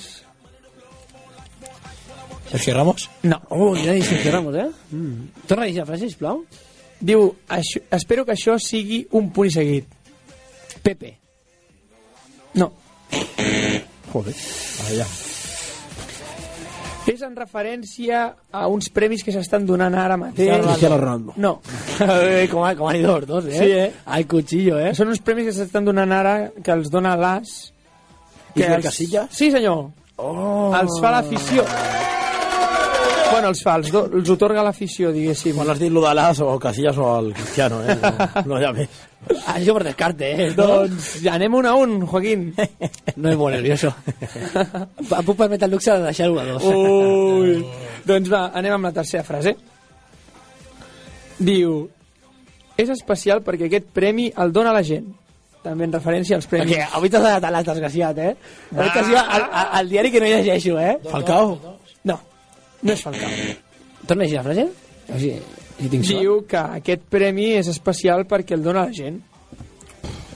Sergio 2.51 2.75
Ramos? 2.75 3.09
No. 3.23 3.41
Oh, 3.49 3.73
ja 3.75 3.91
he 3.91 3.99
dit 3.99 4.07
Sergio 4.07 4.31
Ramos, 4.31 4.55
eh? 4.55 4.69
Mm. 4.91 5.45
Torna 5.47 5.65
a 5.65 5.67
dir 5.67 5.79
la 5.79 5.87
frase, 5.89 6.07
sisplau. 6.07 6.43
Diu, 6.99 7.27
això, 7.51 7.81
espero 7.97 8.23
que 8.25 8.35
això 8.35 8.55
sigui 8.61 9.01
un 9.17 9.31
punt 9.35 9.49
i 9.49 9.55
seguit. 9.55 9.89
Pepe. 10.85 11.15
No. 12.55 12.71
Joder. 14.15 14.35
Allà. 14.89 15.07
És 17.05 17.21
en 17.21 17.35
referència 17.37 18.21
a 18.49 18.63
uns 18.71 18.87
premis 18.89 19.21
que 19.21 19.29
s'estan 19.35 19.67
donant 19.69 19.93
ara 19.93 20.15
mateix. 20.17 20.55
Cristiano 20.63 20.97
Ronaldo. 20.97 21.35
No. 21.37 21.51
Com, 22.51 22.63
ha- 22.65 22.73
com 22.79 22.87
han 22.89 22.97
ido 22.97 23.19
los 23.19 23.27
dos, 23.29 23.45
eh? 23.45 23.59
Sí, 23.59 23.69
eh? 23.77 23.91
Al 24.07 24.25
cuchillo, 24.25 24.79
eh? 24.81 24.95
Són 24.97 25.11
uns 25.13 25.21
premis 25.21 25.45
que 25.51 25.53
s'estan 25.53 25.85
donant 25.85 26.11
ara 26.15 26.33
que 26.63 26.73
els 26.73 26.89
dona 26.89 27.13
l'AS. 27.19 27.53
Iker 28.55 28.71
els- 28.79 28.87
Casillas? 28.89 29.29
Sí, 29.35 29.51
senyor. 29.53 29.91
Oh. 30.17 30.71
Els 30.79 30.97
fa 31.03 31.11
l'afició. 31.13 31.65
Bueno, 33.35 33.49
els 33.51 33.61
fa, 33.65 33.73
els, 33.75 33.89
do, 33.91 34.05
els 34.15 34.29
otorga 34.31 34.63
l'afició, 34.63 35.09
diguéssim. 35.11 35.57
Quan 35.57 35.67
has 35.73 35.79
dit 35.81 35.91
lo 35.91 35.99
de 36.05 36.13
l'As 36.15 36.39
o 36.39 36.53
Casillas 36.61 36.95
o 37.03 37.07
el 37.19 37.33
Cristiano, 37.35 37.81
eh? 37.83 37.95
No, 37.99 38.45
no 38.53 38.59
hi 38.61 38.63
ha 38.63 38.69
més. 38.77 39.01
Això 39.51 39.75
per 39.75 39.83
descarte, 39.89 40.29
eh? 40.31 40.47
Doncs 40.55 41.09
ja 41.25 41.33
anem 41.35 41.57
un 41.59 41.67
a 41.67 41.73
un, 41.75 41.97
Joaquín. 42.07 42.45
No 43.19 43.33
és 43.33 43.37
molt 43.41 43.57
nervioso. 43.57 43.91
Em 44.21 45.27
puc 45.27 45.35
permetre 45.35 45.67
el 45.67 45.75
luxe 45.75 45.91
de 45.91 46.07
deixar-ho 46.07 46.39
a 46.39 46.47
dos. 46.47 46.69
Ui. 46.69 47.59
doncs 48.07 48.31
va, 48.31 48.45
anem 48.55 48.77
amb 48.77 48.87
la 48.87 48.95
tercera 49.01 49.27
frase. 49.27 49.57
Diu, 51.35 51.77
és 52.79 52.95
especial 52.95 53.43
perquè 53.43 53.67
aquest 53.67 53.91
premi 53.99 54.31
el 54.31 54.55
dona 54.55 54.71
la 54.75 54.85
gent. 54.87 55.11
També 55.65 55.89
en 55.89 55.99
referència 55.99 56.39
als 56.39 56.47
premis. 56.47 56.71
Perquè 56.71 56.95
avui 56.95 57.11
t'has 57.11 57.31
anat 57.33 57.51
a 57.51 57.63
desgraciat, 57.73 58.23
eh? 58.29 58.35
Avui 58.71 58.91
t'has 58.95 59.11
ido 59.11 59.19
al, 59.19 59.49
al, 59.49 59.71
al 59.81 59.89
diari 59.91 60.13
que 60.13 60.23
no 60.23 60.29
llegeixo, 60.31 60.79
eh? 60.79 61.01
Falcao? 61.11 61.57
No, 61.57 61.63
no 61.63 61.74
és 62.93 63.01
Falcao. 63.01 63.29
Torna 64.05 64.23
a 64.23 64.25
llegir 64.25 64.37
la 64.37 64.43
frase? 64.43 64.65
O 65.09 65.19
sigui, 65.19 65.39
si 65.79 65.89
tinc 65.89 66.05
sort. 66.05 66.21
Diu 66.21 66.37
que 66.49 66.61
aquest 66.81 67.07
premi 67.09 67.47
és 67.57 67.69
especial 67.71 68.25
perquè 68.29 68.57
el 68.57 68.63
dona 68.65 68.85
la 68.85 68.93
gent. 68.93 69.21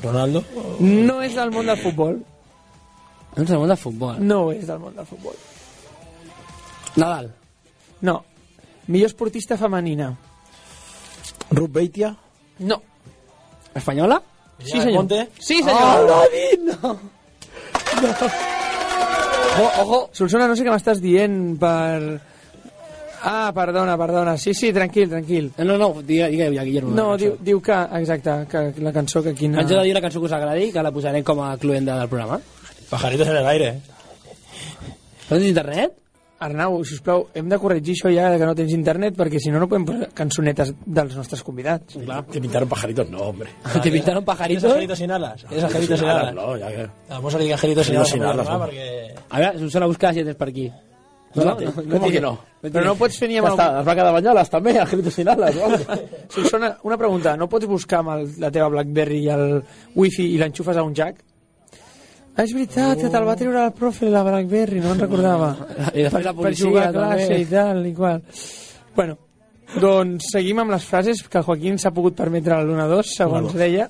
Ronaldo? 0.03 0.43
No 0.79 1.19
és 1.21 1.35
del 1.35 1.51
món 1.51 1.67
del 1.69 1.77
futbol. 1.77 2.19
No 3.35 3.43
és 3.43 3.51
el 3.51 3.59
món 3.61 3.69
del 3.69 3.77
futbol. 3.77 4.19
No 4.23 4.39
és 4.51 4.65
del 4.67 4.79
món 4.81 4.95
del 4.95 5.05
futbol. 5.05 5.35
Nadal. 6.95 7.29
No. 8.01 8.23
Millor 8.87 9.11
esportista 9.11 9.57
femenina. 9.57 10.13
Ruth 11.51 11.71
Beitia? 11.71 12.15
No. 12.59 12.81
Espanyola? 13.75 14.21
Sí, 14.63 14.81
senyor. 14.81 15.03
Monte? 15.03 15.29
Sí, 15.39 15.61
senyor. 15.63 15.75
Oh, 15.75 16.07
David, 16.07 16.59
no! 16.67 16.99
Ojo, 19.59 19.81
ojo. 19.81 20.09
Solsona, 20.13 20.47
no 20.47 20.55
sé 20.55 20.65
què 20.65 20.73
m'estàs 20.73 20.99
dient 21.03 21.55
per... 21.61 22.19
Ah, 23.23 23.51
perdona, 23.53 23.97
perdona. 23.97 24.37
Sí, 24.37 24.53
sí, 24.53 24.71
tranquil, 24.73 25.09
tranquil. 25.09 25.51
No, 25.57 25.77
no, 25.77 25.93
digue, 26.01 26.29
digue 26.29 26.49
ja, 26.55 26.63
Guillermo. 26.63 26.91
No, 26.95 27.11
la 27.11 27.17
diu, 27.17 27.35
diu 27.41 27.61
que, 27.61 27.77
exacte, 27.99 28.35
que 28.49 28.73
la 28.81 28.93
cançó 28.95 29.23
que 29.23 29.33
quina... 29.35 29.61
Ens 29.61 29.71
heu 29.71 29.79
de 29.81 29.87
dir 29.89 29.95
una 29.95 30.03
cançó 30.05 30.21
que 30.21 30.29
us 30.29 30.35
agradi 30.37 30.71
que 30.71 30.83
la 30.83 30.91
posarem 30.95 31.23
com 31.27 31.41
a 31.43 31.55
cluenda 31.57 31.97
del 31.99 32.09
programa. 32.11 32.39
Pajaritos 32.89 33.27
en 33.27 33.41
el 33.41 33.47
aire. 33.47 33.73
No 35.29 35.37
tens 35.37 35.49
internet? 35.49 35.97
Arnau, 36.39 36.77
sisplau, 36.87 37.25
hem 37.35 37.49
de 37.51 37.57
corregir 37.59 37.97
això 37.97 38.09
ja 38.15 38.29
que 38.39 38.47
no 38.47 38.53
tens 38.55 38.71
internet 38.71 39.17
perquè 39.19 39.41
si 39.43 39.51
no 39.51 39.59
no 39.59 39.67
podem 39.67 39.83
posar 39.89 40.07
cançonetes 40.15 40.71
dels 40.85 41.17
nostres 41.19 41.43
convidats. 41.43 41.97
Clar. 41.99 42.21
Te 42.31 42.39
pintaron 42.39 42.69
pajaritos, 42.71 43.09
no, 43.11 43.25
hombre. 43.27 43.49
Te 43.73 43.91
pintaron 43.91 44.23
¿Es 44.23 44.25
pajaritos? 44.25 44.71
Angelitos 44.71 44.97
sin 44.97 45.11
alas? 45.11 45.45
¿Es 45.51 45.63
Angelitos 45.63 45.99
sin 45.99 46.07
alas? 46.07 46.33
No, 46.33 46.55
ya 46.55 46.69
que... 46.71 46.87
Vamos 47.09 47.35
a 47.35 47.37
decir 47.39 47.53
Angelitos 47.53 47.85
sin 47.87 47.97
alas. 47.97 48.09
sin 48.09 48.23
alas. 48.23 48.47
Perquè... 48.47 48.87
A 49.29 49.39
veure, 49.43 49.59
Susana, 49.59 49.85
busca 49.91 50.13
si 50.13 50.23
tens 50.23 50.39
per 50.39 50.47
aquí. 50.47 50.69
No, 51.35 51.45
no, 51.45 51.73
¿Cómo 51.73 52.09
que 52.09 52.19
no? 52.21 52.31
Però 52.59 52.81
no 52.83 52.95
pots 52.97 53.19
fer 53.21 53.27
ni 53.29 53.37
Ja 53.37 53.43
amb 53.43 53.51
està, 53.53 53.65
el... 53.69 53.79
es 53.81 53.87
va 53.87 53.93
quedar 53.95 54.13
banyades 54.15 54.49
també, 54.49 54.73
sin 55.13 55.29
alas, 55.29 55.55
vamos. 55.55 55.83
Solsona, 56.33 56.71
una 56.83 56.97
pregunta, 56.97 57.35
no 57.37 57.47
pots 57.47 57.67
buscar 57.69 57.99
amb 58.01 58.15
el, 58.15 58.25
la 58.41 58.49
teva 58.51 58.67
Blackberry 58.73 59.19
i 59.27 59.29
el 59.35 59.45
wifi 59.95 60.25
i 60.33 60.39
l'enxufes 60.41 60.77
a 60.77 60.83
un 60.83 60.95
jack? 60.97 61.21
Ah, 62.35 62.43
és 62.45 62.53
veritat, 62.55 62.97
que 63.01 63.09
te'l 63.11 63.27
va 63.27 63.35
treure 63.39 63.61
el 63.67 63.71
profe 63.77 64.09
la 64.09 64.23
Blackberry, 64.25 64.79
no 64.81 64.89
me'n 64.93 65.05
recordava. 65.05 65.53
I 65.97 66.05
després 66.07 66.25
la 66.25 66.33
per 66.33 66.41
policia, 66.41 66.65
jugar 66.65 66.87
a 66.89 66.93
classe 66.97 67.27
també. 67.29 67.39
i 67.41 67.47
tal 67.53 67.85
i 67.85 67.93
qual. 67.93 68.21
Bueno, 68.95 69.17
doncs 69.79 70.31
seguim 70.33 70.63
amb 70.63 70.73
les 70.73 70.89
frases 70.89 71.21
que 71.27 71.37
el 71.43 71.45
Joaquín 71.45 71.77
s'ha 71.77 71.93
pogut 71.95 72.17
permetre 72.17 72.57
a 72.57 72.63
l'1-2, 72.65 73.13
segons 73.15 73.51
Bueno. 73.53 73.59
deia. 73.59 73.89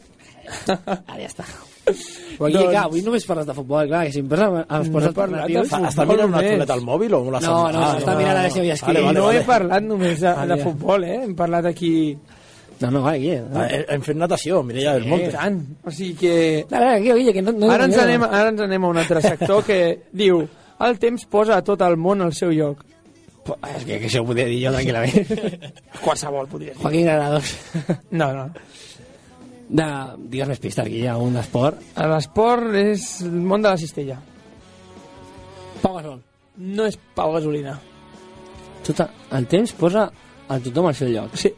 Ara 0.68 1.22
ja 1.24 1.30
està. 1.30 1.48
Però 1.94 2.48
aquí, 2.48 2.56
Doncs- 2.58 2.70
clar, 2.72 2.84
avui 2.86 3.02
només 3.04 3.26
parles 3.28 3.46
de 3.50 3.54
futbol, 3.58 3.88
clar, 3.90 4.06
que 4.08 4.14
si 4.16 4.20
em 4.24 4.28
poses 4.32 4.48
els 4.70 4.90
No 4.90 5.00
alternatius... 5.10 5.72
Està 5.90 6.06
mirant 6.08 6.30
una 6.34 6.42
xuleta 6.46 6.74
al 6.78 6.84
mòbil 6.88 7.14
o 7.18 7.22
la 7.34 7.40
No, 7.44 7.56
no, 7.74 7.86
està 8.00 8.16
mirant 8.18 8.38
a 8.38 8.42
veure 8.44 8.52
si 8.54 8.60
havia 8.64 8.74
escrit. 8.80 8.94
Vale, 8.96 9.06
vale, 9.06 9.20
no 9.20 9.26
vale. 9.28 9.40
he 9.40 9.46
parlat 9.48 9.84
només 9.84 10.20
de, 10.24 10.28
Ah, 10.34 10.46
de 10.48 10.58
futbol, 10.64 11.04
eh? 11.04 11.18
Hem 11.26 11.36
parlat 11.36 11.66
aquí... 11.72 11.94
No, 12.80 12.92
no, 12.96 13.02
vale, 13.04 13.20
Guille. 13.20 13.42
Ah, 13.54 13.66
Hem 13.68 13.84
hem 13.98 14.02
fet 14.06 14.16
natació, 14.16 14.62
Mireia 14.64 14.94
del 14.96 15.04
Eh, 15.04 15.10
Monte. 15.12 15.32
tant. 15.36 15.58
O 15.84 15.92
sigui 15.92 16.14
que... 16.16 16.36
A 16.72 16.80
veure, 16.80 17.00
Guille, 17.20 17.34
que 17.36 17.42
no... 17.44 17.52
no 17.52 17.72
Ara 17.72 17.90
ens, 17.90 17.98
no- 17.98 18.04
anem, 18.06 18.24
ara 18.24 18.54
ens 18.54 18.62
anem 18.70 18.86
a 18.86 18.92
un 18.94 19.02
altre 19.02 19.22
sector 19.26 19.66
que 19.68 19.80
diu 20.14 20.46
el 20.80 20.96
temps 21.02 21.26
posa 21.28 21.58
a 21.60 21.62
tot 21.68 21.82
el 21.84 21.98
món 22.00 22.22
al 22.24 22.32
seu 22.38 22.54
lloc. 22.56 22.86
És 23.50 23.84
que, 23.84 23.98
que 24.00 24.06
això 24.08 24.22
ho 24.22 24.28
podria 24.30 24.46
dir 24.48 24.62
jo 24.64 24.72
tranquil·lament. 24.72 25.64
Qualsevol 26.06 26.48
podria 26.48 26.72
dir. 26.72 26.80
Joaquín 26.80 27.04
Granados. 27.10 27.52
No, 28.12 28.28
no. 28.36 28.46
De, 29.70 29.86
digues 30.32 30.50
més 30.50 30.62
pistes, 30.62 30.88
Guille, 30.90 31.14
un 31.22 31.38
esport. 31.38 31.78
L'esport 32.10 32.74
és 32.80 33.06
el 33.28 33.38
món 33.52 33.62
de 33.62 33.70
la 33.70 33.78
cistella. 33.78 34.18
Pau 35.84 36.00
Gasol. 36.00 36.20
No 36.58 36.88
és 36.90 36.98
Pau 37.16 37.36
Gasolina. 37.36 37.76
Tot 38.88 39.04
el 39.06 39.46
temps 39.52 39.76
posa 39.78 40.08
a 40.50 40.58
tothom 40.66 40.90
al 40.90 40.98
seu 40.98 41.12
lloc. 41.14 41.38
Sí. 41.38 41.54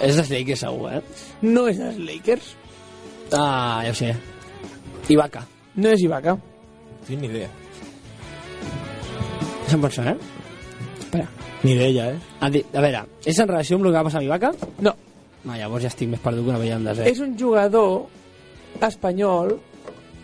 És 0.00 0.18
dels 0.18 0.32
Lakers, 0.32 0.64
segur, 0.64 0.90
eh? 0.98 1.02
No 1.46 1.66
és 1.70 1.78
dels 1.78 2.02
Lakers. 2.02 2.50
Ah, 3.30 3.84
ja 3.86 3.92
ho 3.92 3.96
sé. 3.96 4.10
Ibaka. 5.12 5.44
No 5.78 5.94
és 5.94 6.02
Ibaka. 6.02 6.36
Tinc 7.06 7.22
ni 7.22 7.30
idea. 7.30 7.50
Se'n 9.70 9.82
pot 9.82 9.94
ser, 9.94 10.14
eh? 10.14 10.16
Espera. 10.98 11.28
Ni 11.66 11.74
d'ella, 11.78 12.04
eh? 12.14 12.18
A, 12.40 12.46
a 12.48 12.50
veure, 12.84 13.00
és 13.26 13.38
en 13.42 13.48
relació 13.50 13.78
amb 13.78 13.88
el 13.88 13.92
que 13.92 13.98
va 13.98 14.06
passar 14.08 14.20
amb 14.22 14.28
Ibaka? 14.28 14.50
No. 14.86 14.92
No, 15.46 15.54
llavors 15.54 15.82
ja 15.86 15.90
estic 15.92 16.08
més 16.10 16.22
perdut 16.22 16.42
que 16.46 16.50
una 16.54 16.62
vella 16.62 16.76
amb 16.80 16.86
desert. 16.90 17.06
És 17.10 17.20
un 17.22 17.36
jugador 17.38 18.06
espanyol 18.86 19.56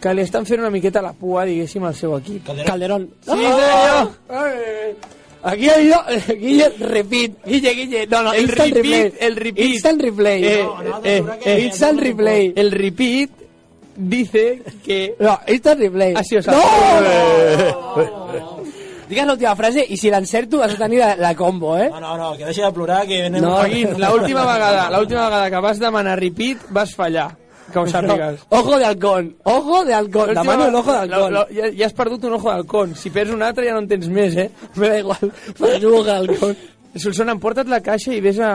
que 0.02 0.10
li 0.14 0.22
estan 0.26 0.46
fent 0.48 0.60
una 0.64 0.70
miqueta 0.74 1.02
la 1.02 1.12
pua, 1.14 1.44
diguéssim, 1.46 1.84
al 1.86 1.94
seu 1.94 2.16
equip. 2.18 2.42
Calderón. 2.66 3.08
Sí, 3.22 3.38
senyor! 3.38 4.10
Aquí 5.42 5.68
ha 5.68 5.80
ido, 5.80 5.96
Guille, 6.38 6.68
repeat. 6.78 7.32
Guille, 7.44 7.74
Guille, 7.74 8.06
no, 8.06 8.22
no, 8.22 8.32
el 8.32 8.44
instant 8.44 8.74
repeat, 8.74 8.84
replay. 8.84 9.12
el 9.26 9.36
repeat. 9.36 9.66
Instant 9.66 10.00
replay. 10.00 10.44
Eh, 10.44 10.66
eh, 11.04 11.24
eh, 11.44 11.60
instant 11.64 12.00
replay. 12.00 12.52
El 12.56 12.70
repeat 12.70 13.30
dice 13.96 14.62
que... 14.84 15.16
No, 15.18 15.38
es 15.46 15.62
replay. 15.62 16.14
Ha 16.14 16.24
sido 16.24 16.42
No! 16.52 18.61
Digues 19.12 19.28
l'última 19.28 19.52
frase 19.58 19.84
i 19.84 19.98
si 20.00 20.08
l'encerto 20.12 20.62
has 20.64 20.72
de 20.72 20.80
tenir 20.80 21.02
la, 21.02 21.12
la 21.20 21.34
combo, 21.36 21.74
eh? 21.76 21.90
No, 21.92 22.00
no, 22.00 22.16
no, 22.16 22.32
que 22.38 22.46
deixi 22.48 22.64
de 22.64 22.72
plorar, 22.72 23.02
que 23.06 23.26
anem... 23.26 23.42
No, 23.44 23.58
Joaquín, 23.58 23.92
l'última 24.00 24.46
vegada, 24.48 24.88
l'última 24.94 25.26
vegada 25.28 25.50
que 25.52 25.60
vas 25.68 25.80
demanar 25.82 26.18
repeat 26.20 26.64
vas 26.72 26.94
fallar. 26.96 27.28
Que 27.72 27.78
ho 27.78 27.86
sàpigues. 27.88 28.40
Ojo 28.52 28.78
de 28.78 28.84
halcón, 28.84 29.28
ojo 29.44 29.84
de 29.84 29.94
halcón. 29.94 30.32
Demano 30.34 30.66
el 30.68 30.74
ojo 30.74 30.92
de 30.92 30.98
halcón. 30.98 31.36
ja, 31.56 31.68
ja 31.76 31.86
has 31.86 31.96
perdut 31.96 32.24
un 32.28 32.38
ojo 32.38 32.50
d'halcón. 32.50 32.94
Si 32.96 33.12
perds 33.12 33.32
un 33.32 33.42
altre 33.42 33.68
ja 33.68 33.76
no 33.76 33.84
en 33.84 33.88
tens 33.88 34.08
més, 34.12 34.36
eh? 34.36 34.48
Me 34.76 34.88
da 34.88 34.98
igual. 35.00 35.32
M'ajugo 35.60 36.02
halcón. 36.08 36.56
Solsona, 36.96 37.32
emporta't 37.32 37.70
la 37.72 37.80
caixa 37.80 38.12
i 38.12 38.20
vés 38.20 38.40
a... 38.40 38.52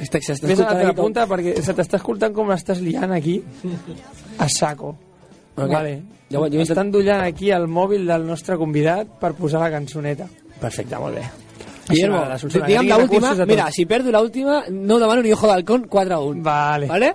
Està, 0.00 0.20
s'està 0.24 0.48
Vés 0.48 0.60
a 0.60 0.70
l'altra 0.70 0.94
punta 0.96 1.26
perquè 1.30 1.58
se 1.62 1.74
t'està 1.76 2.00
escoltant 2.00 2.32
com 2.34 2.48
l'estàs 2.50 2.80
liant 2.82 3.12
aquí 3.12 3.36
a 4.40 4.48
saco. 4.48 4.94
Ok. 5.54 5.70
Vale. 5.70 5.94
Jo, 6.32 6.42
jo 6.50 6.64
Està 6.64 6.82
endollant 6.82 7.22
aquí 7.28 7.52
el 7.54 7.68
mòbil 7.70 8.08
del 8.10 8.26
nostre 8.26 8.58
convidat 8.58 9.18
per 9.20 9.34
posar 9.38 9.62
la 9.62 9.70
cançoneta. 9.74 10.26
Perfecte, 10.60 10.98
molt 10.98 11.20
bé. 11.20 11.24
Guillermo, 11.84 12.22
digue'm 12.48 12.88
l'última. 12.88 13.34
Mira, 13.46 13.70
si 13.70 13.84
perdo 13.84 14.10
l'última, 14.10 14.62
no 14.70 14.98
demano 14.98 15.22
ni 15.22 15.32
ojo 15.32 15.46
d'halcón 15.46 15.86
4 15.88 16.14
a 16.14 16.20
1. 16.20 16.42
Vale. 16.42 16.86
¿Vale? 16.88 17.14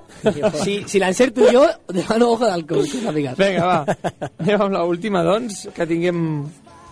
si 0.64 0.84
si 0.86 1.00
l'encerto 1.00 1.42
jo, 1.52 1.66
demano 1.90 2.30
ojo 2.36 2.46
d'halcón. 2.46 2.86
sàpigues. 2.86 3.36
Vinga, 3.38 3.66
va. 3.66 3.98
Anem 4.38 4.62
amb 4.62 4.78
l'última, 4.78 5.24
doncs, 5.26 5.68
que 5.74 5.90
tinguem... 5.90 6.46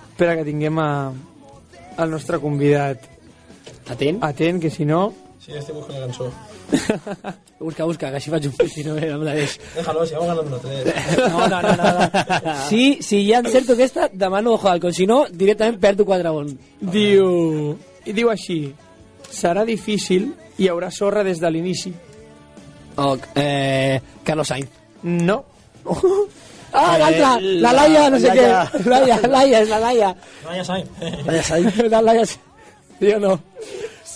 Espera, 0.09 0.35
que 0.39 0.47
tinguem 0.47 0.79
a... 0.81 0.89
el 2.01 2.09
nostre 2.09 2.41
convidat. 2.41 3.05
Atent. 3.87 4.23
Atent, 4.25 4.61
que 4.61 4.73
si 4.73 4.85
no... 4.85 5.13
Sí, 5.39 5.53
estic 5.53 5.77
buscant 5.77 5.99
la 5.99 6.07
cançó. 6.07 6.31
Busca, 7.59 7.85
busca, 7.85 8.09
que 8.11 8.19
així 8.19 8.29
faig 8.29 8.47
un 8.49 8.55
pit 8.57 8.75
i 8.77 8.83
no, 8.85 8.95
no 8.99 9.19
me 9.21 9.25
la 9.25 9.33
deix. 9.37 9.55
Déjalo, 9.75 10.05
si 10.05 10.13
vamos 10.13 10.27
ganando 10.27 10.59
3. 10.59 10.85
No, 11.33 11.47
no, 11.47 11.61
no, 11.61 11.75
no. 11.75 11.91
no. 11.93 12.55
Si, 12.69 12.97
si 13.01 13.21
ja 13.29 13.39
encerto 13.39 13.73
aquesta, 13.73 14.09
demano 14.13 14.53
ojo 14.53 14.67
d'halcón. 14.69 14.93
Si 14.93 15.07
no, 15.09 15.23
directament 15.31 15.79
perdo 15.81 16.05
4 16.05 16.29
a 16.29 16.33
1. 16.33 16.57
Diu... 16.93 17.29
I 18.05 18.13
diu 18.15 18.29
així... 18.33 18.59
Serà 19.27 19.65
difícil 19.67 20.29
i 20.57 20.63
hi 20.63 20.69
haurà 20.71 20.87
sorra 20.93 21.23
des 21.27 21.41
de 21.43 21.49
l'inici. 21.51 21.91
O, 22.97 23.17
eh, 23.35 23.99
Carlos 24.23 24.47
Sainz. 24.47 24.69
No. 25.03 25.43
Ah, 26.77 26.97
l'altra! 26.99 27.37
La 27.63 27.71
Laia, 27.71 28.09
no 28.11 28.17
sé 28.19 28.27
Laia. 28.27 28.65
què. 28.67 28.81
Laia, 28.91 29.15
Laia, 29.31 29.61
és 29.63 29.69
la 29.71 29.77
Laia. 29.79 30.09
Vaya 30.43 30.65
Sainz. 30.67 30.89
Laia 31.25 31.43
Sainz. 31.47 31.77
La 31.89 32.01
Laia... 32.03 32.25
Jo 32.99 33.19
no. 33.23 33.31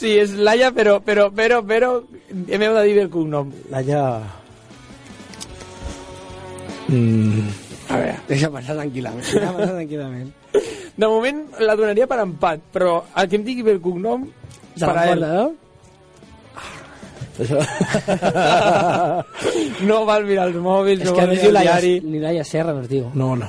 Sí, 0.02 0.16
és 0.18 0.32
Laia, 0.34 0.72
però, 0.74 0.96
però, 1.06 1.28
però, 1.30 1.60
però... 1.62 1.92
Hem 2.32 2.64
de 2.66 2.84
dir 2.88 2.98
el 3.04 3.10
cognom. 3.14 3.52
Laia... 3.70 4.02
Mm, 6.90 7.46
A 7.92 7.98
veure, 8.00 8.16
deixa 8.28 8.50
passar 8.52 8.76
tranquil·lament. 8.80 9.22
Deixa 9.30 9.52
passar 9.54 9.76
tranquil·lament. 9.78 10.30
De 11.02 11.08
moment 11.08 11.44
la 11.64 11.76
donaria 11.80 12.08
per 12.10 12.20
empat, 12.26 12.60
però 12.74 12.98
el 13.18 13.30
que 13.32 13.38
em 13.40 13.46
digui 13.48 13.64
bé 13.68 13.72
el 13.78 13.82
cognom... 13.84 14.26
Se 14.76 14.86
per 14.88 14.98
a 14.98 15.06
ell. 15.12 15.22
no? 15.22 15.52
no 19.88 19.98
val 20.06 20.26
mirar 20.28 20.48
els 20.50 20.58
mòbils, 20.62 21.02
És 21.02 21.08
no 21.10 21.14
que 21.16 21.22
val 21.24 21.32
es 21.36 21.44
mirar 21.46 21.62
el 21.62 21.68
diari. 21.68 21.94
ni 22.06 22.20
Laia 22.22 22.44
Serra, 22.46 22.74
no 22.76 22.82
es 22.84 22.90
diu. 22.92 23.06
No, 23.18 23.30
no. 23.40 23.48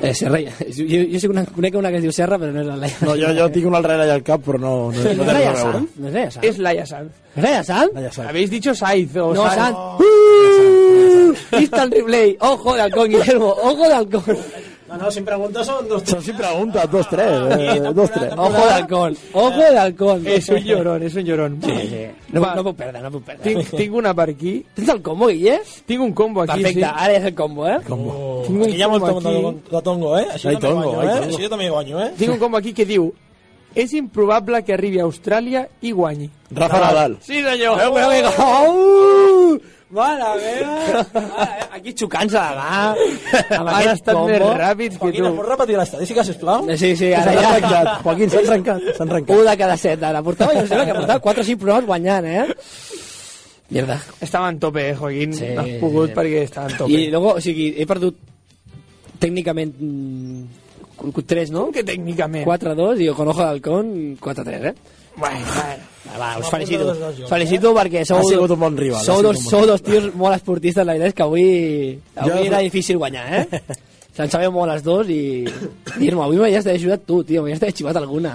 Eh, 0.00 0.14
Serra, 0.14 0.38
jo, 0.38 0.98
jo 1.12 1.18
sé 1.18 1.28
una, 1.28 1.44
conec 1.44 1.74
una 1.74 1.90
que 1.90 1.96
es 1.98 2.04
diu 2.04 2.12
Serra, 2.14 2.38
però 2.38 2.52
no 2.54 2.60
és 2.62 2.66
la 2.68 2.76
Laia. 2.78 2.98
No, 3.02 3.16
jo, 3.18 3.32
jo 3.34 3.48
tinc 3.50 3.66
una 3.66 3.80
altra 3.80 3.96
allà 3.98 4.14
al 4.14 4.22
cap, 4.22 4.44
però 4.46 4.58
no, 4.62 4.74
no, 4.92 5.02
no, 5.02 5.24
¿No 5.24 5.32
Laia. 5.32 5.54
Sanz? 5.56 5.96
¿No 5.96 6.08
es 6.08 6.14
Laia 6.14 6.30
Sanz? 6.30 6.44
És 6.46 6.58
Laia 6.58 6.86
Sanz. 6.86 7.10
¿Es 7.34 7.42
Laia 7.42 7.64
Sanz? 7.64 7.94
Laia 7.94 8.12
Sanz. 8.12 8.28
Habéis 8.28 8.50
dicho 8.50 8.74
Saiz 8.74 9.16
o 9.16 9.34
No, 9.34 9.44
Sanz. 9.46 9.56
Sanz. 9.56 9.76
¡Uh! 10.00 11.34
Instant 11.58 11.92
replay. 11.92 12.36
Ojo 12.40 12.74
de 12.74 12.82
halcón, 12.82 13.08
Guillermo. 13.10 13.48
Ojo 13.62 13.88
de 13.88 13.94
halcón. 13.94 14.24
No, 14.88 14.96
no, 14.96 15.10
sin 15.10 15.24
preguntas 15.24 15.66
son 15.66 15.86
dos. 15.86 16.02
Son 16.06 16.22
sin 16.22 16.34
preguntas, 16.36 16.90
dos, 16.90 17.06
tres, 17.08 17.26
eh, 17.58 17.80
dos, 17.94 18.10
tres. 18.10 18.32
Ojo 18.36 18.52
de 18.52 18.72
halcón. 18.72 19.16
Ojo 19.34 19.50
de 19.58 19.78
halcón. 19.78 20.26
És 20.26 20.48
un 20.48 20.64
llorón, 20.64 21.02
és 21.02 21.14
un 21.14 21.24
llorón. 21.24 21.58
Sí, 21.62 21.72
sí. 21.90 22.06
No, 22.32 22.40
Va. 22.40 22.54
no 22.54 22.64
puc 22.64 22.76
perdre, 22.76 23.02
no 23.02 23.10
puc 23.10 23.22
perdre. 23.24 23.42
Tinc, 23.44 23.68
tinc 23.76 23.94
una 23.94 24.14
per 24.14 24.30
aquí. 24.30 24.64
Tens 24.74 24.88
el 24.88 25.02
combo, 25.02 25.28
Guille? 25.28 25.60
Tinc 25.84 26.00
un 26.00 26.12
combo 26.12 26.42
aquí, 26.42 26.62
Perfecte, 26.62 26.80
sí. 26.80 26.92
ara 27.04 27.12
és 27.20 27.24
el 27.24 27.34
combo, 27.34 27.66
eh? 27.68 27.78
Combo. 27.86 28.42
Tinc 28.46 28.56
un 28.56 28.64
Aquí 28.64 28.76
hi 28.76 28.82
ha 28.82 28.88
molt 28.88 29.04
combo 29.04 29.28
aquí. 29.28 29.62
de 29.76 29.82
tongo, 29.82 30.18
eh? 30.18 30.26
Així 30.32 30.48
Ai, 30.48 30.54
també 30.56 30.68
tongo, 30.68 30.92
guanyo, 30.92 31.00
ai, 31.00 31.16
eh? 31.18 31.24
Així 31.28 31.42
jo 31.42 31.48
també 31.50 31.68
guanyo, 31.68 32.00
eh? 32.00 32.12
Tinc 32.18 32.32
un 32.32 32.38
combo 32.38 32.56
aquí 32.56 32.72
que 32.72 32.84
diu 32.88 33.12
és 33.74 33.92
improbable 33.92 34.62
que 34.64 34.72
arribi 34.72 34.98
a 34.98 35.04
Austràlia 35.04 35.66
i 35.82 35.92
guanyi. 35.92 36.30
Rafa 36.50 36.80
Nadal. 36.80 37.18
Sí, 37.20 37.42
senyor. 37.44 37.76
Però, 37.76 37.92
però, 37.92 38.08
vinga. 38.08 39.68
Mare 39.90 40.26
meva. 40.36 41.04
Mare, 41.14 41.66
Aquí 41.78 41.94
xocant-se 41.96 42.36
la 42.36 42.52
mà. 42.58 42.72
Amb 43.56 43.68
Han 43.68 43.68
aquest 43.78 43.94
estat 44.02 44.14
combo. 44.14 44.28
més 44.28 44.42
ràpids 44.60 44.98
que 44.98 45.04
Joaquín, 45.06 45.24
tu. 45.24 45.30
pots 45.38 45.48
repetir 45.48 45.76
l'estadística, 45.78 46.24
sisplau? 46.28 46.66
Sí, 46.76 46.90
sí, 46.98 47.08
ara 47.16 47.32
S'han 47.32 47.40
ja. 47.42 47.52
trencat. 47.54 47.90
Joaquín, 48.04 48.30
s'han 48.34 48.48
trencat. 48.50 48.82
S'han 48.98 49.08
trencat. 49.14 49.32
Un 49.38 49.48
de 49.48 49.56
cada 49.62 49.76
set, 49.80 50.02
ara. 50.10 50.22
Portava, 50.26 50.52
jo 50.58 50.60
em 50.66 50.68
sembla 50.68 50.86
que 50.90 50.96
portava 50.98 51.24
4 51.24 51.40
o 51.40 51.48
5 51.48 51.62
programes 51.64 51.86
guanyant, 51.88 52.26
eh? 52.28 52.46
Mierda. 53.70 53.98
Estava 54.20 54.48
en 54.52 54.58
tope, 54.60 54.84
eh, 54.90 54.94
Joaquín. 54.96 55.32
Sí, 55.36 55.48
no 55.56 55.64
has 55.64 55.74
pogut 55.80 56.12
perquè 56.16 56.44
estava 56.44 56.68
en 56.68 56.76
tope. 56.76 56.92
I 56.92 57.08
luego, 57.10 57.34
o 57.36 57.40
sigui, 57.40 57.72
he 57.80 57.86
perdut 57.88 58.16
tècnicament 59.18 59.72
mm, 59.80 60.44
3, 60.98 61.50
no? 61.54 61.66
Com 61.68 61.72
que 61.72 61.84
tècnicament? 61.86 62.44
4-2 62.46 63.00
i 63.06 63.10
con 63.14 63.28
ojo 63.32 63.40
d'halcón 63.44 63.92
4-3, 64.20 64.72
eh? 64.72 64.74
Bueno, 65.16 65.38
bueno. 65.54 65.84
Va, 66.08 66.18
va, 66.18 66.38
us 66.38 66.48
felicito. 66.50 66.84
dos, 66.84 66.98
dos, 66.98 67.16
jo. 67.18 67.24
Us 67.24 67.30
felicito 67.30 67.74
perquè 67.74 68.04
sou, 68.06 68.18
Ha 68.18 68.24
sigut 68.24 68.50
un 68.54 68.60
bon 68.60 68.76
rival, 68.76 69.02
sou, 69.04 69.22
dos, 69.22 69.38
sou 69.44 69.66
dos 69.66 69.82
tios 69.82 70.06
molt 70.14 70.36
esportistes, 70.38 70.84
la 70.86 70.94
veritat 70.94 71.08
és 71.12 71.14
que 71.18 71.22
avui, 71.26 71.98
avui 72.16 72.30
Jo- 72.32 72.44
era 72.46 72.58
difícil 72.64 72.96
guanyar, 72.98 73.26
eh? 73.42 73.60
Se'n 74.18 74.30
sabeu 74.32 74.50
molt 74.50 74.72
els 74.72 74.82
dos 74.82 75.06
i... 75.14 75.44
Guillermo, 75.96 76.24
avui 76.24 76.38
m'havies 76.40 76.64
d'haver 76.64 76.80
ajudat 76.80 77.04
tu, 77.06 77.20
tio, 77.24 77.42
m'havies 77.44 77.60
d'haver 77.60 77.74
xivat 77.76 77.96
alguna. 78.00 78.32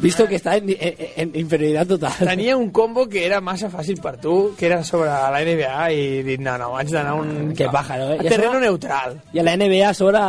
Visto 0.00 0.26
que 0.28 0.36
està 0.36 0.54
en, 0.60 0.68
en, 0.70 0.94
en 1.16 1.30
inferioritat 1.40 1.88
total. 1.88 2.14
Tenia 2.28 2.54
un 2.56 2.70
combo 2.70 3.06
que 3.08 3.24
era 3.26 3.40
massa 3.40 3.68
fàcil 3.72 3.98
per 4.00 4.14
tu, 4.20 4.52
que 4.56 4.66
era 4.68 4.82
sobre 4.84 5.08
la 5.10 5.40
NBA, 5.40 5.90
i 5.92 6.22
dic, 6.24 6.40
no, 6.44 6.56
no, 6.60 6.70
vaig 6.76 6.88
d'anar 6.92 7.14
a 7.16 7.20
un... 7.20 7.52
Que 7.56 7.68
pájaro, 7.72 8.10
eh? 8.14 8.18
A 8.20 8.22
I 8.22 8.26
a 8.26 8.30
terreno 8.30 8.52
sobre- 8.54 8.66
neutral. 8.68 9.18
I 9.32 9.40
a 9.40 9.44
la 9.50 9.56
NBA 9.56 9.92
sobre... 9.96 10.20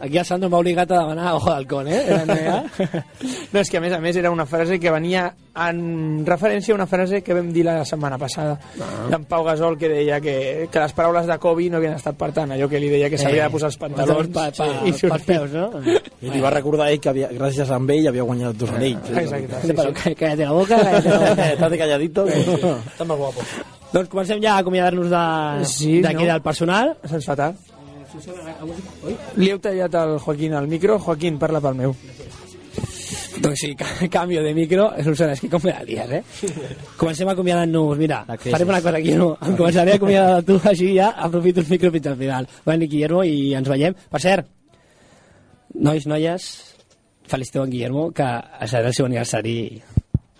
Aquí 0.00 0.16
el 0.16 0.24
Sandro 0.24 0.48
m'ha 0.48 0.58
obligat 0.62 0.90
a 0.92 1.00
demanar 1.00 1.34
ojo 1.38 1.50
d'halcón, 1.50 1.88
eh? 1.88 2.02
No, 3.52 3.60
és 3.60 3.70
que 3.70 3.78
a 3.78 3.80
més 3.80 3.92
a 3.92 3.98
més 4.00 4.16
era 4.16 4.30
una 4.30 4.44
frase 4.46 4.78
que 4.78 4.90
venia 4.92 5.24
en 5.58 6.24
referència 6.26 6.72
a 6.74 6.76
una 6.76 6.86
frase 6.86 7.22
que 7.24 7.34
vam 7.34 7.48
dir 7.52 7.64
la 7.66 7.80
setmana 7.84 8.18
passada 8.18 8.58
Ah. 8.78 9.08
d'en 9.10 9.24
Pau 9.24 9.42
Gasol 9.44 9.76
que 9.78 9.88
deia 9.88 10.20
que, 10.20 10.68
que 10.70 10.80
les 10.80 10.92
paraules 10.94 11.26
de 11.26 11.38
Kobe 11.42 11.68
no 11.70 11.78
havien 11.80 11.94
estat 11.96 12.14
per 12.20 12.28
tant 12.36 12.52
allò 12.54 12.68
que 12.70 12.78
li 12.78 12.88
deia 12.92 13.08
que 13.10 13.18
s'havia 13.18 13.48
de 13.48 13.50
posar 13.50 13.70
els 13.72 13.78
pantalons 13.80 14.28
pa, 14.34 14.50
pa, 14.54 14.66
i 14.84 14.92
pels 14.92 15.00
sortir. 15.00 15.26
peus, 15.26 15.50
no? 15.56 15.70
I 16.22 16.30
li 16.30 16.40
va 16.44 16.50
recordar 16.54 16.90
ell 16.92 17.00
que 17.00 17.08
havia, 17.10 17.30
gràcies 17.34 17.70
a 17.70 17.78
ell 17.80 18.08
havia 18.12 18.22
guanyat 18.28 18.54
dos 18.60 18.70
anells. 18.70 19.10
Exacte, 19.10 19.62
sí, 19.64 19.72
Però 19.72 19.88
sí. 19.90 19.96
cá- 19.98 20.14
cállate 20.14 20.44
la 20.44 20.52
boca, 20.52 20.78
cállate 20.78 21.08
la 21.08 21.18
boca. 21.24 21.48
Estate 21.54 21.78
calladito. 21.78 22.26
Està 22.28 23.04
molt 23.08 23.20
guapo. 23.24 23.46
Doncs 23.92 24.08
comencem 24.12 24.42
ja 24.42 24.54
a 24.56 24.58
acomiadar-nos 24.62 25.08
de- 25.10 25.64
Sí, 25.72 26.00
d'aquí 26.04 26.22
no? 26.26 26.32
del 26.32 26.42
personal. 26.42 26.96
Se'ns 27.08 27.24
fa 27.26 27.36
tard. 27.36 27.56
Li 29.36 29.50
heu 29.52 29.58
tallat 29.62 29.94
al 29.94 30.18
Joaquín 30.18 30.54
al 30.54 30.68
micro. 30.68 30.98
Joaquín, 30.98 31.38
parla 31.38 31.60
pel 31.60 31.74
meu. 31.78 31.94
Doncs 33.38 33.60
sí, 33.60 33.74
ca- 33.78 34.08
canvio 34.16 34.42
de 34.42 34.52
micro. 34.54 34.88
Solsona, 35.04 35.34
és 35.36 35.40
que 35.44 35.50
com 35.52 35.62
me 35.64 35.70
la 35.74 35.84
lies, 35.86 36.10
eh? 36.10 36.22
Comencem 36.98 37.28
acomiadant-nos. 37.30 37.98
Mira, 38.00 38.22
farem 38.48 38.68
una 38.72 38.80
cosa 38.82 38.96
aquí, 38.98 39.14
no? 39.14 39.30
Em 39.46 39.54
començaré 39.58 39.94
a 39.94 40.00
acomiadar 40.00 40.40
de 40.40 40.46
tu, 40.48 40.56
així 40.68 40.94
ja 40.96 41.10
aprofito 41.28 41.60
el 41.62 41.68
micro 41.70 41.92
fins 41.94 42.06
al 42.10 42.16
final. 42.18 42.48
Va, 42.66 42.76
Guillermo, 42.80 43.22
i 43.24 43.54
ens 43.54 43.68
veiem. 43.70 43.94
Per 44.10 44.20
cert, 44.24 44.48
nois, 45.74 46.06
noies, 46.10 46.48
feliciteu 47.28 47.62
en 47.64 47.70
Guillermo, 47.70 48.08
que 48.16 48.26
serà 48.66 48.88
el 48.90 48.96
seu 48.96 49.06
aniversari 49.06 49.56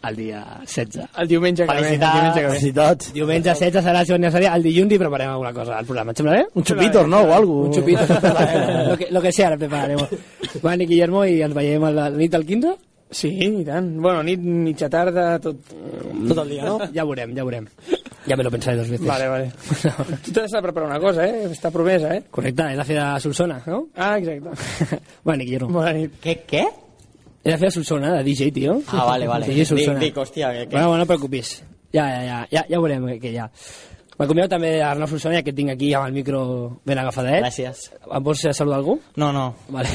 el 0.06 0.16
dia 0.16 0.42
16. 0.60 1.04
El 1.18 1.28
diumenge 1.28 1.66
que 1.66 1.72
ve. 1.72 1.78
Felicitats. 1.78 2.14
diumenge 2.14 2.40
que 2.40 2.46
ve. 2.46 2.52
Felicitats. 2.52 3.12
Diumenge 3.12 3.48
16 3.50 3.84
serà 3.84 4.00
el 4.00 4.10
seu 4.10 4.16
aniversari, 4.18 4.48
el 4.50 4.66
dilluns 4.68 4.94
i 4.94 4.98
preparem 5.02 5.32
alguna 5.34 5.52
cosa 5.56 5.78
al 5.78 5.86
programa. 5.86 6.12
Et 6.12 6.22
sembla 6.22 6.36
bé? 6.36 6.44
Un 6.54 6.64
chupito, 6.64 7.06
¿no? 7.06 7.22
O 7.22 7.32
algo. 7.34 7.62
Un 7.66 7.72
chupito. 7.72 8.02
lo, 8.90 8.96
que, 8.96 9.08
lo 9.10 9.22
que 9.22 9.32
sea, 9.32 9.50
lo 9.50 9.58
prepararemos. 9.58 10.08
Bueno, 10.62 10.84
Guillermo, 10.84 11.24
i 11.24 11.40
ens 11.42 11.56
veiem 11.56 11.84
a 11.84 11.90
la 11.90 12.10
nit 12.14 12.32
del 12.32 12.46
15? 12.46 12.76
Sí, 13.10 13.30
i 13.40 13.64
tant. 13.64 13.94
Bueno, 14.04 14.22
nit, 14.22 14.40
mitja 14.40 14.90
tarda, 14.92 15.38
tot... 15.40 15.62
Tot 16.28 16.42
el 16.44 16.50
dia, 16.52 16.66
no? 16.66 16.76
Ja 16.92 17.06
veurem, 17.08 17.32
ja 17.36 17.46
veurem. 17.46 17.68
Ja 18.28 18.36
me 18.36 18.44
lo 18.44 18.50
pensaré 18.50 18.76
dos 18.76 18.90
veces. 18.90 19.06
Vale, 19.06 19.28
vale. 19.28 19.52
tu 20.24 20.32
t'has 20.32 20.52
de 20.52 20.60
preparar 20.62 20.90
una 20.90 21.00
cosa, 21.00 21.24
eh? 21.24 21.46
Està 21.48 21.72
promesa, 21.72 22.12
eh? 22.14 22.26
Correcte, 22.30 22.66
és 22.74 22.76
la 22.76 22.84
de 22.84 23.06
Solsona, 23.24 23.62
no? 23.66 23.86
Ah, 23.96 24.18
exacte. 24.18 25.00
bueno, 25.24 25.44
Guillermo. 25.44 25.72
Bona 25.72 25.94
nit. 25.96 26.20
¿Qué? 26.20 26.42
¿Qué? 26.46 26.66
És 27.44 27.52
la 27.52 27.58
Fira 27.58 27.68
de 27.68 27.74
Solsona, 27.76 28.14
de 28.16 28.24
DJ, 28.24 28.50
tío. 28.52 28.80
Ah, 28.88 29.04
vale, 29.04 29.28
vale. 29.28 29.46
DJ 29.46 29.64
Solsona. 29.64 29.98
Dic, 29.98 30.10
dic, 30.10 30.22
hòstia, 30.22 30.52
que... 30.52 30.64
que... 30.66 30.72
Bueno, 30.74 30.88
bueno, 30.88 31.04
no 31.04 31.06
preocupis. 31.06 31.62
Ja, 31.94 32.04
ja, 32.04 32.24
ja, 32.26 32.40
ja, 32.50 32.64
ja 32.68 32.80
veurem 32.80 33.06
que, 33.22 33.32
ja. 33.32 33.46
M'acomiado 34.18 34.50
també 34.56 34.74
d'Arnau 34.80 35.08
Solsona, 35.08 35.38
ja 35.38 35.44
que 35.46 35.54
tinc 35.54 35.70
aquí 35.76 35.92
amb 35.94 36.10
el 36.10 36.16
micro 36.16 36.40
ben 36.88 36.98
agafadet. 36.98 37.38
Gràcies. 37.44 37.86
Em 38.02 38.26
vols 38.26 38.42
saludar 38.50 38.82
algú? 38.82 38.98
No, 39.16 39.30
no. 39.32 39.52
Vale. 39.70 39.94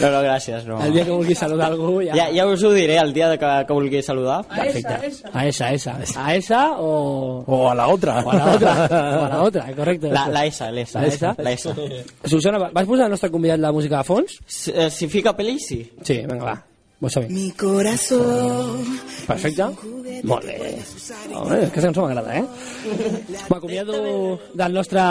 No, 0.00 0.10
no, 0.10 0.20
gràcies. 0.24 0.64
No. 0.66 0.80
El 0.82 0.92
dia 0.92 1.04
que 1.04 1.12
vulguis 1.12 1.38
saludar 1.38 1.70
algú 1.72 2.00
ja... 2.02 2.16
Ja, 2.18 2.26
ja 2.34 2.46
us 2.50 2.64
ho 2.64 2.72
diré 2.74 2.98
el 2.98 3.12
dia 3.14 3.28
de 3.30 3.38
que, 3.38 3.52
que 3.68 3.76
vulgui 3.76 4.02
saludar. 4.02 4.40
Perfecte. 4.48 4.94
A 5.32 5.46
esa, 5.46 5.68
a 5.68 5.72
esa. 5.74 5.96
A 6.16 6.34
esa 6.34 6.62
o... 6.78 7.44
O 7.46 7.70
a 7.70 7.74
la 7.74 7.88
otra. 7.88 8.18
O 8.24 8.30
a 8.30 8.34
la 8.34 8.52
otra. 8.54 8.74
O 8.90 9.24
a 9.24 9.28
la 9.28 9.42
otra, 9.42 9.66
correcte. 9.76 10.10
La, 10.10 10.28
la 10.28 10.44
S, 10.46 10.70
l'S. 10.70 10.94
La 10.94 11.06
S? 11.06 11.34
La 11.38 11.52
S. 11.52 11.74
Susana, 12.24 12.58
vas 12.58 12.86
posar 12.86 13.06
el 13.06 13.16
nostre 13.16 13.30
convidat 13.30 13.60
la 13.60 13.72
música 13.72 13.98
de 13.98 14.04
fons? 14.04 14.38
Si, 14.46 14.72
eh, 14.74 14.90
si 14.90 15.08
fica 15.08 15.36
pel·li, 15.36 15.58
sí. 15.58 15.82
Sí, 16.02 16.22
vinga, 16.26 16.44
va. 16.44 16.60
Mi 17.28 17.50
corazón. 17.50 18.80
Perfecte. 19.26 19.66
Molt 20.24 20.46
bé. 20.46 20.78
Home, 21.34 21.58
aquesta 21.66 21.88
cançó 21.90 22.04
m'agrada, 22.06 22.38
eh? 22.38 22.44
M'acomiado 23.50 24.38
del 24.54 24.72
nostre 24.72 25.02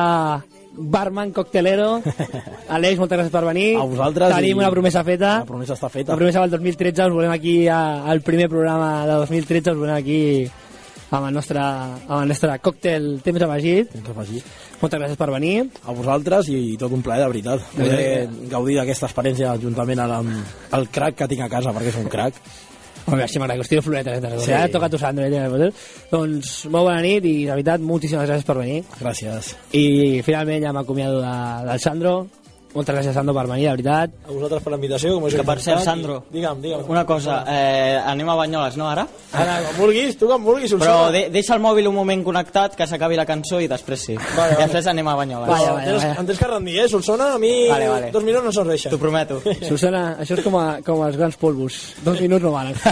barman 0.76 1.32
coctelero. 1.32 2.02
Aleix, 2.70 2.98
moltes 3.00 3.18
gràcies 3.20 3.32
per 3.34 3.44
venir. 3.46 3.76
A 3.78 3.84
vosaltres 3.86 4.34
Tenim 4.36 4.58
i- 4.58 4.60
una 4.64 4.72
promesa 4.72 5.04
feta. 5.04 5.40
La 5.40 5.46
promesa 5.46 5.74
està 5.78 5.90
feta. 5.90 6.12
La 6.14 6.18
promesa 6.18 6.42
del 6.42 6.52
2013, 6.58 7.06
us 7.08 7.14
volem 7.14 7.32
aquí 7.32 7.68
a- 7.68 8.04
al 8.10 8.22
primer 8.22 8.50
programa 8.50 9.06
de 9.06 9.14
2013, 9.24 9.72
us 9.72 9.78
volem 9.78 9.96
aquí 9.96 10.20
amb 11.14 11.28
el 11.28 11.34
nostre, 11.36 11.60
amb 11.62 12.22
el 12.24 12.28
nostre 12.34 12.56
còctel 12.60 13.22
temps 13.22 13.42
afegit. 13.46 13.92
Temps 13.94 14.10
afegit. 14.16 14.44
Moltes 14.82 15.00
gràcies 15.00 15.18
per 15.20 15.30
venir. 15.32 15.70
A 15.86 15.94
vosaltres 15.94 16.50
i 16.50 16.76
tot 16.76 16.92
un 16.92 17.04
plaer, 17.06 17.22
de 17.22 17.28
veritat. 17.30 17.62
Poder 17.78 18.28
gaudir 18.50 18.76
d'aquesta 18.80 19.06
experiència 19.08 19.54
juntament 19.62 20.00
amb 20.00 20.34
el 20.74 20.90
crac 20.90 21.16
que 21.22 21.28
tinc 21.30 21.46
a 21.46 21.50
casa, 21.50 21.72
perquè 21.72 21.94
és 21.94 22.00
un 22.02 22.10
crac. 22.10 22.34
Molt 23.06 23.18
bé, 23.18 23.24
així 23.26 23.40
m'agrada, 23.42 23.60
que 23.60 23.66
us 23.66 23.72
tiro 23.72 23.84
floretes. 23.84 24.22
Sí. 24.24 24.46
Sí. 24.46 24.52
Ja 24.54 24.62
toca 24.72 24.90
tu, 24.92 25.00
Sandro. 25.02 25.28
Ja, 25.32 25.48
doncs, 26.12 26.54
molt 26.72 26.88
bona 26.88 27.02
nit 27.04 27.26
i, 27.28 27.34
de 27.48 27.52
veritat, 27.52 27.84
moltíssimes 27.84 28.30
gràcies 28.30 28.48
per 28.48 28.58
venir. 28.62 28.80
Gràcies. 29.02 29.54
I 29.76 29.86
finalment 30.26 30.64
ja 30.64 30.74
m'acomiado 30.76 31.20
de, 31.24 31.36
del 31.68 31.84
Sandro. 31.84 32.16
Moltes 32.74 32.96
gràcies, 32.96 33.14
Sandro, 33.14 33.36
per 33.38 33.44
venir, 33.46 33.66
de 33.68 33.72
veritat. 33.76 34.10
A 34.26 34.32
vosaltres 34.34 34.64
per 34.66 34.72
la 34.74 34.78
invitació. 34.80 35.12
Com 35.14 35.28
he 35.28 35.32
Que 35.36 35.44
per 35.46 35.60
cert, 35.62 35.82
Sandro, 35.86 36.16
i- 36.32 36.34
Digue'm, 36.40 36.60
digue'm. 36.62 36.90
una 36.90 37.06
cosa, 37.06 37.44
eh, 37.48 38.00
anem 38.04 38.30
a 38.30 38.36
Banyoles, 38.40 38.78
no, 38.78 38.88
ara? 38.90 39.08
Ara, 39.32 39.60
quan 39.62 39.78
vulguis, 39.78 40.18
tu 40.18 40.26
quan 40.26 40.42
vulguis, 40.44 40.72
Solsona. 40.72 40.92
Però 40.92 41.12
de, 41.12 41.30
deixa 41.30 41.54
el 41.54 41.62
mòbil 41.62 41.88
un 41.88 41.94
moment 41.94 42.24
connectat, 42.26 42.76
que 42.76 42.88
s'acabi 42.88 43.16
la 43.16 43.28
cançó 43.28 43.60
i 43.62 43.68
després 43.68 44.00
sí. 44.02 44.16
Vale, 44.36 44.54
I 44.58 44.64
després 44.64 44.88
anem 44.88 45.08
a 45.08 45.16
Banyoles. 45.16 45.50
Però 45.50 45.78
tens, 45.86 46.04
em 46.18 46.26
tens 46.26 46.40
que 46.40 46.48
rendir, 46.48 46.80
eh? 46.80 46.88
Solsona, 46.90 47.34
a 47.36 47.38
mi 47.38 47.70
Vale, 47.70 47.88
vale. 47.90 48.12
dos 48.12 48.24
minuts 48.24 48.44
no 48.46 48.52
serveixen. 48.52 48.90
T'ho 48.92 48.98
prometo. 48.98 49.40
Susana, 49.70 50.18
això 50.20 50.34
és 50.38 50.44
com, 50.44 50.58
a, 50.58 50.82
com 50.82 51.06
els 51.06 51.16
grans 51.16 51.38
polvos. 51.38 51.94
Dos 52.04 52.20
minuts 52.22 52.42
no 52.44 52.52
valen. 52.52 52.74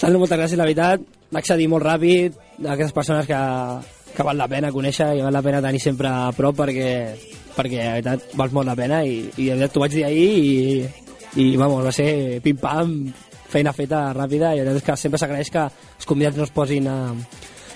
Sandro, 0.00 0.18
moltes 0.22 0.38
gràcies, 0.38 0.56
la 0.56 0.64
veritat. 0.64 1.00
Va 1.30 1.38
accedir 1.42 1.66
molt 1.70 1.84
ràpid 1.84 2.32
d'aquestes 2.58 2.92
persones 2.96 3.26
que, 3.28 3.36
que 4.16 4.26
val 4.26 4.38
la 4.38 4.48
pena 4.50 4.72
conèixer 4.74 5.12
i 5.16 5.24
val 5.24 5.34
la 5.34 5.42
pena 5.44 5.62
tenir 5.64 5.80
sempre 5.82 6.10
a 6.10 6.30
prop 6.36 6.56
perquè, 6.62 6.90
perquè 7.56 7.84
la 7.84 7.96
veritat 7.98 8.34
vals 8.38 8.56
molt 8.56 8.70
la 8.70 8.78
pena 8.78 9.02
i, 9.04 9.22
i 9.36 9.50
la 9.50 9.58
veritat 9.58 9.76
t'ho 9.76 9.84
vaig 9.84 9.96
dir 9.96 10.06
ahir 10.08 10.30
i, 10.40 10.56
i 11.42 11.46
vamos, 11.60 11.84
va 11.86 11.94
ser 11.94 12.40
pim-pam, 12.44 12.96
feina 13.50 13.74
feta 13.76 14.08
ràpida 14.16 14.54
i 14.54 14.60
la 14.60 14.70
veritat 14.70 14.82
és 14.82 14.88
que 14.88 14.98
sempre 15.04 15.22
s'agraeix 15.22 15.54
que 15.54 15.64
els 15.70 16.10
convidats 16.10 16.38
no 16.38 16.46
es 16.48 16.54
posin 16.54 16.90
a 16.90 16.98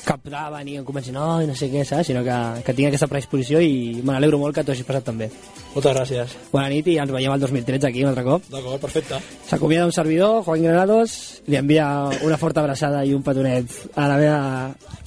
cap 0.05 0.21
trava 0.21 0.61
ni 0.63 0.77
em 0.77 0.85
comencin, 0.85 1.17
no, 1.17 1.41
no 1.49 1.55
sé 1.57 1.71
què, 1.73 1.83
saps? 1.89 2.11
sinó 2.11 2.23
que, 2.27 2.37
que 2.67 2.75
tinc 2.77 2.91
aquesta 2.91 3.09
predisposició 3.09 3.61
i 3.65 4.03
me 4.03 4.13
n'alegro 4.13 4.39
molt 4.43 4.55
que 4.57 4.65
t'ho 4.65 4.75
hagis 4.75 4.87
passat 4.87 5.09
també. 5.09 5.31
Moltes 5.73 5.97
gràcies. 5.97 6.37
Bona 6.53 6.69
nit 6.71 6.91
i 6.93 6.99
ens 7.01 7.13
veiem 7.15 7.33
el 7.33 7.43
2013 7.43 7.89
aquí 7.89 8.05
un 8.05 8.13
altre 8.13 8.27
cop. 8.27 8.45
D'acord, 8.53 8.83
perfecte. 8.83 9.19
S'acomiada 9.49 9.89
un 9.89 9.97
servidor, 9.97 10.43
Juan 10.45 10.69
Granados, 10.69 11.17
li 11.49 11.59
envia 11.59 11.89
una 12.27 12.39
forta 12.41 12.63
abraçada 12.63 13.03
i 13.05 13.17
un 13.17 13.25
petonet 13.25 13.81
a 13.97 14.09
la 14.13 14.21
meva 14.21 14.41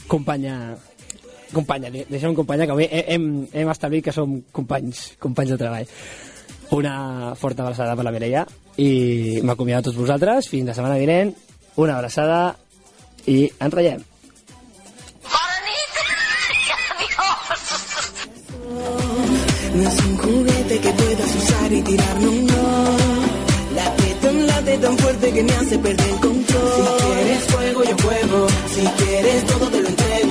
companya 0.10 0.58
companya, 1.54 1.90
li- 1.90 2.06
deixem 2.10 2.34
companya 2.36 2.66
que 2.66 2.72
avui 2.76 2.88
he- 2.92 3.06
hem, 3.14 3.48
hem 3.54 3.70
establit 3.72 4.04
que 4.06 4.12
som 4.16 4.42
companys, 4.52 5.14
companys 5.20 5.52
de 5.56 5.58
treball. 5.58 5.88
Una 6.72 7.34
forta 7.40 7.64
abraçada 7.64 7.96
per 7.96 8.04
la 8.04 8.12
Mireia 8.12 8.46
i 8.78 9.40
m'acomiado 9.44 9.80
a 9.80 9.84
tots 9.90 9.98
vosaltres 9.98 10.50
fins 10.52 10.68
la 10.68 10.74
setmana 10.76 10.98
vinent, 11.00 11.34
una 11.78 11.96
abraçada 11.98 12.58
i 13.26 13.46
ens 13.60 13.74
reiem. 13.74 14.04
No 19.76 19.84
es 19.90 20.00
un 20.06 20.18
juguete 20.18 20.80
que 20.80 20.90
puedas 20.92 21.36
usar 21.36 21.72
y 21.72 21.82
tirar, 21.82 22.22
no. 22.22 22.98
Late 23.76 24.16
tan, 24.22 24.48
late 24.48 24.78
tan 24.80 24.98
fuerte 24.98 25.32
que 25.34 25.44
me 25.44 25.52
hace 25.54 25.78
perder 25.80 26.10
el 26.10 26.20
control. 26.20 26.72
Si 26.76 27.04
quieres 27.06 27.44
fuego, 27.46 27.84
yo 27.84 27.98
juego. 28.04 28.48
Si 28.74 28.82
quieres 29.04 29.46
todo, 29.46 29.68
te 29.70 29.82
lo 29.82 29.88
entrego. 29.90 30.27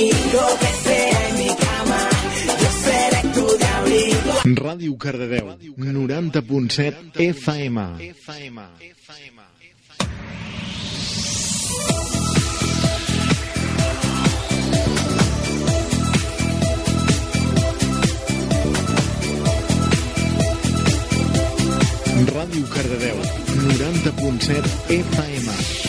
Conmigo, 0.00 0.42
que 0.60 0.88
sea 0.88 1.28
en 1.28 1.38
mi 1.38 1.48
cama. 1.48 2.08
Yo 2.60 2.70
seré 2.84 3.28
tu 3.34 3.58
de 3.58 3.64
abrigo. 3.64 4.32
Ràdio 4.64 4.96
Cardedeu, 4.98 5.56
90.7 5.76 6.94
FM. 7.16 7.80
Ràdio 22.34 22.64
Cardedeu, 22.68 23.16
90.7 23.56 24.68
FM. 24.88 25.79